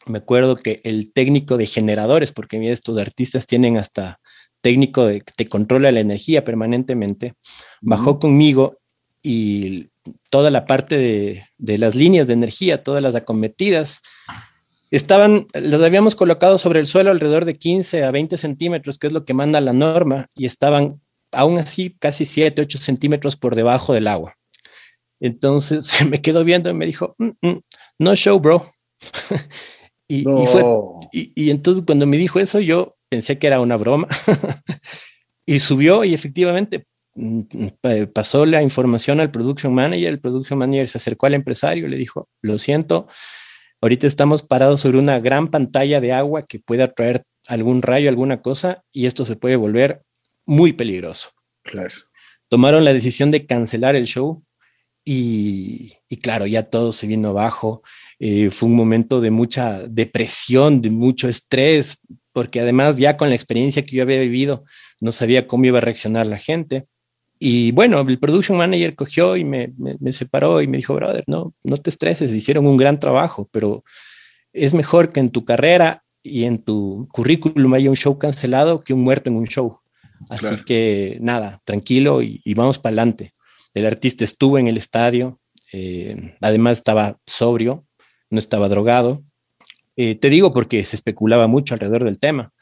Me 0.04 0.18
acuerdo 0.18 0.56
que 0.56 0.82
el 0.84 1.14
técnico 1.14 1.56
de 1.56 1.64
generadores, 1.64 2.30
porque 2.30 2.58
mira, 2.58 2.74
estos 2.74 2.98
artistas 2.98 3.46
tienen 3.46 3.78
hasta 3.78 4.20
técnico 4.60 5.06
de, 5.06 5.22
que 5.22 5.32
te 5.34 5.48
controla 5.48 5.92
la 5.92 6.00
energía 6.00 6.44
permanentemente, 6.44 7.32
bajó 7.80 8.18
conmigo 8.18 8.76
y 9.22 9.88
toda 10.30 10.50
la 10.50 10.66
parte 10.66 10.96
de, 11.58 11.78
las 11.78 11.94
líneas 11.94 12.26
de 12.26 12.34
energía, 12.34 12.82
todas 12.82 13.02
las 13.02 13.14
acometidas, 13.14 14.02
estaban, 14.90 15.46
las 15.52 15.82
habíamos 15.82 16.14
colocado 16.14 16.58
sobre 16.58 16.80
el 16.80 16.86
suelo 16.86 17.10
alrededor 17.10 17.44
de 17.44 17.56
15 17.56 18.04
a 18.04 18.10
20 18.10 18.38
centímetros, 18.38 18.98
que 18.98 19.06
es 19.08 19.12
lo 19.12 19.24
que 19.24 19.34
manda 19.34 19.60
la 19.60 19.72
norma, 19.72 20.28
y 20.34 20.46
estaban 20.46 21.00
aún 21.32 21.58
así 21.58 21.94
casi 21.98 22.24
7, 22.24 22.62
8 22.62 22.78
centímetros 22.78 23.36
por 23.36 23.54
debajo 23.54 23.92
del 23.92 24.08
agua. 24.08 24.34
Entonces 25.20 25.90
me 26.08 26.22
quedó 26.22 26.44
viendo 26.44 26.70
y 26.70 26.74
me 26.74 26.86
dijo, 26.86 27.14
mm, 27.18 27.48
mm, 27.48 27.60
no 27.98 28.14
show, 28.16 28.38
bro. 28.40 28.66
y, 30.08 30.24
y, 31.12 31.50
entonces 31.50 31.84
cuando 31.86 32.06
me 32.06 32.16
dijo 32.16 32.40
eso, 32.40 32.60
yo 32.60 32.96
pensé 33.08 33.38
que 33.38 33.46
era 33.46 33.60
una 33.60 33.76
broma. 33.76 34.08
y 35.46 35.60
subió 35.60 36.04
y 36.04 36.14
efectivamente 36.14 36.86
pasó 38.12 38.46
la 38.46 38.62
información 38.62 39.20
al 39.20 39.30
production 39.30 39.74
manager, 39.74 40.08
el 40.08 40.20
production 40.20 40.58
manager 40.58 40.88
se 40.88 40.98
acercó 40.98 41.26
al 41.26 41.34
empresario 41.34 41.86
y 41.86 41.90
le 41.90 41.96
dijo, 41.96 42.28
lo 42.42 42.58
siento, 42.58 43.08
ahorita 43.80 44.06
estamos 44.06 44.42
parados 44.42 44.80
sobre 44.80 44.98
una 44.98 45.20
gran 45.20 45.50
pantalla 45.50 46.00
de 46.00 46.12
agua 46.12 46.44
que 46.44 46.58
puede 46.58 46.82
atraer 46.82 47.24
algún 47.46 47.82
rayo, 47.82 48.08
alguna 48.08 48.42
cosa, 48.42 48.84
y 48.92 49.06
esto 49.06 49.24
se 49.24 49.36
puede 49.36 49.56
volver 49.56 50.02
muy 50.46 50.72
peligroso. 50.72 51.30
Claro. 51.62 51.94
Tomaron 52.48 52.84
la 52.84 52.92
decisión 52.92 53.30
de 53.30 53.46
cancelar 53.46 53.96
el 53.96 54.06
show 54.06 54.42
y, 55.04 55.94
claro, 56.22 56.46
ya 56.46 56.64
todo 56.64 56.92
se 56.92 57.06
vino 57.06 57.30
abajo. 57.30 57.82
Eh, 58.18 58.50
fue 58.50 58.68
un 58.68 58.76
momento 58.76 59.20
de 59.22 59.30
mucha 59.30 59.86
depresión, 59.88 60.82
de 60.82 60.90
mucho 60.90 61.28
estrés, 61.28 62.00
porque 62.32 62.60
además 62.60 62.98
ya 62.98 63.16
con 63.16 63.30
la 63.30 63.34
experiencia 63.34 63.84
que 63.84 63.96
yo 63.96 64.02
había 64.02 64.20
vivido, 64.20 64.64
no 65.00 65.12
sabía 65.12 65.46
cómo 65.46 65.64
iba 65.64 65.78
a 65.78 65.80
reaccionar 65.80 66.26
la 66.26 66.38
gente. 66.38 66.86
Y 67.38 67.72
bueno, 67.72 68.00
el 68.00 68.18
production 68.18 68.58
manager 68.58 68.94
cogió 68.94 69.36
y 69.36 69.44
me, 69.44 69.72
me, 69.76 70.12
separó 70.12 70.60
y 70.60 70.66
me 70.66 70.78
dijo, 70.78 70.94
brother, 70.94 71.24
no, 71.26 71.54
no 71.62 71.76
te 71.76 71.90
estreses, 71.90 72.32
hicieron 72.32 72.66
un 72.66 72.76
gran 72.76 72.98
trabajo, 72.98 73.48
pero 73.52 73.84
es 74.52 74.74
mejor 74.74 75.12
que 75.12 75.20
en 75.20 75.30
tu 75.30 75.44
carrera 75.44 76.04
y 76.22 76.44
en 76.44 76.58
tu 76.58 77.08
currículum 77.12 77.74
haya 77.74 77.90
un 77.90 77.96
show 77.96 78.18
cancelado 78.18 78.80
que 78.80 78.92
un 78.92 79.02
muerto 79.02 79.30
en 79.30 79.36
un 79.36 79.46
show. 79.46 79.78
Así 80.30 80.64
que 80.64 81.18
nada, 81.20 81.62
tranquilo 81.64 82.22
y, 82.22 82.42
vamos 82.54 82.78
para 82.78 82.90
adelante. 82.92 83.34
El 83.72 83.86
artista 83.86 84.24
estuvo 84.24 84.58
en 84.58 84.66
el 84.66 84.76
estadio, 84.76 85.40
eh, 85.72 86.34
además 86.40 86.78
estaba 86.78 87.20
sobrio, 87.26 87.86
no 88.30 88.38
estaba 88.38 88.68
drogado. 88.68 89.22
Eh, 89.96 90.16
te 90.16 90.30
digo 90.30 90.52
porque 90.52 90.82
se 90.84 90.96
especulaba 90.96 91.46
mucho 91.46 91.74
alrededor 91.74 92.04
del 92.04 92.18
tema. 92.18 92.52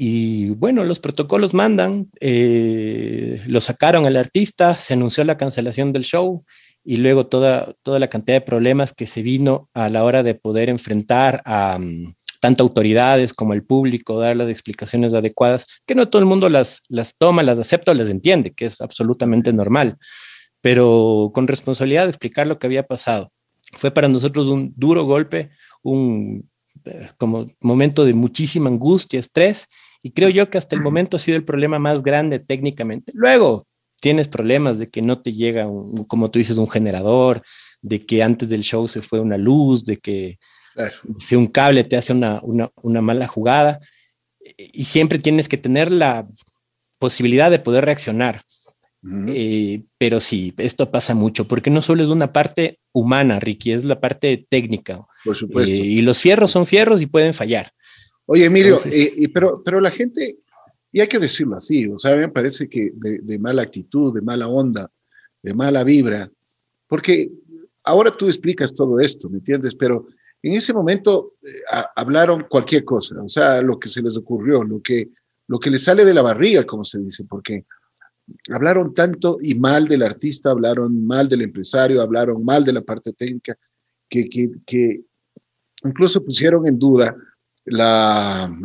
Y 0.00 0.50
bueno, 0.50 0.84
los 0.84 1.00
protocolos 1.00 1.54
mandan, 1.54 2.08
eh, 2.20 3.42
lo 3.46 3.60
sacaron 3.60 4.06
al 4.06 4.16
artista, 4.16 4.76
se 4.76 4.94
anunció 4.94 5.24
la 5.24 5.36
cancelación 5.36 5.92
del 5.92 6.04
show 6.04 6.44
y 6.84 6.98
luego 6.98 7.26
toda, 7.26 7.74
toda 7.82 7.98
la 7.98 8.06
cantidad 8.06 8.36
de 8.36 8.46
problemas 8.46 8.94
que 8.94 9.06
se 9.06 9.22
vino 9.22 9.68
a 9.74 9.88
la 9.88 10.04
hora 10.04 10.22
de 10.22 10.36
poder 10.36 10.68
enfrentar 10.68 11.42
a 11.44 11.78
mm, 11.80 12.14
tanto 12.40 12.62
autoridades 12.62 13.32
como 13.32 13.54
el 13.54 13.64
público, 13.64 14.20
dar 14.20 14.36
las 14.36 14.48
explicaciones 14.48 15.14
adecuadas, 15.14 15.66
que 15.84 15.96
no 15.96 16.08
todo 16.08 16.20
el 16.20 16.26
mundo 16.26 16.48
las, 16.48 16.82
las 16.88 17.18
toma, 17.18 17.42
las 17.42 17.58
acepta 17.58 17.90
o 17.90 17.94
las 17.94 18.08
entiende, 18.08 18.52
que 18.52 18.66
es 18.66 18.80
absolutamente 18.80 19.52
normal, 19.52 19.98
pero 20.60 21.32
con 21.34 21.48
responsabilidad 21.48 22.04
de 22.04 22.10
explicar 22.10 22.46
lo 22.46 22.60
que 22.60 22.68
había 22.68 22.86
pasado. 22.86 23.32
Fue 23.72 23.90
para 23.90 24.06
nosotros 24.06 24.46
un 24.46 24.72
duro 24.76 25.04
golpe, 25.04 25.50
un 25.82 26.48
eh, 26.84 27.08
como 27.18 27.50
momento 27.60 28.04
de 28.04 28.14
muchísima 28.14 28.70
angustia, 28.70 29.18
estrés, 29.18 29.66
y 30.02 30.12
creo 30.12 30.28
yo 30.28 30.50
que 30.50 30.58
hasta 30.58 30.76
el 30.76 30.82
momento 30.82 31.16
ha 31.16 31.20
sido 31.20 31.36
el 31.36 31.44
problema 31.44 31.78
más 31.78 32.02
grande 32.02 32.38
técnicamente. 32.38 33.12
Luego 33.14 33.66
tienes 34.00 34.28
problemas 34.28 34.78
de 34.78 34.88
que 34.88 35.02
no 35.02 35.20
te 35.20 35.32
llega, 35.32 35.66
como 36.06 36.30
tú 36.30 36.38
dices, 36.38 36.56
un 36.56 36.68
generador, 36.68 37.42
de 37.82 38.04
que 38.04 38.22
antes 38.22 38.48
del 38.48 38.62
show 38.62 38.86
se 38.88 39.02
fue 39.02 39.20
una 39.20 39.36
luz, 39.36 39.84
de 39.84 39.96
que 39.98 40.38
si 41.18 41.34
un 41.34 41.46
cable 41.46 41.84
te 41.84 41.96
hace 41.96 42.12
una, 42.12 43.02
mala 43.02 43.26
jugada. 43.26 43.80
Y 44.56 44.84
siempre 44.84 45.18
tienes 45.18 45.48
que 45.48 45.58
tener 45.58 45.90
la 45.90 46.26
posibilidad 46.98 47.50
de 47.50 47.58
poder 47.58 47.84
reaccionar. 47.84 48.44
Eh, 49.28 49.84
pero 49.96 50.20
sí, 50.20 50.54
esto 50.58 50.90
pasa 50.90 51.14
mucho, 51.14 51.46
porque 51.46 51.70
no 51.70 51.82
solo 51.82 52.02
es 52.02 52.10
una 52.10 52.32
parte 52.32 52.80
humana, 52.92 53.38
Ricky, 53.38 53.72
es 53.72 53.84
la 53.84 54.00
parte 54.00 54.46
técnica. 54.48 55.00
Por 55.24 55.36
supuesto. 55.36 55.74
Eh, 55.74 55.86
y 55.86 56.02
los 56.02 56.20
fierros 56.20 56.50
son 56.50 56.66
fierros 56.66 57.02
y 57.02 57.06
pueden 57.06 57.34
fallar. 57.34 57.72
Oye, 58.30 58.44
Emilio, 58.44 58.76
eh, 58.84 59.30
pero, 59.32 59.62
pero 59.64 59.80
la 59.80 59.90
gente, 59.90 60.40
y 60.92 61.00
hay 61.00 61.06
que 61.06 61.18
decirlo 61.18 61.56
así, 61.56 61.86
o 61.86 61.96
sea, 61.96 62.14
me 62.14 62.28
parece 62.28 62.68
que 62.68 62.92
de, 62.94 63.38
mala 63.38 63.62
actitud, 63.62 64.12
de 64.12 64.20
mala 64.20 64.48
onda, 64.48 64.90
de 65.42 65.54
mala 65.54 65.82
vibra, 65.82 66.30
porque 66.86 67.32
ahora 67.84 68.10
tú 68.10 68.26
explicas 68.26 68.74
todo 68.74 69.00
esto, 69.00 69.30
¿me 69.30 69.38
entiendes? 69.38 69.74
Pero 69.74 70.08
en 70.42 70.52
ese 70.52 70.74
momento 70.74 71.36
eh, 71.42 71.80
hablaron 71.96 72.44
cualquier 72.50 72.84
cosa, 72.84 73.16
o 73.22 73.30
sea, 73.30 73.62
lo 73.62 73.78
que 73.78 73.88
se 73.88 74.02
les 74.02 74.18
ocurrió, 74.18 74.62
lo 74.62 74.82
que, 74.82 75.08
lo 75.46 75.58
que 75.58 75.70
les 75.70 75.84
sale 75.84 76.04
de 76.04 76.12
la 76.12 76.20
barriga, 76.20 76.64
como 76.64 76.84
se 76.84 76.98
dice, 76.98 77.24
porque 77.24 77.64
hablaron 78.52 78.92
tanto 78.92 79.38
y 79.40 79.54
mal 79.54 79.88
del 79.88 80.02
artista, 80.02 80.50
hablaron 80.50 81.06
mal 81.06 81.30
del 81.30 81.40
empresario, 81.40 82.02
hablaron 82.02 82.44
mal 82.44 82.62
de 82.62 82.74
la 82.74 82.82
parte 82.82 83.14
técnica, 83.14 83.56
que, 84.06 84.28
que, 84.28 84.50
que 84.66 85.00
incluso 85.82 86.22
pusieron 86.22 86.66
en 86.66 86.78
duda 86.78 87.16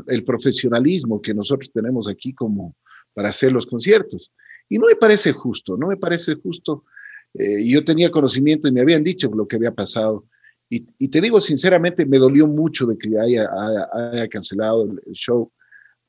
el 0.07 0.23
profesionalismo 0.23 1.21
que 1.21 1.33
nosotros 1.33 1.71
tenemos 1.71 2.07
aquí 2.09 2.33
como 2.33 2.75
para 3.13 3.29
hacer 3.29 3.51
los 3.51 3.65
conciertos. 3.65 4.31
Y 4.69 4.77
no 4.77 4.87
me 4.87 4.95
parece 4.95 5.31
justo, 5.31 5.77
no 5.77 5.87
me 5.87 5.97
parece 5.97 6.35
justo. 6.35 6.85
Eh, 7.33 7.67
yo 7.67 7.83
tenía 7.83 8.09
conocimiento 8.09 8.67
y 8.67 8.71
me 8.71 8.81
habían 8.81 9.03
dicho 9.03 9.29
lo 9.33 9.47
que 9.47 9.55
había 9.55 9.73
pasado. 9.73 10.25
Y, 10.69 11.07
te 11.07 11.21
digo 11.21 11.39
sinceramente, 11.39 12.03
me 12.03 12.17
dolió 12.17 12.47
mucho 12.47 12.87
de 12.87 12.97
que 12.97 13.19
haya, 13.19 13.47
haya, 13.93 14.27
cancelado 14.27 14.85
el, 15.05 15.13
show, 15.13 15.51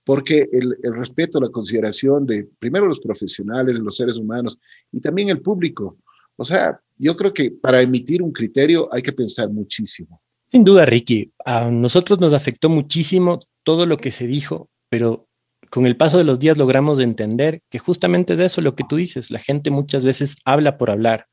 porque 0.04 0.48
el, 0.50 0.78
el, 0.82 0.94
respeto, 0.94 1.38
la 1.38 1.50
consideración 1.50 2.24
de 2.24 2.48
primero 2.58 2.86
los 2.86 2.98
profesionales, 2.98 3.78
los 3.78 3.94
seres 3.94 4.16
humanos 4.16 4.58
y 4.90 5.00
también 5.00 5.28
el 5.28 5.42
público. 5.42 5.98
O 6.36 6.46
sea, 6.46 6.80
yo 6.96 7.14
creo 7.14 7.34
que 7.34 7.50
para 7.50 7.82
emitir 7.82 8.22
un 8.22 8.32
criterio 8.32 8.88
hay 8.90 9.02
que 9.02 9.12
pensar 9.12 9.50
muchísimo. 9.50 10.22
Sin 10.54 10.62
duda, 10.62 10.84
Ricky, 10.84 11.32
a 11.44 11.68
nosotros 11.68 12.20
nos 12.20 12.32
afectó 12.32 12.68
muchísimo 12.68 13.40
todo 13.64 13.86
lo 13.86 13.96
que 13.96 14.12
se 14.12 14.28
dijo, 14.28 14.70
pero 14.88 15.26
con 15.68 15.84
el 15.84 15.96
paso 15.96 16.16
de 16.16 16.22
los 16.22 16.38
días 16.38 16.58
logramos 16.58 17.00
entender 17.00 17.62
que 17.68 17.80
justamente 17.80 18.36
de 18.36 18.44
eso 18.44 18.60
lo 18.60 18.76
que 18.76 18.84
tú 18.88 18.94
dices, 18.94 19.32
la 19.32 19.40
gente 19.40 19.72
muchas 19.72 20.04
veces 20.04 20.36
habla 20.44 20.78
por 20.78 20.90
hablar. 20.90 21.26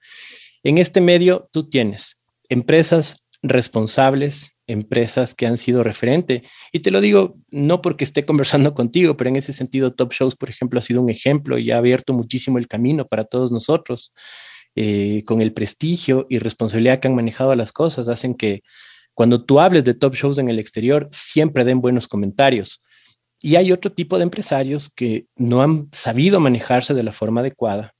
En 0.63 0.79
este 0.79 1.01
medio 1.01 1.47
tú 1.51 1.69
tienes 1.69 2.23
empresas 2.49 3.27
responsables, 3.43 4.57
empresas 4.65 5.35
que 5.35 5.45
han 5.45 5.59
sido 5.59 5.83
referente. 5.83 6.41
Y 6.71 6.79
te 6.79 6.89
lo 6.89 6.99
digo 6.99 7.35
no 7.51 7.83
porque 7.83 8.05
esté 8.05 8.25
conversando 8.25 8.73
contigo, 8.73 9.17
pero 9.17 9.29
en 9.29 9.35
ese 9.35 9.53
sentido 9.53 9.93
Top 9.93 10.13
Shows, 10.13 10.35
por 10.35 10.49
ejemplo, 10.49 10.79
ha 10.79 10.81
sido 10.81 10.99
un 10.99 11.11
ejemplo 11.11 11.59
y 11.59 11.69
ha 11.69 11.77
abierto 11.77 12.13
muchísimo 12.13 12.57
el 12.57 12.67
camino 12.67 13.05
para 13.05 13.25
todos 13.25 13.51
nosotros. 13.51 14.15
Eh, 14.75 15.21
con 15.27 15.41
el 15.41 15.53
prestigio 15.53 16.25
y 16.27 16.39
responsabilidad 16.39 16.99
que 16.99 17.07
han 17.09 17.13
manejado 17.13 17.53
las 17.55 17.71
cosas, 17.71 18.07
hacen 18.07 18.33
que 18.33 18.63
cuando 19.13 19.43
tú 19.43 19.59
hables 19.59 19.83
de 19.83 19.93
Top 19.93 20.15
Shows 20.15 20.37
en 20.37 20.49
el 20.49 20.59
exterior, 20.59 21.07
siempre 21.11 21.65
den 21.65 21.81
buenos 21.81 22.07
comentarios. 22.07 22.83
Y 23.41 23.55
hay 23.55 23.71
otro 23.71 23.91
tipo 23.91 24.17
de 24.17 24.23
empresarios 24.23 24.89
que 24.89 25.25
no 25.35 25.61
han 25.61 25.89
sabido 25.91 26.39
manejarse 26.39 26.93
de 26.93 27.03
la 27.03 27.11
forma 27.11 27.41
adecuada. 27.41 27.93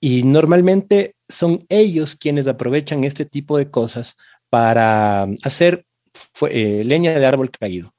Y 0.00 0.22
normalmente 0.22 1.16
son 1.28 1.64
ellos 1.68 2.16
quienes 2.16 2.48
aprovechan 2.48 3.04
este 3.04 3.26
tipo 3.26 3.58
de 3.58 3.70
cosas 3.70 4.16
para 4.48 5.28
hacer 5.42 5.84
eh, 6.48 6.82
leña 6.84 7.18
de 7.18 7.26
árbol 7.26 7.50
caído. 7.50 7.92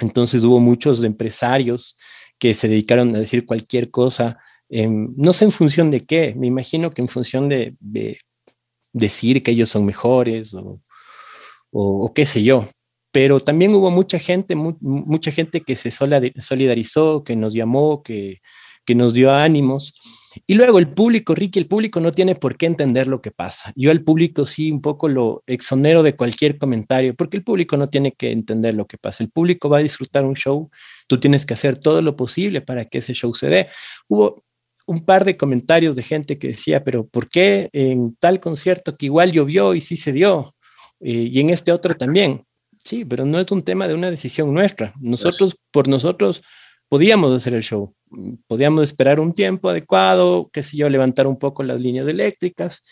Entonces 0.00 0.42
hubo 0.44 0.60
muchos 0.60 1.04
empresarios 1.04 1.98
que 2.38 2.54
se 2.54 2.68
dedicaron 2.68 3.14
a 3.14 3.18
decir 3.18 3.44
cualquier 3.46 3.90
cosa, 3.90 4.38
no 4.68 5.32
sé 5.32 5.44
en 5.44 5.52
función 5.52 5.90
de 5.90 6.06
qué, 6.06 6.34
me 6.36 6.46
imagino 6.46 6.90
que 6.92 7.02
en 7.02 7.08
función 7.08 7.48
de, 7.48 7.76
decir 8.92 9.42
que 9.42 9.52
ellos 9.52 9.68
son 9.68 9.84
mejores 9.84 10.54
o, 10.54 10.80
qué 12.14 12.26
sé 12.26 12.42
yo. 12.42 12.68
Pero 13.12 13.40
también 13.40 13.74
hubo 13.74 13.90
mucha 13.90 14.18
gente, 14.18 14.54
mucha 14.54 15.32
gente 15.32 15.62
que 15.62 15.76
se 15.76 15.90
solidarizó, 15.90 17.24
que 17.24 17.34
nos 17.34 17.54
llamó, 17.54 18.02
que, 18.02 18.40
que 18.86 18.94
nos 18.94 19.14
dio 19.14 19.32
ánimos 19.32 19.94
y 20.46 20.54
luego 20.54 20.78
el 20.78 20.88
público, 20.88 21.34
Ricky, 21.34 21.58
el 21.58 21.66
público 21.66 21.98
no 22.00 22.12
tiene 22.12 22.34
por 22.36 22.56
qué 22.56 22.66
entender 22.66 23.08
lo 23.08 23.20
que 23.20 23.30
pasa. 23.32 23.72
Yo 23.74 23.90
al 23.90 24.02
público 24.02 24.46
sí 24.46 24.70
un 24.70 24.80
poco 24.80 25.08
lo 25.08 25.42
exonero 25.46 26.02
de 26.02 26.14
cualquier 26.16 26.56
comentario, 26.58 27.14
porque 27.16 27.36
el 27.36 27.44
público 27.44 27.76
no 27.76 27.88
tiene 27.88 28.12
que 28.12 28.30
entender 28.30 28.74
lo 28.74 28.86
que 28.86 28.98
pasa. 28.98 29.24
El 29.24 29.30
público 29.30 29.68
va 29.68 29.78
a 29.78 29.82
disfrutar 29.82 30.24
un 30.24 30.34
show, 30.34 30.70
tú 31.08 31.18
tienes 31.18 31.46
que 31.46 31.54
hacer 31.54 31.78
todo 31.78 32.00
lo 32.02 32.16
posible 32.16 32.60
para 32.60 32.84
que 32.84 32.98
ese 32.98 33.12
show 33.14 33.34
se 33.34 33.48
dé. 33.48 33.68
Hubo 34.08 34.44
un 34.86 35.04
par 35.04 35.24
de 35.24 35.36
comentarios 35.36 35.96
de 35.96 36.02
gente 36.02 36.38
que 36.38 36.48
decía, 36.48 36.84
pero 36.84 37.06
¿por 37.06 37.28
qué 37.28 37.68
en 37.72 38.14
tal 38.16 38.40
concierto 38.40 38.96
que 38.96 39.06
igual 39.06 39.32
llovió 39.32 39.74
y 39.74 39.80
sí 39.80 39.96
se 39.96 40.12
dio? 40.12 40.54
Eh, 41.00 41.28
y 41.32 41.40
en 41.40 41.50
este 41.50 41.72
otro 41.72 41.94
también. 41.94 42.44
Sí, 42.84 43.04
pero 43.04 43.26
no 43.26 43.38
es 43.38 43.50
un 43.50 43.62
tema 43.62 43.88
de 43.88 43.94
una 43.94 44.10
decisión 44.10 44.52
nuestra. 44.54 44.94
Nosotros, 45.00 45.56
por 45.70 45.88
nosotros, 45.88 46.42
podíamos 46.88 47.34
hacer 47.34 47.54
el 47.54 47.62
show. 47.62 47.94
Podíamos 48.46 48.82
esperar 48.84 49.20
un 49.20 49.32
tiempo 49.32 49.68
adecuado, 49.68 50.50
qué 50.52 50.62
sé 50.62 50.76
yo, 50.76 50.88
levantar 50.88 51.26
un 51.26 51.38
poco 51.38 51.62
las 51.62 51.80
líneas 51.80 52.08
eléctricas, 52.08 52.82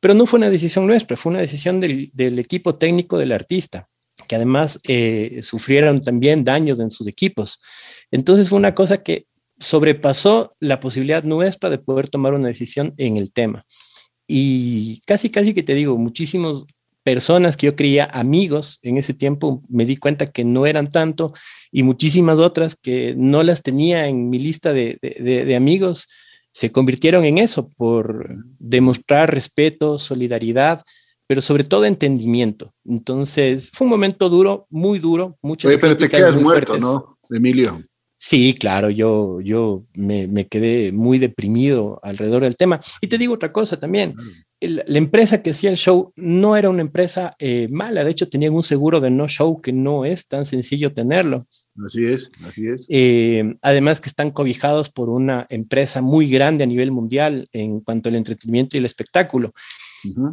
pero 0.00 0.14
no 0.14 0.26
fue 0.26 0.38
una 0.38 0.50
decisión 0.50 0.86
nuestra, 0.86 1.16
fue 1.16 1.30
una 1.30 1.40
decisión 1.40 1.80
del, 1.80 2.38
equipo 2.38 2.74
técnico 2.76 3.18
del 3.18 3.32
artista, 3.32 3.88
que 4.26 4.36
además 4.36 4.80
eh, 4.88 5.40
sufrieron 5.42 6.02
también 6.02 6.44
daños 6.44 6.80
en 6.80 6.90
sus 6.90 7.06
equipos. 7.06 7.60
Entonces 8.10 8.48
fue 8.48 8.58
una 8.58 8.74
cosa 8.74 9.02
que 9.02 9.26
sobrepasó 9.58 10.54
la 10.58 10.80
posibilidad 10.80 11.22
nuestra 11.22 11.70
de 11.70 11.78
poder 11.78 12.08
tomar 12.08 12.34
una 12.34 12.48
decisión 12.48 12.94
en 12.96 13.18
el 13.18 13.32
tema. 13.32 13.62
Y 14.26 15.00
casi, 15.06 15.30
casi 15.30 15.54
que 15.54 15.62
te 15.62 15.74
digo, 15.74 15.96
muchísimas 15.96 16.64
personas 17.02 17.56
que 17.56 17.66
yo 17.66 17.76
creía 17.76 18.04
amigos 18.04 18.78
en 18.82 18.98
ese 18.98 19.14
tiempo, 19.14 19.62
me 19.68 19.84
di 19.84 19.96
cuenta 19.96 20.30
que 20.30 20.44
no 20.44 20.66
eran 20.66 20.90
tanto 20.90 21.32
y 21.72 21.82
muchísimas 21.82 22.38
otras 22.38 22.76
que 22.76 23.14
no 23.16 23.42
las 23.42 23.62
tenía 23.62 24.06
en 24.06 24.28
mi 24.28 24.38
lista 24.38 24.72
de, 24.72 24.98
de, 25.00 25.56
amigos 25.56 26.08
se 26.52 26.72
convirtieron 26.72 27.24
en 27.24 27.38
eso 27.38 27.70
por 27.76 28.34
demostrar 28.58 29.32
respeto, 29.32 29.98
solidaridad, 29.98 30.82
pero 31.26 31.40
sobre 31.40 31.64
todo 31.64 31.84
entendimiento. 31.84 32.74
Entonces, 32.84 33.70
fue 33.72 33.84
un 33.84 33.90
momento 33.90 34.28
duro, 34.28 34.66
muy 34.68 34.98
duro. 34.98 35.38
Muchas 35.42 35.68
Oye, 35.68 35.78
pero 35.78 35.96
te 35.96 36.08
quedas 36.08 36.34
muerto, 36.34 36.76
¿no, 36.76 37.18
Emilio? 37.30 37.82
Sí, 38.16 38.54
claro, 38.58 38.90
yo, 38.90 39.40
yo 39.40 39.84
me, 39.94 40.26
me, 40.26 40.46
quedé 40.46 40.92
muy 40.92 41.18
deprimido 41.18 42.00
alrededor 42.02 42.42
del 42.42 42.56
tema. 42.56 42.80
Y 43.00 43.06
te 43.06 43.16
digo 43.16 43.32
otra 43.32 43.52
cosa 43.52 43.78
también, 43.78 44.14
la 44.60 44.98
empresa 44.98 45.42
que 45.42 45.50
hacía 45.50 45.70
el 45.70 45.76
show 45.76 46.12
no 46.16 46.56
era 46.56 46.68
una 46.68 46.82
empresa 46.82 47.34
eh, 47.38 47.68
mala, 47.70 48.04
de 48.04 48.10
hecho 48.10 48.28
tenían 48.28 48.52
un 48.52 48.62
seguro 48.62 49.00
de 49.00 49.10
no 49.10 49.26
show 49.26 49.60
que 49.60 49.72
no 49.72 50.04
es 50.04 50.28
tan 50.28 50.44
sencillo 50.44 50.92
tenerlo. 50.92 51.46
Así 51.82 52.04
es, 52.04 52.30
así 52.44 52.66
es. 52.66 52.86
Eh, 52.90 53.56
además 53.62 54.00
que 54.00 54.10
están 54.10 54.30
cobijados 54.30 54.90
por 54.90 55.08
una 55.08 55.46
empresa 55.48 56.02
muy 56.02 56.28
grande 56.28 56.64
a 56.64 56.66
nivel 56.66 56.92
mundial 56.92 57.48
en 57.52 57.80
cuanto 57.80 58.10
al 58.10 58.16
entretenimiento 58.16 58.76
y 58.76 58.80
el 58.80 58.84
espectáculo. 58.84 59.54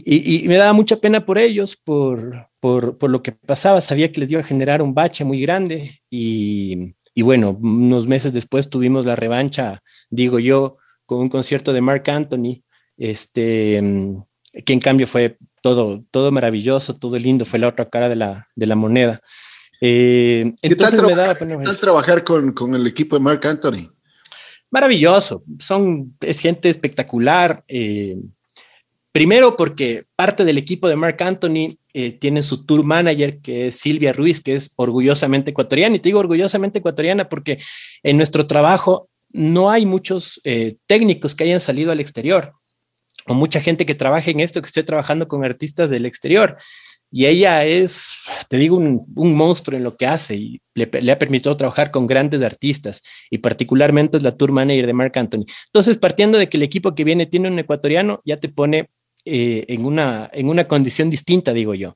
y, 0.03 0.45
me 0.47 0.57
daba 0.57 0.73
mucha 0.73 0.97
pena 0.97 1.25
por 1.25 1.37
ellos, 1.37 1.77
por, 1.77 2.49
por, 2.59 2.97
por, 2.97 3.09
lo 3.09 3.21
que 3.21 3.31
pasaba. 3.31 3.79
Sabía 3.79 4.11
que 4.11 4.19
les 4.19 4.31
iba 4.31 4.41
a 4.41 4.45
generar 4.45 4.81
un 4.81 4.93
bache 4.93 5.23
muy 5.23 5.39
grande 5.41 6.01
y, 6.09 6.95
y 7.13 7.21
bueno, 7.21 7.57
unos 7.61 8.07
meses 8.07 8.33
después 8.33 8.69
tuvimos 8.69 9.05
la 9.05 9.15
revancha, 9.15 9.81
digo 10.09 10.39
yo, 10.39 10.73
con 11.05 11.19
un 11.19 11.29
concierto 11.29 11.71
de 11.71 11.81
Mark 11.81 12.09
Anthony 12.09 12.63
este, 12.97 13.81
mm, 13.81 14.23
que 14.65 14.73
en 14.73 14.79
cambio 14.79 15.07
fue 15.07 15.37
todo, 15.61 16.03
todo 16.11 16.31
maravilloso, 16.31 16.95
todo 16.95 17.17
lindo, 17.17 17.45
fue 17.45 17.59
la 17.59 17.67
otra 17.67 17.89
cara 17.89 18.09
de 18.09 18.15
la, 18.15 18.47
de 18.55 18.65
la 18.65 18.75
moneda. 18.75 19.21
Eh, 19.81 20.53
¿Qué, 20.61 20.75
tal 20.75 20.95
trabajar, 20.95 21.37
¿qué 21.37 21.57
tal 21.57 21.79
trabajar 21.79 22.23
con, 22.23 22.51
con, 22.51 22.73
el 22.73 22.87
equipo 22.87 23.15
de 23.15 23.21
Mark 23.21 23.45
Anthony? 23.45 23.91
Maravilloso, 24.71 25.43
son, 25.59 26.15
es 26.21 26.39
gente 26.39 26.69
espectacular. 26.69 27.63
Eh, 27.67 28.15
primero 29.11 29.55
porque 29.55 30.05
parte 30.15 30.43
del 30.45 30.57
equipo 30.57 30.87
de 30.87 30.95
Mark 30.95 31.21
Anthony 31.21 31.77
eh, 31.93 32.11
tiene 32.13 32.41
su 32.41 32.65
tour 32.65 32.83
manager, 32.83 33.39
que 33.39 33.67
es 33.67 33.75
Silvia 33.75 34.13
Ruiz, 34.13 34.41
que 34.41 34.55
es 34.55 34.73
orgullosamente 34.77 35.51
ecuatoriana. 35.51 35.95
Y 35.95 35.99
te 35.99 36.09
digo 36.09 36.19
orgullosamente 36.19 36.79
ecuatoriana 36.79 37.29
porque 37.29 37.59
en 38.03 38.17
nuestro 38.17 38.47
trabajo 38.47 39.09
no 39.31 39.69
hay 39.69 39.85
muchos 39.85 40.41
técnicos 40.87 41.35
que 41.35 41.43
hayan 41.43 41.59
salido 41.59 41.91
al 41.91 41.99
exterior 41.99 42.53
o 43.27 43.33
mucha 43.33 43.61
gente 43.61 43.85
que 43.85 43.95
trabaja 43.95 44.31
en 44.31 44.39
esto, 44.39 44.61
que 44.61 44.67
esté 44.67 44.83
trabajando 44.83 45.27
con 45.27 45.43
artistas 45.43 45.89
del 45.89 46.05
exterior. 46.05 46.57
Y 47.09 47.25
ella 47.25 47.63
es, 47.63 48.15
te 48.49 48.57
digo, 48.57 48.75
un, 48.75 49.35
monstruo 49.35 49.77
en 49.77 49.83
lo 49.83 49.95
que 49.95 50.05
hace 50.05 50.35
y 50.35 50.61
le, 50.75 51.11
ha 51.11 51.19
permitido 51.19 51.55
trabajar 51.55 51.89
con 51.89 52.05
grandes 52.05 52.41
artistas 52.41 53.01
y 53.29 53.37
particularmente 53.37 54.17
es 54.17 54.23
la 54.23 54.35
tour 54.35 54.51
manager 54.51 54.85
de 54.85 54.93
Mark 54.93 55.17
Anthony. 55.17 55.45
Entonces, 55.67 55.97
partiendo 55.97 56.37
de 56.37 56.49
que 56.49 56.57
el 56.57 56.63
equipo 56.63 56.95
que 56.95 57.05
viene 57.05 57.25
tiene 57.25 57.49
un 57.49 57.59
ecuatoriano, 57.59 58.21
ya 58.25 58.37
te 58.37 58.49
pone 58.49 58.89
eh, 59.23 59.65
en, 59.69 59.85
una, 59.85 60.29
en 60.33 60.49
una 60.49 60.67
condición 60.67 61.09
distinta, 61.09 61.53
digo 61.53 61.73
yo. 61.73 61.95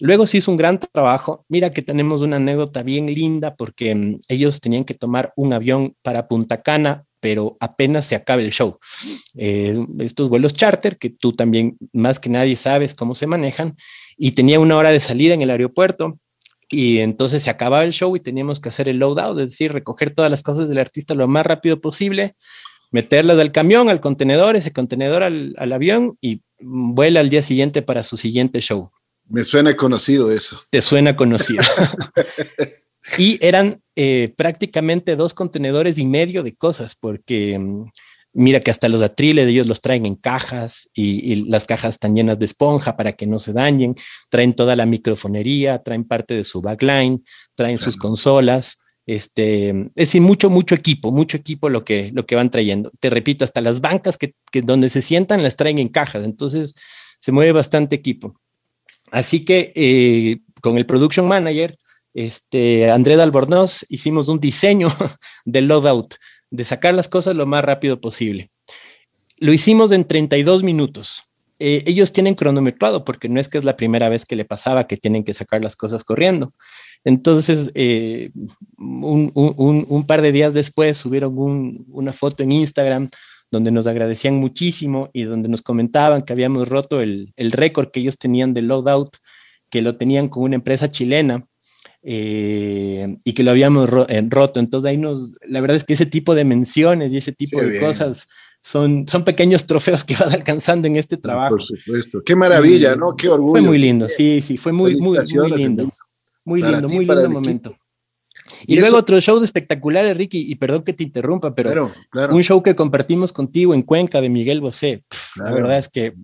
Luego 0.00 0.26
se 0.26 0.38
hizo 0.38 0.50
un 0.50 0.56
gran 0.56 0.78
trabajo. 0.78 1.44
Mira 1.48 1.70
que 1.70 1.82
tenemos 1.82 2.22
una 2.22 2.36
anécdota 2.36 2.82
bien 2.82 3.06
linda 3.06 3.54
porque 3.54 3.94
mm, 3.94 4.18
ellos 4.28 4.60
tenían 4.60 4.84
que 4.84 4.94
tomar 4.94 5.32
un 5.36 5.52
avión 5.52 5.94
para 6.02 6.26
Punta 6.26 6.62
Cana 6.62 7.04
pero 7.20 7.56
apenas 7.60 8.06
se 8.06 8.14
acabe 8.14 8.44
el 8.44 8.52
show. 8.52 8.78
Eh, 9.36 9.78
estos 10.00 10.28
vuelos 10.28 10.54
charter, 10.54 10.98
que 10.98 11.10
tú 11.10 11.34
también 11.34 11.76
más 11.92 12.18
que 12.18 12.30
nadie 12.30 12.56
sabes 12.56 12.94
cómo 12.94 13.14
se 13.14 13.26
manejan, 13.26 13.76
y 14.16 14.32
tenía 14.32 14.60
una 14.60 14.76
hora 14.76 14.90
de 14.90 15.00
salida 15.00 15.34
en 15.34 15.42
el 15.42 15.50
aeropuerto, 15.50 16.18
y 16.70 16.98
entonces 16.98 17.42
se 17.42 17.50
acababa 17.50 17.84
el 17.84 17.92
show 17.92 18.14
y 18.14 18.20
teníamos 18.20 18.60
que 18.60 18.68
hacer 18.68 18.88
el 18.88 18.98
loadout, 18.98 19.38
es 19.38 19.50
decir, 19.50 19.72
recoger 19.72 20.14
todas 20.14 20.30
las 20.30 20.42
cosas 20.42 20.68
del 20.68 20.78
artista 20.78 21.14
lo 21.14 21.26
más 21.26 21.46
rápido 21.46 21.80
posible, 21.80 22.34
meterlas 22.90 23.38
al 23.38 23.52
camión, 23.52 23.88
al 23.88 24.00
contenedor, 24.00 24.56
ese 24.56 24.72
contenedor 24.72 25.22
al, 25.22 25.54
al 25.58 25.72
avión 25.72 26.18
y 26.20 26.42
vuela 26.60 27.20
al 27.20 27.30
día 27.30 27.42
siguiente 27.42 27.82
para 27.82 28.02
su 28.02 28.16
siguiente 28.16 28.60
show. 28.60 28.90
Me 29.26 29.44
suena 29.44 29.76
conocido 29.76 30.32
eso. 30.32 30.62
Te 30.70 30.80
suena 30.80 31.16
conocido. 31.16 31.62
y 33.16 33.38
eran 33.40 33.80
eh, 33.96 34.34
prácticamente 34.36 35.16
dos 35.16 35.34
contenedores 35.34 35.98
y 35.98 36.04
medio 36.04 36.42
de 36.42 36.52
cosas, 36.52 36.94
porque 36.94 37.58
mm, 37.58 37.84
mira 38.32 38.60
que 38.60 38.70
hasta 38.70 38.88
los 38.88 39.02
atriles 39.02 39.48
ellos 39.48 39.66
los 39.66 39.80
traen 39.80 40.06
en 40.06 40.14
cajas 40.14 40.88
y, 40.94 41.46
las 41.46 41.64
cajas 41.64 41.94
están 41.94 42.14
llenas 42.14 42.38
de 42.38 42.46
esponja 42.46 42.96
para 42.96 43.12
que 43.12 43.26
no 43.26 43.38
se 43.38 43.52
dañen, 43.52 43.94
traen 44.30 44.52
toda 44.52 44.76
la 44.76 44.86
microfonería, 44.86 45.82
traen 45.82 46.04
parte 46.04 46.34
de 46.34 46.44
su 46.44 46.60
backline, 46.60 47.22
traen 47.54 47.78
sus 47.78 47.96
consolas. 47.96 48.78
Este, 49.06 49.70
es 49.70 49.94
decir, 49.94 50.20
mucho, 50.20 50.50
mucho 50.50 50.74
equipo, 50.74 51.10
mucho 51.10 51.38
equipo 51.38 51.70
lo 51.70 51.82
que, 51.82 52.10
lo 52.12 52.26
que 52.26 52.36
van 52.36 52.50
trayendo. 52.50 52.92
Te 53.00 53.08
repito, 53.08 53.42
hasta 53.42 53.62
las 53.62 53.80
bancas 53.80 54.18
que, 54.18 54.34
donde 54.62 54.90
se 54.90 55.00
sientan 55.00 55.42
las 55.42 55.56
traen 55.56 55.78
en 55.78 55.88
cajas, 55.88 56.24
entonces 56.24 56.74
se 57.18 57.32
mueve 57.32 57.52
bastante 57.52 57.96
equipo. 57.96 58.38
Así 59.10 59.46
que 59.46 59.72
eh, 59.74 60.40
con 60.60 60.76
el 60.76 60.84
Production 60.84 61.26
Manager, 61.26 61.77
este, 62.14 62.90
Andrés 62.90 63.18
Albornoz, 63.18 63.84
hicimos 63.88 64.28
un 64.28 64.40
diseño 64.40 64.88
de 65.44 65.60
loadout, 65.60 66.14
de 66.50 66.64
sacar 66.64 66.94
las 66.94 67.08
cosas 67.08 67.36
lo 67.36 67.46
más 67.46 67.64
rápido 67.64 68.00
posible. 68.00 68.50
Lo 69.36 69.52
hicimos 69.52 69.92
en 69.92 70.04
32 70.04 70.62
minutos. 70.62 71.22
Eh, 71.60 71.82
ellos 71.86 72.12
tienen 72.12 72.34
cronometrado 72.34 73.04
porque 73.04 73.28
no 73.28 73.40
es 73.40 73.48
que 73.48 73.58
es 73.58 73.64
la 73.64 73.76
primera 73.76 74.08
vez 74.08 74.24
que 74.24 74.36
le 74.36 74.44
pasaba 74.44 74.86
que 74.86 74.96
tienen 74.96 75.24
que 75.24 75.34
sacar 75.34 75.62
las 75.62 75.76
cosas 75.76 76.04
corriendo. 76.04 76.52
Entonces, 77.04 77.70
eh, 77.74 78.30
un, 78.78 80.04
par 80.06 80.22
de 80.22 80.32
días 80.32 80.54
después 80.54 80.98
subieron 80.98 81.34
una 81.88 82.12
foto 82.12 82.42
en 82.42 82.52
Instagram 82.52 83.10
donde 83.50 83.70
nos 83.70 83.86
agradecían 83.86 84.34
muchísimo 84.34 85.10
y 85.12 85.22
donde 85.22 85.48
nos 85.48 85.62
comentaban 85.62 86.22
que 86.22 86.32
habíamos 86.32 86.68
roto 86.68 87.00
el, 87.00 87.32
el 87.36 87.52
récord 87.52 87.90
que 87.90 88.00
ellos 88.00 88.18
tenían 88.18 88.54
de 88.54 88.62
loadout 88.62 89.16
que 89.70 89.82
lo 89.82 89.96
tenían 89.96 90.28
con 90.28 90.44
una 90.44 90.56
empresa 90.56 90.90
chilena 90.90 91.46
eh, 92.02 93.16
y 93.24 93.32
que 93.32 93.44
lo 93.44 93.50
habíamos 93.50 93.88
roto. 93.88 94.60
Entonces 94.60 94.88
ahí 94.88 94.96
nos, 94.96 95.34
la 95.46 95.60
verdad 95.60 95.76
es 95.76 95.84
que 95.84 95.94
ese 95.94 96.06
tipo 96.06 96.34
de 96.34 96.44
menciones 96.44 97.12
y 97.12 97.18
ese 97.18 97.32
tipo 97.32 97.60
de 97.60 97.80
cosas 97.80 98.28
son, 98.60 99.06
son 99.08 99.24
pequeños 99.24 99.66
trofeos 99.66 100.04
que 100.04 100.16
van 100.16 100.32
alcanzando 100.32 100.86
en 100.86 100.96
este 100.96 101.16
trabajo. 101.16 101.56
Por 101.56 101.62
supuesto. 101.62 102.22
Qué 102.24 102.36
maravilla, 102.36 102.96
¿no? 102.96 103.14
Qué 103.16 103.28
orgullo. 103.28 103.52
Fue 103.52 103.60
muy 103.60 103.78
lindo, 103.78 104.08
sí, 104.08 104.42
sí, 104.42 104.56
fue 104.56 104.72
muy, 104.72 104.96
muy, 104.96 105.18
muy 105.18 105.50
lindo. 105.50 105.90
Muy 106.44 106.62
lindo, 106.62 106.88
muy 106.88 107.06
lindo 107.06 107.30
momento. 107.30 107.76
Y, 108.66 108.78
luego 108.78 108.96
otro 108.96 109.20
show 109.20 109.42
espectacular, 109.42 110.16
Ricky, 110.16 110.50
y 110.50 110.54
perdón 110.54 110.82
que 110.82 110.94
te 110.94 111.04
interrumpa, 111.04 111.54
pero 111.54 111.92
un 112.30 112.42
show 112.42 112.62
que 112.62 112.74
compartimos 112.74 113.32
contigo 113.32 113.74
en 113.74 113.82
Cuenca 113.82 114.20
de 114.20 114.28
Miguel 114.28 114.60
Bosé. 114.60 115.04
La 115.36 115.52
verdad 115.52 115.78
es 115.78 115.88
que. 115.88 116.14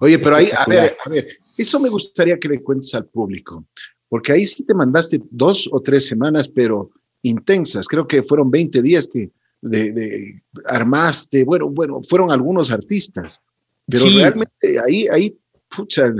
Oye, 0.00 0.18
pero 0.18 0.36
ahí, 0.36 0.48
a 0.56 0.64
ver, 0.66 0.96
a 1.04 1.08
ver, 1.08 1.28
eso 1.56 1.78
me 1.78 1.88
gustaría 1.88 2.38
que 2.38 2.48
le 2.48 2.62
cuentes 2.62 2.92
al 2.94 3.06
público, 3.06 3.66
porque 4.14 4.30
ahí 4.30 4.46
sí 4.46 4.62
te 4.62 4.74
mandaste 4.74 5.20
dos 5.28 5.68
o 5.72 5.80
tres 5.80 6.06
semanas, 6.06 6.46
pero 6.46 6.88
intensas. 7.22 7.88
Creo 7.88 8.06
que 8.06 8.22
fueron 8.22 8.48
20 8.48 8.80
días 8.80 9.08
que 9.12 9.28
de, 9.60 10.36
armaste, 10.66 11.42
bueno, 11.42 11.68
bueno, 11.68 12.00
fueron 12.08 12.30
algunos 12.30 12.70
artistas, 12.70 13.40
pero 13.88 14.04
realmente 14.04 14.78
ahí, 14.86 15.08
ahí, 15.08 15.36
pucha, 15.68 16.14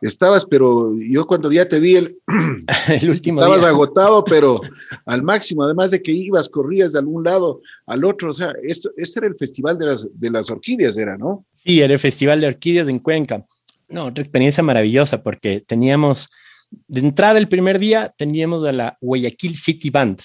estabas, 0.00 0.44
pero 0.44 0.92
yo 0.98 1.24
cuando 1.24 1.52
ya 1.52 1.68
te 1.68 1.78
vi 1.78 1.94
el, 1.94 2.18
el 3.00 3.10
último 3.10 3.40
estabas 3.40 3.62
agotado, 3.62 4.24
pero 4.28 4.60
al 5.04 5.22
máximo, 5.22 5.62
además 5.62 5.92
de 5.92 6.02
que 6.02 6.10
ibas, 6.10 6.48
corrías 6.48 6.94
de 6.94 6.98
algún 6.98 7.22
lado 7.22 7.60
al 7.86 8.04
otro, 8.04 8.30
o 8.30 8.32
sea, 8.32 8.52
esto, 8.64 8.90
este 8.96 9.20
era 9.20 9.28
el 9.28 9.36
festival 9.36 9.78
de 9.78 9.86
las, 9.86 10.08
de 10.12 10.30
las 10.30 10.50
orquídeas, 10.50 10.98
era, 10.98 11.16
¿no? 11.16 11.46
Sí, 11.54 11.80
era 11.80 11.92
el 11.92 12.00
festival 12.00 12.40
de 12.40 12.48
orquídeas 12.48 12.88
en 12.88 12.98
Cuenca. 12.98 13.46
No, 13.88 14.06
otra 14.06 14.24
experiencia 14.24 14.64
maravillosa 14.64 15.22
porque 15.22 15.60
teníamos, 15.60 16.28
de 16.70 17.00
entrada 17.00 17.38
el 17.38 17.48
primer 17.48 17.78
día, 17.78 18.14
teníamos 18.16 18.64
a 18.64 18.72
la 18.72 18.98
Guayaquil 19.00 19.56
City 19.56 19.90
Band 19.90 20.20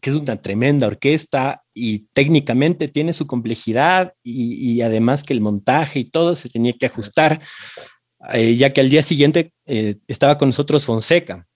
que 0.00 0.10
es 0.10 0.16
una 0.16 0.40
tremenda 0.40 0.86
orquesta 0.86 1.62
y 1.74 2.06
técnicamente 2.12 2.88
tiene 2.88 3.12
su 3.12 3.26
complejidad 3.26 4.14
y, 4.22 4.80
además 4.80 5.22
que 5.22 5.34
el 5.34 5.40
montaje 5.40 6.00
y 6.00 6.04
todo 6.04 6.34
se 6.34 6.48
tenía 6.48 6.72
que 6.72 6.86
ajustar, 6.86 7.40
eh, 8.32 8.56
ya 8.56 8.70
que 8.70 8.80
al 8.80 8.90
día 8.90 9.02
siguiente 9.02 9.52
eh, 9.66 9.96
estaba 10.06 10.38
con 10.38 10.48
nosotros 10.48 10.84
Fonseca. 10.84 11.46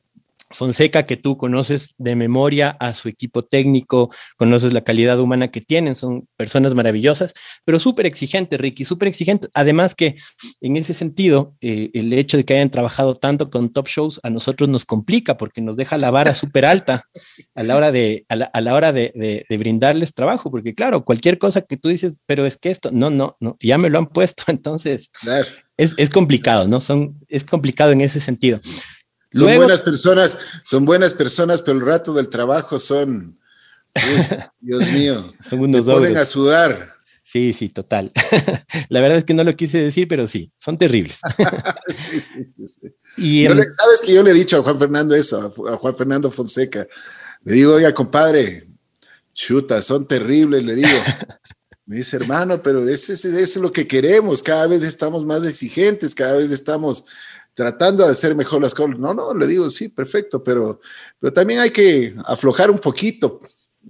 Fonseca, 0.51 1.05
que 1.05 1.17
tú 1.17 1.37
conoces 1.37 1.95
de 1.99 2.15
memoria 2.15 2.71
a 2.81 2.95
su 2.95 3.09
equipo 3.09 3.45
técnico, 3.45 4.11
conoces 4.37 4.73
la 4.73 4.83
calidad 4.83 5.19
humana 5.19 5.51
que 5.51 5.61
tienen, 5.61 5.97
son 5.97 6.29
personas 6.37 6.75
maravillosas, 6.75 7.35
pero 7.65 7.81
súper 7.81 8.07
exigentes, 8.07 8.61
Ricky, 8.61 8.85
súper 8.85 9.09
exigentes. 9.09 9.51
Además 9.55 9.95
que 9.95 10.17
en 10.61 10.77
ese 10.77 10.95
sentido, 10.95 11.55
eh, 11.61 11.91
el 11.95 12.13
hecho 12.13 12.37
de 12.37 12.45
que 12.45 12.55
hayan 12.55 12.71
trabajado 12.71 13.15
tanto 13.15 13.51
con 13.51 13.73
top 13.73 13.89
shows 13.89 14.21
a 14.23 14.31
nosotros 14.31 14.69
nos 14.69 14.85
complica 14.85 15.37
porque 15.37 15.61
nos 15.61 15.77
deja 15.77 15.99
la 15.99 16.11
vara 16.11 16.35
súper 16.35 16.65
alta 16.65 17.05
a 17.55 17.63
la 17.63 17.77
hora, 17.77 17.93
de, 17.93 18.25
a 18.29 18.61
la, 18.61 18.75
hora 18.75 18.93
de, 18.93 19.45
brindarles 19.49 20.15
trabajo, 20.15 20.51
porque 20.51 20.75
claro, 20.75 21.05
cualquier 21.05 21.39
cosa 21.39 21.63
que 21.63 21.77
tú 21.77 21.89
dices, 21.89 22.21
pero 22.27 22.47
es 22.47 22.57
que 22.57 22.71
esto, 22.71 22.91
no, 22.93 23.11
no, 23.11 23.37
no, 23.41 23.57
ya 23.61 23.79
me 23.79 23.91
lo 23.91 23.99
han 23.99 24.07
puesto, 24.07 24.45
entonces 24.49 25.11
es, 25.77 25.95
es 25.99 26.11
complicado, 26.11 26.69
¿no? 26.69 26.81
Son, 26.81 27.17
es 27.29 27.45
complicado 27.45 27.93
en 27.93 28.01
ese 28.01 28.21
sentido. 28.21 28.61
Son 29.37 29.57
buenas 29.57 29.81
personas, 29.81 30.39
son 30.63 30.85
buenas 30.85 31.15
personas, 31.15 31.63
pero 31.63 31.79
el 31.79 31.85
rato 31.85 32.13
del 32.13 32.29
trabajo 32.29 32.79
son, 32.79 33.39
Dios 34.61 34.87
mío, 34.93 35.35
son 35.49 35.61
unos 35.61 35.87
ponen 35.87 36.17
a 36.17 36.25
sudar. 36.25 36.97
Sí, 37.23 37.53
sí, 37.53 37.69
total. 37.69 38.13
La 38.89 39.01
verdad 39.01 39.19
es 39.19 39.25
que 39.25 39.35
no 39.35 39.43
lo 39.43 39.57
quise 39.57 39.79
decir, 39.79 40.07
pero 40.07 40.29
sí, 40.29 40.53
son 40.57 40.79
terribles. 40.79 41.21
sí, 41.89 42.21
sí, 42.21 42.45
sí, 42.67 42.95
y, 43.17 43.47
Sabes 43.47 44.01
que 44.05 44.15
yo 44.15 44.23
le 44.23 44.31
he 44.31 44.35
dicho 44.35 44.59
a 44.59 44.63
Juan 44.63 44.79
Fernando 44.79 45.15
eso, 45.15 45.53
a 45.69 45.77
Juan 45.77 45.97
Fernando 45.97 46.31
Fonseca. 46.31 46.87
Le 47.43 47.55
digo, 47.55 47.75
oiga, 47.75 47.93
compadre, 47.93 48.69
chuta, 49.33 49.83
son 49.83 50.07
terribles, 50.07 50.65
le 50.65 50.77
digo. 50.77 50.99
Me 51.85 51.97
dice, 51.97 52.17
hermano, 52.17 52.63
pero 52.63 52.89
eso 52.89 53.13
es 53.13 53.57
lo 53.57 53.73
que 53.73 53.87
queremos. 53.87 54.43
Cada 54.43 54.67
vez 54.69 54.85
estamos 54.85 55.25
más 55.25 55.45
exigentes, 55.45 56.15
cada 56.15 56.37
vez 56.37 56.51
estamos 56.53 57.05
tratando 57.57 58.05
de 58.05 58.13
hacer 58.13 58.35
mejor 58.35 58.61
las 58.61 58.75
cosas. 58.75 58.99
No, 58.99 59.15
no, 59.15 59.35
le 59.35 59.47
digo, 59.47 59.71
sí, 59.71 59.89
perfecto, 59.89 60.45
pero, 60.45 60.79
pero 61.19 61.33
también 61.33 61.61
hay 61.61 61.71
que 61.71 62.15
aflojar 62.27 62.71
un 62.71 62.79
poquito. 62.79 63.41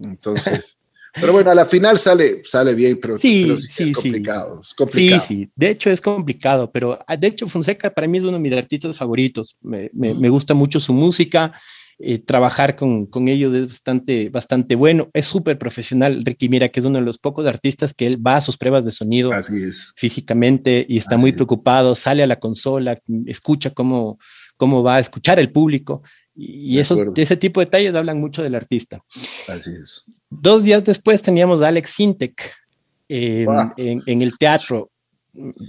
Entonces, 0.04 0.78
pero 1.14 1.32
bueno, 1.32 1.50
a 1.50 1.54
la 1.54 1.66
final 1.66 1.98
sale, 1.98 2.42
sale 2.44 2.74
bien, 2.74 3.00
pero 3.02 3.18
sí, 3.18 3.50
es 3.50 3.90
complicado. 3.90 4.60
Es 4.62 4.72
complicado. 4.72 5.20
Sí, 5.20 5.26
sí, 5.26 5.50
de 5.56 5.70
hecho 5.70 5.90
es 5.90 6.00
complicado, 6.00 6.70
pero 6.70 6.96
ah, 7.08 7.16
de 7.16 7.26
hecho 7.26 7.48
Fonseca 7.48 7.90
para 7.90 8.06
mí 8.06 8.18
es 8.18 8.24
uno 8.24 8.34
de 8.34 8.38
mis 8.38 8.52
artistas 8.52 8.96
favoritos. 8.96 9.56
Me, 9.60 9.90
me, 9.92 10.14
me 10.14 10.28
gusta 10.28 10.54
mucho 10.54 10.78
su 10.78 10.92
música. 10.92 11.52
Eh, 11.98 12.18
trabajar 12.18 12.76
con, 12.76 13.06
con, 13.06 13.26
ellos 13.26 13.54
es 13.54 13.68
bastante, 13.68 14.28
bastante 14.28 14.74
bueno. 14.74 15.08
Es 15.14 15.24
súper 15.26 15.58
profesional. 15.58 16.22
Ricky 16.26 16.50
Mira, 16.50 16.68
que 16.68 16.80
es 16.80 16.84
uno 16.84 16.98
de 16.98 17.04
los 17.04 17.16
pocos 17.16 17.46
artistas 17.46 17.94
que 17.94 18.06
él 18.06 18.24
va 18.24 18.36
a 18.36 18.42
sus 18.42 18.58
pruebas 18.58 18.84
de 18.84 18.92
sonido 18.92 19.30
físicamente 19.96 20.84
y 20.86 20.98
está 20.98 21.16
muy 21.16 21.32
preocupado, 21.32 21.94
sale 21.94 22.22
a 22.22 22.26
la 22.26 22.38
consola, 22.38 23.00
escucha 23.24 23.70
cómo, 23.70 24.18
cómo 24.58 24.82
va 24.82 24.96
a 24.96 25.00
escuchar 25.00 25.38
el 25.38 25.50
público. 25.50 26.02
Y, 26.34 26.78
esos, 26.78 27.00
ese 27.16 27.36
tipo 27.38 27.60
de 27.60 27.66
detalles 27.66 27.94
hablan 27.94 28.20
mucho 28.20 28.42
del 28.42 28.54
artista. 28.56 29.00
Así 29.48 29.70
es. 29.70 30.04
Dos 30.28 30.64
días 30.64 30.84
después 30.84 31.22
teníamos 31.22 31.62
a 31.62 31.68
Alex 31.68 31.90
Sintek 31.90 32.52
en, 33.08 34.02
en, 34.06 34.20
el 34.20 34.36
teatro 34.36 34.90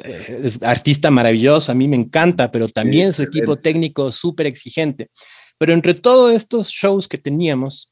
es 0.03 0.59
artista 0.61 1.11
maravilloso, 1.11 1.71
a 1.71 1.75
mí 1.75 1.87
me 1.87 1.95
encanta, 1.95 2.51
pero 2.51 2.67
también 2.67 3.13
su 3.13 3.23
equipo 3.23 3.57
técnico 3.57 4.11
súper 4.11 4.47
exigente. 4.47 5.09
Pero 5.57 5.73
entre 5.73 5.93
todos 5.93 6.33
estos 6.33 6.69
shows 6.69 7.07
que 7.07 7.17
teníamos, 7.17 7.89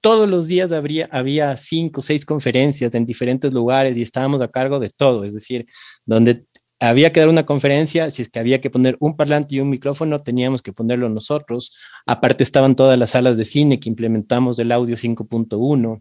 todos 0.00 0.28
los 0.28 0.46
días 0.46 0.72
habría, 0.72 1.08
había 1.10 1.56
cinco 1.56 2.00
o 2.00 2.02
seis 2.02 2.24
conferencias 2.24 2.94
en 2.94 3.06
diferentes 3.06 3.52
lugares 3.52 3.96
y 3.96 4.02
estábamos 4.02 4.42
a 4.42 4.48
cargo 4.48 4.78
de 4.78 4.90
todo, 4.90 5.24
es 5.24 5.34
decir, 5.34 5.66
donde 6.04 6.44
había 6.78 7.10
que 7.10 7.20
dar 7.20 7.28
una 7.28 7.46
conferencia, 7.46 8.10
si 8.10 8.22
es 8.22 8.28
que 8.28 8.38
había 8.38 8.60
que 8.60 8.70
poner 8.70 8.96
un 9.00 9.16
parlante 9.16 9.54
y 9.54 9.60
un 9.60 9.70
micrófono, 9.70 10.22
teníamos 10.22 10.60
que 10.60 10.72
ponerlo 10.72 11.08
nosotros. 11.08 11.74
Aparte 12.04 12.42
estaban 12.44 12.76
todas 12.76 12.98
las 12.98 13.10
salas 13.10 13.38
de 13.38 13.46
cine 13.46 13.80
que 13.80 13.88
implementamos 13.88 14.56
del 14.56 14.72
audio 14.72 14.96
5.1. 14.96 16.00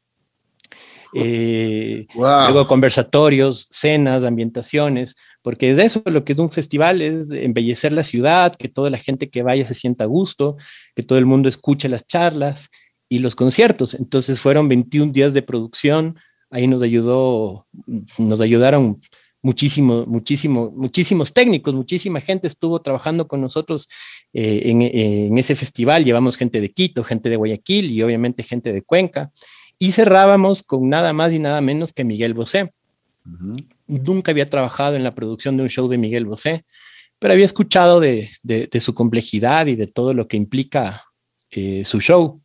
Eh, 1.17 2.07
luego 2.13 2.67
conversatorios, 2.67 3.67
cenas, 3.71 4.25
ambientaciones 4.25 5.15
porque 5.45 5.69
es 5.69 5.77
eso, 5.77 6.01
lo 6.05 6.25
que 6.25 6.33
es 6.33 6.39
un 6.39 6.49
festival 6.49 7.03
es 7.03 7.29
embellecer 7.29 7.93
la 7.93 8.01
ciudad, 8.01 8.55
que 8.55 8.67
toda 8.67 8.89
la 8.89 8.97
gente 8.97 9.29
que 9.29 9.43
vaya 9.43 9.63
se 9.63 9.75
sienta 9.75 10.05
a 10.05 10.07
gusto, 10.07 10.57
que 10.95 11.03
todo 11.03 11.19
el 11.19 11.27
mundo 11.27 11.47
escuche 11.47 11.87
las 11.87 12.07
charlas 12.07 12.71
y 13.09 13.19
los 13.19 13.35
conciertos. 13.35 13.93
Entonces 13.93 14.39
fueron 14.39 14.67
21 14.67 15.11
días 15.11 15.35
de 15.35 15.43
producción, 15.43 16.17
ahí 16.49 16.65
nos 16.65 16.81
ayudó, 16.81 17.67
nos 18.17 18.41
ayudaron 18.41 18.99
muchísimo, 19.43 20.07
muchísimo, 20.07 20.73
muchísimos 20.75 21.31
técnicos, 21.31 21.75
muchísima 21.75 22.21
gente 22.21 22.47
estuvo 22.47 22.81
trabajando 22.81 23.27
con 23.27 23.39
nosotros 23.39 23.87
eh, 24.33 24.61
en, 24.63 25.37
ese 25.37 25.53
festival. 25.53 26.05
Llevamos 26.05 26.37
gente 26.37 26.59
de 26.59 26.71
Quito, 26.71 27.03
gente 27.03 27.29
de 27.29 27.35
Guayaquil 27.35 27.91
y 27.91 28.01
obviamente 28.01 28.41
gente 28.41 28.73
de 28.73 28.81
Cuenca. 28.81 29.31
Y 29.77 29.91
cerrábamos 29.91 30.63
con 30.63 30.89
nada 30.89 31.13
más 31.13 31.33
y 31.33 31.37
nada 31.37 31.61
menos 31.61 31.93
que 31.93 32.03
Miguel 32.03 32.33
Bosé. 32.33 32.73
Nunca 33.87 34.31
había 34.31 34.49
trabajado 34.49 34.95
en 34.95 35.03
la 35.03 35.13
producción 35.13 35.57
de 35.57 35.63
un 35.63 35.69
show 35.69 35.87
de 35.87 35.97
Miguel 35.97 36.25
Bosé, 36.25 36.65
pero 37.19 37.33
había 37.33 37.45
escuchado 37.45 37.99
de, 37.99 38.29
su 38.79 38.93
complejidad 38.93 39.67
y 39.67 39.75
de 39.75 39.87
todo 39.87 40.13
lo 40.13 40.27
que 40.27 40.37
implica 40.37 41.03
eh, 41.51 41.83
su 41.85 41.99
show. 42.01 42.41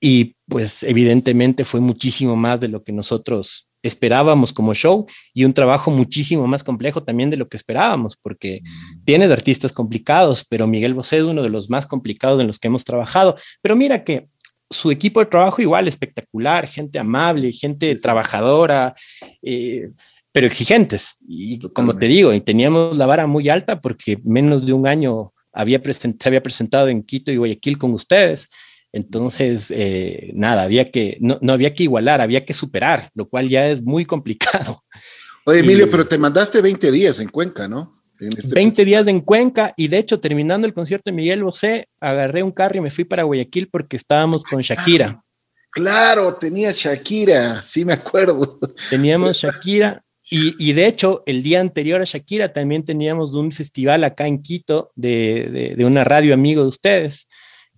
Y 0.00 0.36
pues 0.48 0.82
evidentemente 0.82 1.64
fue 1.64 1.80
muchísimo 1.80 2.34
más 2.36 2.60
de 2.60 2.68
lo 2.68 2.82
que 2.82 2.92
nosotros 2.92 3.68
esperábamos 3.82 4.52
como 4.52 4.74
show 4.74 5.06
y 5.32 5.44
un 5.44 5.54
trabajo 5.54 5.90
muchísimo 5.90 6.46
más 6.46 6.62
complejo 6.62 7.02
también 7.02 7.30
de 7.30 7.36
lo 7.36 7.48
que 7.48 7.56
esperábamos, 7.56 8.16
porque 8.16 8.60
mm. 8.62 9.04
tiene 9.04 9.26
de 9.26 9.32
artistas 9.32 9.72
complicados, 9.72 10.44
pero 10.48 10.66
Miguel 10.66 10.94
Bosé 10.94 11.18
es 11.18 11.24
uno 11.24 11.42
de 11.42 11.48
los 11.48 11.70
más 11.70 11.86
complicados 11.86 12.40
en 12.40 12.46
los 12.46 12.58
que 12.58 12.68
hemos 12.68 12.84
trabajado. 12.84 13.36
Pero 13.62 13.76
mira 13.76 14.04
que 14.04 14.28
su 14.70 14.90
equipo 14.90 15.20
de 15.20 15.26
trabajo 15.26 15.60
igual 15.60 15.88
espectacular, 15.88 16.66
gente 16.66 16.98
amable, 16.98 17.52
gente 17.52 17.94
trabajadora, 17.96 18.94
eh, 19.42 19.90
pero 20.32 20.46
exigentes. 20.46 21.16
Y 21.26 21.58
como 21.70 21.96
te 21.96 22.06
digo, 22.06 22.32
y 22.32 22.40
teníamos 22.40 22.96
la 22.96 23.06
vara 23.06 23.26
muy 23.26 23.48
alta 23.48 23.80
porque 23.80 24.18
menos 24.24 24.64
de 24.64 24.72
un 24.72 24.86
año 24.86 25.32
había 25.52 25.80
se 25.92 26.14
había 26.24 26.42
presentado 26.42 26.88
en 26.88 27.02
Quito 27.02 27.32
y 27.32 27.36
Guayaquil 27.36 27.78
con 27.78 27.92
ustedes. 27.92 28.48
Entonces, 28.92 29.70
eh, 29.70 30.30
nada, 30.34 30.62
había 30.62 30.90
que, 30.90 31.16
no, 31.20 31.38
no, 31.40 31.52
había 31.52 31.74
que 31.74 31.84
igualar, 31.84 32.20
había 32.20 32.44
que 32.44 32.54
superar, 32.54 33.08
lo 33.14 33.28
cual 33.28 33.48
ya 33.48 33.68
es 33.68 33.82
muy 33.82 34.04
complicado. 34.04 34.82
Oye, 35.46 35.60
Emilio, 35.60 35.90
pero 35.90 36.06
te 36.06 36.18
mandaste 36.18 36.60
20 36.60 36.90
días 36.90 37.20
en 37.20 37.28
Cuenca, 37.28 37.66
¿no? 37.66 38.00
20 38.20 38.38
este 38.58 38.84
días 38.84 39.06
en 39.06 39.20
Cuenca 39.20 39.72
y 39.78 39.88
de 39.88 39.96
hecho 39.96 40.20
terminando 40.20 40.66
el 40.66 40.74
concierto 40.74 41.10
de 41.10 41.16
Miguel 41.16 41.42
Bosé, 41.42 41.88
agarré 42.00 42.42
un 42.42 42.50
carro 42.50 42.76
y 42.76 42.80
me 42.82 42.90
fui 42.90 43.04
para 43.04 43.22
Guayaquil 43.22 43.68
porque 43.70 43.96
estábamos 43.96 44.44
con 44.44 44.60
Shakira. 44.60 45.22
Claro, 45.70 46.34
tenía 46.34 46.70
Shakira, 46.70 47.62
sí 47.62 47.84
me 47.84 47.94
acuerdo. 47.94 48.58
Teníamos 48.90 49.38
Shakira 49.38 50.04
Y, 50.32 50.72
de 50.74 50.86
hecho, 50.86 51.24
el 51.26 51.42
día 51.42 51.60
anterior 51.60 52.00
a 52.00 52.04
Shakira 52.04 52.52
también 52.52 52.84
teníamos 52.84 53.34
un 53.34 53.50
festival 53.50 54.04
acá 54.04 54.28
en 54.28 54.40
Quito 54.42 54.92
de, 54.94 55.74
de, 55.76 55.84
una 55.84 56.04
radio 56.04 56.32
amigo 56.32 56.62
de 56.62 56.68
ustedes, 56.68 57.28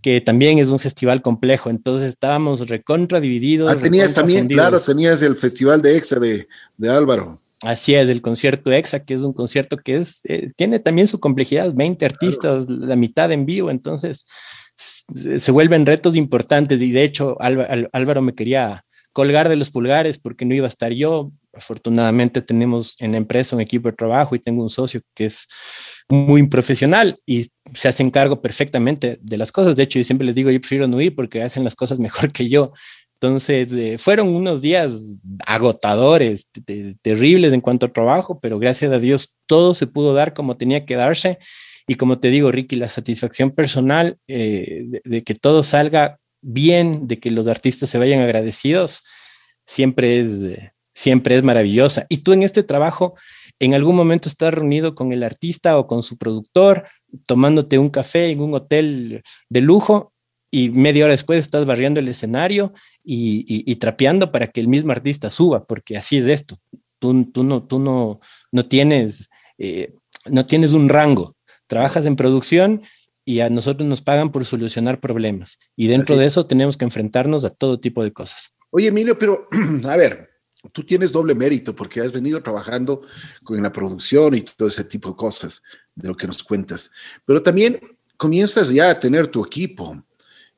que 0.03 0.21
también 0.21 0.59
es 0.59 0.69
un 0.69 0.79
festival 0.79 1.23
complejo. 1.23 1.71
Entonces 1.71 2.09
estábamos 2.09 2.69
recontra 2.69 3.21
divididos. 3.21 3.73
Ah, 3.73 3.81
tenías 3.81 4.13
también, 4.13 4.49
claro, 4.49 4.79
tenías 4.81 5.23
el 5.23 5.35
festival 5.37 5.81
de 5.81 5.97
EXA 5.97 6.21
de, 6.21 6.47
de 6.77 6.91
Álvaro. 6.91 7.41
Así 7.63 7.95
es, 7.95 8.11
el 8.11 8.21
concierto 8.21 8.71
EXA, 8.71 9.05
que 9.05 9.15
es 9.15 9.23
un 9.23 9.33
concierto 9.33 9.79
que 9.79 9.97
es, 9.97 10.27
eh, 10.27 10.51
tiene 10.55 10.79
también 10.79 11.09
su 11.09 11.21
complejidad, 11.21 11.73
20 11.73 12.05
artistas, 12.05 12.69
la 12.69 12.97
mitad 12.97 13.33
en 13.33 13.47
vivo, 13.47 13.71
entonces 13.71 14.27
se 14.75 15.53
vuelven 15.53 15.87
retos 15.87 16.17
importantes 16.17 16.81
y 16.81 16.93
de 16.93 17.05
hecho 17.05 17.37
Álvaro 17.41 18.23
me 18.23 18.35
quería 18.35 18.85
colgar 19.13 19.49
de 19.49 19.57
los 19.57 19.71
pulgares 19.71 20.19
porque 20.19 20.45
no 20.45 20.55
iba 20.55 20.67
a 20.67 20.69
estar 20.69 20.93
yo. 20.93 21.33
Afortunadamente 21.53 22.41
tenemos 22.43 22.97
en 22.99 23.13
la 23.13 23.19
empresa 23.19 23.55
un 23.55 23.63
equipo 23.63 23.89
de 23.89 23.97
trabajo 23.97 24.35
y 24.35 24.41
tengo 24.41 24.63
un 24.63 24.71
socio 24.71 25.01
que 25.15 25.27
es 25.27 25.49
muy 26.09 26.47
profesional 26.49 27.19
y 27.27 27.51
se 27.75 27.89
hacen 27.89 28.11
cargo 28.11 28.41
perfectamente 28.41 29.19
de 29.21 29.37
las 29.37 29.53
cosas. 29.53 29.77
De 29.77 29.83
hecho, 29.83 29.99
yo 29.99 30.05
siempre 30.05 30.27
les 30.27 30.35
digo, 30.35 30.51
yo 30.51 30.61
prefiero 30.61 30.87
no 30.87 31.01
ir 31.01 31.15
porque 31.15 31.43
hacen 31.43 31.65
las 31.65 31.75
cosas 31.75 31.99
mejor 32.01 32.33
que 32.33 32.49
yo. 32.49 32.73
Entonces, 33.15 33.73
eh, 33.73 33.99
fueron 33.99 34.29
unos 34.31 34.61
días 34.61 35.19
agotadores, 35.47 36.51
terribles 37.03 37.53
en 37.53 37.61
cuanto 37.61 37.87
a 37.87 37.93
trabajo, 37.93 38.41
pero 38.41 38.59
gracias 38.59 38.91
a 38.91 38.99
Dios 38.99 39.37
todo 39.47 39.75
se 39.75 39.87
pudo 39.87 40.13
dar 40.13 40.35
como 40.35 40.57
tenía 40.57 40.85
que 40.85 40.97
darse. 40.97 41.39
Y 41.87 41.95
como 41.95 42.19
te 42.19 42.31
digo, 42.31 42.51
Ricky, 42.51 42.77
la 42.77 42.89
satisfacción 42.89 43.51
personal 43.51 44.17
eh, 44.27 45.01
de, 45.05 45.23
que 45.23 45.35
todo 45.35 45.63
salga 45.63 46.19
bien, 46.43 47.07
de 47.07 47.19
que 47.19 47.31
los 47.31 47.47
artistas 47.47 47.89
se 47.89 47.99
vayan 47.99 48.21
agradecidos, 48.21 49.05
siempre 49.65 50.21
es, 50.21 50.49
siempre 50.93 51.37
es 51.37 51.43
maravillosa. 51.43 52.07
Y 52.09 52.19
tú 52.19 52.33
en 52.33 52.43
este 52.43 52.63
trabajo, 52.63 53.15
en 53.59 53.75
algún 53.75 53.97
momento 53.97 54.29
estás 54.29 54.53
reunido 54.53 54.95
con 54.95 55.13
el 55.13 55.23
artista 55.23 55.79
o 55.79 55.87
con 55.87 56.03
su 56.03 56.19
productor, 56.19 56.85
tomándote 57.27 57.79
un 57.79 57.89
café 57.89 58.31
en 58.31 58.41
un 58.41 58.55
hotel 58.55 59.23
de 59.49 59.61
lujo 59.61 60.13
y 60.51 60.69
media 60.71 61.05
hora 61.05 61.13
después 61.13 61.39
estás 61.39 61.65
barriendo 61.65 61.99
el 61.99 62.09
escenario 62.09 62.75
y, 63.03 63.75
trapeando 63.77 64.31
para 64.31 64.49
que 64.49 64.61
el 64.61 64.69
mismo 64.69 64.93
artista 64.93 65.31
suba, 65.31 65.65
porque 65.65 65.97
así 65.97 66.19
es 66.19 66.27
esto. 66.27 66.59
Tú, 66.99 67.25
tú 67.33 67.43
no, 67.43 67.63
tú 67.63 67.79
no, 67.79 68.21
no, 68.53 68.65
tienes, 68.65 69.31
eh, 69.59 69.93
no 70.27 70.47
tienes 70.47 70.73
un 70.75 70.89
rango. 70.89 71.35
Trabajas 71.67 72.05
en 72.05 72.17
producción 72.17 72.83
y 73.25 73.41
a 73.41 73.51
nosotros 73.51 73.89
nos 73.89 74.01
pagan 74.01 74.33
por 74.33 74.45
solucionar 74.45 75.01
problemas. 75.01 75.59
Y 75.77 75.87
dentro 75.87 76.17
de 76.17 76.27
eso 76.27 76.47
tenemos 76.47 76.77
que 76.77 76.85
enfrentarnos 76.85 77.45
a 77.45 77.51
todo 77.51 77.81
tipo 77.81 78.03
de 78.03 78.13
cosas. 78.13 78.59
Oye, 78.71 78.89
Emilio, 78.89 79.19
pero 79.19 79.49
a 79.89 79.97
ver, 79.97 80.31
tú 80.73 80.83
tienes 80.85 81.13
doble 81.13 81.35
mérito 81.35 81.75
porque 81.75 82.01
has 82.01 82.13
venido 82.13 82.43
trabajando 82.43 83.03
con 83.45 83.63
la 83.63 83.73
producción 83.73 84.35
y 84.35 84.43
todo 84.43 84.69
ese 84.69 84.85
tipo 84.85 85.11
de 85.11 85.17
cosas 85.17 85.63
de 85.95 86.09
lo 86.09 86.17
que 86.17 86.27
nos 86.27 86.43
cuentas. 86.43 86.91
Pero 87.25 87.43
también 87.43 87.81
comienzas 88.17 88.71
ya 88.71 88.91
a 88.91 89.01
tener 89.01 89.29
tu 89.29 89.45
equipo. 89.45 90.03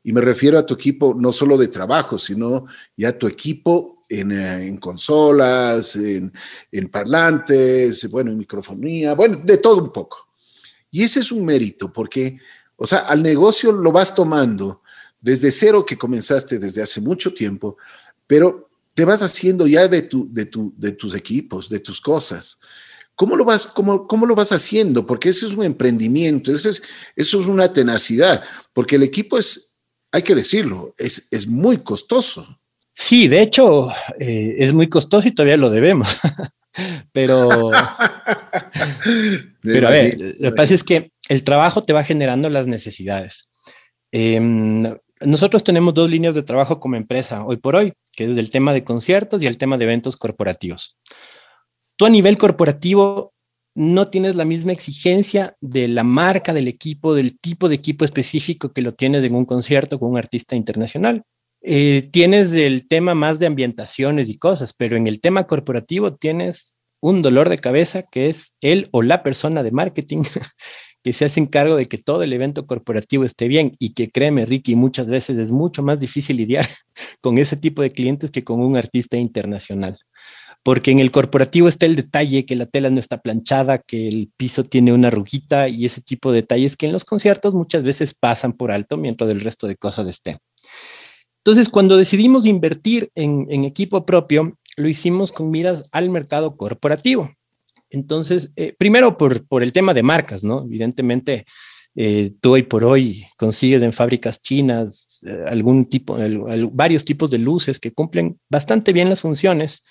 Y 0.03 0.13
me 0.13 0.21
refiero 0.21 0.59
a 0.59 0.67
tu 0.67 0.75
equipo 0.75 1.15
no 1.15 1.33
solo 1.33 1.57
de 1.57 1.69
trabajo, 1.69 2.19
sino 2.19 2.67
ya 2.97 3.19
tu 3.19 3.27
equipo 3.27 4.05
en, 4.09 4.33
eh, 4.33 4.67
en 4.67 4.77
consolas, 4.77 5.97
en, 5.97 6.31
en 6.71 6.89
parlantes, 6.89 8.11
bueno, 8.11 8.31
en 8.31 8.39
microfonía, 8.39 9.15
bueno, 9.15 9.41
de 9.43 9.59
todo 9.59 9.83
un 9.83 9.93
poco. 9.93 10.29
Y 10.95 11.03
ese 11.03 11.19
es 11.19 11.33
un 11.33 11.45
mérito, 11.45 11.93
porque, 11.93 12.39
o 12.77 12.87
sea, 12.87 13.01
al 13.01 13.21
negocio 13.21 13.73
lo 13.73 13.91
vas 13.91 14.15
tomando 14.15 14.81
desde 15.21 15.51
cero 15.51 15.85
que 15.85 15.99
comenzaste 15.99 16.61
desde 16.61 16.83
hace 16.83 17.01
mucho 17.01 17.35
tiempo, 17.35 17.77
pero 18.29 18.71
te 18.95 19.05
vas 19.05 19.21
haciendo 19.21 19.67
ya 19.67 19.89
de, 19.89 20.03
tu, 20.03 20.33
de, 20.33 20.47
tu, 20.47 20.73
de 20.77 20.93
tus 20.93 21.17
equipos, 21.17 21.69
de 21.69 21.81
tus 21.81 22.01
cosas. 22.01 22.61
¿Cómo 23.17 23.35
lo, 23.35 23.45
vas, 23.45 23.67
cómo, 23.67 24.07
¿Cómo 24.07 24.25
lo 24.25 24.37
vas 24.37 24.53
haciendo? 24.53 25.05
Porque 25.05 25.31
ese 25.31 25.47
es 25.47 25.55
un 25.55 25.65
emprendimiento, 25.65 26.53
eso 26.53 26.71
es, 26.71 26.81
eso 27.17 27.41
es 27.41 27.49
una 27.49 27.73
tenacidad, 27.73 28.45
porque 28.73 28.95
el 28.95 29.03
equipo 29.03 29.37
es, 29.37 29.75
hay 30.13 30.23
que 30.23 30.37
decirlo, 30.37 30.95
es, 30.97 31.27
es 31.33 31.49
muy 31.49 31.79
costoso. 31.79 32.61
Sí, 32.93 33.27
de 33.27 33.43
hecho, 33.43 33.89
eh, 34.21 34.55
es 34.61 34.73
muy 34.73 34.89
costoso 34.89 35.27
y 35.27 35.33
todavía 35.33 35.57
lo 35.57 35.71
debemos. 35.71 36.09
pero, 37.13 37.49
pero 39.63 39.89
a 39.89 39.91
ver, 39.91 40.17
lo 40.39 40.51
que 40.51 40.57
pasa 40.57 40.75
es 40.75 40.85
que 40.85 41.13
el 41.29 41.45
trabajo 41.45 41.83
te 41.83 41.93
va 41.93 42.05
generando 42.05 42.49
las 42.49 42.67
necesidades. 42.67 43.51
Em, 44.13 44.85
nosotros 45.21 45.65
tenemos 45.65 45.95
dos 45.95 46.11
líneas 46.11 46.35
de 46.35 46.43
trabajo 46.43 46.81
como 46.81 46.97
empresa 46.97 47.45
hoy 47.45 47.57
por 47.57 47.77
hoy, 47.77 47.93
que 48.15 48.31
es 48.31 48.37
el 48.37 48.51
tema 48.51 48.73
de 48.73 48.85
conciertos 48.85 49.43
y 49.43 49.47
el 49.47 49.59
tema 49.59 49.79
de 49.79 49.85
eventos 49.85 50.17
corporativos. 50.17 50.99
Tú 51.97 52.07
a 52.07 52.11
nivel 52.11 52.37
corporativo 52.39 53.33
no 53.77 54.09
tienes 54.09 54.37
la 54.37 54.45
misma 54.45 54.73
exigencia 54.73 55.57
de 55.61 55.89
la 55.89 56.05
marca 56.05 56.53
del 56.53 56.69
equipo, 56.69 57.15
del 57.15 57.39
tipo 57.39 57.69
de 57.69 57.75
equipo 57.75 58.05
específico 58.05 58.73
que 58.73 58.83
lo 58.83 58.95
tienes 58.95 59.25
en 59.25 59.35
un 59.35 59.45
concierto 59.45 59.99
con 59.99 60.11
un 60.11 60.19
artista 60.19 60.55
internacional. 60.55 61.25
Eh, 61.67 62.11
tienes 62.13 62.53
el 62.53 62.87
tema 62.87 63.15
más 63.15 63.39
de 63.39 63.47
ambientaciones 63.47 64.29
y 64.29 64.37
cosas, 64.37 64.75
pero 64.75 64.99
en 64.99 65.07
el 65.07 65.23
tema 65.23 65.47
corporativo 65.47 66.15
tienes 66.15 66.77
un 67.01 67.23
dolor 67.23 67.49
de 67.49 67.57
cabeza 67.57 68.03
que 68.03 68.29
es 68.29 68.59
él 68.61 68.91
o 68.93 69.01
la 69.01 69.23
persona 69.23 69.63
de 69.63 69.71
marketing 69.71 70.25
que 71.03 71.15
se 71.15 71.25
hace 71.25 71.49
cargo 71.49 71.77
de 71.77 71.87
que 71.87 71.97
todo 71.97 72.23
el 72.23 72.35
evento 72.35 72.67
corporativo 72.67 73.25
esté 73.25 73.49
bien 73.49 73.77
y 73.79 73.95
que 73.95 74.11
créeme, 74.11 74.45
Ricky, 74.45 74.75
muchas 74.77 75.09
veces 75.09 75.39
es 75.39 75.53
mucho 75.53 75.83
más 75.83 75.99
difícil 75.99 76.37
lidiar 76.37 76.69
con 77.23 77.39
ese 77.39 77.57
tipo 77.57 77.81
de 77.81 77.91
clientes 77.91 78.31
que 78.31 78.45
con 78.45 78.61
un 78.61 78.77
artista 78.77 79.17
internacional. 79.17 79.99
Porque 80.63 80.91
en 80.91 81.01
el 81.01 81.11
corporativo 81.11 81.69
está 81.69 81.87
el 81.87 81.97
detalle 81.97 82.45
que 82.45 82.57
la 82.57 82.67
tela 82.67 82.91
no 82.91 83.01
está 83.01 83.23
planchada, 83.23 83.79
que 83.79 84.07
el 84.09 84.31
piso 84.37 84.65
tiene 84.65 84.93
una 84.93 85.11
rugita 85.11 85.69
y 85.69 85.87
ese 85.87 86.03
tipo 86.03 86.31
de 86.31 86.43
detalles 86.43 86.77
que 86.77 86.87
en 86.87 86.93
los 86.93 87.05
conciertos 87.07 87.55
muchas 87.55 87.83
veces 87.85 88.15
pasan 88.15 88.53
por 88.53 88.71
alto 88.71 88.99
mientras 88.99 89.31
el 89.31 89.41
resto 89.41 89.67
de 89.67 89.77
cosas 89.77 90.07
estén. 90.09 90.39
Entonces, 91.45 91.69
cuando 91.69 91.99
decidimos 91.99 92.47
invertir 92.47 93.11
en, 93.15 93.67
equipo 93.67 94.07
propio, 94.07 94.57
lo 94.79 94.89
hicimos 94.89 95.31
con 95.31 95.51
miras 95.51 95.85
al 95.93 96.09
mercado 96.09 96.57
corporativo. 96.57 97.31
Entonces, 97.91 98.51
eh, 98.57 98.75
primero 98.79 99.19
por, 99.19 99.47
por, 99.47 99.63
el 99.63 99.75
tema 99.75 99.93
de 99.93 100.03
marcas, 100.03 100.43
¿no? 100.43 100.65
Evidentemente, 100.65 101.45
eh, 101.97 102.33
tú 102.41 102.55
hoy 102.55 102.63
por 102.63 102.83
hoy 102.83 103.27
consigues 103.37 103.83
en 103.83 103.93
fábricas 103.93 104.41
chinas 104.41 105.21
eh, 105.27 105.45
algún 105.47 105.85
tipo, 105.85 106.17
varios 106.73 107.05
tipos 107.05 107.29
de 107.29 107.37
luces 107.37 107.79
que 107.79 107.93
cumplen 107.93 108.41
bastante 108.49 108.95
bien 108.95 109.11
las 109.11 109.21
funciones 109.21 109.85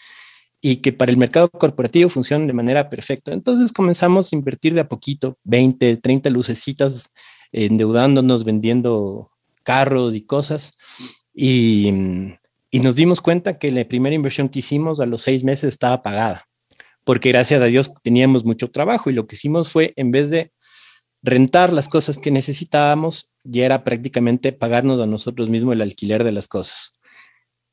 y 0.60 0.78
que 0.78 0.91
para 0.91 1.12
el 1.12 1.18
mercado 1.18 1.49
corporativo 1.49 2.10
funcionan 2.10 2.47
de 2.47 2.54
manera 2.54 2.89
perfecta. 2.89 3.32
Entonces 3.32 3.72
comenzamos 3.72 4.34
a 4.34 4.36
invertir 4.36 4.74
de 4.74 4.82
a 4.82 4.89
poquito, 4.89 5.38
20, 5.43 5.97
30 5.97 6.32
lucecitas, 6.32 7.12
endeudándonos, 7.51 8.43
vendiendo 8.43 9.30
carros 9.64 10.16
y 10.16 10.26
cosas. 10.26 10.74
Y, 11.34 11.91
nos 12.71 12.95
dimos 12.95 13.21
cuenta 13.21 13.57
que 13.57 13.71
la 13.71 13.88
primera 13.88 14.15
inversión 14.15 14.49
que 14.49 14.59
hicimos 14.59 14.99
a 14.99 15.05
los 15.05 15.21
seis 15.21 15.43
meses 15.43 15.65
estaba 15.65 16.01
pagada, 16.01 16.45
porque 17.03 17.29
gracias 17.29 17.61
a 17.61 17.65
Dios 17.65 17.93
teníamos 18.03 18.45
mucho 18.45 18.71
trabajo 18.71 19.09
y 19.09 19.13
lo 19.13 19.27
que 19.27 19.36
hicimos 19.36 19.71
fue, 19.71 19.93
en 19.95 20.11
vez 20.11 20.29
de 20.29 20.51
rentar 21.21 21.71
las 21.71 21.88
cosas 21.88 22.17
que 22.17 22.31
necesitábamos, 22.31 23.29
ya 23.43 23.65
era 23.65 23.84
prácticamente 23.84 24.51
pagarnos 24.51 24.99
a 24.99 25.05
nosotros 25.05 25.49
mismos 25.49 25.73
el 25.73 25.81
alquiler 25.81 26.23
de 26.23 26.31
las 26.31 26.47
cosas. 26.47 26.99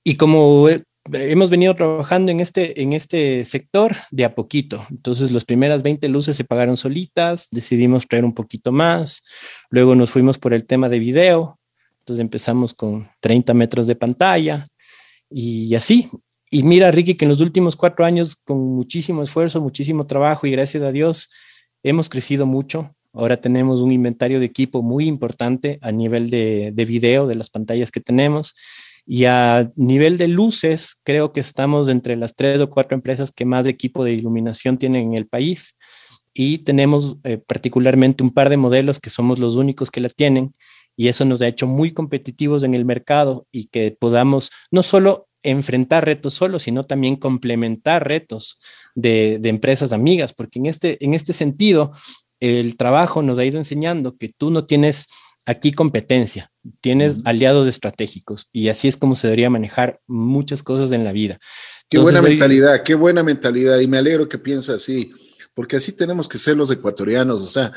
Y 0.05 0.17
como 0.17 0.69
hemos 1.13 1.51
venido 1.51 1.75
trabajando 1.75 2.31
en 2.31 2.41
este, 2.41 2.81
en 2.83 2.93
este 2.93 3.45
sector 3.45 3.97
de 4.11 4.25
a 4.25 4.35
poquito. 4.35 4.85
Entonces, 4.91 5.33
las 5.33 5.45
primeras 5.45 5.83
20 5.83 6.09
luces 6.09 6.37
se 6.37 6.45
pagaron 6.45 6.77
solitas, 6.77 7.49
decidimos 7.51 8.07
traer 8.07 8.25
un 8.25 8.35
poquito 8.35 8.73
más, 8.73 9.25
luego 9.71 9.95
nos 9.95 10.11
fuimos 10.11 10.39
por 10.39 10.53
el 10.53 10.67
tema 10.67 10.89
de 10.89 10.99
video, 10.99 11.60
entonces 12.11 12.25
empezamos 12.25 12.75
con 12.75 13.09
30 13.21 13.55
metros 13.55 13.87
de 13.87 13.95
pantalla 13.95 14.67
y 15.31 15.73
así. 15.77 16.11
Y 16.51 16.65
mira, 16.65 16.91
Ricky, 16.91 17.15
que 17.15 17.25
en 17.25 17.29
los 17.29 17.41
últimos 17.41 17.77
cuatro 17.77 18.05
años, 18.05 18.35
con 18.35 18.59
muchísimo 18.59 19.23
esfuerzo, 19.23 19.61
muchísimo 19.61 20.07
trabajo 20.07 20.49
y 20.49 20.51
gracias 20.51 20.83
a 20.83 20.91
Dios, 20.91 21.31
hemos 21.85 22.09
crecido 22.09 22.47
mucho. 22.47 22.97
Ahora 23.13 23.37
tenemos 23.37 23.81
un 23.81 23.93
inventario 23.93 24.41
de 24.41 24.47
equipo 24.47 24.83
muy 24.83 25.07
importante 25.07 25.79
a 25.83 25.93
nivel 25.93 26.31
de, 26.31 26.73
de 26.75 26.85
video, 26.85 27.29
de 27.29 27.37
las 27.37 27.49
pantallas 27.49 27.93
que 27.93 28.01
tenemos. 28.01 28.57
Y 29.07 29.27
a 29.27 29.71
nivel 29.77 30.19
de 30.19 30.27
luces, 30.27 31.01
creo 31.05 31.33
que 31.33 31.39
estamos 31.39 31.89
entre 31.89 32.17
las 32.17 32.35
tres 32.35 32.61
o 32.61 32.71
cuatro 32.71 32.97
empresas 32.97 33.31
que 33.31 33.45
más 33.45 33.67
equipo 33.67 34.03
de 34.03 34.15
iluminación 34.15 34.79
tienen 34.79 35.13
en 35.13 35.15
el 35.15 35.29
país. 35.29 35.79
Y 36.35 36.59
tenemos 36.59 37.19
eh, 37.23 37.39
particularmente 37.39 38.25
un 38.25 38.31
par 38.31 38.49
de 38.49 38.57
modelos 38.57 38.99
que 38.99 39.11
somos 39.11 39.39
los 39.39 39.55
únicos 39.55 39.93
que 39.93 40.01
la 40.01 40.09
tienen 40.09 40.53
y 40.97 41.09
eso 41.09 41.25
nos 41.25 41.43
ha 41.43 41.49
hecho 41.49 41.67
muy 41.67 41.93
competitivos 41.93 42.63
en 42.63 42.75
el 42.75 42.85
mercado 42.85 43.47
y 43.51 43.67
que 43.67 43.97
podamos 43.99 44.51
no 44.71 44.83
solo 44.83 45.29
enfrentar 45.43 46.05
retos 46.05 46.35
solos, 46.35 46.65
sino 46.65 46.85
también 46.85 47.17
complementar 47.17 48.07
retos 48.07 48.59
de, 48.95 49.41
empresas 49.45 49.93
amigas, 49.93 50.33
porque 50.35 50.59
en 50.59 50.67
este, 50.67 51.03
en 51.05 51.15
este 51.15 51.33
sentido, 51.33 51.93
el 52.41 52.77
trabajo 52.77 53.23
nos 53.23 53.39
ha 53.39 53.45
ido 53.45 53.59
enseñando 53.59 54.17
que 54.17 54.33
tú 54.37 54.51
no 54.51 54.67
tienes 54.67 55.09
aquí 55.47 55.73
competencia, 55.73 56.51
tienes 56.81 57.21
aliados 57.25 57.67
estratégicos 57.67 58.49
y 58.53 58.69
así 58.69 58.89
es 58.89 58.97
como 58.97 59.17
se 59.17 59.27
debería 59.27 59.51
manejar 59.51 60.01
muchas 60.07 60.63
cosas 60.63 60.93
en 60.93 61.05
la 61.05 61.13
vida. 61.13 61.39
Qué 61.89 61.99
buena 61.99 62.23
mentalidad, 62.23 62.83
qué 62.83 62.95
buena 62.95 63.23
mentalidad. 63.23 63.81
Y 63.81 63.89
me 63.89 63.99
alegro 63.99 64.29
que 64.29 64.39
piensa 64.39 64.75
así, 64.75 65.13
porque 65.55 65.77
así 65.77 65.97
tenemos 65.97 66.29
que 66.29 66.39
ser 66.39 66.57
los 66.57 66.71
ecuatorianos. 66.71 67.43
O 67.43 67.47
sea, 67.47 67.73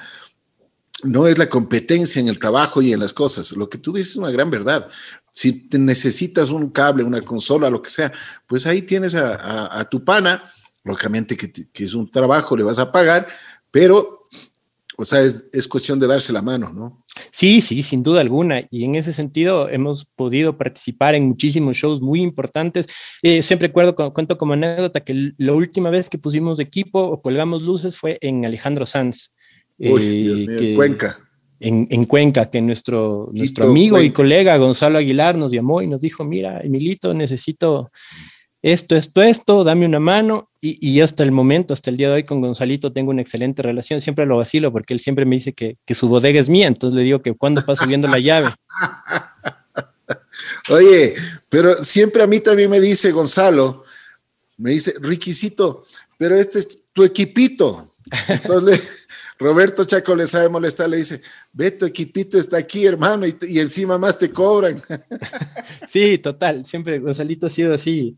no 1.04 1.28
es 1.28 1.38
la 1.38 1.50
competencia 1.50 2.20
en 2.20 2.28
el 2.28 2.40
trabajo 2.40 2.82
y 2.82 2.94
en 2.94 3.00
las 3.00 3.14
cosas. 3.14 3.52
Lo 3.54 3.70
que 3.70 3.78
tú 3.78 3.94
dices 3.94 4.12
es 4.12 4.18
una 4.18 4.32
gran 4.32 4.50
verdad. 4.50 4.90
Si 5.32 5.68
necesitas 5.72 6.50
un 6.50 6.70
cable, 6.70 7.04
una 7.04 7.22
consola, 7.22 7.70
lo 7.70 7.82
que 7.82 7.90
sea, 7.90 8.12
pues 8.48 8.68
ahí 8.68 8.82
tienes 8.82 9.16
a, 9.16 9.84
tu 9.90 10.04
pana, 10.04 10.44
lógicamente 10.84 11.36
que, 11.36 11.52
que, 11.52 11.84
es 11.84 11.94
un 11.94 12.10
trabajo, 12.10 12.56
le 12.56 12.64
vas 12.64 12.80
a 12.80 12.92
pagar, 12.92 13.28
pero, 13.72 14.28
o 14.98 15.06
sea, 15.06 15.22
es, 15.22 15.46
es 15.52 15.68
cuestión 15.68 16.00
de 16.00 16.08
darse 16.08 16.32
la 16.32 16.42
mano, 16.42 16.72
¿no? 16.72 17.04
Sí, 17.32 17.62
sí, 17.62 17.84
sin 17.84 18.04
duda 18.04 18.22
alguna. 18.22 18.68
Y 18.72 18.86
en 18.86 18.96
ese 18.96 19.14
sentido 19.14 19.70
hemos 19.70 20.06
podido 20.06 20.58
participar 20.58 21.16
en 21.16 21.28
muchísimos 21.28 21.78
shows 21.78 22.02
muy 22.02 22.22
importantes. 22.22 22.88
Eh, 23.22 23.44
siempre 23.44 23.68
recuerdo, 23.68 23.96
cuento 24.14 24.38
como 24.38 24.54
anécdota, 24.54 25.02
que 25.02 25.34
la 25.38 25.54
última 25.54 25.90
vez 25.90 26.10
que 26.10 26.18
pusimos 26.18 26.60
equipo 26.60 27.00
o 27.00 27.22
colgamos 27.22 27.62
luces 27.62 27.98
fue 27.98 28.18
en 28.22 28.46
Alejandro 28.46 28.86
Sanz. 28.86 29.33
Uy, 29.92 30.48
eh, 30.50 30.74
Cuenca. 30.76 31.20
En, 31.60 32.06
Cuenca, 32.06 32.50
que 32.50 32.62
nuestro, 32.62 33.30
nuestro 33.32 33.70
amigo 33.70 34.02
y 34.02 34.12
colega 34.12 34.58
Gonzalo 34.58 35.00
Aguilar 35.00 35.38
nos 35.38 35.54
llamó 35.54 35.82
y 35.82 35.88
nos 35.88 36.02
dijo, 36.02 36.26
mira, 36.26 36.60
Emilito, 36.60 37.14
necesito 37.14 37.90
esto, 38.64 38.96
esto, 38.96 39.22
esto, 39.22 39.64
dame 39.64 39.86
una 39.86 40.00
mano. 40.00 40.50
Y, 40.62 41.02
hasta 41.02 41.24
el 41.24 41.32
momento, 41.32 41.74
hasta 41.74 41.90
el 41.90 41.98
día 41.98 42.08
de 42.08 42.16
hoy 42.16 42.24
con 42.24 42.40
Gonzalito 42.40 42.94
tengo 42.94 43.12
una 43.12 43.22
excelente 43.22 43.62
relación, 43.62 44.00
siempre 44.00 44.26
lo 44.26 44.38
vacilo 44.38 44.72
porque 44.72 44.94
él 44.94 45.02
siempre 45.02 45.26
me 45.26 45.36
dice 45.36 45.52
que, 45.52 45.78
su 45.94 46.08
bodega 46.08 46.40
es 46.40 46.48
mía, 46.48 46.68
entonces 46.68 46.96
le 46.96 47.04
digo 47.04 47.22
que 47.22 47.34
cuando 47.34 47.66
paso 47.66 47.86
viendo 47.86 48.08
la 48.08 48.20
llave. 48.20 48.54
Oye, 50.70 51.14
pero 51.50 51.84
siempre 51.84 52.24
a 52.24 52.28
mí 52.28 52.40
también 52.40 52.70
me 52.70 52.80
dice 52.80 53.12
Gonzalo, 53.12 53.84
me 54.58 54.72
dice, 54.72 54.94
Riquisito, 55.02 55.86
pero 56.18 56.38
este 56.38 56.60
es 56.60 56.84
tu 56.94 57.04
equipito. 57.04 57.94
Entonces 58.30 59.03
Roberto 59.44 59.84
Chaco 59.84 60.16
le 60.16 60.26
sabe 60.26 60.48
molestar, 60.48 60.90
le 60.90 60.98
dice, 60.98 61.22
ve 61.52 61.72
tu 61.72 61.86
equipito 61.86 62.38
está 62.38 62.58
aquí, 62.58 62.86
hermano, 62.86 63.26
y, 63.28 63.60
encima 63.60 63.98
más 63.98 64.18
te 64.18 64.32
cobran. 64.32 64.82
Sí, 65.90 66.18
total, 66.18 66.66
siempre 66.66 67.00
Gonzalito 67.00 67.46
ha 67.46 67.50
sido 67.50 67.74
así 67.74 68.18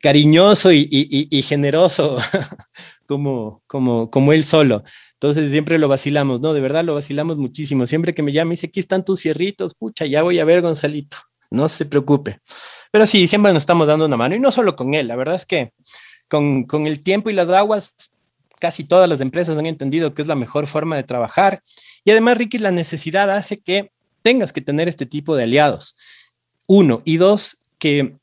cariñoso 0.00 0.72
y, 0.72 1.42
generoso 1.46 2.18
como, 3.06 3.62
como, 3.66 4.10
como 4.10 4.32
él 4.32 4.44
solo. 4.44 4.84
Entonces 5.14 5.50
siempre 5.50 5.78
lo 5.78 5.88
vacilamos, 5.88 6.40
¿no? 6.40 6.54
De 6.54 6.60
verdad 6.60 6.84
lo 6.84 6.94
vacilamos 6.94 7.38
muchísimo. 7.38 7.86
Siempre 7.86 8.14
que 8.14 8.22
me 8.22 8.32
llama, 8.32 8.52
dice, 8.52 8.68
aquí 8.68 8.80
están 8.80 9.04
tus 9.04 9.20
fierritos, 9.20 9.74
pucha, 9.74 10.06
ya 10.06 10.22
voy 10.22 10.38
a 10.38 10.44
ver, 10.44 10.62
Gonzalito. 10.62 11.16
No 11.50 11.68
se 11.68 11.86
preocupe. 11.86 12.40
Pero 12.92 13.06
sí, 13.06 13.26
siempre 13.28 13.52
nos 13.52 13.62
estamos 13.62 13.88
dando 13.88 14.06
una 14.06 14.16
mano 14.16 14.34
y 14.34 14.40
no 14.40 14.52
solo 14.52 14.76
con 14.76 14.94
él. 14.94 15.08
La 15.08 15.16
verdad 15.16 15.34
es 15.34 15.46
que 15.46 15.72
con, 16.28 16.64
con 16.64 16.86
el 16.86 17.02
tiempo 17.02 17.30
y 17.30 17.34
las 17.34 17.48
aguas, 17.48 17.94
casi 18.58 18.84
todas 18.84 19.08
las 19.08 19.20
empresas 19.20 19.56
han 19.56 19.66
entendido 19.66 20.14
que 20.14 20.22
es 20.22 20.28
la 20.28 20.34
mejor 20.34 20.66
forma 20.66 20.96
de 20.96 21.04
trabajar. 21.04 21.60
Y 22.04 22.10
además, 22.10 22.38
Ricky, 22.38 22.58
la 22.58 22.70
necesidad 22.70 23.30
hace 23.30 23.58
que 23.58 23.90
tengas 24.22 24.52
que 24.52 24.60
tener 24.60 24.88
este 24.88 25.06
tipo 25.06 25.36
de 25.36 25.44
aliados. 25.44 25.96
Uno. 26.66 27.02
Y 27.04 27.16
dos, 27.16 27.58
que 27.78 28.16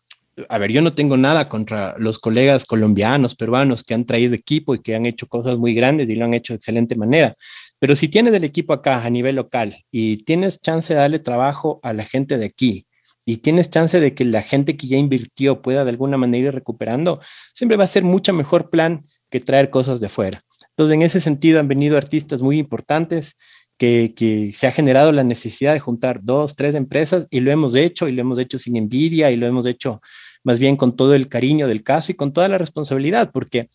a 0.49 0.57
ver, 0.57 0.71
yo 0.71 0.81
no 0.81 0.93
tengo 0.93 1.17
nada 1.17 1.47
contra 1.47 1.95
los 1.97 2.19
colegas 2.19 2.65
colombianos, 2.65 3.35
peruanos 3.35 3.83
que 3.83 3.93
han 3.93 4.05
traído 4.05 4.33
equipo 4.33 4.73
y 4.75 4.81
que 4.81 4.95
han 4.95 5.05
hecho 5.05 5.27
cosas 5.27 5.57
muy 5.57 5.73
grandes 5.73 6.09
y 6.09 6.15
lo 6.15 6.25
han 6.25 6.33
hecho 6.33 6.53
de 6.53 6.57
excelente 6.57 6.95
manera. 6.95 7.35
Pero 7.79 7.95
si 7.95 8.07
tienes 8.07 8.33
el 8.33 8.43
equipo 8.43 8.73
acá 8.73 9.03
a 9.03 9.09
nivel 9.09 9.35
local 9.35 9.75
y 9.91 10.17
tienes 10.23 10.59
chance 10.59 10.93
de 10.93 10.99
darle 10.99 11.19
trabajo 11.19 11.79
a 11.83 11.93
la 11.93 12.03
gente 12.05 12.37
de 12.37 12.45
aquí 12.45 12.87
y 13.25 13.37
tienes 13.37 13.69
chance 13.69 13.99
de 13.99 14.15
que 14.15 14.25
la 14.25 14.41
gente 14.41 14.75
que 14.75 14.87
ya 14.87 14.97
invirtió 14.97 15.61
pueda 15.61 15.83
de 15.83 15.91
alguna 15.91 16.17
manera 16.17 16.47
ir 16.47 16.53
recuperando, 16.53 17.21
siempre 17.53 17.77
va 17.77 17.83
a 17.83 17.87
ser 17.87 18.03
mucho 18.03 18.33
mejor 18.33 18.69
plan 18.69 19.05
que 19.33 19.39
traer 19.39 19.71
cosas 19.71 19.99
de 19.99 20.05
afuera. 20.05 20.43
Entonces, 20.69 20.93
en 20.93 21.01
ese 21.01 21.19
sentido, 21.19 21.59
han 21.59 21.67
venido 21.67 21.97
artistas 21.97 22.43
muy 22.43 22.59
importantes 22.59 23.35
que, 23.79 24.51
se 24.53 24.67
ha 24.67 24.71
generado 24.71 25.11
la 25.11 25.23
necesidad 25.23 25.73
de 25.73 25.79
juntar 25.79 26.19
dos, 26.21 26.55
tres 26.55 26.75
empresas 26.75 27.25
y 27.31 27.39
lo 27.39 27.49
hemos 27.49 27.73
hecho 27.73 28.07
y 28.07 28.11
lo 28.11 28.21
hemos 28.21 28.37
hecho 28.37 28.59
sin 28.59 28.75
envidia 28.75 29.31
y 29.31 29.35
lo 29.35 29.47
hemos 29.47 29.65
hecho 29.65 30.01
más 30.43 30.59
bien 30.59 30.75
con 30.75 30.95
todo 30.95 31.15
el 31.15 31.29
cariño 31.29 31.67
del 31.67 31.81
caso 31.81 32.11
y 32.11 32.15
con 32.15 32.31
toda 32.31 32.47
la 32.47 32.59
responsabilidad, 32.59 33.31
porque 33.33 33.69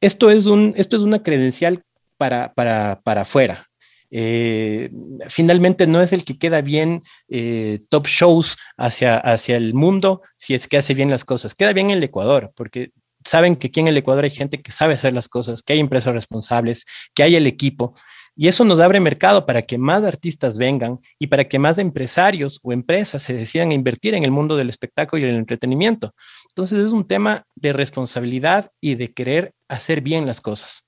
esto 0.00 0.30
es, 0.30 0.46
un, 0.46 0.74
esto 0.76 0.96
es 0.96 1.02
una 1.02 1.24
credencial 1.24 1.82
para, 2.16 2.54
para, 2.54 3.00
para 3.02 3.22
afuera. 3.22 3.66
Eh, 4.12 4.90
finalmente 5.28 5.88
no 5.88 6.00
es 6.02 6.12
el 6.12 6.24
que 6.24 6.38
queda 6.38 6.60
bien 6.60 7.02
eh, 7.28 7.80
top 7.88 8.06
shows 8.06 8.56
hacia, 8.76 9.16
hacia 9.16 9.56
el 9.56 9.74
mundo 9.74 10.22
si 10.36 10.54
es 10.54 10.68
que 10.68 10.76
hace 10.76 10.94
bien 10.94 11.10
las 11.10 11.24
cosas. 11.24 11.56
Queda 11.56 11.72
bien 11.72 11.90
en 11.90 11.96
el 11.96 12.04
Ecuador, 12.04 12.52
porque 12.54 12.92
saben 13.24 13.56
que 13.56 13.68
aquí 13.68 13.80
en 13.80 13.88
el 13.88 13.96
Ecuador 13.96 14.24
hay 14.24 14.30
gente 14.30 14.60
que 14.60 14.72
sabe 14.72 14.94
hacer 14.94 15.12
las 15.12 15.28
cosas, 15.28 15.62
que 15.62 15.72
hay 15.72 15.80
empresas 15.80 16.14
responsables, 16.14 16.86
que 17.14 17.22
hay 17.22 17.36
el 17.36 17.46
equipo 17.46 17.94
y 18.36 18.48
eso 18.48 18.64
nos 18.64 18.80
abre 18.80 18.98
mercado 18.98 19.46
para 19.46 19.62
que 19.62 19.78
más 19.78 20.02
artistas 20.02 20.58
vengan 20.58 20.98
y 21.18 21.28
para 21.28 21.48
que 21.48 21.58
más 21.58 21.78
empresarios 21.78 22.58
o 22.62 22.72
empresas 22.72 23.22
se 23.22 23.32
decidan 23.32 23.70
a 23.70 23.74
invertir 23.74 24.14
en 24.14 24.24
el 24.24 24.32
mundo 24.32 24.56
del 24.56 24.68
espectáculo 24.68 25.24
y 25.24 25.28
el 25.28 25.36
entretenimiento. 25.36 26.14
Entonces 26.48 26.84
es 26.84 26.90
un 26.90 27.06
tema 27.06 27.46
de 27.54 27.72
responsabilidad 27.72 28.72
y 28.80 28.96
de 28.96 29.12
querer 29.12 29.54
hacer 29.68 30.00
bien 30.00 30.26
las 30.26 30.40
cosas. 30.40 30.86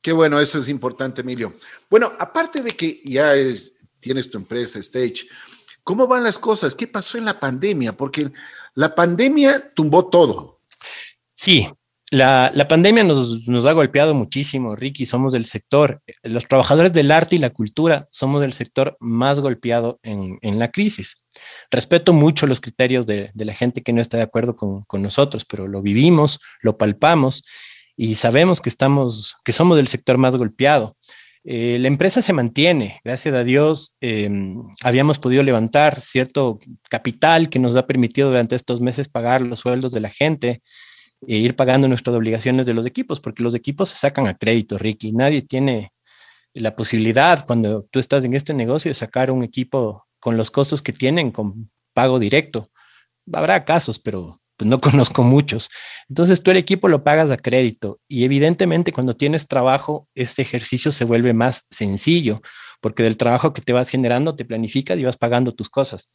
Qué 0.00 0.12
bueno, 0.12 0.40
eso 0.40 0.58
es 0.58 0.68
importante, 0.68 1.20
Emilio. 1.20 1.54
Bueno, 1.90 2.12
aparte 2.18 2.62
de 2.62 2.70
que 2.70 3.00
ya 3.04 3.32
tienes 4.00 4.30
tu 4.30 4.38
empresa, 4.38 4.78
Stage, 4.78 5.26
¿cómo 5.82 6.06
van 6.06 6.24
las 6.24 6.38
cosas? 6.38 6.74
¿Qué 6.74 6.86
pasó 6.86 7.18
en 7.18 7.26
la 7.26 7.38
pandemia? 7.38 7.94
Porque 7.96 8.32
la 8.74 8.94
pandemia 8.94 9.74
tumbó 9.74 10.08
todo. 10.08 10.57
Sí, 11.48 11.66
la, 12.10 12.66
pandemia 12.68 13.04
nos, 13.04 13.64
ha 13.64 13.72
golpeado 13.72 14.12
muchísimo, 14.12 14.76
Ricky, 14.76 15.06
somos 15.06 15.32
del 15.32 15.46
sector, 15.46 16.02
los 16.22 16.46
trabajadores 16.46 16.92
del 16.92 17.10
arte 17.10 17.36
y 17.36 17.38
la 17.38 17.48
cultura 17.48 18.06
somos 18.10 18.42
del 18.42 18.52
sector 18.52 18.98
más 19.00 19.40
golpeado 19.40 19.98
en, 20.02 20.58
la 20.58 20.70
crisis. 20.70 21.24
Respeto 21.70 22.12
mucho 22.12 22.46
los 22.46 22.60
criterios 22.60 23.06
de, 23.06 23.30
la 23.34 23.54
gente 23.54 23.82
que 23.82 23.94
no 23.94 24.02
está 24.02 24.18
de 24.18 24.24
acuerdo 24.24 24.56
con, 24.56 25.02
nosotros, 25.02 25.46
pero 25.46 25.66
lo 25.68 25.80
vivimos, 25.80 26.38
lo 26.60 26.76
palpamos 26.76 27.44
y 27.96 28.16
sabemos 28.16 28.60
que, 28.60 28.68
estamos, 28.68 29.34
que 29.42 29.54
somos 29.54 29.78
del 29.78 29.88
sector 29.88 30.18
más 30.18 30.36
golpeado. 30.36 30.98
Eh, 31.44 31.78
la 31.80 31.88
empresa 31.88 32.20
se 32.20 32.34
mantiene, 32.34 33.00
gracias 33.04 33.34
a 33.34 33.42
Dios, 33.42 33.94
em, 34.02 34.64
habíamos 34.82 35.18
podido 35.18 35.42
levantar 35.42 35.98
cierto 35.98 36.58
capital 36.90 37.48
que 37.48 37.58
nos 37.58 37.74
ha 37.76 37.86
permitido 37.86 38.28
durante 38.28 38.54
estos 38.54 38.82
meses 38.82 39.08
pagar 39.08 39.40
los 39.40 39.60
sueldos 39.60 39.92
de 39.92 40.00
la 40.00 40.10
gente 40.10 40.60
e 41.26 41.36
ir 41.36 41.56
pagando 41.56 41.88
nuestras 41.88 42.14
obligaciones 42.14 42.66
de 42.66 42.74
los 42.74 42.86
equipos, 42.86 43.20
porque 43.20 43.42
los 43.42 43.54
equipos 43.54 43.88
se 43.90 43.96
sacan 43.96 44.26
a 44.26 44.34
crédito, 44.34 44.78
Ricky. 44.78 45.12
Nadie 45.12 45.42
tiene 45.42 45.92
la 46.54 46.76
posibilidad 46.76 47.44
cuando 47.46 47.86
tú 47.90 47.98
estás 47.98 48.24
en 48.24 48.34
este 48.34 48.54
negocio 48.54 48.90
de 48.90 48.94
sacar 48.94 49.30
un 49.30 49.42
equipo 49.42 50.06
con 50.20 50.36
los 50.36 50.50
costos 50.50 50.82
que 50.82 50.92
tienen 50.92 51.30
con 51.30 51.70
pago 51.94 52.18
directo. 52.18 52.70
Habrá 53.32 53.64
casos, 53.64 53.98
pero 53.98 54.40
pues 54.56 54.68
no 54.68 54.78
conozco 54.80 55.22
muchos. 55.22 55.68
Entonces 56.08 56.42
tú 56.42 56.50
el 56.50 56.56
equipo 56.56 56.88
lo 56.88 57.04
pagas 57.04 57.30
a 57.30 57.36
crédito 57.36 58.00
y 58.08 58.24
evidentemente 58.24 58.92
cuando 58.92 59.16
tienes 59.16 59.48
trabajo, 59.48 60.08
este 60.14 60.42
ejercicio 60.42 60.92
se 60.92 61.04
vuelve 61.04 61.32
más 61.32 61.66
sencillo 61.70 62.42
porque 62.80 63.02
del 63.02 63.16
trabajo 63.16 63.52
que 63.52 63.62
te 63.62 63.72
vas 63.72 63.88
generando 63.88 64.36
te 64.36 64.44
planificas 64.44 64.98
y 64.98 65.04
vas 65.04 65.16
pagando 65.16 65.54
tus 65.54 65.68
cosas. 65.68 66.10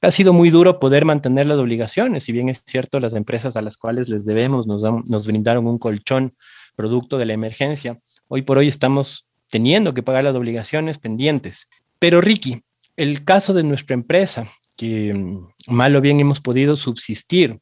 Ha 0.00 0.10
sido 0.10 0.32
muy 0.32 0.50
duro 0.50 0.80
poder 0.80 1.04
mantener 1.04 1.46
las 1.46 1.58
obligaciones, 1.58 2.24
si 2.24 2.32
bien 2.32 2.48
es 2.48 2.62
cierto, 2.66 3.00
las 3.00 3.14
empresas 3.14 3.56
a 3.56 3.62
las 3.62 3.76
cuales 3.76 4.08
les 4.08 4.24
debemos 4.24 4.66
nos, 4.66 5.26
brindaron 5.26 5.66
un 5.66 5.78
colchón 5.78 6.36
producto 6.76 7.18
de 7.18 7.26
la 7.26 7.32
emergencia. 7.34 7.98
Hoy 8.28 8.42
por 8.42 8.58
hoy 8.58 8.68
estamos 8.68 9.28
teniendo 9.48 9.94
que 9.94 10.02
pagar 10.02 10.24
las 10.24 10.36
obligaciones 10.36 10.98
pendientes. 10.98 11.68
Pero 11.98 12.20
Ricky, 12.20 12.62
el 12.96 13.24
caso 13.24 13.54
de 13.54 13.62
nuestra 13.62 13.94
empresa, 13.94 14.48
que 14.76 15.14
mm, 15.14 15.74
mal 15.74 15.94
o 15.96 16.00
bien 16.00 16.20
hemos 16.20 16.40
podido 16.40 16.76
subsistir 16.76 17.60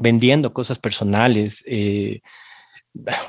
vendiendo 0.00 0.52
cosas 0.52 0.78
personales, 0.78 1.64
eh, 1.66 2.20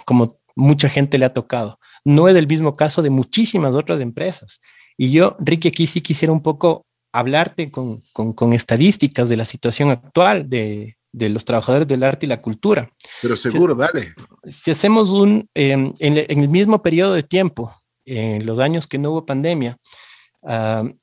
como 0.06 0.40
mucha 0.56 0.90
gente 0.90 1.18
le 1.18 1.26
ha 1.26 1.34
tocado. 1.34 1.80
No 2.06 2.28
es 2.28 2.36
el 2.36 2.48
mismo 2.48 2.74
caso 2.74 3.02
de 3.02 3.10
muchísimas 3.10 3.76
otras 3.76 4.02
empresas. 4.02 4.60
Y 4.98 5.12
yo, 5.12 5.36
Ricky, 5.40 5.70
aquí 5.70 5.88
sí 5.88 6.02
quisiera 6.02 6.32
un 6.32 6.42
poco 6.42 6.86
hablarte 7.12 7.72
con, 7.72 8.54
estadísticas 8.54 9.30
de 9.30 9.38
la 9.38 9.46
situación 9.46 9.90
actual 9.90 10.50
de, 10.50 10.98
los 11.12 11.46
trabajadores 11.46 11.88
del 11.88 12.04
arte 12.04 12.26
y 12.26 12.30
la 12.30 12.42
cultura. 12.42 12.92
Pero 13.22 13.36
seguro, 13.36 13.76
dale. 13.76 14.14
Si 14.50 14.72
hacemos 14.72 15.12
un, 15.12 15.48
em, 15.54 15.94
en, 16.00 16.18
el 16.18 16.50
mismo 16.50 16.82
periodo 16.82 17.14
de 17.14 17.24
tiempo, 17.24 17.74
en 18.06 18.46
los 18.46 18.60
años 18.60 18.88
que 18.88 18.98
no 18.98 19.12
hubo 19.12 19.26
pandemia, 19.26 19.78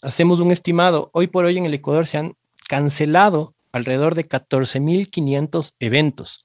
hacemos 0.03 0.41
un 0.41 0.51
estimado, 0.51 1.11
hoy 1.15 1.29
por 1.29 1.45
hoy 1.45 1.57
en 1.57 1.65
el 1.65 1.73
Ecuador 1.73 2.07
se 2.07 2.19
han 2.19 2.35
cancelado 2.69 3.55
alrededor 3.73 4.15
de 4.15 4.29
14.500 4.29 5.75
eventos. 5.79 6.45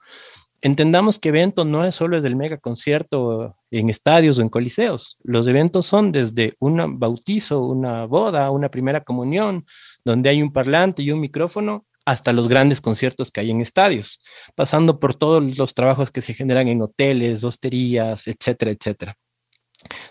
Entendamos 0.66 1.20
que 1.20 1.30
evento 1.30 1.64
no 1.64 1.86
es 1.86 1.94
solo 1.94 2.18
el 2.18 2.36
mega 2.36 2.58
concierto 2.58 3.56
en 3.70 3.92
estadios 3.92 4.40
o 4.40 4.42
en 4.42 4.50
coliseos. 4.50 5.20
Los 5.22 5.46
eventos 5.46 5.86
son 5.86 6.12
desde 6.12 6.56
un 6.60 6.98
bautizo, 6.98 7.62
una 7.62 8.06
boda, 8.08 8.50
una 8.50 8.70
primera 8.70 9.04
comunión, 9.04 9.68
donde 10.04 10.30
hay 10.30 10.42
un 10.42 10.52
parlante 10.52 11.04
y 11.04 11.12
un 11.12 11.20
micrófono, 11.20 11.86
hasta 12.04 12.34
los 12.34 12.48
grandes 12.48 12.82
conciertos 12.82 13.32
que 13.32 13.42
hay 13.42 13.52
en 13.52 13.62
estadios, 13.62 14.20
pasando 14.56 15.00
por 15.00 15.14
todos 15.14 15.56
los 15.56 15.76
trabajos 15.76 16.10
que 16.10 16.22
se 16.22 16.34
generan 16.34 16.68
en 16.68 16.82
hoteles, 16.82 17.44
hosterías, 17.44 18.26
etcétera, 18.26 18.72
etcétera. 18.72 19.16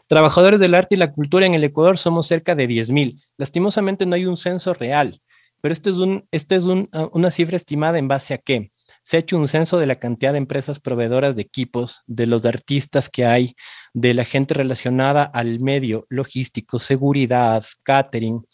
Trabajadores 0.06 0.60
del 0.60 0.76
arte 0.76 0.94
y 0.94 0.98
la 0.98 1.10
cultura 1.10 1.46
en 1.46 1.54
el 1.54 1.64
Ecuador 1.64 1.98
somos 1.98 2.28
cerca 2.28 2.54
de 2.54 2.68
10.000. 2.68 3.20
Lastimosamente 3.38 4.06
no 4.06 4.14
hay 4.14 4.26
un 4.26 4.36
censo 4.36 4.72
real, 4.72 5.20
pero 5.60 5.72
este 5.72 5.90
es, 5.90 5.96
un, 5.96 6.28
este 6.30 6.54
es 6.54 6.64
ah, 6.92 7.08
una 7.12 7.32
cifra 7.32 7.56
estimada 7.56 7.98
en 7.98 8.06
base 8.06 8.34
a 8.34 8.38
qué? 8.38 8.70
Se 9.04 9.16
ha 9.16 9.20
hecho 9.20 9.38
un 9.38 9.46
censo 9.46 9.78
de 9.78 9.86
la 9.86 9.94
cantidad 9.94 10.32
de 10.32 10.38
empresas 10.38 10.80
proveedoras 10.80 11.36
de 11.36 11.42
equipos, 11.42 12.02
de 12.06 12.26
los 12.26 12.44
artistas 12.46 13.08
que 13.08 13.26
hay, 13.26 13.54
de 13.92 14.14
la 14.14 14.24
gente 14.24 14.54
relacionada 14.54 15.22
al 15.22 15.60
medio 15.60 16.06
logístico, 16.08 16.78
seguridad, 16.78 17.64
catering, 17.82 18.44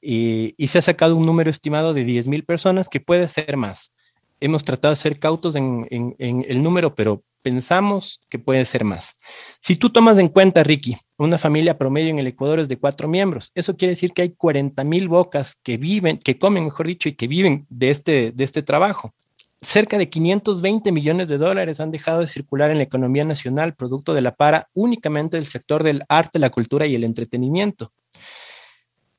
y, 0.00 0.54
se 0.68 0.78
ha 0.78 0.82
sacado 0.82 1.16
un 1.16 1.26
número 1.26 1.50
estimado 1.50 1.92
de 1.92 2.06
10.000 2.06 2.46
personas 2.46 2.88
que 2.88 3.00
puede 3.00 3.28
ser 3.28 3.56
más. 3.56 3.92
Hemos 4.38 4.62
tratado 4.62 4.92
de 4.92 4.96
ser 4.96 5.18
cautos 5.18 5.56
en, 5.56 5.86
en 5.90 6.44
el 6.48 6.62
número, 6.62 6.94
pero 6.94 7.24
pensamos 7.42 8.20
que 8.28 8.38
puede 8.38 8.64
ser 8.64 8.84
más. 8.84 9.16
Si 9.60 9.76
tú 9.76 9.90
tomas 9.90 10.18
en 10.18 10.28
cuenta, 10.28 10.62
Ricky, 10.62 10.96
una 11.16 11.38
familia 11.38 11.78
promedio 11.78 12.10
en 12.10 12.18
el 12.18 12.26
Ecuador 12.26 12.60
es 12.60 12.68
de 12.68 12.76
cuatro 12.76 13.08
miembros, 13.08 13.52
eso 13.54 13.76
quiere 13.76 13.92
decir 13.92 14.12
que 14.12 14.22
hay 14.22 14.30
40 14.30 14.82
mil 14.84 15.08
bocas 15.08 15.54
que 15.54 15.76
viven, 15.76 16.18
que 16.18 16.38
comen, 16.38 16.64
mejor 16.64 16.88
dicho, 16.88 17.08
y 17.08 17.14
que 17.14 17.28
viven 17.28 17.64
de 17.68 17.90
este, 17.90 18.32
de 18.32 18.44
este 18.44 18.62
trabajo. 18.62 19.14
Cerca 19.60 19.98
de 19.98 20.10
520 20.10 20.92
millones 20.92 21.28
de 21.28 21.38
dólares 21.38 21.80
han 21.80 21.90
dejado 21.90 22.20
de 22.20 22.28
circular 22.28 22.70
en 22.70 22.78
la 22.78 22.84
economía 22.84 23.24
nacional, 23.24 23.74
producto 23.74 24.14
de 24.14 24.20
la 24.20 24.34
para 24.34 24.68
únicamente 24.74 25.36
del 25.36 25.46
sector 25.46 25.82
del 25.82 26.04
arte, 26.08 26.38
la 26.38 26.50
cultura 26.50 26.86
y 26.86 26.94
el 26.94 27.04
entretenimiento. 27.04 27.92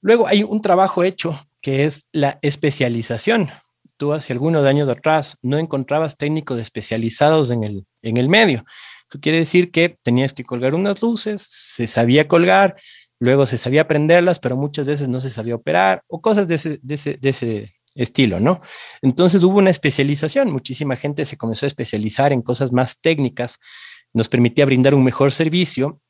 Luego 0.02 0.28
hay 0.28 0.44
un 0.44 0.62
trabajo 0.62 1.04
hecho 1.04 1.40
que 1.62 1.86
es 1.86 2.06
la 2.12 2.40
especialización 2.42 3.50
tú 3.98 4.14
hace 4.14 4.32
algunos 4.32 4.66
años 4.66 4.88
atrás 4.88 5.38
no 5.42 5.58
encontrabas 5.58 6.18
técnicos 6.18 6.60
especializados 6.60 7.52
en 7.52 7.64
el, 7.64 7.86
en 8.02 8.18
el 8.18 8.30
medio. 8.30 8.64
Eso 9.10 9.20
quiere 9.20 9.40
decir 9.40 9.72
que 9.72 9.98
tenías 10.02 10.34
que 10.34 10.44
colgar 10.44 10.76
unas 10.76 11.02
luces, 11.02 11.42
se 11.42 11.88
sabía 11.88 12.28
colgar, 12.28 12.76
luego 13.20 13.46
se 13.48 13.58
sabía 13.58 13.88
prenderlas, 13.88 14.40
pero 14.40 14.56
muchas 14.56 14.86
veces 14.86 15.08
no 15.08 15.20
se 15.20 15.30
sabía 15.30 15.56
operar 15.56 16.04
o 16.08 16.22
cosas 16.22 16.48
de 16.48 16.56
ese, 16.56 16.80
de 16.82 16.96
ese, 16.96 17.18
de 17.20 17.30
ese 17.30 17.74
estilo, 17.98 18.40
¿no? 18.40 18.62
Entonces 19.02 19.44
hubo 19.44 19.58
una 19.58 19.70
especialización, 19.70 20.52
muchísima 20.52 20.96
gente 20.96 21.26
se 21.26 21.38
comenzó 21.38 21.66
a 21.66 21.68
especializar 21.68 22.32
en 22.32 22.42
cosas 22.42 22.72
más 22.72 23.02
técnicas, 23.02 23.60
nos 24.14 24.30
permitía 24.30 24.66
brindar 24.66 24.94
un 24.94 25.04
mejor 25.04 25.32
servicio 25.32 26.02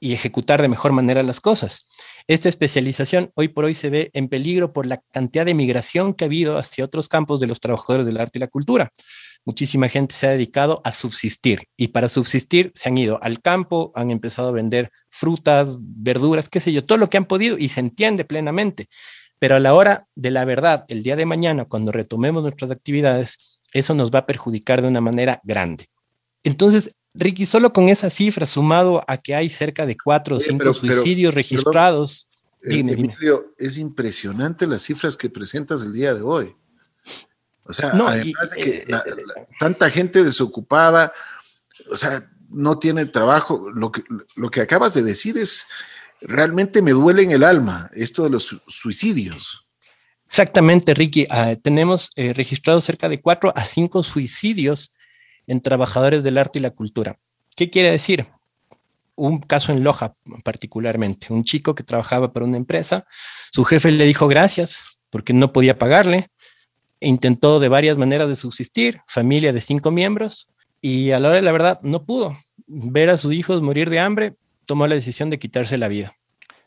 y 0.00 0.12
ejecutar 0.12 0.60
de 0.60 0.68
mejor 0.68 0.92
manera 0.92 1.22
las 1.22 1.40
cosas. 1.40 1.86
Esta 2.26 2.48
especialización 2.48 3.30
hoy 3.34 3.48
por 3.48 3.64
hoy 3.64 3.74
se 3.74 3.90
ve 3.90 4.10
en 4.12 4.28
peligro 4.28 4.72
por 4.72 4.86
la 4.86 5.02
cantidad 5.12 5.46
de 5.46 5.54
migración 5.54 6.14
que 6.14 6.24
ha 6.24 6.26
habido 6.26 6.58
hacia 6.58 6.84
otros 6.84 7.08
campos 7.08 7.40
de 7.40 7.46
los 7.46 7.60
trabajadores 7.60 8.06
del 8.06 8.18
arte 8.18 8.38
y 8.38 8.40
la 8.40 8.48
cultura. 8.48 8.92
Muchísima 9.46 9.88
gente 9.88 10.14
se 10.14 10.26
ha 10.26 10.30
dedicado 10.30 10.80
a 10.84 10.92
subsistir 10.92 11.68
y 11.76 11.88
para 11.88 12.08
subsistir 12.08 12.70
se 12.74 12.88
han 12.88 12.96
ido 12.96 13.18
al 13.22 13.40
campo, 13.40 13.92
han 13.94 14.10
empezado 14.10 14.48
a 14.48 14.52
vender 14.52 14.90
frutas, 15.10 15.76
verduras, 15.80 16.48
qué 16.48 16.60
sé 16.60 16.72
yo, 16.72 16.84
todo 16.84 16.98
lo 16.98 17.10
que 17.10 17.18
han 17.18 17.26
podido 17.26 17.58
y 17.58 17.68
se 17.68 17.80
entiende 17.80 18.24
plenamente. 18.24 18.88
Pero 19.44 19.56
a 19.56 19.60
la 19.60 19.74
hora 19.74 20.08
de 20.14 20.30
la 20.30 20.46
verdad, 20.46 20.86
el 20.88 21.02
día 21.02 21.16
de 21.16 21.26
mañana, 21.26 21.66
cuando 21.66 21.92
retomemos 21.92 22.42
nuestras 22.42 22.70
actividades, 22.70 23.58
eso 23.74 23.92
nos 23.92 24.10
va 24.10 24.20
a 24.20 24.26
perjudicar 24.26 24.80
de 24.80 24.88
una 24.88 25.02
manera 25.02 25.42
grande. 25.44 25.90
Entonces, 26.44 26.96
Ricky, 27.12 27.44
solo 27.44 27.70
con 27.74 27.90
esa 27.90 28.08
cifra, 28.08 28.46
sumado 28.46 29.04
a 29.06 29.18
que 29.18 29.34
hay 29.34 29.50
cerca 29.50 29.84
de 29.84 29.98
cuatro 30.02 30.36
o 30.36 30.40
cinco 30.40 30.72
suicidios 30.72 31.34
registrados. 31.34 32.26
Eh, 32.62 32.78
Emilio, 32.78 33.52
es 33.58 33.76
impresionante 33.76 34.66
las 34.66 34.80
cifras 34.80 35.14
que 35.14 35.28
presentas 35.28 35.82
el 35.82 35.92
día 35.92 36.14
de 36.14 36.22
hoy. 36.22 36.56
O 37.64 37.74
sea, 37.74 37.90
además 37.90 38.50
de 38.52 38.56
que 38.56 38.70
eh, 38.78 38.86
eh, 38.88 39.46
tanta 39.60 39.90
gente 39.90 40.24
desocupada, 40.24 41.12
o 41.90 41.96
sea, 41.98 42.30
no 42.48 42.78
tiene 42.78 43.04
trabajo. 43.04 43.68
Lo 43.74 43.92
que, 43.92 44.04
lo 44.36 44.50
que 44.50 44.62
acabas 44.62 44.94
de 44.94 45.02
decir 45.02 45.36
es, 45.36 45.66
realmente 46.20 46.82
me 46.82 46.92
duele 46.92 47.22
en 47.22 47.30
el 47.30 47.44
alma 47.44 47.90
esto 47.94 48.24
de 48.24 48.30
los 48.30 48.56
suicidios. 48.66 49.66
Exactamente, 50.26 50.94
Ricky. 50.94 51.26
Ah, 51.30 51.54
tenemos 51.62 52.10
registrados 52.16 52.84
cerca 52.84 53.08
de 53.08 53.20
cuatro 53.20 53.52
a 53.54 53.66
cinco 53.66 54.02
suicidios 54.02 54.92
en 55.46 55.60
trabajadores 55.60 56.24
del 56.24 56.38
arte 56.38 56.58
y 56.58 56.62
la 56.62 56.70
cultura. 56.70 57.18
¿Qué 57.56 57.70
quiere 57.70 57.90
decir? 57.90 58.26
Un 59.16 59.38
caso 59.38 59.70
en 59.70 59.84
Loja 59.84 60.14
particularmente, 60.42 61.32
un 61.32 61.44
chico 61.44 61.74
que 61.74 61.84
trabajaba 61.84 62.32
para 62.32 62.46
una 62.46 62.56
empresa, 62.56 63.06
su 63.52 63.64
jefe 63.64 63.92
le 63.92 64.06
dijo 64.06 64.26
gracias 64.26 64.82
porque 65.10 65.32
no 65.32 65.52
podía 65.52 65.78
pagarle, 65.78 66.30
intentó 66.98 67.60
de 67.60 67.68
varias 67.68 67.96
maneras 67.96 68.28
de 68.28 68.34
subsistir, 68.34 68.98
familia 69.06 69.52
de 69.52 69.60
cinco 69.60 69.92
miembros, 69.92 70.48
y 70.80 71.12
a 71.12 71.20
la 71.20 71.28
hora 71.28 71.36
de 71.36 71.42
la 71.42 71.52
verdad 71.52 71.78
no 71.82 72.04
pudo. 72.04 72.36
Ver 72.66 73.10
a 73.10 73.16
sus 73.16 73.32
hijos 73.32 73.62
morir 73.62 73.88
de 73.88 74.00
hambre, 74.00 74.34
tomó 74.64 74.86
la 74.86 74.94
decisión 74.94 75.30
de 75.30 75.38
quitarse 75.38 75.78
la 75.78 75.88
vida. 75.88 76.16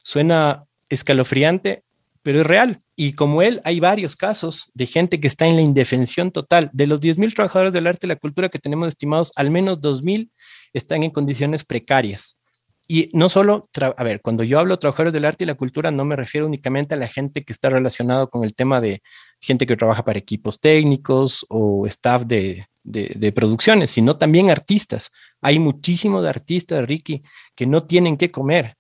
Suena 0.04 0.66
escalofriante, 0.90 1.84
pero 2.24 2.42
es 2.42 2.48
real. 2.48 2.82
Y 2.96 3.14
como 3.14 3.42
él, 3.42 3.62
hay 3.64 3.80
varios 3.80 4.16
casos 4.16 4.72
de 4.74 4.86
gente 4.86 5.20
que 5.20 5.28
está 5.28 5.48
en 5.48 5.56
la 5.56 5.62
indefensión 5.62 6.32
total. 6.32 6.70
De 6.74 6.88
los 6.88 7.00
10.000 7.00 7.34
trabajadores 7.34 7.74
del 7.74 7.88
arte 7.88 8.08
y 8.08 8.10
la 8.10 8.16
cultura 8.16 8.50
que 8.50 8.60
tenemos 8.60 8.88
estimados, 8.88 9.32
al 9.36 9.52
menos 9.52 9.80
2.000 9.82 10.30
están 10.74 11.04
en 11.04 11.12
condiciones 11.12 11.64
precarias. 11.64 12.40
Y 12.88 13.10
no 13.14 13.28
solo, 13.28 13.70
a 13.98 14.04
ver, 14.04 14.22
cuando 14.22 14.44
yo 14.44 14.60
hablo 14.60 14.76
de 14.76 14.80
trabajadores 14.80 15.12
del 15.12 15.26
arte 15.26 15.44
y 15.44 15.48
la 15.48 15.56
cultura, 15.56 15.92
no 15.92 16.06
me 16.06 16.16
refiero 16.16 16.48
únicamente 16.48 16.96
a 16.96 16.98
la 16.98 17.08
gente 17.08 17.44
que 17.44 17.52
está 17.52 17.70
relacionado 17.70 18.30
con 18.30 18.46
el 18.46 18.54
tema 18.54 18.80
de 18.80 19.02
gente 19.42 19.68
que 19.68 19.76
trabaja 19.76 20.06
para 20.06 20.18
equipos 20.18 20.60
técnicos 20.60 21.46
o 21.50 21.86
staff 21.86 22.24
de, 22.24 22.66
de, 22.84 23.12
de 23.16 23.32
producciones, 23.34 23.92
sino 23.92 24.18
también 24.18 24.50
artistas. 24.50 25.12
Hay 25.42 25.60
muchísimos 25.60 26.26
artistas, 26.26 26.86
Ricky, 26.88 27.22
que 27.58 27.66
no 27.66 27.84
tienen 27.84 28.16
que 28.16 28.32
comer, 28.32 28.78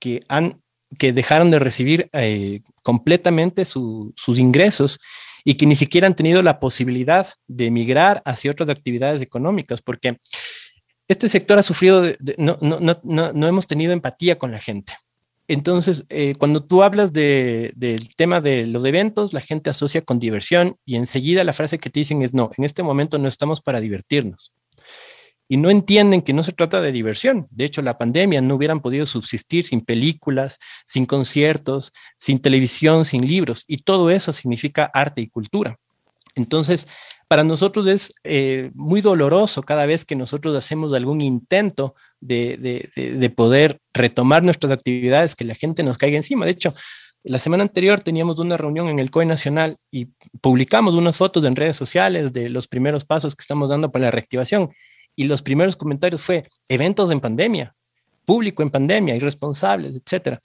que 0.00 0.20
han 0.28 0.60
que 0.98 1.12
dejaron 1.12 1.50
de 1.50 1.58
recibir 1.58 2.08
eh, 2.12 2.62
completamente 2.82 3.64
sus 3.64 4.38
ingresos 4.38 5.00
y 5.44 5.54
que 5.54 5.66
ni 5.66 5.76
siquiera 5.76 6.06
han 6.06 6.14
tenido 6.14 6.42
la 6.42 6.60
posibilidad 6.60 7.28
de 7.46 7.66
emigrar 7.66 8.22
hacia 8.24 8.50
otras 8.50 8.68
actividades 8.68 9.20
económicas, 9.20 9.82
porque 9.82 10.18
este 11.08 11.28
sector 11.28 11.58
ha 11.58 11.62
sufrido, 11.62 12.04
no, 12.38 12.56
no, 12.60 12.78
no, 12.80 13.32
no, 13.32 13.46
hemos 13.46 13.66
tenido 13.66 13.92
empatía 13.92 14.38
con 14.38 14.52
la 14.52 14.60
gente. 14.60 14.94
Entonces, 15.48 16.06
eh, 16.08 16.34
cuando 16.38 16.64
tú 16.64 16.82
hablas 16.82 17.12
de, 17.12 17.72
del 17.76 18.14
tema 18.16 18.40
de 18.40 18.66
los 18.66 18.86
eventos, 18.86 19.34
la 19.34 19.42
gente 19.42 19.68
asocia 19.68 20.00
con 20.00 20.18
diversión 20.18 20.76
y 20.86 20.96
enseguida 20.96 21.44
la 21.44 21.52
frase 21.52 21.78
que 21.78 21.90
te 21.90 22.00
dicen 22.00 22.22
es, 22.22 22.32
no, 22.32 22.50
en 22.56 22.64
este 22.64 22.82
momento 22.82 23.18
no 23.18 23.28
estamos 23.28 23.60
para 23.60 23.80
divertirnos 23.80 24.54
y 25.54 25.56
no 25.56 25.70
entienden 25.70 26.22
que 26.22 26.32
no 26.32 26.42
se 26.42 26.50
trata 26.50 26.80
de 26.80 26.90
diversión. 26.90 27.46
De 27.52 27.64
hecho, 27.64 27.80
la 27.80 27.96
pandemia 27.96 28.40
no 28.40 28.56
hubieran 28.56 28.80
podido 28.80 29.06
subsistir 29.06 29.64
sin 29.64 29.82
películas, 29.82 30.58
sin 30.84 31.06
conciertos, 31.06 31.92
sin 32.18 32.40
televisión, 32.40 33.04
sin 33.04 33.24
libros, 33.24 33.62
y 33.68 33.84
todo 33.84 34.10
eso 34.10 34.32
significa 34.32 34.90
arte 34.92 35.20
y 35.20 35.28
cultura. 35.28 35.76
Entonces, 36.34 36.88
para 37.28 37.44
nosotros 37.44 37.86
es 37.86 38.12
eh, 38.24 38.72
muy 38.74 39.00
doloroso 39.00 39.62
cada 39.62 39.86
vez 39.86 40.04
que 40.04 40.16
nosotros 40.16 40.56
hacemos 40.56 40.92
algún 40.92 41.20
intento 41.20 41.94
de, 42.18 42.90
de, 42.96 43.30
poder 43.30 43.78
retomar 43.92 44.42
nuestras 44.42 44.72
actividades, 44.72 45.36
que 45.36 45.44
la 45.44 45.54
gente 45.54 45.84
nos 45.84 45.98
caiga 45.98 46.16
encima. 46.16 46.46
De 46.46 46.50
hecho, 46.50 46.74
la 47.22 47.38
semana 47.38 47.62
anterior 47.62 48.02
teníamos 48.02 48.40
una 48.40 48.56
reunión 48.56 48.88
en 48.88 48.98
el 48.98 49.12
COE 49.12 49.26
Nacional 49.26 49.76
y 49.92 50.08
publicamos 50.40 50.94
unas 50.94 51.16
fotos 51.16 51.44
en 51.44 51.54
redes 51.54 51.76
sociales 51.76 52.32
de 52.32 52.48
los 52.48 52.66
primeros 52.66 53.04
pasos 53.04 53.36
que 53.36 53.42
estamos 53.42 53.70
dando 53.70 53.92
para 53.92 54.06
la 54.06 54.10
reactivación 54.10 54.72
y 55.16 55.24
los 55.24 55.42
primeros 55.42 55.76
comentarios 55.76 56.22
fue 56.22 56.44
eventos 56.68 57.10
en 57.10 57.20
pandemia, 57.20 57.74
público 58.24 58.62
en 58.62 58.70
pandemia, 58.70 59.14
irresponsables, 59.14 59.94
etcétera. 59.96 60.40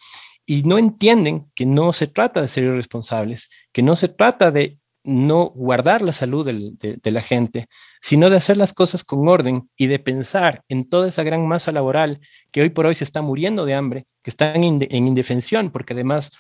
Y 0.46 0.64
no 0.64 0.78
entienden 0.78 1.50
que 1.56 1.66
no 1.66 1.94
se 1.94 2.08
trata 2.08 2.42
de 2.42 2.48
ser 2.48 2.64
irresponsables, 2.64 3.50
que 3.72 3.84
no 3.84 3.96
se 3.96 4.10
trata 4.10 4.52
de 4.52 4.78
no 5.04 5.46
guardar 5.56 6.02
la 6.02 6.12
salud 6.12 6.46
de, 6.46 7.12
la 7.12 7.22
gente, 7.22 7.68
sino 8.02 8.30
de 8.30 8.36
hacer 8.36 8.58
las 8.58 8.74
cosas 8.74 9.04
con 9.04 9.28
orden 9.28 9.70
y 9.78 9.88
de 9.88 9.98
pensar 9.98 10.64
en 10.68 10.88
toda 10.88 11.08
esa 11.08 11.24
gran 11.24 11.48
masa 11.48 11.72
laboral 11.72 12.20
que 12.52 12.62
hoy 12.62 12.70
por 12.70 12.86
hoy 12.86 12.96
se 12.96 13.06
está 13.06 13.22
muriendo 13.22 13.66
de 13.66 13.76
hambre, 13.76 14.06
que 14.22 14.30
están 14.30 14.64
en, 14.64 14.86
en 14.90 15.08
indefensión, 15.08 15.72
porque 15.72 15.94
además, 15.94 16.32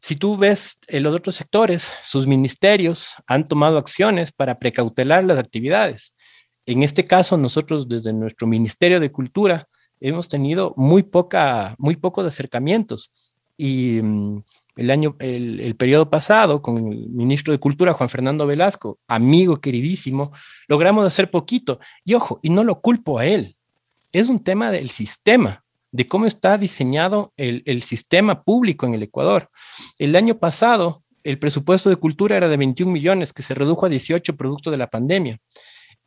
si 0.00 0.16
tú 0.16 0.36
ves 0.36 0.78
en 0.88 1.02
los 1.02 1.14
otros 1.14 1.34
sectores, 1.34 1.92
sus 2.02 2.26
ministerios 2.26 3.16
han 3.26 3.48
tomado 3.48 3.78
acciones 3.78 4.32
para 4.32 4.58
precautelar 4.58 5.24
las 5.24 5.38
actividades 5.38 6.15
en 6.66 6.82
este 6.82 7.06
caso, 7.06 7.36
nosotros 7.36 7.88
desde 7.88 8.12
nuestro 8.12 8.46
Ministerio 8.46 8.98
de 8.98 9.12
Cultura 9.12 9.68
hemos 10.00 10.28
tenido 10.28 10.74
muy, 10.76 11.02
poca, 11.04 11.74
muy 11.78 11.96
pocos 11.96 12.26
acercamientos. 12.26 13.12
Y 13.56 14.00
mm, 14.02 14.42
el 14.76 14.90
año, 14.90 15.16
el, 15.20 15.60
el, 15.60 15.76
periodo 15.76 16.10
pasado, 16.10 16.60
con 16.60 16.92
el 16.92 17.08
ministro 17.08 17.52
de 17.52 17.60
Cultura, 17.60 17.94
Juan 17.94 18.10
Fernando 18.10 18.46
Velasco, 18.46 18.98
amigo 19.06 19.60
queridísimo, 19.60 20.32
logramos 20.68 21.06
hacer 21.06 21.30
poquito. 21.30 21.78
Y 22.04 22.14
ojo, 22.14 22.40
y 22.42 22.50
no 22.50 22.64
lo 22.64 22.80
culpo 22.80 23.18
a 23.18 23.26
él, 23.26 23.56
es 24.12 24.28
un 24.28 24.42
tema 24.42 24.70
del 24.70 24.90
sistema, 24.90 25.64
de 25.92 26.06
cómo 26.06 26.26
está 26.26 26.58
diseñado 26.58 27.32
el, 27.36 27.62
el 27.64 27.82
sistema 27.82 28.42
público 28.42 28.86
en 28.86 28.94
el 28.94 29.02
Ecuador. 29.04 29.50
El 29.98 30.16
año 30.16 30.36
pasado, 30.38 31.04
el 31.22 31.38
presupuesto 31.38 31.90
de 31.90 31.96
cultura 31.96 32.36
era 32.36 32.48
de 32.48 32.56
21 32.56 32.92
millones, 32.92 33.32
que 33.32 33.42
se 33.42 33.54
redujo 33.54 33.86
a 33.86 33.88
18 33.88 34.36
producto 34.36 34.70
de 34.70 34.76
la 34.76 34.90
pandemia. 34.90 35.40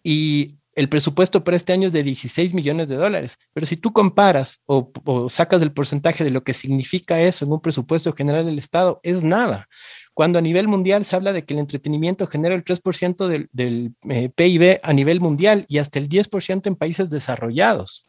Y 0.03 0.59
el 0.75 0.87
presupuesto 0.87 1.43
para 1.43 1.57
este 1.57 1.73
año 1.73 1.87
es 1.87 1.93
de 1.93 2.03
16 2.03 2.53
millones 2.53 2.87
de 2.87 2.95
dólares. 2.95 3.37
Pero 3.53 3.65
si 3.65 3.75
tú 3.75 3.91
comparas 3.91 4.63
o, 4.65 4.91
sacas 5.29 5.61
el 5.61 5.73
porcentaje 5.73 6.23
de 6.23 6.29
lo 6.29 6.43
que 6.43 6.53
significa 6.53 7.19
eso 7.19 7.43
en 7.43 7.51
un 7.51 7.59
presupuesto 7.59 8.13
general 8.13 8.45
del 8.45 8.59
Estado, 8.59 8.99
es 9.03 9.23
nada. 9.23 9.67
Cuando 10.13 10.39
a 10.39 10.41
nivel 10.41 10.67
mundial 10.67 11.05
se 11.05 11.15
habla 11.15 11.33
de 11.33 11.43
que 11.43 11.53
el 11.53 11.59
entretenimiento 11.59 12.27
genera 12.27 12.55
el 12.55 12.63
3% 12.63 13.27
del, 13.27 13.49
del 13.51 13.93
eh, 14.09 14.29
PIB 14.29 14.79
a 14.81 14.93
nivel 14.93 15.19
mundial 15.19 15.65
y 15.67 15.79
hasta 15.79 15.99
el 15.99 16.07
10% 16.07 16.67
en 16.67 16.75
países 16.75 17.09
desarrollados. 17.09 18.07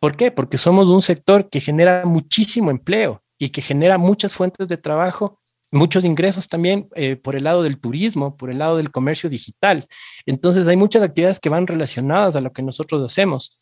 ¿Por 0.00 0.16
qué? 0.16 0.30
Porque 0.30 0.58
somos 0.58 0.88
un 0.88 1.02
sector 1.02 1.50
que 1.50 1.60
genera 1.60 2.04
muchísimo 2.04 2.70
empleo 2.70 3.22
y 3.36 3.50
que 3.50 3.62
genera 3.62 3.98
muchas 3.98 4.34
fuentes 4.34 4.68
de 4.68 4.76
trabajo 4.76 5.37
muchos 5.70 6.04
ingresos 6.04 6.48
también 6.48 6.88
eh, 6.94 7.16
por 7.16 7.36
el 7.36 7.44
lado 7.44 7.62
del 7.62 7.78
turismo, 7.78 8.36
por 8.36 8.50
el 8.50 8.58
lado 8.58 8.76
del 8.76 8.90
comercio 8.90 9.28
digital. 9.28 9.88
Entonces 10.26 10.66
hay 10.66 10.76
muchas 10.76 11.02
actividades 11.02 11.40
que 11.40 11.48
van 11.48 11.66
relacionadas 11.66 12.36
a 12.36 12.40
lo 12.40 12.52
que 12.52 12.62
nosotros 12.62 13.04
hacemos 13.04 13.58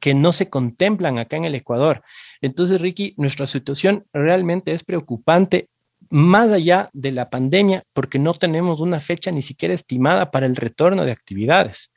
que 0.00 0.14
no 0.14 0.32
se 0.32 0.48
contemplan 0.48 1.18
acá 1.18 1.36
en 1.36 1.44
el 1.44 1.54
Ecuador. 1.54 2.02
Entonces, 2.40 2.80
Ricky, 2.80 3.14
nuestra 3.16 3.46
situación 3.46 4.06
realmente 4.12 4.72
es 4.72 4.84
preocupante 4.84 5.68
más 6.10 6.50
allá 6.50 6.88
de 6.92 7.12
la 7.12 7.30
pandemia 7.30 7.82
porque 7.92 8.18
no 8.18 8.34
tenemos 8.34 8.80
una 8.80 9.00
fecha 9.00 9.30
ni 9.30 9.42
siquiera 9.42 9.74
estimada 9.74 10.30
para 10.30 10.46
el 10.46 10.56
retorno 10.56 11.04
de 11.04 11.12
actividades. 11.12 11.92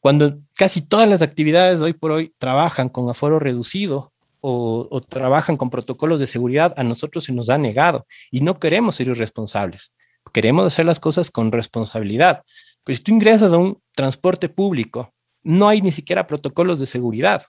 Cuando 0.00 0.38
casi 0.54 0.82
todas 0.82 1.08
las 1.08 1.22
actividades 1.22 1.80
hoy 1.80 1.92
por 1.92 2.12
hoy 2.12 2.34
trabajan 2.38 2.88
con 2.88 3.08
aforo 3.08 3.38
reducido, 3.38 4.12
o, 4.48 5.00
trabajan 5.00 5.56
con 5.56 5.70
protocolos 5.70 6.20
de 6.20 6.28
seguridad, 6.28 6.72
a 6.76 6.84
nosotros 6.84 7.24
se 7.24 7.32
nos 7.32 7.50
ha 7.50 7.58
negado 7.58 8.06
y 8.30 8.42
no 8.42 8.54
queremos 8.54 8.94
ser 8.94 9.08
irresponsables. 9.08 9.96
Queremos 10.32 10.64
hacer 10.66 10.84
las 10.84 11.00
cosas 11.00 11.32
con 11.32 11.50
responsabilidad. 11.50 12.42
Pero 12.84 12.96
si 12.96 13.02
tú 13.02 13.12
ingresas 13.12 13.52
a 13.52 13.58
un 13.58 13.80
transporte 13.96 14.48
público, 14.48 15.12
no 15.42 15.68
hay 15.68 15.82
ni 15.82 15.90
siquiera 15.90 16.28
protocolos 16.28 16.78
de 16.78 16.86
seguridad. 16.86 17.42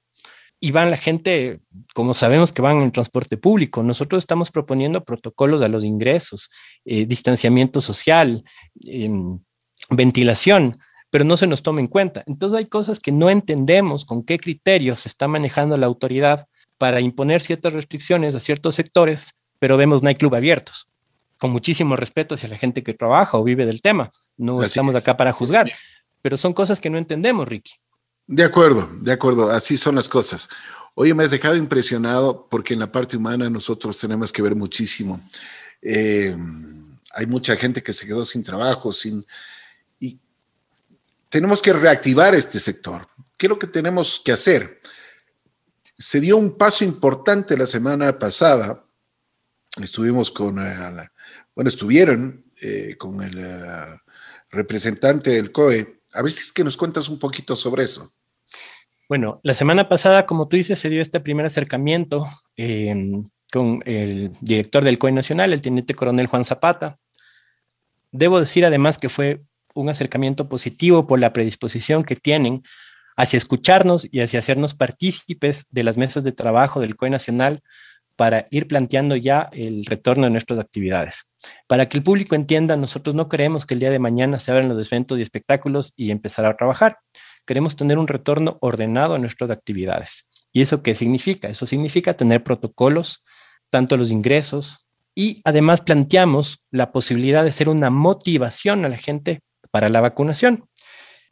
Y 0.59 0.71
van 0.71 0.89
la 0.89 0.97
gente, 0.97 1.59
como 1.93 2.15
sabemos 2.15 2.51
que 2.51 2.63
van 2.63 2.77
en 2.77 2.91
transporte 2.91 3.37
público, 3.37 3.83
nosotros 3.83 4.23
estamos 4.23 4.49
proponiendo 4.49 5.03
protocolos 5.03 5.61
a 5.61 5.67
los 5.67 5.83
ingresos, 5.83 6.49
eh, 6.83 7.05
distanciamiento 7.05 7.79
social, 7.79 8.43
em, 8.87 9.39
ventilación, 9.91 10.79
pero 11.11 11.25
no 11.25 11.37
se 11.37 11.45
nos 11.45 11.61
toma 11.61 11.79
en 11.79 11.87
cuenta. 11.87 12.23
Entonces 12.25 12.57
hay 12.57 12.65
cosas 12.65 12.99
que 12.99 13.11
no 13.11 13.29
entendemos 13.29 14.03
con 14.03 14.23
qué 14.23 14.39
criterios 14.39 15.01
se 15.01 15.09
está 15.09 15.27
manejando 15.27 15.77
la 15.77 15.85
autoridad 15.85 16.47
para 16.77 17.01
imponer 17.01 17.41
ciertas 17.41 17.73
restricciones 17.73 18.35
a 18.35 18.39
ciertos 18.39 18.75
sectores, 18.75 19.37
pero 19.59 19.77
vemos 19.77 20.03
nightclub 20.03 20.35
abiertos, 20.35 20.87
con 21.37 21.51
muchísimo 21.51 21.95
respeto 21.95 22.35
hacia 22.35 22.49
la 22.49 22.57
gente 22.57 22.83
que 22.83 22.93
trabaja 22.93 23.37
o 23.37 23.43
vive 23.43 23.65
del 23.65 23.81
tema. 23.81 24.11
No 24.37 24.63
estamos 24.63 24.95
acá 24.95 25.17
para 25.17 25.31
juzgar, 25.31 25.71
pero 26.21 26.37
son 26.37 26.53
cosas 26.53 26.79
que 26.79 26.89
no 26.89 26.97
entendemos, 26.97 27.47
Ricky. 27.47 27.73
De 28.27 28.43
acuerdo, 28.43 28.89
de 29.01 29.13
acuerdo, 29.13 29.49
así 29.51 29.77
son 29.77 29.95
las 29.95 30.09
cosas. 30.09 30.49
Oye, 30.95 31.13
me 31.13 31.23
has 31.23 31.31
dejado 31.31 31.55
impresionado 31.55 32.47
porque 32.49 32.73
en 32.73 32.81
la 32.81 32.91
parte 32.91 33.15
humana 33.15 33.49
nosotros 33.49 33.97
tenemos 33.97 34.31
que 34.31 34.41
ver 34.41 34.55
muchísimo. 34.55 35.21
Eh, 35.81 36.35
hay 37.13 37.25
mucha 37.25 37.55
gente 37.55 37.81
que 37.81 37.93
se 37.93 38.05
quedó 38.05 38.25
sin 38.25 38.43
trabajo, 38.43 38.91
sin... 38.91 39.25
Y 39.99 40.19
tenemos 41.29 41.61
que 41.61 41.71
reactivar 41.71 42.35
este 42.35 42.59
sector. 42.59 43.07
¿Qué 43.37 43.45
es 43.45 43.49
lo 43.49 43.57
que 43.57 43.67
tenemos 43.67 44.21
que 44.23 44.31
hacer? 44.33 44.81
Se 45.97 46.19
dio 46.19 46.37
un 46.37 46.57
paso 46.57 46.83
importante 46.83 47.57
la 47.57 47.65
semana 47.65 48.19
pasada. 48.19 48.83
Estuvimos 49.81 50.31
con, 50.31 50.59
eh, 50.59 51.09
bueno, 51.55 51.69
estuvieron 51.69 52.41
eh, 52.61 52.95
con 52.97 53.21
el 53.21 53.37
eh, 53.37 53.99
representante 54.51 55.31
del 55.31 55.51
COE. 55.51 56.01
A 56.13 56.21
ver 56.21 56.31
si 56.31 56.41
es 56.41 56.53
que 56.53 56.63
nos 56.63 56.77
cuentas 56.77 57.09
un 57.09 57.19
poquito 57.19 57.55
sobre 57.55 57.83
eso. 57.83 58.11
Bueno, 59.09 59.39
la 59.43 59.53
semana 59.53 59.87
pasada, 59.89 60.25
como 60.25 60.47
tú 60.47 60.57
dices, 60.57 60.79
se 60.79 60.89
dio 60.89 61.01
este 61.01 61.19
primer 61.19 61.45
acercamiento 61.45 62.27
con 63.51 63.81
el 63.85 64.35
director 64.41 64.83
del 64.83 64.97
COE 64.97 65.13
Nacional, 65.13 65.53
el 65.53 65.61
teniente 65.61 65.93
coronel 65.93 66.27
Juan 66.27 66.43
Zapata. 66.43 66.99
Debo 68.11 68.39
decir 68.39 68.65
además 68.65 68.97
que 68.97 69.09
fue 69.09 69.43
un 69.73 69.89
acercamiento 69.89 70.49
positivo 70.49 71.07
por 71.07 71.19
la 71.19 71.33
predisposición 71.33 72.03
que 72.03 72.15
tienen 72.15 72.63
hacia 73.17 73.37
escucharnos 73.37 74.07
y 74.09 74.21
hacia 74.21 74.39
hacernos 74.39 74.75
partícipes 74.75 75.67
de 75.71 75.83
las 75.83 75.97
mesas 75.97 76.23
de 76.23 76.31
trabajo 76.31 76.79
del 76.79 76.95
COE 76.95 77.09
Nacional 77.09 77.63
para 78.15 78.45
ir 78.51 78.67
planteando 78.67 79.15
ya 79.15 79.49
el 79.51 79.85
retorno 79.85 80.25
de 80.25 80.29
nuestras 80.29 80.59
actividades. 80.59 81.29
Para 81.67 81.87
que 81.87 81.97
el 81.97 82.03
público 82.03 82.35
entienda, 82.35 82.77
nosotros 82.77 83.15
no 83.15 83.27
queremos 83.27 83.65
que 83.65 83.73
el 83.73 83.79
día 83.79 83.91
de 83.91 83.99
mañana 83.99 84.39
se 84.39 84.51
abran 84.51 84.69
los 84.69 84.91
eventos 84.91 85.19
y 85.19 85.21
espectáculos 85.21 85.93
y 85.95 86.11
empezar 86.11 86.45
a 86.45 86.55
trabajar. 86.55 86.99
Queremos 87.45 87.75
tener 87.75 87.97
un 87.97 88.07
retorno 88.07 88.57
ordenado 88.61 89.15
a 89.15 89.19
nuestras 89.19 89.49
actividades. 89.49 90.29
¿Y 90.51 90.61
eso 90.61 90.81
qué 90.81 90.95
significa? 90.95 91.47
Eso 91.47 91.65
significa 91.65 92.15
tener 92.15 92.43
protocolos, 92.43 93.23
tanto 93.69 93.97
los 93.97 94.11
ingresos, 94.11 94.87
y 95.13 95.41
además 95.45 95.81
planteamos 95.81 96.63
la 96.71 96.91
posibilidad 96.91 97.43
de 97.43 97.51
ser 97.51 97.69
una 97.69 97.89
motivación 97.89 98.85
a 98.85 98.89
la 98.89 98.97
gente 98.97 99.41
para 99.71 99.89
la 99.89 100.01
vacunación 100.01 100.67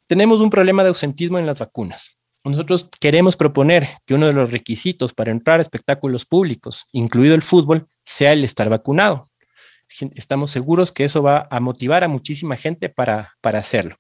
tenemos 0.08 0.42
un 0.42 0.50
problema 0.50 0.84
de 0.84 0.90
ausentismo 0.90 1.40
en 1.40 1.46
las 1.46 1.60
vacunas. 1.60 2.18
Nosotros 2.44 2.90
queremos 3.00 3.36
proponer 3.36 3.90
que 4.06 4.14
uno 4.14 4.28
de 4.28 4.34
los 4.34 4.52
requisitos 4.52 5.14
para 5.14 5.32
entrar 5.32 5.60
a 5.60 5.62
espectáculos 5.64 6.26
públicos, 6.26 6.86
incluido 6.92 7.34
el 7.34 7.42
fútbol, 7.42 7.88
sea 8.04 8.34
el 8.34 8.44
estar 8.44 8.70
vacunado. 8.70 9.28
Estamos 10.14 10.52
seguros 10.52 10.92
que 10.92 11.06
eso 11.06 11.24
va 11.24 11.48
a 11.50 11.60
motivar 11.60 12.04
a 12.04 12.08
muchísima 12.08 12.56
gente 12.56 12.90
para, 12.90 13.34
para 13.42 13.60
hacerlo. 13.60 13.96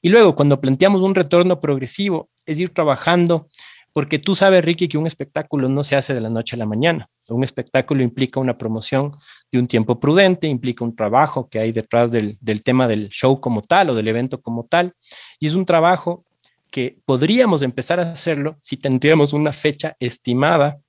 Y 0.00 0.08
luego, 0.08 0.34
cuando 0.34 0.60
planteamos 0.60 1.02
un 1.02 1.14
retorno 1.14 1.60
progresivo, 1.60 2.30
es 2.46 2.58
ir 2.58 2.70
trabajando 2.70 3.48
porque 3.92 4.18
tú 4.18 4.34
sabes, 4.34 4.64
Ricky, 4.64 4.88
que 4.88 4.96
un 4.96 5.06
espectáculo 5.06 5.68
no 5.68 5.84
se 5.84 5.96
hace 5.96 6.14
de 6.14 6.20
la 6.20 6.30
noche 6.30 6.56
a 6.56 6.58
la 6.58 6.66
mañana. 6.66 7.10
Un 7.28 7.44
espectáculo 7.44 8.02
implica 8.02 8.40
una 8.40 8.56
promoción 8.56 9.12
de 9.50 9.58
un 9.58 9.66
tiempo 9.66 10.00
prudente, 10.00 10.46
implica 10.46 10.84
un 10.84 10.96
trabajo 10.96 11.48
que 11.48 11.58
hay 11.58 11.72
detrás 11.72 12.10
del, 12.10 12.38
tema 12.62 12.88
del 12.88 13.10
show 13.10 13.40
como 13.40 13.60
tal 13.62 13.90
o 13.90 13.94
del 13.94 14.08
evento 14.08 14.40
como 14.40 14.64
tal. 14.64 14.94
Y 15.38 15.46
es 15.46 15.54
un 15.54 15.66
trabajo 15.66 16.24
que 16.70 16.98
podríamos 17.04 17.62
empezar 17.62 18.00
a 18.00 18.12
hacerlo 18.12 18.56
si 18.62 18.78
tendríamos 18.78 19.34
una 19.34 19.52
fecha 19.52 19.94
estimada, 20.00 20.80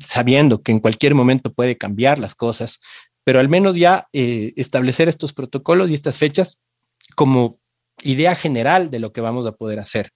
sabiendo 0.00 0.62
que 0.62 0.70
en 0.70 0.78
cualquier 0.78 1.14
momento 1.14 1.52
puede 1.52 1.76
cambiar 1.76 2.20
las 2.20 2.36
cosas, 2.36 2.80
pero 3.24 3.40
al 3.40 3.48
menos 3.48 3.74
ya 3.74 4.06
eh, 4.12 4.52
establecer 4.56 5.08
estos 5.08 5.32
protocolos 5.32 5.90
y 5.90 5.94
estas 5.94 6.18
fechas 6.18 6.60
como 7.16 7.58
idea 8.02 8.36
general 8.36 8.90
de 8.90 9.00
lo 9.00 9.12
que 9.12 9.20
vamos 9.20 9.46
a 9.46 9.52
poder 9.52 9.80
hacer. 9.80 10.12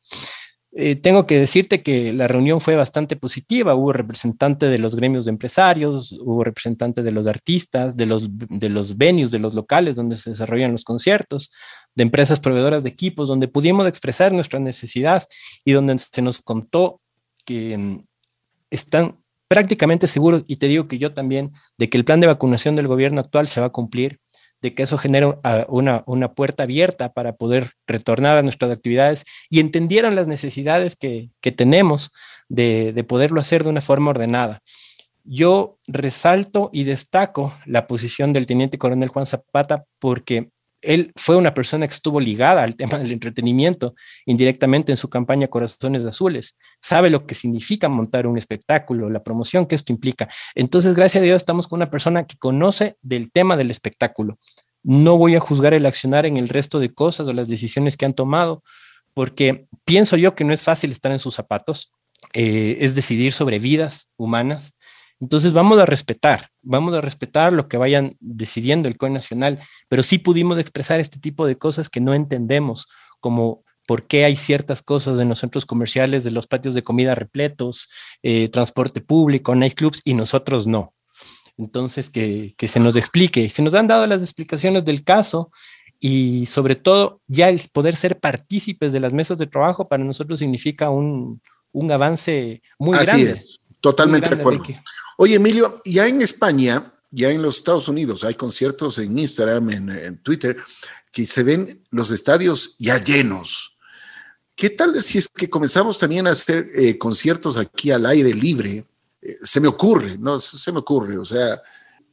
Eh, 0.73 0.97
tengo 0.97 1.27
que 1.27 1.39
decirte 1.39 1.83
que 1.83 2.13
la 2.13 2.29
reunión 2.29 2.61
fue 2.61 2.77
bastante 2.77 3.17
positiva. 3.17 3.75
Hubo 3.75 3.93
representante 3.93 4.67
de 4.67 4.79
los 4.79 4.97
gremios 4.97 5.25
de 5.25 5.31
empresarios, 5.31 6.13
hubo 6.13 6.45
representante 6.45 7.03
de 7.03 7.11
los 7.11 7.27
artistas, 7.27 7.97
de 7.97 8.07
los, 8.07 8.29
de 8.31 8.69
los 8.69 8.97
venues, 8.99 9.31
de 9.31 9.39
los 9.39 9.55
locales 9.55 9.97
donde 9.97 10.17
se 10.17 10.31
desarrollan 10.31 10.73
los 10.73 10.85
conciertos, 10.85 11.51
de 11.95 12.03
empresas 12.03 12.39
proveedoras 12.39 12.83
de 12.83 12.91
equipos, 12.91 13.29
donde 13.29 13.49
pudimos 13.49 13.87
expresar 13.87 14.33
nuestra 14.33 14.61
necesidad 14.61 15.25
y 15.65 15.73
donde 15.73 15.99
se 15.99 16.23
nos 16.23 16.43
contó 16.43 17.01
que 17.47 17.79
mm, 17.79 18.05
están 18.71 19.19
prácticamente 19.49 20.07
seguros, 20.07 20.45
y 20.47 20.57
te 20.57 20.69
digo 20.69 20.87
que 20.87 20.99
yo 20.99 21.15
también, 21.15 21.53
de 21.79 21.89
que 21.89 21.97
el 21.97 22.05
plan 22.05 22.21
de 22.21 22.27
vacunación 22.27 22.77
del 22.77 22.87
gobierno 22.87 23.21
actual 23.21 23.49
se 23.49 23.61
va 23.61 23.69
a 23.69 23.73
cumplir 23.73 24.21
de 24.61 24.75
que 24.75 24.83
eso 24.83 24.99
genera 24.99 25.39
una, 25.69 26.03
una, 26.07 26.33
puerta 26.33 26.65
abierta 26.65 27.13
para 27.13 27.37
poder 27.37 27.73
retornar 27.87 28.37
a 28.37 28.43
nuestras 28.43 28.71
actividades 28.71 29.25
y 29.49 29.61
entendieron 29.61 30.17
las 30.17 30.27
necesidades 30.27 30.97
que, 30.97 31.31
que 31.41 31.53
tenemos 31.53 32.13
de, 32.49 32.93
de, 32.93 33.05
poderlo 33.05 33.41
hacer 33.41 33.63
de 33.63 33.71
una 33.71 33.81
forma 33.81 34.11
ordenada. 34.11 34.61
Yo 35.25 35.79
resalto 35.87 36.71
y 36.73 36.85
destaco 36.85 37.55
la 37.67 37.87
posición 37.87 38.33
del 38.33 38.47
teniente 38.47 38.79
coronel 38.79 39.11
Juan 39.11 39.27
Zapata 39.27 39.85
porque 39.99 40.51
él 40.83 41.13
fue 41.17 41.37
una 41.37 41.55
persona 41.55 41.87
que 41.87 41.95
estuvo 41.95 42.21
ligada 42.21 42.63
al 42.63 42.77
tema 42.77 42.99
del 42.99 43.13
entretenimiento 43.13 43.95
indirectamente 44.27 44.93
en 44.93 44.97
su 44.97 45.09
campaña 45.09 45.49
Corazones 45.49 46.05
Azules. 46.07 46.59
Sabe 46.81 47.11
lo 47.11 47.27
que 47.27 47.35
significa 47.35 47.89
montar 47.89 48.27
un 48.27 48.39
espectáculo, 48.39 49.11
la 49.11 49.23
promoción 49.23 49.67
que 49.67 49.75
esto 49.75 49.93
implica. 49.93 50.29
Entonces, 50.55 50.95
gracias 50.95 51.23
a 51.23 51.25
Dios, 51.25 51.37
estamos 51.37 51.67
con 51.67 51.79
una 51.79 51.91
persona 51.91 52.27
que 52.27 52.37
conoce 52.37 52.97
del 53.03 53.31
tema 53.31 53.57
del 53.57 53.71
espectáculo. 53.71 54.39
No 54.83 55.19
voy 55.19 55.35
a 55.35 55.41
juzgar 55.41 55.75
el 55.75 55.87
accionar 55.87 56.27
en 56.27 56.37
el 56.37 56.49
resto 56.49 56.79
de 56.79 56.95
cosas 56.95 57.29
o 57.29 57.33
las 57.33 57.49
decisiones 57.49 57.97
que 57.97 58.07
han 58.07 58.15
tomado, 58.15 58.63
porque 59.15 59.67
pienso 59.85 60.17
yo 60.17 60.35
que 60.35 60.45
no 60.45 60.53
es 60.53 60.63
fácil 60.63 60.93
estar 60.93 61.11
en 61.11 61.19
sus 61.19 61.35
zapatos, 61.35 61.93
eh, 62.33 62.79
es 62.81 62.95
decidir 62.95 63.33
sobre 63.33 63.59
vidas 63.59 64.11
humanas, 64.17 64.78
entonces 65.21 65.53
vamos 65.53 65.79
a 65.79 65.87
respetar, 65.87 66.51
vamos 66.63 66.95
a 66.95 67.01
respetar 67.01 67.53
lo 67.53 67.69
que 67.69 67.77
vayan 67.77 68.13
decidiendo 68.21 68.89
el 68.89 68.97
COE 68.97 69.11
Nacional, 69.11 69.61
pero 69.89 70.03
sí 70.03 70.19
pudimos 70.19 70.59
expresar 70.59 71.01
este 71.01 71.19
tipo 71.19 71.47
de 71.47 71.57
cosas 71.57 71.89
que 71.89 72.01
no 72.01 72.15
entendemos, 72.15 72.89
como 73.21 73.65
por 73.87 74.07
qué 74.07 74.25
hay 74.25 74.37
ciertas 74.37 74.83
cosas 74.83 75.19
en 75.19 75.29
los 75.29 75.41
centros 75.41 75.67
comerciales, 75.67 76.23
de 76.23 76.31
los 76.31 76.47
patios 76.47 76.75
de 76.75 76.83
comida 76.83 77.15
repletos, 77.15 77.89
eh, 78.23 78.49
transporte 78.49 79.01
público, 79.01 79.55
nightclubs 79.55 80.03
y 80.05 80.15
nosotros 80.15 80.67
no. 80.67 80.95
Entonces, 81.57 82.11
que, 82.11 82.55
que 82.57 82.69
se 82.69 82.79
nos 82.79 82.95
explique. 82.95 83.49
Se 83.49 83.63
nos 83.63 83.75
han 83.75 83.89
dado 83.89 84.07
las 84.07 84.21
explicaciones 84.21 84.85
del 84.85 85.03
caso 85.03 85.51
y 85.99 86.47
sobre 86.47 86.77
todo 86.77 87.21
ya 87.27 87.49
el 87.49 87.61
poder 87.73 87.97
ser 87.97 88.21
partícipes 88.21 88.93
de 88.93 89.01
las 89.01 89.13
mesas 89.13 89.39
de 89.39 89.49
trabajo 89.49 89.89
para 89.89 90.05
nosotros 90.05 90.39
significa 90.39 90.91
un, 90.91 91.41
un 91.73 91.91
avance 91.91 92.63
muy 92.79 92.97
Así 92.97 93.07
grande. 93.07 93.31
Es, 93.33 93.59
totalmente 93.81 94.31
de 94.31 94.41
acuerdo. 94.41 94.65
Oye, 95.17 95.37
Emilio, 95.37 95.83
ya 95.85 96.07
en 96.07 96.23
España, 96.23 96.93
ya 97.11 97.31
en 97.31 97.43
los 97.43 97.57
Estados 97.57 97.89
Unidos, 97.89 98.25
hay 98.25 98.35
conciertos 98.35 98.99
en 98.99 99.19
Instagram, 99.19 99.71
en, 99.71 99.91
en 99.91 100.19
Twitter, 100.19 100.57
que 101.11 101.27
se 101.27 101.43
ven 101.43 101.85
los 101.91 102.11
estadios 102.11 102.77
ya 102.79 103.03
llenos. 103.03 103.77
¿Qué 104.55 104.71
tal 104.71 105.01
si 105.01 105.19
es 105.19 105.29
que 105.29 105.49
comenzamos 105.49 105.99
también 105.99 106.27
a 106.27 106.31
hacer 106.31 106.69
eh, 106.75 106.99
conciertos 106.99 107.57
aquí 107.57 107.91
al 107.91 108.07
aire 108.07 108.35
libre? 108.35 108.85
Eh, 109.23 109.39
se 109.41 109.61
me 109.61 109.69
ocurre, 109.69 110.19
¿no? 110.19 110.39
Se 110.39 110.73
me 110.73 110.81
ocurre, 110.81 111.17
o 111.17 111.25
sea, 111.25 111.63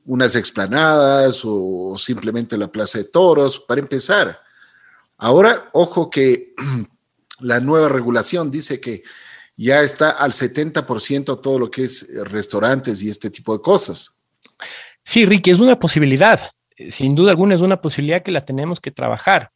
unas 0.05 0.35
explanadas 0.35 1.43
o, 1.43 1.91
o 1.91 1.97
simplemente 1.97 2.57
la 2.57 2.71
Plaza 2.71 2.99
de 2.99 3.05
Toros, 3.05 3.59
para 3.59 3.81
empezar. 3.81 4.39
Ahora, 5.17 5.69
ojo 5.73 6.09
que 6.09 6.53
la 7.39 7.59
nueva 7.59 7.89
regulación 7.89 8.51
dice 8.51 8.79
que 8.79 9.03
ya 9.57 9.81
está 9.81 10.11
al 10.11 10.31
70% 10.31 11.41
todo 11.41 11.59
lo 11.59 11.71
que 11.71 11.83
es 11.83 12.09
restaurantes 12.25 13.01
y 13.01 13.09
este 13.09 13.29
tipo 13.29 13.53
de 13.53 13.61
cosas. 13.61 14.17
Sí, 15.01 15.25
Ricky, 15.25 15.51
es 15.51 15.59
una 15.59 15.79
posibilidad. 15.79 16.51
Sin 16.89 17.15
duda 17.15 17.31
alguna 17.31 17.55
es 17.55 17.61
una 17.61 17.81
posibilidad 17.81 18.23
que 18.23 18.31
la 18.31 18.45
tenemos 18.45 18.81
que 18.81 18.91
trabajar. 18.91 19.51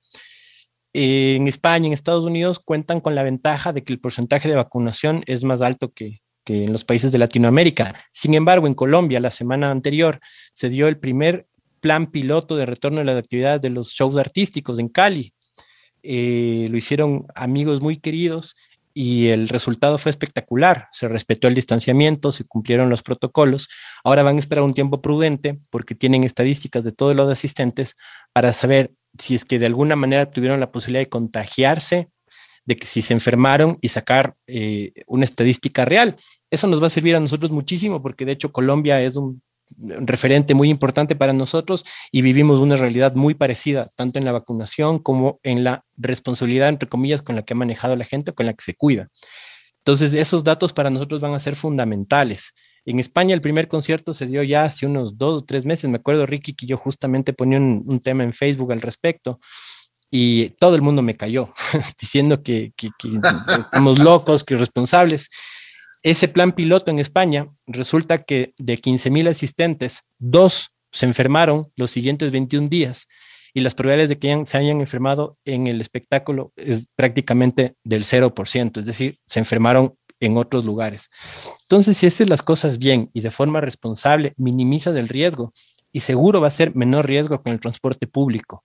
En 0.93 1.47
España, 1.47 1.87
en 1.87 1.93
Estados 1.93 2.25
Unidos, 2.25 2.59
cuentan 2.59 3.01
con 3.01 3.13
la 3.13 3.23
ventaja 3.23 3.73
de 3.73 3.83
que 3.83 3.93
el 3.93 3.99
porcentaje 3.99 4.47
de 4.47 4.55
vacunación 4.55 5.23
es 5.27 5.43
más 5.43 5.61
alto 5.61 5.91
que, 5.91 6.21
que 6.45 6.63
en 6.63 6.73
los 6.73 6.85
países 6.85 7.11
de 7.11 7.17
Latinoamérica. 7.17 7.99
Sin 8.13 8.33
embargo, 8.33 8.67
en 8.67 8.73
Colombia, 8.73 9.19
la 9.19 9.31
semana 9.31 9.69
anterior, 9.69 10.19
se 10.53 10.69
dio 10.69 10.87
el 10.87 10.97
primer 10.97 11.45
plan 11.79 12.07
piloto 12.07 12.55
de 12.55 12.65
retorno 12.65 12.99
de 12.99 13.05
las 13.05 13.17
actividades 13.17 13.61
de 13.61 13.69
los 13.69 13.89
shows 13.89 14.17
artísticos 14.17 14.79
en 14.79 14.89
Cali. 14.89 15.33
Eh, 16.01 16.67
lo 16.69 16.77
hicieron 16.77 17.25
amigos 17.35 17.81
muy 17.81 17.97
queridos 17.97 18.55
y 18.93 19.27
el 19.27 19.49
resultado 19.49 19.97
fue 19.97 20.09
espectacular. 20.09 20.87
Se 20.91 21.07
respetó 21.07 21.47
el 21.47 21.55
distanciamiento, 21.55 22.31
se 22.31 22.43
cumplieron 22.43 22.89
los 22.89 23.03
protocolos. 23.03 23.69
Ahora 24.03 24.23
van 24.23 24.37
a 24.37 24.39
esperar 24.39 24.63
un 24.63 24.73
tiempo 24.73 25.01
prudente 25.01 25.59
porque 25.69 25.95
tienen 25.95 26.23
estadísticas 26.23 26.83
de 26.83 26.91
todos 26.91 27.15
los 27.15 27.29
asistentes 27.31 27.95
para 28.33 28.53
saber 28.53 28.91
si 29.17 29.35
es 29.35 29.45
que 29.45 29.59
de 29.59 29.65
alguna 29.65 29.95
manera 29.95 30.29
tuvieron 30.31 30.59
la 30.59 30.71
posibilidad 30.71 31.01
de 31.01 31.09
contagiarse, 31.09 32.09
de 32.65 32.77
que 32.77 32.87
si 32.87 33.01
se 33.01 33.13
enfermaron 33.13 33.77
y 33.81 33.89
sacar 33.89 34.35
eh, 34.47 34.91
una 35.07 35.25
estadística 35.25 35.85
real. 35.85 36.17
Eso 36.51 36.67
nos 36.67 36.81
va 36.81 36.87
a 36.87 36.91
servir 36.91 37.15
a 37.15 37.19
nosotros 37.19 37.51
muchísimo 37.51 38.01
porque 38.01 38.25
de 38.25 38.33
hecho 38.33 38.51
Colombia 38.51 39.01
es 39.01 39.15
un 39.15 39.41
referente 39.77 40.53
muy 40.53 40.69
importante 40.69 41.15
para 41.15 41.33
nosotros 41.33 41.85
y 42.11 42.21
vivimos 42.21 42.59
una 42.59 42.75
realidad 42.75 43.15
muy 43.15 43.33
parecida, 43.33 43.89
tanto 43.95 44.19
en 44.19 44.25
la 44.25 44.31
vacunación 44.31 44.99
como 44.99 45.39
en 45.43 45.63
la 45.63 45.85
responsabilidad, 45.97 46.69
entre 46.69 46.89
comillas, 46.89 47.21
con 47.21 47.35
la 47.35 47.43
que 47.43 47.53
ha 47.53 47.57
manejado 47.57 47.95
la 47.95 48.05
gente, 48.05 48.33
con 48.33 48.45
la 48.45 48.53
que 48.53 48.63
se 48.63 48.75
cuida. 48.75 49.09
Entonces, 49.79 50.13
esos 50.13 50.43
datos 50.43 50.73
para 50.73 50.89
nosotros 50.89 51.21
van 51.21 51.33
a 51.33 51.39
ser 51.39 51.55
fundamentales. 51.55 52.53
En 52.85 52.99
España 52.99 53.33
el 53.33 53.41
primer 53.41 53.67
concierto 53.67 54.13
se 54.13 54.25
dio 54.25 54.41
ya 54.43 54.63
hace 54.63 54.85
unos 54.85 55.17
dos 55.17 55.41
o 55.41 55.45
tres 55.45 55.65
meses. 55.65 55.89
Me 55.89 55.97
acuerdo, 55.97 56.25
Ricky, 56.25 56.53
que 56.53 56.65
yo 56.65 56.77
justamente 56.77 57.33
ponía 57.33 57.57
un, 57.57 57.83
un 57.85 57.99
tema 57.99 58.23
en 58.23 58.33
Facebook 58.33 58.71
al 58.71 58.81
respecto 58.81 59.39
y 60.11 60.49
todo 60.59 60.75
el 60.75 60.81
mundo 60.81 61.01
me 61.01 61.15
cayó 61.15 61.53
diciendo 61.99 62.41
que, 62.41 62.73
que, 62.75 62.89
que 62.97 63.09
estamos 63.59 63.99
locos, 63.99 64.43
que 64.43 64.55
irresponsables 64.55 65.29
ese 66.03 66.27
plan 66.27 66.53
piloto 66.53 66.91
en 66.91 66.99
España, 66.99 67.49
resulta 67.67 68.19
que 68.19 68.53
de 68.57 68.77
15 68.77 69.09
mil 69.09 69.27
asistentes, 69.27 70.09
dos 70.17 70.71
se 70.91 71.05
enfermaron 71.05 71.71
los 71.75 71.91
siguientes 71.91 72.31
21 72.31 72.69
días 72.69 73.07
y 73.53 73.61
las 73.61 73.75
probabilidades 73.75 74.09
de 74.09 74.19
que 74.19 74.45
se 74.45 74.57
hayan 74.57 74.79
enfermado 74.79 75.37
en 75.45 75.67
el 75.67 75.81
espectáculo 75.81 76.53
es 76.55 76.87
prácticamente 76.95 77.75
del 77.83 78.03
0%, 78.03 78.79
es 78.79 78.85
decir, 78.85 79.17
se 79.25 79.39
enfermaron 79.39 79.95
en 80.19 80.37
otros 80.37 80.65
lugares. 80.65 81.09
Entonces, 81.63 81.97
si 81.97 82.07
haces 82.07 82.29
las 82.29 82.43
cosas 82.43 82.77
bien 82.77 83.09
y 83.13 83.21
de 83.21 83.31
forma 83.31 83.61
responsable, 83.61 84.33
minimiza 84.37 84.91
el 84.91 85.07
riesgo 85.07 85.53
y 85.91 86.01
seguro 86.01 86.41
va 86.41 86.47
a 86.47 86.51
ser 86.51 86.75
menor 86.75 87.07
riesgo 87.07 87.41
con 87.41 87.53
el 87.53 87.59
transporte 87.59 88.07
público. 88.07 88.63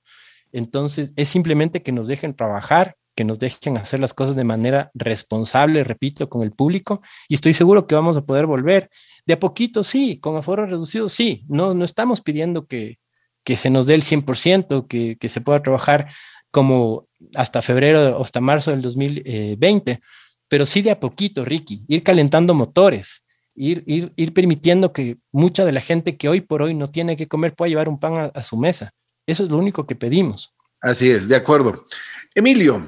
Entonces, 0.52 1.12
es 1.16 1.28
simplemente 1.28 1.82
que 1.82 1.92
nos 1.92 2.06
dejen 2.06 2.34
trabajar, 2.34 2.96
que 3.14 3.24
nos 3.24 3.38
dejen 3.38 3.78
hacer 3.78 4.00
las 4.00 4.14
cosas 4.14 4.36
de 4.36 4.44
manera 4.44 4.90
responsable, 4.94 5.84
repito, 5.84 6.28
con 6.28 6.42
el 6.42 6.52
público, 6.52 7.02
y 7.28 7.34
estoy 7.34 7.54
seguro 7.54 7.86
que 7.86 7.94
vamos 7.94 8.16
a 8.16 8.24
poder 8.24 8.46
volver. 8.46 8.90
De 9.26 9.34
a 9.34 9.40
poquito, 9.40 9.84
sí, 9.84 10.18
con 10.18 10.36
aforo 10.36 10.66
reducido, 10.66 11.08
sí, 11.08 11.44
no, 11.48 11.74
no 11.74 11.84
estamos 11.84 12.20
pidiendo 12.20 12.66
que, 12.66 12.98
que 13.44 13.56
se 13.56 13.70
nos 13.70 13.86
dé 13.86 13.94
el 13.94 14.02
100%, 14.02 14.86
que, 14.88 15.16
que 15.18 15.28
se 15.28 15.40
pueda 15.40 15.62
trabajar 15.62 16.08
como 16.50 17.08
hasta 17.34 17.62
febrero 17.62 18.18
o 18.18 18.24
hasta 18.24 18.40
marzo 18.40 18.70
del 18.70 18.82
2020, 18.82 20.00
pero 20.48 20.66
sí 20.66 20.82
de 20.82 20.90
a 20.90 21.00
poquito, 21.00 21.44
Ricky, 21.44 21.84
ir 21.88 22.02
calentando 22.02 22.54
motores, 22.54 23.26
ir, 23.54 23.82
ir, 23.86 24.12
ir 24.16 24.32
permitiendo 24.32 24.92
que 24.92 25.18
mucha 25.32 25.64
de 25.64 25.72
la 25.72 25.80
gente 25.80 26.16
que 26.16 26.28
hoy 26.28 26.40
por 26.40 26.62
hoy 26.62 26.74
no 26.74 26.90
tiene 26.90 27.16
que 27.16 27.28
comer 27.28 27.54
pueda 27.54 27.70
llevar 27.70 27.88
un 27.88 27.98
pan 27.98 28.14
a, 28.16 28.24
a 28.26 28.42
su 28.42 28.56
mesa. 28.56 28.92
Eso 29.26 29.44
es 29.44 29.50
lo 29.50 29.56
único 29.56 29.86
que 29.86 29.96
pedimos. 29.96 30.54
Así 30.80 31.10
es, 31.10 31.28
de 31.28 31.36
acuerdo. 31.36 31.86
Emilio, 32.34 32.84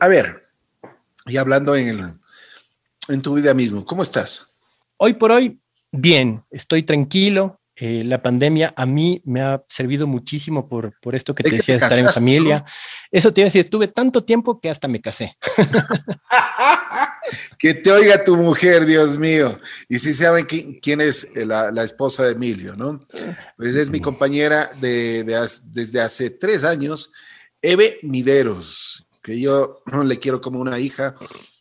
a 0.00 0.08
ver, 0.08 0.48
y 1.26 1.36
hablando 1.36 1.76
en, 1.76 1.88
el, 1.88 2.00
en 3.08 3.22
tu 3.22 3.34
vida 3.34 3.54
mismo, 3.54 3.84
¿cómo 3.84 4.02
estás? 4.02 4.48
Hoy 4.96 5.14
por 5.14 5.32
hoy, 5.32 5.60
bien, 5.92 6.42
estoy 6.50 6.82
tranquilo. 6.82 7.60
Eh, 7.78 8.04
la 8.06 8.22
pandemia 8.22 8.72
a 8.74 8.86
mí 8.86 9.20
me 9.26 9.42
ha 9.42 9.62
servido 9.68 10.06
muchísimo 10.06 10.66
por, 10.66 10.98
por 11.02 11.14
esto 11.14 11.34
que 11.34 11.42
te 11.42 11.50
decía, 11.50 11.60
que 11.60 11.66
te 11.66 11.74
estar 11.74 11.90
casaste, 11.90 12.08
en 12.08 12.14
familia. 12.14 12.58
¿no? 12.60 12.64
Eso 13.10 13.34
te 13.34 13.42
iba 13.42 13.46
a 13.46 13.48
decir, 13.48 13.60
estuve 13.60 13.88
tanto 13.88 14.24
tiempo 14.24 14.60
que 14.60 14.70
hasta 14.70 14.88
me 14.88 15.02
casé. 15.02 15.36
que 17.58 17.74
te 17.74 17.92
oiga 17.92 18.24
tu 18.24 18.34
mujer, 18.34 18.86
Dios 18.86 19.18
mío. 19.18 19.60
Y 19.90 19.98
si 19.98 20.14
saben 20.14 20.46
quién, 20.46 20.80
quién 20.80 21.02
es 21.02 21.36
la, 21.36 21.70
la, 21.70 21.82
esposa 21.82 22.24
de 22.24 22.32
Emilio, 22.32 22.74
¿no? 22.76 23.04
Pues 23.58 23.74
es 23.74 23.90
mi 23.90 24.00
compañera 24.00 24.70
de, 24.80 25.24
de, 25.24 25.46
desde 25.72 26.00
hace 26.00 26.30
tres 26.30 26.64
años, 26.64 27.12
Eve 27.60 27.98
Mideros 28.02 29.05
que 29.26 29.40
yo 29.40 29.82
no 29.86 30.04
le 30.04 30.20
quiero 30.20 30.40
como 30.40 30.60
una 30.60 30.78
hija. 30.78 31.16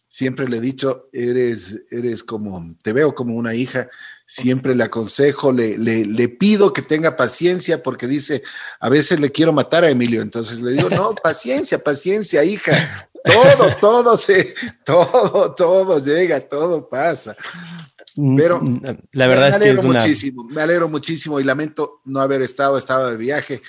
Siempre 0.07 0.47
le 0.47 0.57
he 0.57 0.61
dicho, 0.61 1.09
eres, 1.11 1.81
eres 1.89 2.23
como, 2.23 2.75
te 2.83 2.93
veo 2.93 3.15
como 3.15 3.33
una 3.33 3.55
hija. 3.55 3.89
Siempre 4.27 4.75
le 4.75 4.83
aconsejo, 4.83 5.51
le, 5.51 5.75
le, 5.79 6.05
le, 6.05 6.29
pido 6.29 6.71
que 6.71 6.83
tenga 6.83 7.15
paciencia 7.15 7.81
porque 7.81 8.05
dice, 8.05 8.43
a 8.79 8.89
veces 8.89 9.19
le 9.19 9.31
quiero 9.31 9.51
matar 9.51 9.83
a 9.83 9.89
Emilio. 9.89 10.21
Entonces 10.21 10.61
le 10.61 10.73
digo, 10.73 10.91
no, 10.91 11.15
paciencia, 11.23 11.79
paciencia, 11.79 12.43
hija. 12.43 13.09
Todo, 13.23 13.75
todo 13.81 14.15
se, 14.15 14.53
todo, 14.85 15.55
todo 15.55 16.03
llega, 16.03 16.41
todo 16.41 16.87
pasa. 16.87 17.35
Pero 18.37 18.61
la 19.11 19.25
verdad 19.25 19.49
me 19.49 19.55
alegro 19.55 19.79
es 19.79 19.81
que 19.81 19.87
es 19.87 19.95
muchísimo, 19.95 20.43
me 20.43 20.61
alegro 20.61 20.87
muchísimo 20.87 21.39
y 21.39 21.43
lamento 21.43 22.01
no 22.05 22.21
haber 22.21 22.43
estado, 22.43 22.77
estaba 22.77 23.09
de 23.09 23.17
viaje 23.17 23.63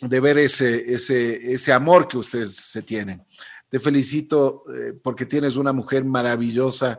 de 0.00 0.20
ver 0.20 0.38
ese, 0.38 0.92
ese, 0.92 1.52
ese 1.52 1.72
amor 1.72 2.06
que 2.06 2.18
ustedes 2.18 2.54
se 2.54 2.82
tienen. 2.82 3.24
Te 3.68 3.80
felicito 3.80 4.64
eh, 4.68 4.92
porque 5.02 5.26
tienes 5.26 5.56
una 5.56 5.72
mujer 5.72 6.04
maravillosa, 6.04 6.98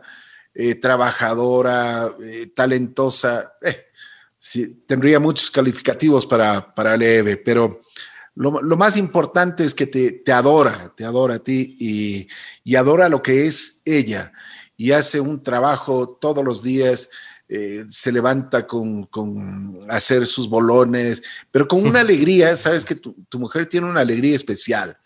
eh, 0.54 0.74
trabajadora, 0.74 2.14
eh, 2.22 2.50
talentosa. 2.54 3.52
Sí, 4.40 4.84
tendría 4.86 5.18
muchos 5.18 5.50
calificativos 5.50 6.24
para, 6.24 6.72
para 6.72 6.96
Leve, 6.96 7.38
pero 7.38 7.82
lo, 8.36 8.62
lo, 8.62 8.76
más 8.76 8.96
importante 8.96 9.64
es 9.64 9.74
que 9.74 9.88
te, 9.88 10.12
te 10.12 10.30
adora, 10.30 10.92
te 10.96 11.04
adora 11.04 11.34
a 11.34 11.38
ti 11.40 11.74
y, 11.80 12.28
y, 12.62 12.76
adora 12.76 13.08
lo 13.08 13.20
que 13.20 13.46
es 13.46 13.82
ella 13.84 14.32
y 14.76 14.92
hace 14.92 15.20
un 15.20 15.42
trabajo 15.42 16.08
todos 16.20 16.44
los 16.44 16.62
días 16.62 17.10
eh, 17.48 17.86
se 17.88 18.12
levanta 18.12 18.66
con, 18.66 19.04
con, 19.06 19.78
hacer 19.88 20.26
sus 20.26 20.50
bolones, 20.50 21.22
pero 21.50 21.66
con 21.66 21.86
una 21.86 22.00
alegría, 22.00 22.54
sabes 22.56 22.84
que 22.84 22.94
tu, 22.94 23.14
tu 23.28 23.38
mujer 23.38 23.66
tiene 23.66 23.86
una 23.86 24.00
alegría 24.00 24.36
especial, 24.36 24.98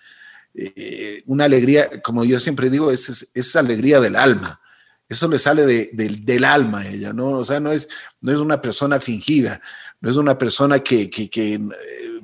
eh, 0.54 1.22
una 1.26 1.44
alegría, 1.44 2.02
como 2.02 2.24
yo 2.24 2.40
siempre 2.40 2.68
digo, 2.68 2.90
es, 2.90 3.08
es, 3.08 3.30
es 3.32 3.56
alegría 3.56 4.00
del 4.00 4.16
alma. 4.16 4.60
Eso 5.08 5.28
le 5.28 5.38
sale 5.38 5.66
de, 5.66 5.90
de, 5.92 6.08
del 6.08 6.44
alma 6.44 6.80
a 6.80 6.88
ella, 6.88 7.12
¿no? 7.12 7.30
O 7.30 7.44
sea, 7.44 7.60
no 7.60 7.70
es, 7.70 7.86
no 8.20 8.32
es 8.32 8.38
una 8.38 8.60
persona 8.60 8.98
fingida, 8.98 9.60
no 10.00 10.10
es 10.10 10.16
una 10.16 10.38
persona 10.38 10.80
que, 10.80 11.10
que, 11.10 11.28
que 11.28 11.54
eh, 11.54 11.60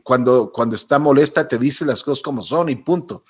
cuando, 0.02 0.50
cuando 0.50 0.74
está 0.74 0.98
molesta 0.98 1.46
te 1.46 1.58
dice 1.58 1.84
las 1.84 2.02
cosas 2.02 2.22
como 2.22 2.42
son 2.42 2.70
y 2.70 2.76
punto. 2.76 3.24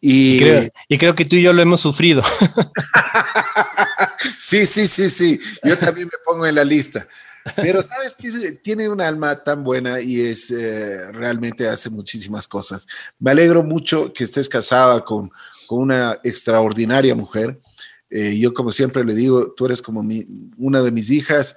Y, 0.00 0.36
y, 0.36 0.40
creo, 0.40 0.68
y 0.88 0.98
creo 0.98 1.14
que 1.14 1.24
tú 1.26 1.36
y 1.36 1.42
yo 1.42 1.52
lo 1.52 1.62
hemos 1.62 1.80
sufrido. 1.80 2.22
Sí, 4.44 4.66
sí, 4.66 4.88
sí, 4.88 5.08
sí. 5.08 5.40
Yo 5.62 5.78
también 5.78 6.08
me 6.08 6.18
pongo 6.26 6.44
en 6.44 6.56
la 6.56 6.64
lista. 6.64 7.06
Pero 7.54 7.80
sabes 7.80 8.16
que 8.16 8.52
tiene 8.60 8.88
un 8.88 9.00
alma 9.00 9.40
tan 9.40 9.62
buena 9.62 10.00
y 10.00 10.20
es 10.20 10.50
eh, 10.50 11.12
realmente 11.12 11.68
hace 11.68 11.90
muchísimas 11.90 12.48
cosas. 12.48 12.88
Me 13.20 13.30
alegro 13.30 13.62
mucho 13.62 14.12
que 14.12 14.24
estés 14.24 14.48
casada 14.48 15.04
con, 15.04 15.30
con 15.68 15.78
una 15.78 16.18
extraordinaria 16.24 17.14
mujer. 17.14 17.60
Eh, 18.10 18.36
yo 18.36 18.52
como 18.52 18.72
siempre 18.72 19.04
le 19.04 19.14
digo, 19.14 19.52
tú 19.52 19.66
eres 19.66 19.80
como 19.80 20.04
una 20.58 20.82
de 20.82 20.90
mis 20.90 21.10
hijas. 21.10 21.56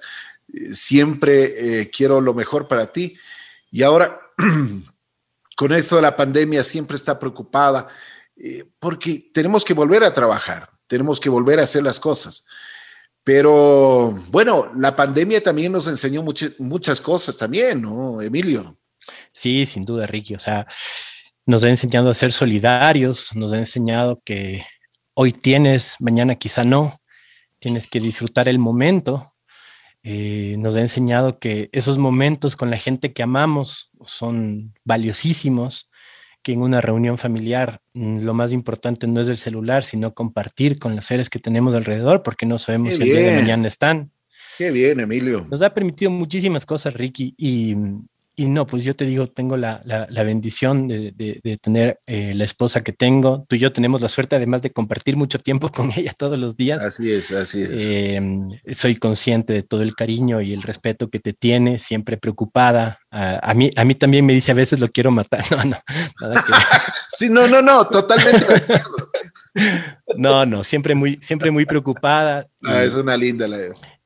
siempre 0.72 1.80
eh, 1.80 1.90
quiero 1.90 2.20
lo 2.20 2.34
mejor 2.34 2.68
para 2.68 2.92
ti. 2.92 3.16
Y 3.72 3.82
ahora, 3.82 4.20
con 5.56 5.72
esto 5.72 5.96
de 5.96 6.02
la 6.02 6.14
pandemia, 6.14 6.62
siempre 6.62 6.96
está 6.96 7.18
preocupada 7.18 7.88
porque 8.78 9.30
tenemos 9.34 9.64
que 9.64 9.74
volver 9.74 10.04
a 10.04 10.12
trabajar, 10.12 10.68
tenemos 10.86 11.18
que 11.18 11.30
volver 11.30 11.58
a 11.58 11.64
hacer 11.64 11.82
las 11.82 11.98
cosas. 11.98 12.44
Pero 13.26 14.12
bueno, 14.30 14.70
la 14.76 14.94
pandemia 14.94 15.42
también 15.42 15.72
nos 15.72 15.88
enseñó 15.88 16.22
muchas 16.22 17.00
cosas 17.00 17.36
también, 17.36 17.82
¿no, 17.82 18.22
Emilio? 18.22 18.78
Sí, 19.32 19.66
sin 19.66 19.84
duda, 19.84 20.06
Ricky. 20.06 20.36
O 20.36 20.38
sea, 20.38 20.64
nos 21.44 21.64
ha 21.64 21.68
enseñado 21.68 22.08
a 22.08 22.14
ser 22.14 22.30
solidarios, 22.30 23.34
nos 23.34 23.52
ha 23.52 23.58
enseñado 23.58 24.22
que 24.24 24.64
hoy 25.14 25.32
tienes, 25.32 25.96
mañana 25.98 26.36
quizá 26.36 26.62
no, 26.62 27.00
tienes 27.58 27.88
que 27.88 27.98
disfrutar 27.98 28.46
el 28.46 28.60
momento. 28.60 29.34
Eh, 30.04 30.54
nos 30.60 30.76
ha 30.76 30.80
enseñado 30.80 31.40
que 31.40 31.68
esos 31.72 31.98
momentos 31.98 32.54
con 32.54 32.70
la 32.70 32.76
gente 32.76 33.12
que 33.12 33.24
amamos 33.24 33.90
son 34.06 34.72
valiosísimos, 34.84 35.90
que 36.46 36.52
en 36.52 36.62
una 36.62 36.80
reunión 36.80 37.18
familiar 37.18 37.80
mm, 37.94 38.20
lo 38.20 38.32
más 38.32 38.52
importante 38.52 39.08
no 39.08 39.20
es 39.20 39.26
el 39.26 39.36
celular, 39.36 39.82
sino 39.82 40.14
compartir 40.14 40.78
con 40.78 40.94
los 40.94 41.04
seres 41.04 41.28
que 41.28 41.40
tenemos 41.40 41.74
alrededor, 41.74 42.22
porque 42.22 42.46
no 42.46 42.60
sabemos 42.60 42.94
si 42.94 43.02
el 43.02 43.08
día 43.08 43.32
de 43.32 43.40
mañana 43.40 43.66
están. 43.66 44.12
Qué 44.56 44.70
bien, 44.70 45.00
Emilio. 45.00 45.44
Nos 45.50 45.60
ha 45.62 45.74
permitido 45.74 46.08
muchísimas 46.12 46.64
cosas, 46.64 46.94
Ricky, 46.94 47.34
y 47.36 47.74
y 48.38 48.44
no, 48.44 48.66
pues 48.66 48.84
yo 48.84 48.94
te 48.94 49.06
digo, 49.06 49.28
tengo 49.28 49.56
la, 49.56 49.80
la, 49.84 50.22
bendición 50.22 50.88
de, 50.88 51.12
de, 51.16 51.56
tener 51.56 51.98
eh, 52.06 52.34
la 52.34 52.44
esposa 52.44 52.82
que 52.82 52.92
tengo. 52.92 53.46
Tú 53.48 53.56
y 53.56 53.58
yo 53.58 53.72
tenemos 53.72 54.02
la 54.02 54.10
suerte 54.10 54.36
además 54.36 54.60
de 54.60 54.70
compartir 54.70 55.16
mucho 55.16 55.38
tiempo 55.38 55.70
con 55.72 55.90
ella 55.96 56.12
todos 56.16 56.38
los 56.38 56.54
días. 56.54 56.82
Así 56.84 57.10
es, 57.10 57.32
así 57.32 57.62
es. 57.62 57.86
Em, 57.86 58.46
soy 58.74 58.96
consciente 58.96 59.54
de 59.54 59.62
todo 59.62 59.82
el 59.82 59.96
cariño 59.96 60.42
y 60.42 60.52
el 60.52 60.60
respeto 60.60 61.08
que 61.08 61.18
te 61.18 61.32
tiene, 61.32 61.78
siempre 61.78 62.18
preocupada. 62.18 63.00
a, 63.10 63.54
mí, 63.54 63.70
a 63.74 63.84
mí 63.86 63.94
también 63.94 64.26
me 64.26 64.34
dice 64.34 64.52
a 64.52 64.54
veces 64.54 64.80
lo 64.80 64.88
quiero 64.88 65.10
matar. 65.10 65.44
No, 65.56 65.64
no, 65.64 65.76
nada 66.20 66.44
que... 66.44 66.52
sí, 67.08 67.30
no, 67.30 67.46
no, 67.46 67.62
no, 67.62 67.86
totalmente 67.86 68.46
de 68.46 68.54
acuerdo. 68.54 69.10
no, 70.18 70.44
no, 70.44 70.64
siempre 70.64 70.94
muy, 70.94 71.18
siempre 71.22 71.50
muy 71.50 71.64
preocupada. 71.64 72.46
Ah, 72.64 72.82
es 72.82 72.94
una 72.94 73.16
linda 73.16 73.48
la 73.48 73.56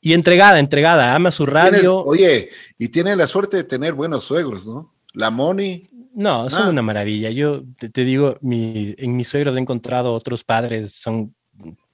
y 0.00 0.14
entregada, 0.14 0.58
entregada, 0.58 1.14
ama 1.14 1.30
su 1.30 1.46
radio. 1.46 2.02
oye, 2.04 2.50
y 2.78 2.88
tiene 2.88 3.14
la 3.16 3.26
suerte 3.26 3.58
de 3.58 3.64
tener 3.64 3.92
buenos 3.92 4.24
suegros, 4.24 4.66
¿no? 4.66 4.94
La 5.12 5.30
Moni. 5.30 5.88
No, 6.14 6.48
son 6.48 6.62
ah. 6.62 6.70
una 6.70 6.82
maravilla. 6.82 7.30
Yo 7.30 7.62
te, 7.92 8.04
digo, 8.04 8.36
mi, 8.40 8.94
en 8.98 9.16
mis 9.16 9.28
suegros 9.28 9.56
he 9.56 9.60
encontrado 9.60 10.14
otros 10.14 10.42
padres, 10.42 10.92
son 10.92 11.34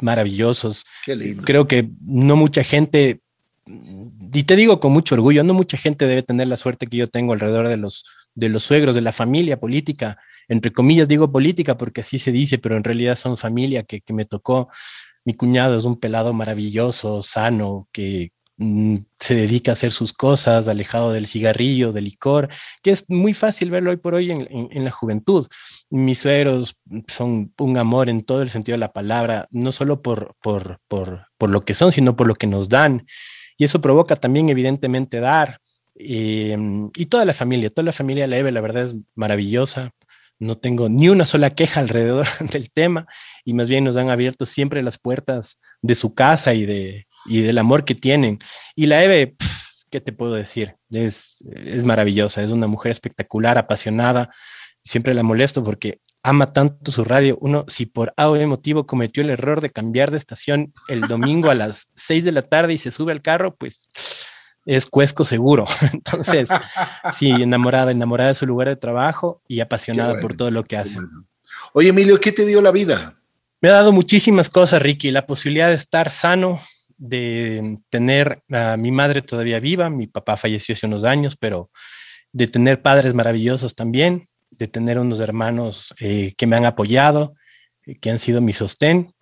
maravillosos. 0.01 0.85
Qué 1.05 1.17
lindo. 1.17 1.43
Creo 1.45 1.67
que 1.67 1.91
no 2.01 2.37
mucha 2.37 2.63
gente, 2.63 3.21
y 3.67 4.45
te 4.45 4.57
digo 4.57 4.79
con 4.79 4.93
mucho 4.93 5.17
orgullo, 5.17 5.43
no 5.43 5.53
mucha 5.53 5.77
gente 5.77 6.07
debe 6.07 6.23
tener 6.23 6.47
la 6.47 6.57
suerte 6.57 6.87
que 6.87 6.97
yo 6.97 7.09
tengo 7.09 7.33
alrededor 7.33 7.69
de 7.69 7.77
los, 7.77 8.05
de 8.35 8.49
los 8.49 8.63
suegros, 8.63 8.95
de 8.95 9.01
la 9.01 9.13
familia 9.13 9.59
política. 9.59 10.19
Entre 10.49 10.73
comillas 10.73 11.09
digo 11.09 11.33
política 11.33 11.77
porque 11.77 12.03
así 12.03 12.21
se 12.21 12.31
dice, 12.31 12.59
pero 12.59 12.77
en 12.77 12.85
realidad 12.85 13.17
son 13.17 13.37
familia 13.37 13.83
que, 13.83 14.01
que 14.01 14.13
me 14.13 14.25
tocó 14.25 14.69
mi 15.27 15.35
cuñado 15.35 15.77
es 15.77 15.85
un 15.85 15.99
pelado 15.99 16.33
maravilloso, 16.33 17.23
sano, 17.25 17.89
que 17.93 18.31
mm, 18.59 18.99
se 19.19 19.35
dedica 19.35 19.73
a 19.73 19.75
hacer 19.75 19.91
sus 19.91 20.13
cosas, 20.13 20.69
alejado 20.69 21.13
del 21.13 21.27
cigarrillo, 21.27 21.93
del 21.93 22.05
licor, 22.05 22.49
que 22.81 22.93
es 22.93 23.05
muy 23.11 23.35
fácil 23.35 23.71
verlo 23.71 23.91
hoy 23.91 23.97
por 23.97 24.15
hoy 24.15 24.31
en, 24.31 24.85
la 24.85 24.91
juventud. 24.93 25.47
Mis 25.91 26.21
sueros 26.21 26.77
son 27.09 27.53
un 27.59 27.77
amor 27.77 28.09
en 28.09 28.23
todo 28.23 28.41
el 28.41 28.51
sentido 28.51 28.75
de 28.77 28.81
la 28.81 28.93
palabra, 28.93 29.49
no 29.51 29.73
solo 29.73 30.01
por, 30.01 30.37
por, 30.41 30.79
por, 30.87 31.27
por 31.37 31.51
lo 31.51 31.63
que 31.63 31.75
son, 31.75 31.91
sino 31.91 32.15
por 32.17 32.29
lo 32.29 32.37
que 32.37 32.47
nos 32.47 32.69
dan. 32.69 33.05
Y 33.59 33.65
eso 33.65 33.81
provoca 33.81 34.15
también, 34.15 34.49
evidentemente, 34.49 35.19
dar. 35.19 35.61
Em, 35.97 36.91
y 36.95 37.07
toda 37.07 37.25
la 37.25 37.33
familia, 37.33 37.71
toda 37.71 37.87
la 37.87 37.93
familia 37.93 38.27
Leve, 38.29 38.53
la 38.53 38.61
verdad 38.61 38.85
es 38.85 38.95
maravillosa 39.17 39.91
no 40.39 40.59
tengo 40.59 40.89
ni 40.89 41.09
una 41.09 41.27
sola 41.27 41.51
queja 41.51 41.81
alrededor 41.81 42.27
del 42.53 42.71
tema 42.71 43.07
y 43.45 43.55
más 43.55 43.69
bien 43.69 43.85
nos 43.85 43.97
han 43.97 44.11
abierto 44.11 44.47
siempre 44.47 44.83
las 44.83 44.99
puertas 44.99 45.61
de 45.83 45.95
su 45.95 46.15
casa 46.15 46.55
y, 46.55 46.67
de, 46.67 47.07
y 47.27 47.43
del 47.43 47.59
amor 47.59 47.85
que 47.85 47.95
tienen. 47.95 48.39
Y 48.75 48.87
la 48.87 49.03
Eve, 49.03 49.37
¿qué 49.91 50.01
te 50.01 50.13
puedo 50.13 50.35
decir? 50.35 50.77
Es, 50.91 51.45
es 51.55 51.85
maravillosa, 51.85 52.43
es 52.43 52.51
una 52.51 52.67
mujer 52.67 52.93
espectacular, 52.93 53.59
apasionada. 53.59 54.31
Siempre 54.83 55.15
la 55.15 55.23
molesto 55.23 55.65
porque 55.65 56.01
ama 56.23 56.53
tanto 56.53 56.91
su 56.93 57.05
radio. 57.05 57.39
Uno, 57.41 57.65
si 57.69 57.87
por 57.87 58.13
algún 58.17 58.47
motivo 58.47 58.87
cometió 58.87 59.23
el 59.23 59.31
error 59.31 59.61
de 59.61 59.71
cambiar 59.71 60.11
de 60.11 60.17
estación 60.17 60.73
el 60.89 61.03
domingo 61.03 61.51
a 61.51 61.55
las 61.55 61.89
6 61.95 62.25
de 62.25 62.33
la 62.33 62.43
tarde 62.43 62.75
y 62.75 62.79
se 62.79 62.91
sube 62.91 63.13
al 63.13 63.23
carro, 63.23 63.55
pues 63.57 63.89
es 64.67 64.87
Cuesco 64.87 65.25
seguro. 65.25 65.67
Entonces, 65.93 66.51
sí, 67.15 67.31
enamorada, 67.31 67.93
enamorada 67.93 68.31
de 68.31 68.35
su 68.35 68.47
lugar 68.47 68.69
de 68.69 68.77
trabajo 68.77 69.41
y 69.49 69.61
apasionada 69.61 70.21
por 70.21 70.37
todo 70.37 70.51
lo 70.51 70.65
que 70.65 70.77
hace. 70.77 70.99
Oye, 71.73 71.89
Emilio, 71.89 72.21
¿qué 72.21 72.33
te 72.33 72.45
dio 72.45 72.61
la 72.61 72.73
vida? 72.73 73.19
Me 73.63 73.71
ha 73.71 73.73
dado 73.73 73.93
muchísimas 73.93 74.51
cosas, 74.51 74.83
Ricky. 74.83 75.11
La 75.11 75.27
posibilidad 75.27 75.69
de 75.69 75.77
estar 75.77 76.11
sano, 76.11 76.61
de 76.99 77.79
tener 77.89 78.43
a 78.51 78.77
mi 78.77 78.91
madre 78.91 79.23
todavía 79.23 79.61
viva, 79.61 79.89
mi 79.89 80.07
papá 80.07 80.37
falleció 80.37 80.75
hace 80.75 80.87
unos 80.87 81.05
años, 81.05 81.37
pero 81.37 81.71
de 82.33 82.49
tener 82.49 82.83
padres 82.83 83.15
maravillosos 83.15 83.75
también, 83.75 84.29
de 84.51 84.69
tener 84.69 84.99
unos 84.99 85.21
hermanos 85.21 85.95
eh, 86.01 86.35
que 86.37 86.47
me 86.47 86.57
han 86.57 86.67
apoyado, 86.67 87.35
eh, 87.85 87.99
que 87.99 88.11
han 88.11 88.19
sido 88.19 88.41
mi 88.41 88.53
sostén. 88.53 89.15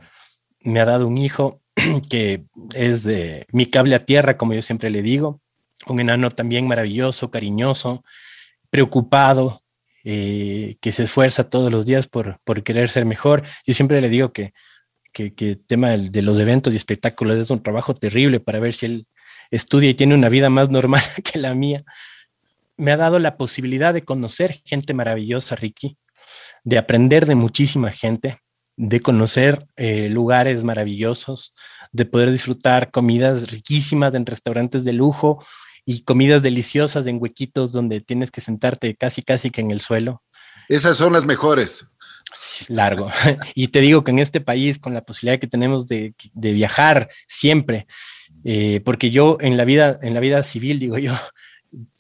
Me 0.60 0.80
ha 0.80 0.84
dado 0.84 1.06
un 1.06 1.18
hijo 1.18 1.60
que 2.10 2.44
es 2.74 3.04
de 3.04 3.46
mi 3.52 3.66
cable 3.66 3.94
a 3.94 4.04
tierra, 4.04 4.36
como 4.36 4.54
yo 4.54 4.62
siempre 4.62 4.90
le 4.90 5.02
digo, 5.02 5.40
un 5.86 6.00
enano 6.00 6.30
también 6.30 6.66
maravilloso, 6.66 7.30
cariñoso, 7.30 8.04
preocupado, 8.70 9.62
eh, 10.04 10.76
que 10.80 10.92
se 10.92 11.04
esfuerza 11.04 11.48
todos 11.48 11.72
los 11.72 11.86
días 11.86 12.06
por, 12.06 12.38
por, 12.44 12.62
querer 12.62 12.88
ser 12.90 13.06
mejor. 13.06 13.42
Yo 13.66 13.74
siempre 13.74 14.00
le 14.00 14.08
digo 14.08 14.32
que, 14.32 14.52
que, 15.12 15.34
que 15.34 15.56
tema 15.56 15.90
de 15.90 16.22
los 16.22 16.38
eventos 16.38 16.72
y 16.72 16.76
espectáculos 16.76 17.36
es 17.36 17.50
un 17.50 17.62
trabajo 17.62 17.94
terrible 17.94 18.40
para 18.40 18.58
ver 18.58 18.74
si 18.74 18.86
él 18.86 19.06
estudia 19.50 19.90
y 19.90 19.94
tiene 19.94 20.14
una 20.14 20.28
vida 20.28 20.50
más 20.50 20.70
normal 20.70 21.02
que 21.24 21.38
la 21.38 21.54
mía. 21.54 21.84
Me 22.76 22.92
ha 22.92 22.96
dado 22.96 23.18
la 23.18 23.36
posibilidad 23.36 23.94
de 23.94 24.04
conocer 24.04 24.60
gente 24.64 24.94
maravillosa, 24.94 25.54
Ricky, 25.54 25.96
de 26.64 26.78
aprender 26.78 27.26
de 27.26 27.34
muchísima 27.36 27.90
gente, 27.90 28.38
de 28.76 29.00
conocer 29.00 29.66
eh, 29.76 30.08
lugares 30.08 30.64
maravillosos, 30.64 31.54
de 31.92 32.04
poder 32.04 32.30
disfrutar 32.30 32.90
comidas 32.90 33.50
riquísimas 33.50 34.14
en 34.14 34.26
restaurantes 34.26 34.84
de 34.84 34.92
lujo 34.92 35.44
y 35.84 36.02
comidas 36.02 36.42
deliciosas 36.42 37.06
en 37.06 37.18
huequitos 37.20 37.72
donde 37.72 38.00
tienes 38.00 38.30
que 38.30 38.40
sentarte 38.40 38.96
casi 38.96 39.22
casi 39.22 39.50
que 39.50 39.60
en 39.60 39.70
el 39.70 39.80
suelo. 39.80 40.22
Esas 40.68 40.96
son 40.96 41.12
las 41.12 41.26
mejores. 41.26 41.86
largo. 42.68 43.10
Y 43.54 43.68
te 43.68 43.80
digo 43.80 44.02
que 44.02 44.10
en 44.10 44.18
este 44.18 44.40
país, 44.40 44.78
con 44.78 44.94
la 44.94 45.04
posibilidad 45.04 45.38
que 45.38 45.46
tenemos 45.46 45.86
de, 45.86 46.14
viajar 46.34 47.08
siempre, 47.28 47.86
eh, 48.44 48.80
porque 48.84 49.10
yo 49.10 49.38
en 49.40 49.56
la 49.56 49.64
vida, 49.64 49.98
en 50.02 50.14
la 50.14 50.20
vida 50.20 50.42
civil, 50.42 50.80
digo 50.80 50.98
yo, 50.98 51.12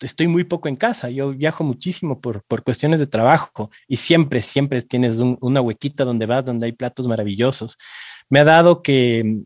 estoy 0.00 0.28
muy 0.28 0.44
poco 0.44 0.68
en 0.68 0.76
casa, 0.76 1.10
yo 1.10 1.30
viajo 1.30 1.64
muchísimo 1.64 2.20
por, 2.20 2.42
por 2.44 2.62
cuestiones 2.62 3.00
de 3.00 3.06
trabajo 3.06 3.70
y 3.88 3.96
siempre, 3.96 4.42
siempre 4.42 4.82
tienes 4.82 5.18
una 5.18 5.60
huequita 5.60 6.04
donde 6.04 6.26
vas, 6.26 6.44
donde 6.44 6.66
hay 6.66 6.72
platos 6.72 7.06
maravillosos. 7.06 7.76
Me 8.28 8.40
ha 8.40 8.44
dado 8.44 8.82
que 8.82 9.22
mm, 9.24 9.42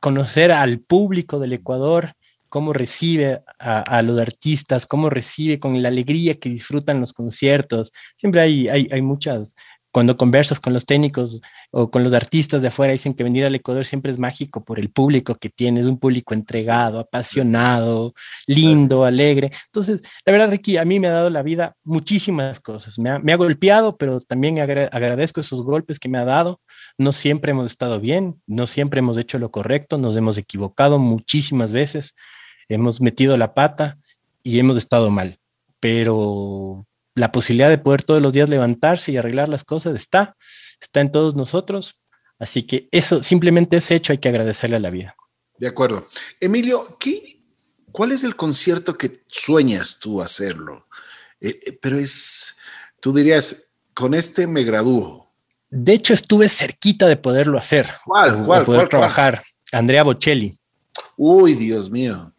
conocer 0.00 0.52
al 0.52 0.80
público 0.80 1.38
del 1.38 1.52
Ecuador, 1.54 2.14
cómo 2.48 2.72
recibe 2.72 3.42
a, 3.60 4.02
los 4.02 4.18
artistas, 4.18 4.84
cómo 4.84 5.08
recibe 5.08 5.60
con 5.60 5.80
la 5.80 5.88
alegría 5.88 6.34
que 6.34 6.48
disfrutan 6.48 7.00
los 7.00 7.12
conciertos. 7.12 7.92
Siempre 8.16 8.40
hay, 8.40 8.68
hay, 8.68 8.88
hay 8.90 9.02
muchas 9.02 9.54
cuando 9.92 10.16
conversas 10.16 10.60
con 10.60 10.72
los 10.72 10.84
técnicos 10.86 11.40
o 11.72 11.90
con 11.90 12.02
los 12.02 12.12
artistas 12.12 12.62
de 12.62 12.68
afuera, 12.68 12.92
dicen 12.92 13.14
que 13.14 13.22
venir 13.22 13.44
al 13.44 13.54
Ecuador 13.54 13.84
siempre 13.84 14.10
es 14.10 14.18
mágico 14.18 14.64
por 14.64 14.80
el 14.80 14.90
público 14.90 15.36
que 15.36 15.50
tienes, 15.50 15.86
un 15.86 15.98
público 15.98 16.34
entregado, 16.34 17.00
apasionado, 17.00 18.14
lindo, 18.46 19.04
alegre. 19.04 19.52
Entonces, 19.66 20.02
la 20.24 20.32
verdad, 20.32 20.50
Ricky, 20.50 20.76
a 20.76 20.84
mí 20.84 20.98
me 20.98 21.08
ha 21.08 21.12
dado 21.12 21.30
la 21.30 21.42
vida 21.42 21.76
muchísimas 21.84 22.60
cosas. 22.60 22.98
Me 22.98 23.32
ha, 23.32 23.36
golpeado, 23.36 23.96
pero 23.96 24.20
también 24.20 24.58
agradezco 24.58 25.40
esos 25.40 25.62
golpes 25.62 26.00
que 26.00 26.08
me 26.08 26.18
ha 26.18 26.24
dado. 26.24 26.60
No 26.98 27.12
siempre 27.12 27.52
hemos 27.52 27.66
estado 27.66 28.00
bien, 28.00 28.40
no 28.46 28.66
siempre 28.66 28.98
hemos 28.98 29.16
hecho 29.16 29.38
lo 29.38 29.50
correcto, 29.50 29.96
nos 29.96 30.16
hemos 30.16 30.38
equivocado 30.38 30.98
muchísimas 30.98 31.72
veces, 31.72 32.16
hemos 32.68 33.00
metido 33.00 33.36
la 33.36 33.54
pata 33.54 33.98
y 34.42 34.58
hemos 34.58 34.76
estado 34.76 35.10
mal. 35.10 35.38
Pero 35.78 36.86
la 37.14 37.32
posibilidad 37.32 37.68
de 37.68 37.78
poder 37.78 38.02
todos 38.02 38.20
los 38.20 38.32
días 38.32 38.48
levantarse 38.48 39.12
y 39.12 39.16
arreglar 39.16 39.48
las 39.48 39.64
cosas 39.64 39.94
está, 39.94 40.36
está 40.80 41.00
en 41.00 41.12
todos 41.12 41.34
nosotros. 41.34 42.00
Así 42.38 42.62
que 42.62 42.88
eso, 42.90 43.22
simplemente 43.22 43.76
ese 43.76 43.94
hecho 43.94 44.12
hay 44.12 44.18
que 44.18 44.28
agradecerle 44.28 44.76
a 44.76 44.80
la 44.80 44.90
vida. 44.90 45.14
De 45.58 45.68
acuerdo. 45.68 46.08
Emilio, 46.40 46.96
¿qué, 46.98 47.42
¿cuál 47.92 48.12
es 48.12 48.24
el 48.24 48.34
concierto 48.34 48.94
que 48.96 49.24
sueñas 49.28 49.98
tú 50.00 50.22
hacerlo? 50.22 50.88
Eh, 51.40 51.60
eh, 51.66 51.78
pero 51.80 51.98
es, 51.98 52.56
tú 52.98 53.12
dirías, 53.12 53.72
con 53.92 54.14
este 54.14 54.46
me 54.46 54.62
gradúo. 54.62 55.34
De 55.68 55.92
hecho, 55.92 56.14
estuve 56.14 56.48
cerquita 56.48 57.06
de 57.06 57.16
poderlo 57.16 57.58
hacer. 57.58 57.88
¿Cuál? 58.06 58.44
¿Cuál? 58.44 58.64
poder 58.64 58.88
trabajar. 58.88 59.44
Andrea 59.70 60.02
Bocelli. 60.02 60.58
Uy, 61.18 61.54
Dios 61.54 61.90
mío. 61.90 62.34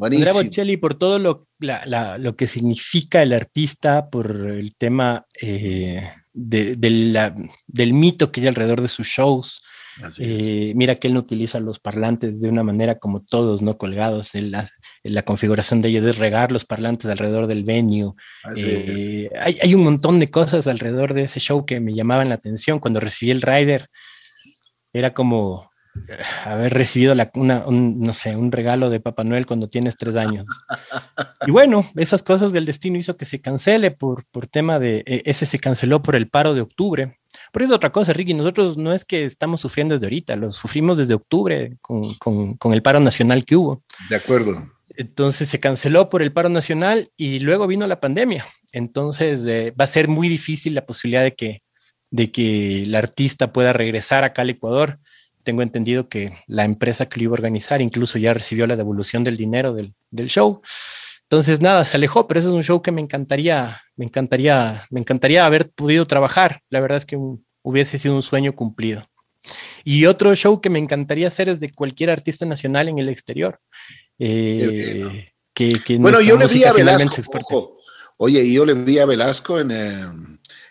Andrea 0.00 0.32
Bocelli, 0.32 0.76
por 0.76 0.94
todo 0.94 1.18
lo, 1.18 1.46
lo, 1.60 2.36
que 2.36 2.46
significa 2.46 3.22
el 3.22 3.32
artista, 3.32 4.08
por 4.08 4.30
el 4.30 4.74
tema 4.74 5.26
eh, 5.40 6.10
del 6.34 7.94
mito 7.94 8.30
que 8.30 8.40
hay 8.40 8.48
alrededor 8.48 8.82
de 8.82 8.88
sus 8.88 9.06
shows. 9.06 9.62
Eh, 10.18 10.72
mira 10.74 10.96
que 10.96 11.06
él 11.06 11.14
no 11.14 11.20
utiliza 11.20 11.60
los 11.60 11.78
parlantes 11.78 12.40
de 12.40 12.48
una 12.48 12.64
manera 12.64 12.98
como 12.98 13.22
todos, 13.22 13.62
¿no? 13.62 13.78
Colgados. 13.78 14.34
En 14.34 14.50
la, 14.50 14.68
la 15.04 15.22
configuración 15.22 15.80
de 15.80 15.90
ellos 15.90 16.04
es 16.04 16.18
regar 16.18 16.50
los 16.50 16.64
parlantes 16.64 17.08
alrededor 17.08 17.46
del 17.46 17.62
venue. 17.62 18.12
Eh, 18.56 19.30
hay, 19.40 19.58
hay, 19.62 19.74
un 19.74 19.84
montón 19.84 20.18
de 20.18 20.30
cosas 20.30 20.66
alrededor 20.66 21.14
de 21.14 21.22
ese 21.22 21.38
show 21.38 21.64
que 21.64 21.78
me 21.78 21.94
llamaban 21.94 22.28
la 22.28 22.34
atención. 22.34 22.80
Cuando 22.80 22.98
recibí 22.98 23.30
el 23.30 23.42
rider, 23.42 23.88
era 24.92 25.14
como, 25.14 25.70
haber 26.44 26.74
recibido 26.74 27.14
la, 27.14 27.30
una, 27.34 27.66
un, 27.66 28.00
no 28.00 28.14
sé, 28.14 28.36
un 28.36 28.52
regalo 28.52 28.90
de 28.90 29.00
Papá 29.00 29.24
Noel 29.24 29.46
cuando 29.46 29.68
tienes 29.68 29.96
tres 29.96 30.16
años. 30.16 30.46
Y 31.46 31.50
bueno, 31.50 31.88
esas 31.96 32.22
cosas 32.22 32.52
del 32.52 32.66
destino 32.66 32.98
hizo 32.98 33.16
que 33.16 33.24
se 33.24 33.40
cancele 33.40 33.90
por, 33.90 34.24
por 34.26 34.46
tema 34.46 34.78
de, 34.78 35.04
e, 35.06 35.22
ese 35.26 35.46
se 35.46 35.58
canceló 35.58 36.02
por 36.02 36.16
el 36.16 36.28
paro 36.28 36.54
de 36.54 36.60
octubre. 36.60 37.18
Pero 37.52 37.64
es 37.64 37.70
otra 37.70 37.90
cosa, 37.90 38.12
Ricky, 38.12 38.34
nosotros 38.34 38.76
no 38.76 38.92
es 38.92 39.04
que 39.04 39.24
estamos 39.24 39.60
sufriendo 39.60 39.94
desde 39.94 40.06
ahorita, 40.06 40.36
lo 40.36 40.50
sufrimos 40.50 40.98
desde 40.98 41.14
octubre 41.14 41.76
con, 41.80 42.14
con, 42.14 42.54
con 42.54 42.72
el 42.74 42.82
paro 42.82 43.00
nacional 43.00 43.44
que 43.44 43.56
hubo. 43.56 43.82
De 44.08 44.16
acuerdo. 44.16 44.70
Entonces 44.96 45.48
se 45.48 45.60
canceló 45.60 46.08
por 46.08 46.22
el 46.22 46.32
paro 46.32 46.48
nacional 46.48 47.10
y 47.16 47.40
luego 47.40 47.66
vino 47.66 47.86
la 47.86 48.00
pandemia. 48.00 48.46
Entonces 48.72 49.44
eh, 49.46 49.72
va 49.78 49.84
a 49.84 49.88
ser 49.88 50.08
muy 50.08 50.28
difícil 50.28 50.74
la 50.74 50.86
posibilidad 50.86 51.22
de 51.22 51.34
que, 51.34 51.62
de 52.10 52.30
que 52.30 52.82
el 52.82 52.94
artista 52.94 53.52
pueda 53.52 53.72
regresar 53.72 54.24
acá 54.24 54.42
al 54.42 54.50
Ecuador 54.50 55.00
tengo 55.44 55.62
entendido 55.62 56.08
que 56.08 56.36
la 56.46 56.64
empresa 56.64 57.06
que 57.06 57.20
lo 57.20 57.24
iba 57.24 57.32
a 57.32 57.34
organizar 57.34 57.80
incluso 57.80 58.18
ya 58.18 58.34
recibió 58.34 58.66
la 58.66 58.76
devolución 58.76 59.22
del 59.22 59.36
dinero 59.36 59.74
del, 59.74 59.94
show. 60.28 60.62
Entonces, 61.22 61.60
nada, 61.60 61.84
se 61.84 61.96
alejó, 61.96 62.26
pero 62.26 62.40
ese 62.40 62.48
es 62.48 62.54
un 62.54 62.64
show 62.64 62.82
que 62.82 62.92
me 62.92 63.00
encantaría, 63.00 63.82
me 63.96 64.04
encantaría, 64.04 64.86
me 64.90 65.00
encantaría 65.00 65.46
haber 65.46 65.70
podido 65.70 66.06
trabajar. 66.06 66.60
La 66.70 66.80
verdad 66.80 66.96
es 66.96 67.06
que 67.06 67.18
hubiese 67.62 67.98
sido 67.98 68.14
un 68.14 68.22
sueño 68.22 68.54
cumplido. 68.54 69.08
Y 69.84 70.06
otro 70.06 70.34
show 70.34 70.60
que 70.60 70.70
me 70.70 70.78
encantaría 70.78 71.28
hacer 71.28 71.48
es 71.48 71.60
de 71.60 71.70
cualquier 71.72 72.10
artista 72.10 72.46
nacional 72.46 72.88
en 72.88 72.98
el 72.98 73.08
exterior. 73.08 73.60
Eh, 74.18 75.32
que, 75.52 75.78
bueno, 75.98 76.20
yo 76.20 76.36
le 76.36 76.46
vi 76.46 76.64
a 76.64 76.72
Velasco. 76.72 77.78
Oye, 78.16 78.52
yo 78.52 78.64
le 78.64 78.74
vi 78.74 78.98
a 78.98 79.06
Velasco 79.06 79.58
en 79.58 79.70
eh, 79.70 80.06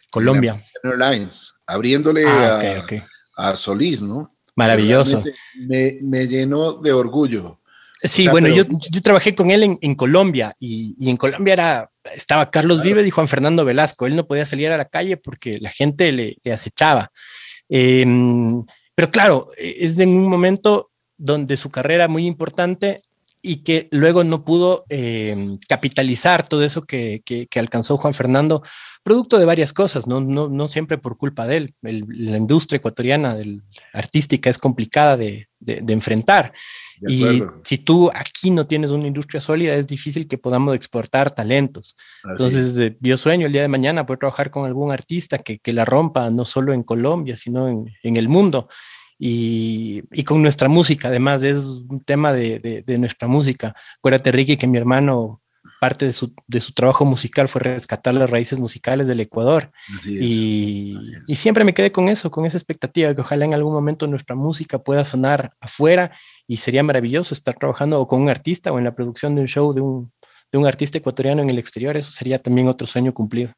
Colombia. 0.10 0.64
Airlines, 0.84 1.54
abriéndole 1.66 2.26
ah, 2.26 2.84
a, 3.38 3.50
a 3.50 3.56
Solís, 3.56 4.02
¿no? 4.02 4.33
Maravilloso. 4.56 5.24
Me, 5.68 5.98
me, 6.02 6.28
llenó 6.28 6.74
de 6.74 6.94
orgullo. 6.94 7.60
Sí, 8.02 8.28
bueno, 8.28 8.50
yo, 8.50 8.66
yo, 8.68 9.02
trabajé 9.02 9.34
con 9.34 9.50
él 9.50 9.64
en, 9.64 9.78
en 9.82 9.96
Colombia 9.96 10.56
y, 10.60 10.94
y, 11.00 11.10
en 11.10 11.16
Colombia 11.16 11.54
era, 11.54 11.92
estaba 12.14 12.52
Carlos 12.52 12.82
Vives 12.82 13.08
y 13.08 13.12
Juan 13.12 13.30
Fernando 13.30 13.64
Velasco. 13.64 14.06
Él 14.06 14.16
no 14.16 14.28
podía 14.28 14.46
salir 14.46 14.70
a 14.70 14.78
la 14.78 14.90
calle 14.90 15.16
porque 15.16 15.58
la 15.60 15.72
gente 15.72 16.12
le, 16.12 16.38
le 16.44 16.54
acechaba. 16.54 17.12
Em, 17.70 18.64
pero 18.94 19.10
claro, 19.10 19.48
es 19.58 19.98
en 20.00 20.10
un 20.10 20.30
momento 20.30 20.92
donde 21.18 21.56
su 21.58 21.70
carrera 21.70 22.08
muy 22.08 22.26
importante 22.26 23.02
y 23.42 23.58
que 23.58 23.88
luego 23.92 24.24
no 24.24 24.46
pudo 24.46 24.86
em, 24.90 25.58
capitalizar 25.68 26.48
todo 26.48 26.64
eso 26.64 26.84
que, 26.84 27.22
que, 27.26 27.48
que, 27.48 27.60
alcanzó 27.60 27.98
Juan 27.98 28.14
Fernando 28.14 28.64
producto 29.04 29.38
de 29.38 29.46
varias 29.46 29.74
cosas, 29.74 30.08
no, 30.08 30.22
no, 30.22 30.48
no 30.48 30.68
siempre 30.70 30.98
por 30.98 31.18
culpa 31.18 31.46
de 31.46 31.58
él. 31.58 31.76
la 31.82 32.38
industria 32.38 32.78
ecuatoriana 32.78 33.36
del, 33.36 33.62
artística 33.92 34.50
es 34.50 34.58
complicada 34.58 35.18
de, 35.18 35.50
de, 35.60 35.94
enfrentar. 35.94 36.54
y 37.06 37.42
si 37.64 37.78
tú 37.78 38.10
aquí 38.14 38.50
no 38.50 38.66
tienes 38.66 38.92
una 38.92 39.08
industria 39.08 39.42
sólida, 39.42 39.76
es 39.76 39.88
difícil 39.88 40.28
que 40.28 40.38
podamos 40.38 40.74
exportar 40.76 41.32
talentos. 41.32 41.98
Entonces, 42.24 42.78
eh, 42.78 42.98
yo 43.02 43.18
sueño 43.18 43.48
el 43.48 43.54
día 43.54 43.62
de 43.62 43.68
mañana 43.68 44.06
poder 44.06 44.20
trabajar 44.20 44.50
con 44.50 44.66
algún 44.66 44.92
artista 44.92 45.38
que, 45.38 45.60
que 45.60 45.74
la 45.74 45.84
rompa, 45.84 46.30
no 46.30 46.46
solo 46.46 46.74
en 46.74 46.84
Colombia, 46.84 47.36
sino 47.36 47.68
en, 47.68 47.86
en 48.04 48.18
el 48.18 48.30
mundo. 48.30 48.70
Y, 49.20 50.04
y, 50.12 50.24
con 50.24 50.42
nuestra 50.42 50.68
música, 50.68 51.08
además, 51.08 51.44
es 51.44 51.58
un 51.58 52.04
tema 52.04 52.34
de, 52.34 52.60
de, 52.60 52.82
de, 52.82 52.98
nuestra 52.98 53.28
música. 53.28 53.76
Acuérdate, 54.00 54.32
Ricky, 54.32 54.58
que 54.58 54.68
mi 54.68 54.78
hermano 54.78 55.43
parte 55.80 56.06
de 56.06 56.14
su, 56.14 56.34
de 56.48 56.62
su, 56.62 56.74
trabajo 56.74 57.06
musical 57.06 57.50
fue 57.50 57.62
rescatar 57.62 58.14
las 58.14 58.30
raíces 58.30 58.60
musicales 58.60 59.08
del 59.08 59.20
Ecuador. 59.20 59.72
y, 60.06 60.98
y, 61.28 61.36
siempre 61.36 61.64
me 61.64 61.74
quedé 61.74 61.92
con 61.92 62.10
eso, 62.10 62.32
con 62.32 62.46
esa 62.46 62.58
expectativa 62.58 63.14
que 63.14 63.22
ojalá 63.22 63.46
en 63.46 63.54
algún 63.54 63.74
momento 63.74 64.08
nuestra 64.08 64.36
música 64.36 64.80
pueda 64.80 65.06
sonar 65.06 65.54
afuera 65.60 66.12
y 66.48 66.58
sería 66.58 66.84
maravilloso 66.84 67.34
estar 67.34 67.56
trabajando 67.58 68.06
con 68.08 68.22
un 68.22 68.30
artista 68.30 68.72
o 68.72 68.78
en 68.78 68.86
la 68.86 68.96
producción 68.96 69.36
de 69.36 69.42
un 69.42 69.48
show 69.48 69.74
de 69.74 69.82
un, 69.82 70.12
de 70.52 70.58
un 70.58 70.66
artista 70.66 70.98
ecuatoriano 70.98 71.42
en 71.42 71.50
el 71.50 71.60
exterior. 71.60 71.98
Eso 71.98 72.12
sería 72.12 72.40
también 72.40 72.68
otro 72.68 72.88
sueño 72.88 73.14
cumplido. 73.14 73.52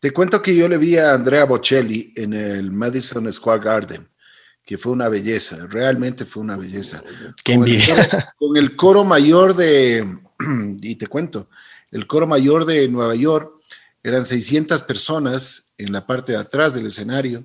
Te 0.00 0.12
cuento 0.12 0.40
que 0.40 0.54
yo 0.54 0.68
le 0.68 0.78
vi 0.78 0.96
a 0.96 1.14
Andrea 1.14 1.44
Bocelli 1.44 2.12
en 2.16 2.32
el 2.32 2.70
Madison 2.70 3.32
Square 3.32 3.62
Garden 3.62 4.08
que 4.64 4.76
fue 4.76 4.92
una 4.92 5.08
belleza, 5.08 5.66
realmente 5.66 6.26
fue 6.26 6.42
una 6.42 6.54
belleza. 6.54 7.02
Qué 7.42 7.54
con, 7.54 7.66
el 7.66 7.86
coro, 7.86 8.02
con 8.36 8.56
el 8.58 8.76
coro 8.76 9.02
mayor 9.02 9.56
de, 9.56 10.06
y 10.80 10.96
te 10.96 11.06
cuento, 11.06 11.48
el 11.90 12.06
coro 12.06 12.26
mayor 12.26 12.64
de 12.64 12.88
Nueva 12.88 13.14
York 13.14 13.52
eran 14.02 14.24
600 14.24 14.82
personas 14.82 15.72
en 15.76 15.92
la 15.92 16.06
parte 16.06 16.32
de 16.32 16.38
atrás 16.38 16.74
del 16.74 16.86
escenario 16.86 17.44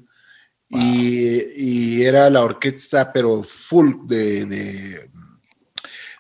y, 0.70 2.02
era 2.04 2.30
la 2.30 2.44
orquesta, 2.44 3.14
pero 3.14 3.44
full 3.44 4.08
de, 4.08 4.46
de, 4.46 5.10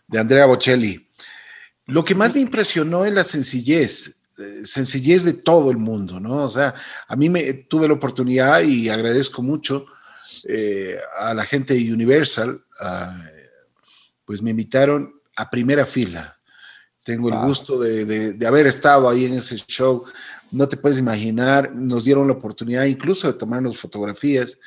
de, 0.07 0.19
Andrea 0.19 0.45
Bocelli. 0.45 1.09
Lo 1.87 2.05
que 2.05 2.15
más 2.15 2.33
me 2.33 2.41
impresionó 2.41 3.03
es 3.03 3.13
la 3.13 3.23
sencillez, 3.23 4.21
eh, 4.37 4.61
sencillez 4.63 5.23
de 5.23 5.33
todo 5.33 5.71
el 5.71 5.77
mundo, 5.77 6.19
¿no? 6.19 6.37
O 6.43 6.49
sea, 6.49 6.73
a 7.07 7.15
mí 7.15 7.29
me 7.29 7.53
tuve 7.53 7.87
la 7.87 7.95
oportunidad 7.95 8.61
y 8.61 8.89
agradezco 8.89 9.41
mucho 9.41 9.85
eh, 10.47 10.95
a 11.19 11.33
la 11.33 11.45
gente 11.45 11.73
de 11.73 11.91
Universal, 11.91 12.63
pues 14.25 14.41
me 14.41 14.51
invitaron 14.51 15.21
a 15.35 15.49
primera 15.49 15.85
fila 15.85 16.39
tengo 17.03 17.29
el 17.29 17.35
gusto 17.45 17.77
de, 17.77 18.05
de, 18.33 18.47
haber 18.47 18.65
estado 18.65 19.09
ahí 19.09 19.25
en 19.25 19.33
ese 19.33 19.57
show. 19.57 20.05
No 20.51 20.67
te 20.67 20.77
puedes 20.77 20.99
imaginar, 20.99 21.73
nos 21.75 22.05
dieron 22.05 22.27
la 22.27 22.33
oportunidad 22.33 22.85
incluso 22.85 23.27
de 23.27 23.37
tomarnos 23.37 23.77
fotografías, 23.77 24.59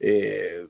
eh, 0.00 0.66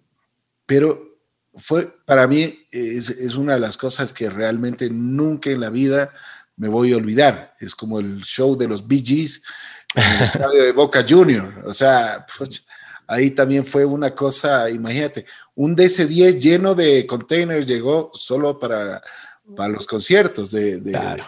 pero 0.67 1.17
fue 1.55 1.95
para 2.05 2.27
mí 2.27 2.67
es, 2.71 3.09
es, 3.09 3.35
una 3.37 3.55
de 3.55 3.61
las 3.61 3.77
cosas 3.77 4.13
que 4.13 4.29
realmente 4.29 4.91
nunca 4.91 5.51
en 5.51 5.61
la 5.61 5.71
vida 5.71 6.13
me 6.57 6.69
voy 6.69 6.93
a 6.93 6.97
olvidar. 6.97 7.55
Es 7.61 7.75
como 7.75 7.99
el 7.99 8.23
show 8.23 8.57
de 8.57 8.69
los 8.69 8.87
Bee 8.87 9.05
Gees 9.05 9.43
en 9.95 10.03
el 10.03 10.23
estadio 10.23 10.63
de 10.65 10.73
Boca 10.73 11.05
Junior. 11.09 11.63
O 11.65 11.73
sea, 11.73 12.27
pues, 12.37 12.67
ahí 13.07 13.31
también 13.31 13.65
fue 13.65 13.85
una 13.85 14.15
cosa, 14.15 14.69
imagínate, 14.71 15.25
un 15.55 15.77
DC-10 15.77 16.39
lleno 16.39 16.75
de 16.75 17.07
containers 17.07 17.67
llegó 17.67 18.11
solo 18.13 18.59
para 18.59 19.03
para 19.55 19.69
los 19.73 19.87
conciertos 19.87 20.51
de... 20.51 20.83
claro. 20.83 21.25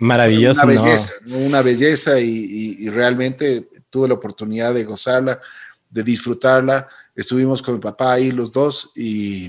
Maravilloso. 0.00 0.64
Una 0.64 0.82
belleza, 0.82 1.12
una 1.26 1.62
belleza 1.62 2.18
y, 2.18 2.76
y, 2.80 2.88
realmente 2.90 3.68
tuve 3.88 4.08
la 4.08 4.14
oportunidad 4.14 4.74
de 4.74 4.84
gozarla, 4.84 5.40
de 5.88 6.02
disfrutarla. 6.02 6.88
Estuvimos 7.14 7.62
con 7.62 7.74
mi 7.74 7.80
papá 7.80 8.14
ahí 8.14 8.32
los 8.32 8.50
dos 8.50 8.90
y 8.96 9.48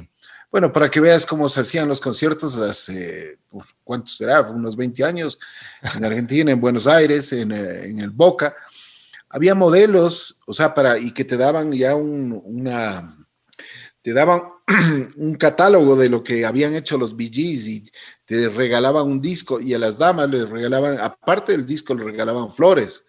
bueno, 0.55 0.71
para 0.71 0.89
que 0.89 1.01
veas 1.01 1.25
cómo 1.25 1.49
se 1.49 1.59
hacían 1.59 1.89
los 1.89 1.99
conciertos 1.99 2.57
hace, 2.59 3.39
¿cuántos 3.83 4.15
será? 4.15 4.39
Unos 4.41 4.77
20 4.77 5.03
años 5.03 5.37
en 5.95 6.05
Argentina, 6.05 6.49
en 6.49 6.61
Buenos 6.61 6.87
Aires, 6.87 7.33
en, 7.33 7.51
eh, 7.51 7.87
en 7.87 7.99
el 7.99 8.11
Boca. 8.11 8.55
Había 9.27 9.53
modelos, 9.53 10.39
o 10.47 10.53
sea, 10.53 10.73
para, 10.73 10.97
y 10.97 11.11
que 11.11 11.25
te 11.25 11.35
daban 11.35 11.73
ya 11.73 11.95
un, 11.95 12.41
una, 12.45 13.17
te 14.01 14.13
daban 14.13 14.43
un 15.17 15.35
catálogo 15.35 15.95
de 15.95 16.09
lo 16.09 16.23
que 16.23 16.45
habían 16.45 16.75
hecho 16.75 16.97
los 16.97 17.15
BGs 17.15 17.67
y 17.67 17.83
te 18.25 18.49
regalaban 18.49 19.07
un 19.07 19.21
disco 19.21 19.59
y 19.59 19.73
a 19.73 19.79
las 19.79 19.97
damas 19.97 20.29
les 20.29 20.49
regalaban, 20.49 20.97
aparte 20.99 21.51
del 21.51 21.65
disco, 21.65 21.93
les 21.93 22.05
regalaban 22.05 22.51
flores. 22.51 23.03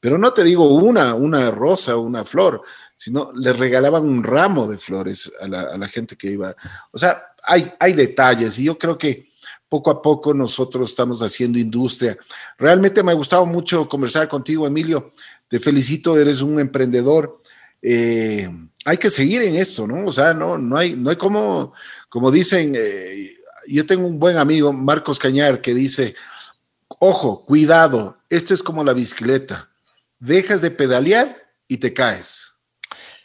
Pero 0.00 0.18
no 0.18 0.32
te 0.32 0.44
digo 0.44 0.68
una, 0.74 1.14
una 1.14 1.50
rosa, 1.50 1.96
una 1.96 2.24
flor, 2.24 2.62
sino 2.94 3.32
les 3.34 3.58
regalaban 3.58 4.04
un 4.04 4.22
ramo 4.22 4.66
de 4.66 4.78
flores 4.78 5.32
a 5.40 5.48
la, 5.48 5.88
gente 5.88 6.16
que 6.16 6.30
iba. 6.30 6.54
O 6.90 6.98
sea, 6.98 7.22
hay, 7.42 7.70
hay 7.80 7.94
detalles 7.94 8.58
y 8.58 8.64
yo 8.64 8.78
creo 8.78 8.98
que 8.98 9.26
poco 9.68 9.90
a 9.90 10.02
poco 10.02 10.32
nosotros 10.34 10.90
estamos 10.90 11.22
haciendo 11.22 11.58
industria. 11.58 12.16
Realmente 12.58 13.02
me 13.02 13.12
ha 13.12 13.14
gustado 13.14 13.46
mucho 13.46 13.88
conversar 13.88 14.28
contigo, 14.28 14.66
Emilio. 14.66 15.10
Te 15.48 15.58
felicito, 15.58 16.18
eres 16.18 16.42
un 16.42 16.60
emprendedor. 16.60 17.40
Eh, 17.80 18.48
hay 18.84 18.96
que 18.98 19.10
seguir 19.10 19.42
en 19.42 19.56
esto, 19.56 19.86
¿no? 19.86 20.06
O 20.06 20.12
sea, 20.12 20.34
no, 20.34 20.58
no 20.58 20.76
hay, 20.76 20.94
no 20.94 21.10
hay 21.10 21.16
como, 21.16 21.72
como 22.08 22.30
dicen, 22.30 22.74
eh, 22.76 23.30
yo 23.66 23.86
tengo 23.86 24.06
un 24.06 24.18
buen 24.18 24.36
amigo, 24.36 24.72
Marcos 24.72 25.18
Cañar, 25.18 25.60
que 25.60 25.74
dice, 25.74 26.14
ojo, 26.98 27.44
cuidado, 27.44 28.18
esto 28.28 28.52
es 28.52 28.62
como 28.62 28.84
la 28.84 28.92
bicicleta, 28.92 29.70
dejas 30.18 30.60
de 30.60 30.70
pedalear 30.70 31.36
y 31.66 31.78
te 31.78 31.92
caes. 31.92 32.52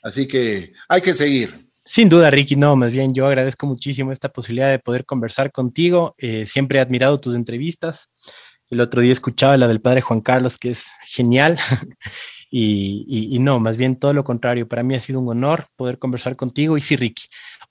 Así 0.02 0.27
que 0.27 0.73
hay 0.88 1.02
que 1.02 1.14
seguir. 1.14 1.69
Sin 1.84 2.07
duda, 2.07 2.30
Ricky, 2.30 2.56
no, 2.56 2.76
más 2.76 2.91
bien 2.91 3.14
yo 3.14 3.26
agradezco 3.26 3.65
muchísimo 3.65 4.11
esta 4.11 4.30
posibilidad 4.30 4.69
de 4.69 4.80
poder 4.80 5.06
conversar 5.06 5.52
contigo. 5.52 6.15
Eh, 6.19 6.45
siempre 6.45 6.80
he 6.80 6.81
admirado 6.81 7.19
tus 7.19 7.36
entrevistas. 7.36 8.14
El 8.69 8.80
otro 8.81 9.02
día 9.02 9.11
escuchaba 9.11 9.57
la 9.57 9.68
del 9.68 9.81
padre 9.81 10.02
Juan 10.02 10.22
Carlos, 10.22 10.57
que 10.57 10.69
es 10.69 10.91
genial. 11.07 11.57
y, 12.51 13.38
no, 13.39 13.59
más 13.59 13.77
bien 13.77 13.95
todo 13.95 14.13
lo 14.13 14.23
contrario. 14.23 14.67
Para 14.67 14.84
mí 14.84 14.95
ha 14.95 14.99
sido 14.99 15.19
un 15.19 15.30
honor 15.30 15.67
poder 15.76 15.99
conversar 15.99 16.35
contigo. 16.35 16.77
Y 16.77 16.81
sí, 16.81 16.95
Ricky, 16.95 17.23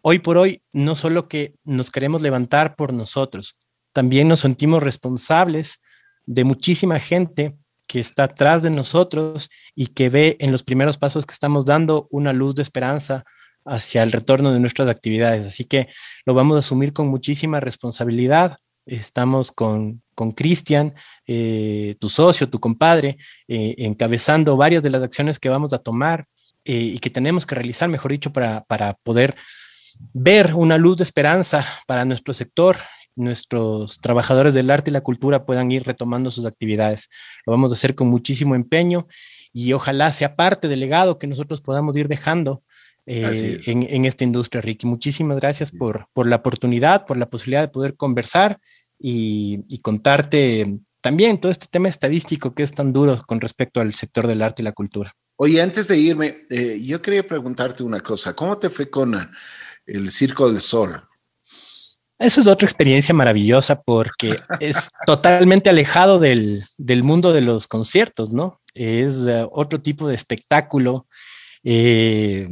hoy 0.02 0.18
por 0.20 0.38
hoy 0.38 0.62
no 0.72 0.94
solo 0.94 1.28
que 1.28 1.54
nos 1.64 1.90
queremos 1.90 2.22
levantar 2.22 2.76
por 2.76 2.92
nosotros, 2.92 3.56
también 3.92 4.28
nos 4.28 4.40
sentimos 4.40 4.82
responsables 4.82 5.80
de 6.26 6.44
muchísima 6.44 7.00
gente 7.00 7.56
que 7.86 8.00
está 8.00 8.24
atrás 8.24 8.62
de 8.62 8.70
nosotros 8.70 9.50
y 9.74 9.86
que 9.86 10.10
ve 10.10 10.36
en 10.40 10.52
los 10.52 10.62
primeros 10.62 10.98
pasos 10.98 11.24
que 11.24 11.32
estamos 11.32 11.64
dando 11.64 12.06
una 12.10 12.32
luz 12.32 12.54
de 12.54 12.62
esperanza 12.62 13.24
hacia 13.64 14.02
el 14.02 14.12
retorno 14.12 14.52
de 14.52 14.60
nuestras 14.60 14.88
actividades. 14.88 15.46
Así 15.46 15.64
que 15.64 15.88
lo 16.26 16.34
vamos 16.34 16.56
a 16.56 16.60
asumir 16.60 16.92
con 16.92 17.08
muchísima 17.08 17.60
responsabilidad. 17.60 18.58
Estamos 18.86 19.52
con 19.52 20.02
Cristian, 20.32 20.94
eh, 21.26 21.96
tu 22.00 22.08
socio, 22.08 22.48
tu 22.48 22.58
compadre, 22.58 23.16
eh, 23.46 23.74
encabezando 23.78 24.56
varias 24.56 24.82
de 24.82 24.90
las 24.90 25.02
acciones 25.02 25.38
que 25.38 25.48
vamos 25.48 25.72
a 25.72 25.78
tomar 25.78 26.26
eh, 26.64 26.74
y 26.74 26.98
que 26.98 27.10
tenemos 27.10 27.46
que 27.46 27.54
realizar, 27.54 27.88
mejor 27.88 28.10
dicho, 28.10 28.32
para, 28.32 28.64
para 28.64 28.94
poder 28.94 29.36
ver 30.12 30.54
una 30.54 30.76
luz 30.78 30.96
de 30.96 31.04
esperanza 31.04 31.64
para 31.86 32.04
nuestro 32.04 32.34
sector 32.34 32.76
nuestros 33.18 34.00
trabajadores 34.00 34.54
del 34.54 34.70
arte 34.70 34.90
y 34.90 34.92
la 34.92 35.00
cultura 35.00 35.44
puedan 35.44 35.70
ir 35.72 35.82
retomando 35.82 36.30
sus 36.30 36.46
actividades. 36.46 37.08
Lo 37.44 37.50
vamos 37.50 37.72
a 37.72 37.74
hacer 37.74 37.94
con 37.94 38.08
muchísimo 38.08 38.54
empeño 38.54 39.08
y 39.52 39.72
ojalá 39.72 40.12
sea 40.12 40.36
parte 40.36 40.68
del 40.68 40.80
legado 40.80 41.18
que 41.18 41.26
nosotros 41.26 41.60
podamos 41.60 41.96
ir 41.96 42.08
dejando 42.08 42.62
eh, 43.06 43.58
en, 43.66 44.04
esta 44.04 44.24
industria, 44.24 44.60
Ricky. 44.60 44.86
Muchísimas 44.86 45.38
gracias 45.38 45.72
por, 45.72 46.08
por, 46.12 46.26
la 46.26 46.36
oportunidad, 46.36 47.06
por 47.06 47.16
la 47.16 47.28
posibilidad 47.28 47.62
de 47.62 47.68
poder 47.68 47.96
conversar 47.96 48.60
y, 48.98 49.78
contarte 49.82 50.78
también 51.00 51.40
todo 51.40 51.52
este 51.52 51.66
tema 51.70 51.88
estadístico 51.88 52.54
que 52.54 52.62
es 52.62 52.72
tan 52.72 52.92
duro 52.92 53.22
con 53.26 53.40
respecto 53.40 53.80
al 53.80 53.94
sector 53.94 54.26
del 54.26 54.42
arte 54.42 54.62
y 54.62 54.64
la 54.64 54.72
cultura. 54.72 55.14
Oye, 55.36 55.62
antes 55.62 55.86
de 55.86 55.96
irme, 55.96 56.44
eh, 56.50 56.80
yo 56.82 57.00
quería 57.00 57.26
preguntarte 57.26 57.84
una 57.84 58.00
cosa. 58.00 58.34
¿Cómo 58.34 58.58
te 58.58 58.68
fue 58.68 58.90
con 58.90 59.14
el 59.86 60.10
Circo 60.10 60.50
del 60.50 60.60
Sol? 60.60 61.02
Eso 62.18 62.40
es 62.40 62.48
otra 62.48 62.66
experiencia 62.66 63.14
maravillosa 63.14 63.80
porque 63.80 64.36
es 64.60 64.90
totalmente 65.06 65.70
alejado 65.70 66.18
del, 66.18 66.64
del, 66.76 67.04
mundo 67.04 67.32
de 67.32 67.42
los 67.42 67.68
conciertos, 67.68 68.32
¿no? 68.32 68.60
Es 68.74 69.14
uh, 69.18 69.48
otro 69.52 69.80
tipo 69.80 70.08
de 70.08 70.16
espectáculo 70.16 71.06
eh, 71.64 72.48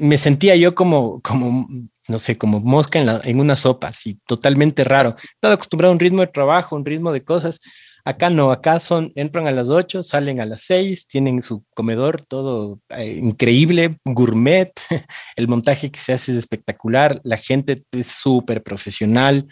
me 0.00 0.18
sentía 0.18 0.56
yo 0.56 0.74
como, 0.74 1.20
como, 1.22 1.66
no 2.08 2.18
sé, 2.18 2.36
como 2.36 2.60
mosca 2.60 2.98
en, 2.98 3.06
la, 3.06 3.22
una 3.34 3.56
sopa, 3.56 3.88
así, 3.88 4.20
totalmente 4.26 4.84
raro. 4.84 5.16
Estaba 5.34 5.54
acostumbrado 5.54 5.92
a 5.92 5.94
un 5.94 6.00
ritmo 6.00 6.20
de 6.20 6.28
trabajo, 6.28 6.76
un 6.76 6.84
ritmo 6.84 7.12
de 7.12 7.24
cosas. 7.24 7.60
Acá 8.04 8.28
no, 8.28 8.52
acá 8.52 8.78
son, 8.80 9.12
entran 9.14 9.46
a 9.46 9.50
las 9.50 9.70
8, 9.70 10.02
salen 10.02 10.38
a 10.40 10.44
las 10.44 10.60
6, 10.62 11.08
tienen 11.08 11.40
su 11.40 11.64
comedor 11.74 12.22
todo 12.22 12.80
eh, 12.90 13.18
increíble, 13.18 13.98
gourmet, 14.04 14.72
el 15.36 15.48
montaje 15.48 15.90
que 15.90 16.00
se 16.00 16.12
hace 16.12 16.32
es 16.32 16.38
espectacular, 16.38 17.18
la 17.24 17.38
gente 17.38 17.82
es 17.92 18.08
súper 18.08 18.62
profesional, 18.62 19.48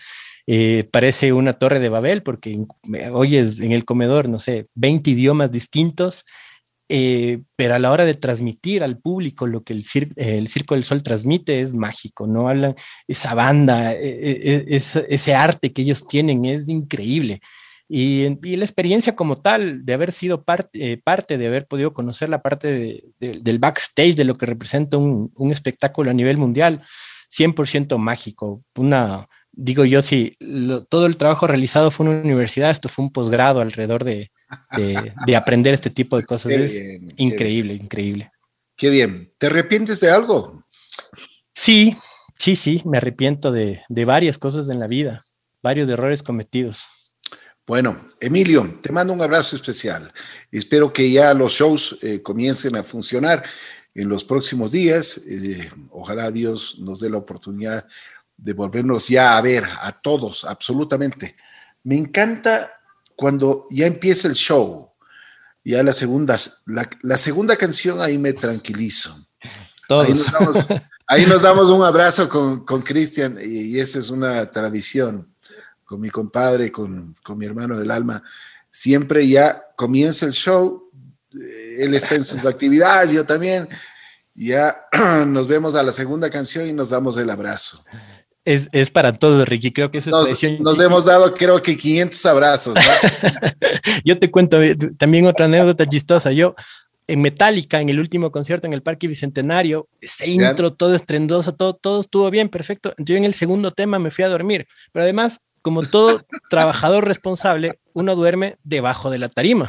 eh, 0.46 0.86
parece 0.92 1.32
una 1.32 1.54
torre 1.54 1.80
de 1.80 1.88
Babel 1.88 2.22
porque 2.22 2.58
oyes 3.12 3.60
en 3.60 3.72
el 3.72 3.86
comedor, 3.86 4.28
no 4.28 4.38
sé, 4.38 4.66
20 4.74 5.10
idiomas 5.10 5.50
distintos 5.50 6.26
eh, 6.94 7.40
pero 7.56 7.74
a 7.74 7.78
la 7.78 7.90
hora 7.90 8.04
de 8.04 8.12
transmitir 8.12 8.82
al 8.82 8.98
público 8.98 9.46
lo 9.46 9.64
que 9.64 9.72
el, 9.72 9.82
el, 10.16 10.48
Circo 10.48 10.74
del 10.74 10.84
Sol 10.84 11.02
transmite 11.02 11.62
es 11.62 11.72
mágico, 11.72 12.26
¿no? 12.26 12.50
Hablan 12.50 12.74
esa 13.08 13.32
banda, 13.32 13.94
e, 13.94 14.10
e, 14.10 14.56
e, 14.68 14.76
ese 14.76 15.34
arte 15.34 15.72
que 15.72 15.80
ellos 15.80 16.06
tienen 16.06 16.44
es 16.44 16.68
increíble. 16.68 17.40
Y, 17.88 18.28
la 18.56 18.64
experiencia 18.66 19.16
como 19.16 19.40
tal, 19.40 19.86
de 19.86 19.94
haber 19.94 20.12
sido 20.12 20.44
parte, 20.44 20.92
eh, 20.92 21.00
parte 21.02 21.38
de 21.38 21.46
haber 21.46 21.66
podido 21.66 21.94
conocer 21.94 22.28
la 22.28 22.42
parte 22.42 23.02
del 23.18 23.58
backstage 23.58 24.14
de 24.14 24.24
lo 24.24 24.36
que 24.36 24.44
representa 24.44 24.98
un, 24.98 25.32
un 25.34 25.50
espectáculo 25.50 26.10
a 26.10 26.14
nivel 26.14 26.36
mundial, 26.36 26.82
100% 27.30 27.96
mágico, 27.96 28.62
una, 28.76 29.28
digo 29.50 29.86
yo, 29.86 30.02
si 30.02 30.36
todo 30.90 31.06
el 31.06 31.16
trabajo 31.16 31.46
realizado 31.46 31.90
fue 31.90 32.04
en 32.04 32.12
una 32.12 32.22
universidad, 32.22 32.68
esto 32.68 32.90
fue 32.90 33.06
un 33.06 33.12
posgrado 33.12 33.62
alrededor 33.62 34.04
de, 34.04 34.30
de, 34.76 35.36
aprender 35.36 35.74
este 35.74 35.90
tipo 35.90 36.16
de 36.16 36.24
cosas. 36.24 36.52
es 36.52 36.82
increíble, 37.16 37.74
increíble. 37.74 38.32
Qué 38.76 38.90
bien. 38.90 39.32
¿Te 39.38 39.46
arrepientes 39.46 40.00
de 40.00 40.10
algo? 40.10 40.64
Sí, 41.54 41.96
sí, 42.36 42.56
sí, 42.56 42.82
me 42.84 42.98
arrepiento 42.98 43.52
de, 43.52 43.80
varias 44.04 44.38
cosas 44.38 44.68
en 44.68 44.80
la 44.80 44.86
vida, 44.86 45.24
varios 45.62 45.88
errores 45.88 46.22
cometidos. 46.22 46.86
Bueno, 47.66 48.04
Emilio, 48.18 48.80
te 48.82 48.90
mando 48.90 49.12
un 49.12 49.22
abrazo 49.22 49.54
especial. 49.54 50.12
Espero 50.50 50.92
que 50.92 51.10
ya 51.10 51.32
los 51.32 51.52
shows 51.52 51.98
eh, 52.02 52.20
comiencen 52.20 52.74
a 52.74 52.82
funcionar 52.82 53.44
en 53.94 54.08
los 54.08 54.24
próximos 54.24 54.72
días. 54.72 55.20
Eh, 55.28 55.70
ojalá 55.90 56.30
Dios 56.32 56.78
nos 56.80 56.98
dé 56.98 57.08
la 57.08 57.18
oportunidad 57.18 57.86
de 58.36 58.52
volvernos 58.52 59.08
ya 59.08 59.36
a 59.36 59.40
ver 59.40 59.64
a 59.80 59.92
todos, 59.92 60.44
absolutamente. 60.44 61.36
Me 61.84 61.96
encanta 61.96 62.81
cuando 63.16 63.66
ya 63.70 63.86
empieza 63.86 64.28
el 64.28 64.34
show, 64.34 64.90
ya 65.64 65.82
la 65.82 65.92
segunda, 65.92 66.36
la, 66.66 67.18
segunda 67.18 67.56
canción 67.56 68.00
ahí 68.00 68.18
me 68.18 68.32
tranquilizo. 68.32 69.16
Ahí 71.06 71.26
nos 71.26 71.42
damos, 71.42 71.70
un 71.70 71.82
abrazo 71.82 72.28
con 72.28 72.82
Cristian 72.82 73.38
y, 73.42 73.78
esa 73.78 73.98
es 73.98 74.08
una 74.10 74.50
tradición 74.50 75.32
con 75.84 76.00
mi 76.00 76.08
compadre, 76.08 76.72
con, 76.72 77.14
con 77.22 77.36
mi 77.36 77.44
hermano 77.44 77.78
del 77.78 77.90
alma. 77.90 78.22
Siempre 78.70 79.28
ya 79.28 79.62
comienza 79.76 80.24
el 80.24 80.32
show, 80.32 80.90
eh, 81.34 81.76
él 81.80 81.94
está 81.94 82.14
en 82.14 82.24
sus 82.24 82.44
actividades, 82.46 83.12
yo 83.12 83.26
también. 83.26 83.68
Ya 84.34 84.86
nos 85.26 85.48
vemos 85.48 85.74
a 85.74 85.82
la 85.82 85.92
segunda 85.92 86.30
canción 86.30 86.66
y 86.66 86.72
nos 86.72 86.88
damos 86.88 87.18
el 87.18 87.28
abrazo. 87.28 87.84
Es, 88.44 88.68
es, 88.72 88.90
para 88.90 89.12
todos, 89.12 89.48
Ricky. 89.48 89.72
Creo 89.72 89.90
que 89.90 89.98
eso 89.98 90.10
nos, 90.10 90.42
Nos 90.60 90.80
hemos 90.80 91.04
dado, 91.04 91.32
creo 91.32 91.62
que 91.62 91.76
500 91.76 92.26
abrazos. 92.26 92.76
Yo 94.04 94.18
te 94.18 94.30
cuento 94.30 94.60
eh, 94.60 94.76
también 94.98 95.26
otra 95.26 95.44
anécdota 95.44 95.86
chistosa. 95.86 96.32
Yo, 96.32 96.54
en 97.06 97.20
Metallica, 97.20 97.80
en 97.80 97.88
el 97.88 98.00
último 98.00 98.32
concierto 98.32 98.66
en 98.66 98.72
el 98.72 98.82
Parque 98.82 99.06
Bicentenario, 99.06 99.88
ese 100.00 100.28
intro 100.28 100.72
todo 100.72 100.94
estrendoso, 100.94 101.54
todo, 101.54 101.74
todo 101.74 102.00
estuvo 102.00 102.30
bien, 102.30 102.48
perfecto. 102.48 102.94
Yo 102.98 103.16
en 103.16 103.24
el 103.24 103.34
segundo 103.34 103.72
tema 103.72 103.98
me 103.98 104.10
fui 104.10 104.24
a 104.24 104.28
dormir. 104.28 104.66
Pero 104.92 105.04
además, 105.04 105.40
como 105.62 105.82
todo 105.82 106.20
trabajador 106.50 107.06
responsable, 107.06 107.78
uno 107.92 108.16
duerme 108.16 108.56
debajo 108.64 109.10
de 109.10 109.18
la 109.18 109.28
tarima. 109.28 109.68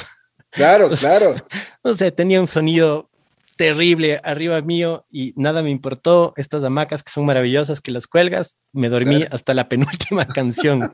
Claro, 0.49 0.89
claro. 0.99 1.35
No 1.83 1.95
sé, 1.95 2.11
tenía 2.11 2.39
un 2.39 2.47
sonido 2.47 3.09
terrible 3.55 4.19
arriba 4.23 4.61
mío 4.61 5.05
y 5.11 5.33
nada 5.35 5.63
me 5.63 5.69
importó. 5.69 6.33
Estas 6.37 6.63
hamacas 6.63 7.03
que 7.03 7.11
son 7.11 7.25
maravillosas, 7.25 7.81
que 7.81 7.91
las 7.91 8.07
cuelgas, 8.07 8.57
me 8.71 8.89
dormí 8.89 9.25
hasta 9.31 9.53
la 9.53 9.69
penúltima 9.69 10.25
canción. 10.33 10.93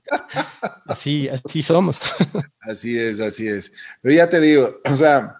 Así, 0.85 1.29
así 1.29 1.61
somos. 1.61 2.01
Así 2.61 2.99
es, 2.99 3.19
así 3.19 3.47
es. 3.47 3.71
Pero 3.99 4.15
ya 4.15 4.29
te 4.29 4.39
digo, 4.39 4.79
o 4.85 4.95
sea, 4.95 5.37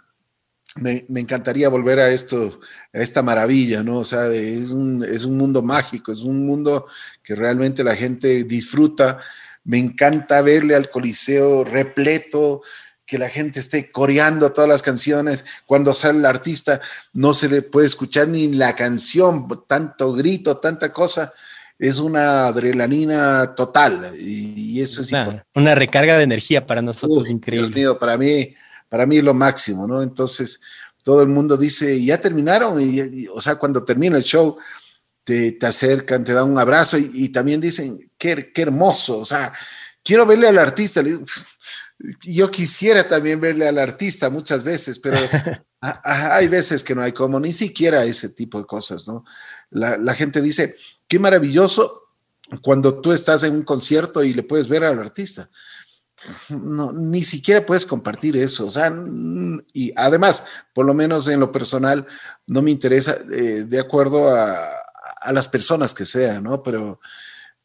me, 0.77 1.05
encantaría 1.15 1.69
volver 1.69 1.99
a 1.99 2.09
esto, 2.09 2.59
a 2.93 2.99
esta 2.99 3.21
maravilla, 3.21 3.83
¿no? 3.83 3.97
O 3.97 4.05
sea, 4.05 4.27
es, 4.27 4.71
un, 4.71 5.03
es 5.03 5.25
un 5.25 5.37
mundo 5.37 5.61
mágico, 5.61 6.11
es 6.11 6.21
un 6.21 6.45
mundo 6.45 6.87
que 7.21 7.35
realmente 7.35 7.83
la 7.83 7.95
gente 7.95 8.43
disfruta. 8.45 9.19
Me 9.63 9.77
encanta 9.77 10.41
verle 10.41 10.75
al 10.75 10.89
Coliseo 10.89 11.63
repleto, 11.63 12.61
que 13.09 13.17
la 13.17 13.27
gente 13.27 13.59
esté 13.59 13.89
coreando 13.89 14.51
todas 14.51 14.69
las 14.69 14.83
canciones. 14.83 15.43
Cuando 15.65 15.95
sale 15.95 16.19
el 16.19 16.25
artista, 16.27 16.79
no 17.13 17.33
se 17.33 17.49
le 17.49 17.63
puede 17.63 17.87
escuchar 17.87 18.27
ni 18.27 18.53
la 18.53 18.75
canción, 18.75 19.47
tanto 19.65 20.13
grito, 20.13 20.57
tanta 20.57 20.93
cosa. 20.93 21.33
Es 21.79 21.97
una 21.97 22.45
adrenalina 22.45 23.55
total 23.55 24.13
y, 24.15 24.79
eso 24.79 25.01
es 25.01 25.11
Una 25.55 25.73
recarga 25.73 26.17
de 26.17 26.23
energía 26.23 26.67
para 26.67 26.83
nosotros, 26.83 27.27
increíble. 27.29 27.67
Dios 27.67 27.75
mío, 27.75 27.99
para 27.99 28.15
mí, 28.15 28.53
para 28.87 29.07
mí 29.07 29.17
es 29.17 29.23
lo 29.23 29.33
máximo, 29.33 29.87
¿no? 29.87 30.03
Entonces, 30.03 30.61
todo 31.03 31.23
el 31.23 31.29
mundo 31.29 31.57
dice, 31.57 32.03
ya 32.03 32.21
terminaron, 32.21 32.79
y, 32.79 33.27
o 33.27 33.41
sea, 33.41 33.55
cuando 33.55 33.83
termina 33.83 34.17
el 34.17 34.23
show, 34.23 34.55
te, 35.23 35.53
te, 35.53 35.65
acercan, 35.65 36.23
te 36.23 36.33
dan 36.33 36.49
un 36.49 36.59
abrazo 36.59 36.97
y, 36.99 37.29
también 37.29 37.59
dicen, 37.59 37.99
qué, 38.17 38.51
qué, 38.53 38.61
hermoso, 38.61 39.17
o 39.17 39.25
sea, 39.25 39.51
quiero 40.09 40.25
verle 40.25 40.47
al 40.47 40.57
artista. 40.57 41.03
Le 41.03 41.11
digo, 41.11 41.25
yo 42.23 42.49
quisiera 42.49 43.07
también 43.07 43.39
verle 43.39 43.67
al 43.67 43.77
artista 43.77 44.31
muchas 44.31 44.63
veces, 44.63 44.97
pero 44.97 45.17
hay 45.81 46.47
veces 46.47 46.83
que 46.83 46.95
no 46.95 47.03
hay 47.03 47.11
como 47.11 47.39
ni 47.39 47.53
siquiera 47.53 48.03
ese 48.03 48.29
tipo 48.29 48.57
de 48.57 48.65
cosas, 48.65 49.07
¿no? 49.07 49.23
La, 49.69 50.15
gente 50.15 50.41
dice, 50.41 50.75
qué 51.07 51.19
maravilloso 51.19 52.09
cuando 52.63 52.99
tú 53.01 53.13
estás 53.13 53.43
en 53.43 53.53
un 53.53 53.61
concierto 53.61 54.23
y 54.23 54.33
le 54.33 54.41
puedes 54.41 54.67
ver 54.67 54.83
al 54.83 54.97
artista. 54.97 55.47
No, 56.49 56.91
ni 56.91 57.23
siquiera 57.23 57.63
puedes 57.63 57.85
compartir 57.85 58.35
eso, 58.35 58.65
o 58.65 58.69
sea, 58.69 58.91
y 59.73 59.93
además, 59.95 60.43
por 60.73 60.85
lo 60.87 60.95
menos 60.95 61.27
en 61.27 61.39
lo 61.39 61.51
personal, 61.51 62.05
no 62.47 62.63
me 62.63 62.71
interesa, 62.71 63.15
eh, 63.31 63.63
de 63.65 63.79
acuerdo 63.79 64.35
a, 64.35 64.57
a 65.21 65.31
las 65.31 65.47
personas 65.47 65.93
que 65.93 66.03
sean, 66.03 66.43
¿no? 66.43 66.61
Pero, 66.63 66.99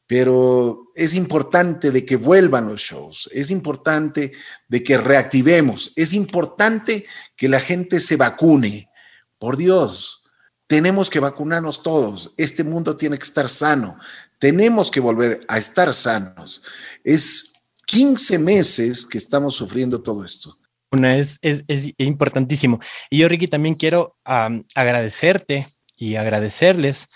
pero 0.07 0.87
es 0.95 1.15
importante 1.15 1.91
de 1.91 2.05
que 2.05 2.17
vuelvan 2.17 2.69
los 2.69 2.81
shows, 2.81 3.29
es 3.33 3.51
importante 3.51 4.33
de 4.69 4.83
que 4.83 4.99
reactivemos, 4.99 5.93
es 5.97 6.13
importante 6.13 7.07
que 7.37 7.49
la 7.49 7.61
gente 7.61 8.01
se 8.01 8.17
vacune. 8.17 8.91
Por 9.39 9.57
Dios, 9.57 10.25
tenemos 10.67 11.09
que 11.09 11.21
vacunarnos 11.21 11.83
todos, 11.83 12.35
este 12.37 12.65
mundo 12.65 12.97
tiene 12.97 13.17
que 13.17 13.25
estar 13.25 13.49
sano, 13.49 13.99
tenemos 14.39 14.91
que 14.91 15.01
volver 15.01 15.41
a 15.49 15.57
estar 15.57 15.93
sanos. 15.95 16.63
Es 17.03 17.55
15 17.87 18.39
meses 18.39 19.07
que 19.07 19.19
estamos 19.19 19.55
sufriendo 19.55 20.03
todo 20.03 20.25
esto. 20.25 20.59
Una 20.91 21.17
es, 21.17 21.39
es, 21.43 21.65
importantísimo. 21.99 22.79
Y 23.11 23.19
yo, 23.19 23.29
Ricky, 23.29 23.49
también 23.49 23.75
quiero 23.75 24.17
agradecerte 24.25 25.75
y 25.97 26.17
agradecerles 26.17 27.09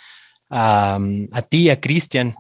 a, 0.50 0.98
a 1.32 1.42
ti, 1.42 1.70
a 1.70 1.80
Cristian, 1.80 2.34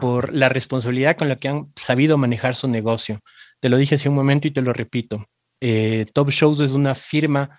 por 0.00 0.32
la 0.32 0.48
responsabilidad 0.48 1.16
con 1.16 1.28
la 1.28 1.36
que 1.36 1.48
han 1.48 1.72
sabido 1.76 2.18
manejar 2.18 2.54
su 2.54 2.68
negocio. 2.68 3.20
Te 3.60 3.68
lo 3.68 3.76
dije 3.76 3.96
hace 3.96 4.08
un 4.08 4.14
momento 4.14 4.48
y 4.48 4.50
te 4.50 4.62
lo 4.62 4.72
repito. 4.72 5.26
Eh, 5.60 6.06
Top 6.12 6.30
Shows 6.30 6.60
es 6.60 6.72
una 6.72 6.94
firma 6.94 7.58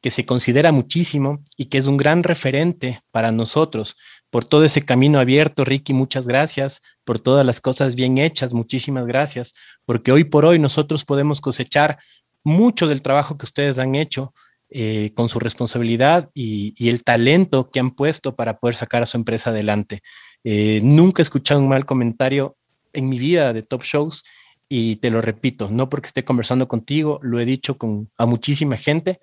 que 0.00 0.10
se 0.10 0.24
considera 0.24 0.72
muchísimo 0.72 1.42
y 1.56 1.66
que 1.66 1.78
es 1.78 1.86
un 1.86 1.96
gran 1.96 2.22
referente 2.22 3.02
para 3.10 3.32
nosotros. 3.32 3.96
Por 4.30 4.44
todo 4.44 4.64
ese 4.64 4.82
camino 4.82 5.18
abierto, 5.18 5.64
Ricky, 5.64 5.92
muchas 5.92 6.26
gracias. 6.26 6.82
Por 7.04 7.18
todas 7.18 7.44
las 7.44 7.60
cosas 7.60 7.96
bien 7.96 8.18
hechas, 8.18 8.54
muchísimas 8.54 9.06
gracias. 9.06 9.54
Porque 9.84 10.12
hoy 10.12 10.24
por 10.24 10.44
hoy 10.44 10.58
nosotros 10.58 11.04
podemos 11.04 11.40
cosechar 11.40 11.98
mucho 12.44 12.86
del 12.86 13.02
trabajo 13.02 13.36
que 13.36 13.44
ustedes 13.44 13.78
han 13.78 13.94
hecho 13.94 14.32
eh, 14.70 15.10
con 15.14 15.28
su 15.28 15.40
responsabilidad 15.40 16.30
y, 16.32 16.74
y, 16.76 16.90
el 16.90 17.02
talento 17.02 17.70
que 17.70 17.80
han 17.80 17.90
puesto 17.90 18.36
para 18.36 18.60
poder 18.60 18.76
sacar 18.76 19.02
a 19.02 19.06
su 19.06 19.16
empresa 19.16 19.50
adelante. 19.50 20.00
Eh, 20.44 20.80
nunca 20.82 21.20
he 21.20 21.24
escuchado 21.24 21.60
un 21.60 21.68
mal 21.68 21.84
comentario 21.86 22.56
en 22.92 23.08
mi 23.08 23.18
vida 23.18 23.52
de 23.52 23.62
Top 23.62 23.82
Shows 23.82 24.24
y 24.68 24.96
te 24.96 25.10
lo 25.10 25.20
repito, 25.20 25.68
no 25.70 25.88
porque 25.88 26.06
esté 26.06 26.24
conversando 26.24 26.68
contigo, 26.68 27.18
lo 27.22 27.40
he 27.40 27.44
dicho 27.44 27.76
con, 27.76 28.10
a 28.16 28.26
muchísima 28.26 28.76
gente 28.76 29.18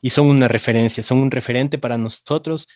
y 0.00 0.10
son 0.10 0.26
una 0.26 0.48
referencia, 0.48 1.02
son 1.02 1.18
un 1.18 1.30
referente 1.30 1.78
para 1.78 1.98
nosotros 1.98 2.68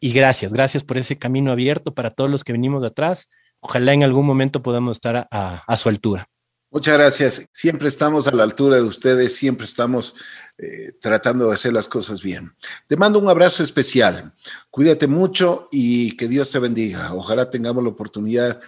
y 0.00 0.12
gracias, 0.12 0.52
gracias 0.52 0.84
por 0.84 0.98
ese 0.98 1.18
camino 1.18 1.52
abierto 1.52 1.94
para 1.94 2.10
todos 2.10 2.30
los 2.30 2.44
que 2.44 2.52
venimos 2.52 2.82
de 2.82 2.88
atrás. 2.88 3.30
Ojalá 3.60 3.92
en 3.92 4.04
algún 4.04 4.26
momento 4.26 4.62
podamos 4.62 4.96
estar 4.96 5.28
a, 5.30 5.62
a 5.66 5.76
su 5.76 5.88
altura. 5.88 6.28
Muchas 6.70 6.98
gracias. 6.98 7.48
Siempre 7.50 7.88
estamos 7.88 8.28
a 8.28 8.34
la 8.34 8.42
altura 8.42 8.76
de 8.76 8.82
ustedes, 8.82 9.34
siempre 9.34 9.64
estamos 9.64 10.14
eh, 10.58 10.92
tratando 11.00 11.48
de 11.48 11.54
hacer 11.54 11.72
las 11.72 11.88
cosas 11.88 12.20
bien. 12.20 12.54
Te 12.86 12.96
mando 12.96 13.18
un 13.18 13.28
abrazo 13.28 13.62
especial. 13.62 14.34
Cuídate 14.70 15.06
mucho 15.06 15.70
y 15.72 16.14
que 16.14 16.28
Dios 16.28 16.50
te 16.50 16.58
bendiga. 16.58 17.14
Ojalá 17.14 17.48
tengamos 17.48 17.82
la 17.82 17.88
oportunidad 17.88 18.60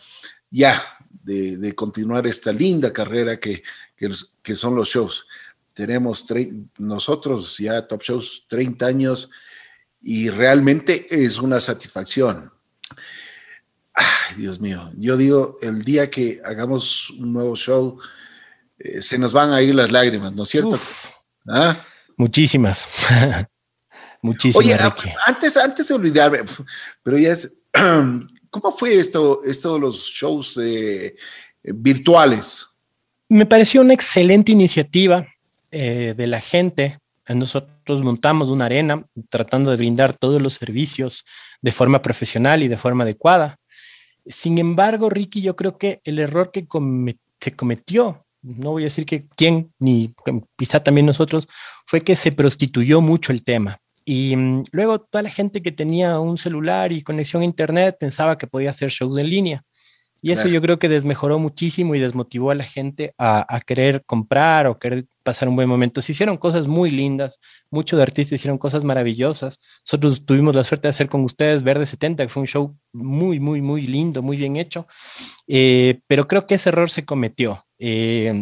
ya 0.48 0.72
de, 1.10 1.74
continuar 1.74 2.26
esta 2.26 2.52
linda 2.52 2.90
carrera 2.90 3.38
que, 3.38 3.62
que, 3.94 4.10
que 4.42 4.54
son 4.54 4.74
los 4.74 4.88
shows. 4.88 5.26
Tenemos 5.74 6.24
nosotros 6.78 7.58
ya 7.58 7.86
Top 7.86 8.02
Shows 8.02 8.44
30 8.48 8.86
años 8.86 9.30
y 10.00 10.30
realmente 10.30 11.06
es 11.10 11.38
una 11.38 11.60
satisfacción 11.60 12.50
Ay, 14.00 14.36
Dios 14.36 14.60
mío, 14.60 14.90
yo 14.96 15.16
digo, 15.18 15.58
el 15.60 15.84
día 15.84 16.08
que 16.08 16.40
hagamos 16.44 17.10
un 17.10 17.34
nuevo 17.34 17.54
show, 17.54 17.98
eh, 18.78 19.02
se 19.02 19.18
nos 19.18 19.32
van 19.32 19.52
a 19.52 19.60
ir 19.60 19.74
las 19.74 19.92
lágrimas, 19.92 20.32
¿no 20.32 20.44
es 20.44 20.48
cierto? 20.48 20.78
¿Ah? 21.46 21.78
Muchísimas. 22.16 22.88
Muchísimas. 24.22 24.64
Oye, 24.64 24.78
antes, 25.26 25.56
antes 25.58 25.88
de 25.88 25.94
olvidarme, 25.94 26.40
pero 27.02 27.18
ya 27.18 27.32
es, 27.32 27.60
¿cómo 28.50 28.72
fue 28.76 28.98
esto, 28.98 29.42
esto 29.44 29.74
de 29.74 29.80
los 29.80 30.06
shows 30.06 30.58
eh, 30.62 31.14
virtuales? 31.62 32.66
Me 33.28 33.44
pareció 33.44 33.82
una 33.82 33.94
excelente 33.94 34.50
iniciativa 34.50 35.26
eh, 35.70 36.14
de 36.16 36.26
la 36.26 36.40
gente. 36.40 36.98
Nosotros 37.28 38.02
montamos 38.02 38.48
una 38.48 38.64
arena 38.64 39.04
tratando 39.28 39.70
de 39.70 39.76
brindar 39.76 40.16
todos 40.16 40.40
los 40.40 40.54
servicios 40.54 41.24
de 41.60 41.70
forma 41.70 42.02
profesional 42.02 42.62
y 42.62 42.68
de 42.68 42.78
forma 42.78 43.04
adecuada. 43.04 43.59
Sin 44.30 44.58
embargo, 44.58 45.10
Ricky, 45.10 45.42
yo 45.42 45.56
creo 45.56 45.76
que 45.76 46.00
el 46.04 46.18
error 46.18 46.50
que 46.52 46.66
se 47.40 47.56
cometió, 47.56 48.24
no 48.42 48.72
voy 48.72 48.84
a 48.84 48.86
decir 48.86 49.04
que 49.04 49.26
quién, 49.36 49.72
ni 49.78 50.14
quizá 50.56 50.82
también 50.82 51.06
nosotros, 51.06 51.48
fue 51.86 52.00
que 52.00 52.16
se 52.16 52.32
prostituyó 52.32 53.00
mucho 53.00 53.32
el 53.32 53.42
tema. 53.42 53.78
Y 54.04 54.36
mm, 54.36 54.64
luego 54.72 55.00
toda 55.00 55.22
la 55.22 55.30
gente 55.30 55.62
que 55.62 55.72
tenía 55.72 56.18
un 56.20 56.38
celular 56.38 56.92
y 56.92 57.02
conexión 57.02 57.42
a 57.42 57.46
Internet 57.46 57.96
pensaba 57.98 58.38
que 58.38 58.46
podía 58.46 58.70
hacer 58.70 58.90
shows 58.90 59.18
en 59.18 59.28
línea. 59.28 59.62
Y 60.22 60.32
eso 60.32 60.48
yo 60.48 60.60
creo 60.60 60.78
que 60.78 60.90
desmejoró 60.90 61.38
muchísimo 61.38 61.94
y 61.94 61.98
desmotivó 61.98 62.50
a 62.50 62.54
la 62.54 62.64
gente 62.64 63.14
a, 63.16 63.46
a, 63.54 63.60
querer 63.60 64.04
comprar 64.04 64.66
o 64.66 64.78
querer 64.78 65.06
pasar 65.30 65.48
un 65.48 65.54
buen 65.54 65.68
momento. 65.68 66.02
Se 66.02 66.10
hicieron 66.10 66.36
cosas 66.36 66.66
muy 66.66 66.90
lindas, 66.90 67.38
muchos 67.70 68.00
artistas 68.00 68.40
hicieron 68.40 68.58
cosas 68.58 68.82
maravillosas. 68.82 69.62
Nosotros 69.86 70.24
tuvimos 70.26 70.56
la 70.56 70.64
suerte 70.64 70.88
de 70.88 70.90
hacer 70.90 71.08
con 71.08 71.22
ustedes 71.22 71.62
Verde 71.62 71.86
70, 71.86 72.24
que 72.24 72.32
fue 72.32 72.40
un 72.40 72.48
show 72.48 72.76
muy, 72.92 73.38
muy, 73.38 73.62
muy 73.62 73.86
lindo, 73.86 74.22
muy 74.22 74.36
bien 74.36 74.56
hecho. 74.56 74.88
Eh, 75.46 76.00
pero 76.08 76.26
creo 76.26 76.48
que 76.48 76.56
ese 76.56 76.70
error 76.70 76.90
se 76.90 77.04
cometió. 77.04 77.64
Eh, 77.78 78.34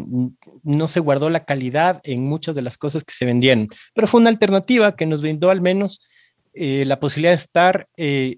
no 0.62 0.88
se 0.88 1.00
guardó 1.00 1.28
la 1.28 1.44
calidad 1.44 2.00
en 2.04 2.24
muchas 2.24 2.54
de 2.54 2.62
las 2.62 2.78
cosas 2.78 3.04
que 3.04 3.12
se 3.12 3.26
vendían, 3.26 3.66
pero 3.94 4.06
fue 4.06 4.22
una 4.22 4.30
alternativa 4.30 4.96
que 4.96 5.04
nos 5.04 5.20
brindó 5.20 5.50
al 5.50 5.60
menos 5.60 6.08
eh, 6.54 6.84
la 6.86 7.00
posibilidad 7.00 7.32
de 7.32 7.36
estar 7.36 7.86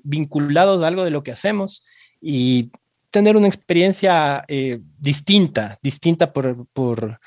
vinculados 0.03 0.83
a 0.83 0.89
algo 0.89 1.05
de 1.05 1.13
lo 1.13 1.23
que 1.23 1.31
hacemos 1.31 1.87
y 2.21 2.73
tener 3.13 3.37
una 3.37 3.47
experiencia 3.47 4.45
distinta, 4.99 5.79
distinta 5.83 6.33
por, 6.33 6.67
por, 6.73 7.21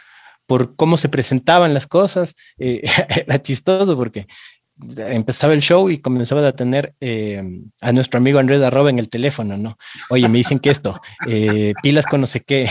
por, 0.46 0.76
cómo 0.76 0.98
se 0.98 1.10
presentaban 1.10 1.74
las 1.74 1.88
cosas. 1.88 2.36
Eh, 2.58 2.82
era 3.28 3.42
chistoso 3.42 3.96
porque 3.96 4.28
empezaba 4.98 5.54
el 5.54 5.62
show 5.62 5.90
y 5.90 6.00
comenzaba 6.00 6.48
a 6.48 6.56
tener 6.56 6.96
eh, 7.00 7.44
a 7.82 7.92
nuestro 7.92 8.18
amigo 8.18 8.40
Andrés 8.40 8.62
Arroba 8.62 8.90
en 8.90 9.00
el 9.00 9.10
teléfono, 9.10 9.58
¿no? 9.58 9.78
Oye, 10.10 10.28
me 10.30 10.40
dicen 10.40 10.60
que 10.60 10.72
esto, 10.72 11.00
pilas 11.82 12.06
con 12.08 12.22
no 12.22 12.28
sé 12.28 12.42
qué. 12.42 12.70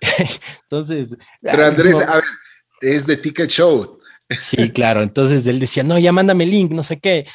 Entonces... 0.62 1.16
Pero 1.40 1.66
Andrés, 1.66 2.00
a 2.00 2.16
ver, 2.16 2.24
es 2.80 3.06
de 3.06 3.16
Ticket 3.16 3.50
Show. 3.50 3.98
Sí, 4.38 4.70
claro. 4.70 5.02
Entonces 5.02 5.46
él 5.46 5.60
decía, 5.60 5.82
no, 5.82 5.98
ya 5.98 6.12
mándame 6.12 6.44
el 6.44 6.50
link, 6.50 6.72
no 6.72 6.82
sé 6.84 6.98
qué. 6.98 7.26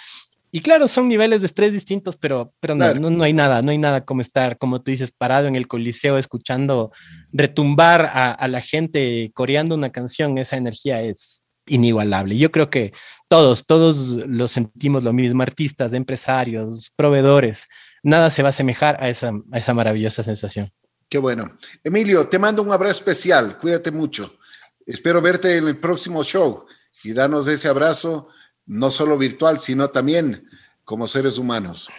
Y 0.58 0.60
claro, 0.60 0.88
son 0.88 1.08
niveles 1.08 1.42
de 1.42 1.46
estrés 1.46 1.72
distintos, 1.72 2.18
pero, 2.18 2.52
pero 2.60 2.74
no, 2.74 2.92
no, 2.92 3.24
hay 3.24 3.32
nada, 3.32 3.62
no 3.62 3.70
hay 3.70 3.78
nada 3.78 4.04
como 4.06 4.22
estar, 4.22 4.58
como 4.58 4.82
tú 4.82 4.90
dices, 4.90 5.12
parado 5.12 5.48
en 5.48 5.56
el 5.56 5.68
coliseo 5.68 6.18
escuchando 6.18 6.92
retumbar 7.32 8.08
a, 8.12 8.32
a 8.32 8.48
la 8.48 8.60
gente 8.62 9.30
coreando 9.36 9.76
una 9.76 9.92
canción, 9.92 10.40
esa 10.40 10.58
energía 10.58 11.04
es 11.04 11.46
inigualable. 11.68 12.40
Yo 12.40 12.52
creo 12.52 12.72
que 12.72 12.92
todos, 13.28 13.68
todos 13.68 14.26
lo 14.26 14.48
sentimos 14.48 15.04
lo 15.04 15.14
mismo, 15.14 15.44
artistas, 15.44 15.94
empresarios, 15.94 16.92
proveedores, 16.96 17.68
nada 18.02 18.32
se 18.32 18.42
va 18.42 18.48
a 18.48 18.50
asemejar 18.50 18.98
a 19.00 19.10
esa, 19.10 19.34
a 19.52 19.60
esa 19.60 19.76
maravillosa 19.76 20.24
sensación. 20.24 20.72
Qué 21.08 21.20
bueno. 21.20 21.56
Emilio, 21.84 22.28
te 22.28 22.40
mando 22.40 22.64
un 22.64 22.72
abrazo 22.72 23.02
especial, 23.02 23.60
cuídate 23.60 23.92
mucho. 23.92 24.40
Espero 24.88 25.22
verte 25.22 25.56
en 25.56 25.68
el 25.68 25.78
próximo 25.78 26.24
show 26.24 26.66
y 27.04 27.14
darnos 27.14 27.48
ese 27.48 27.68
abrazo 27.68 28.30
no 28.68 28.92
solo 28.92 29.18
virtual, 29.18 29.60
sino 29.60 29.90
también 29.90 30.47
como 30.88 31.06
seres 31.06 31.38
humanos. 31.38 31.90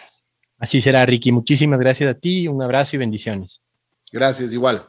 Así 0.56 0.80
será, 0.80 1.04
Ricky. 1.04 1.30
Muchísimas 1.30 1.78
gracias 1.78 2.10
a 2.10 2.18
ti, 2.18 2.48
un 2.48 2.62
abrazo 2.62 2.96
y 2.96 2.98
bendiciones. 2.98 3.60
Gracias, 4.10 4.54
igual. 4.54 4.82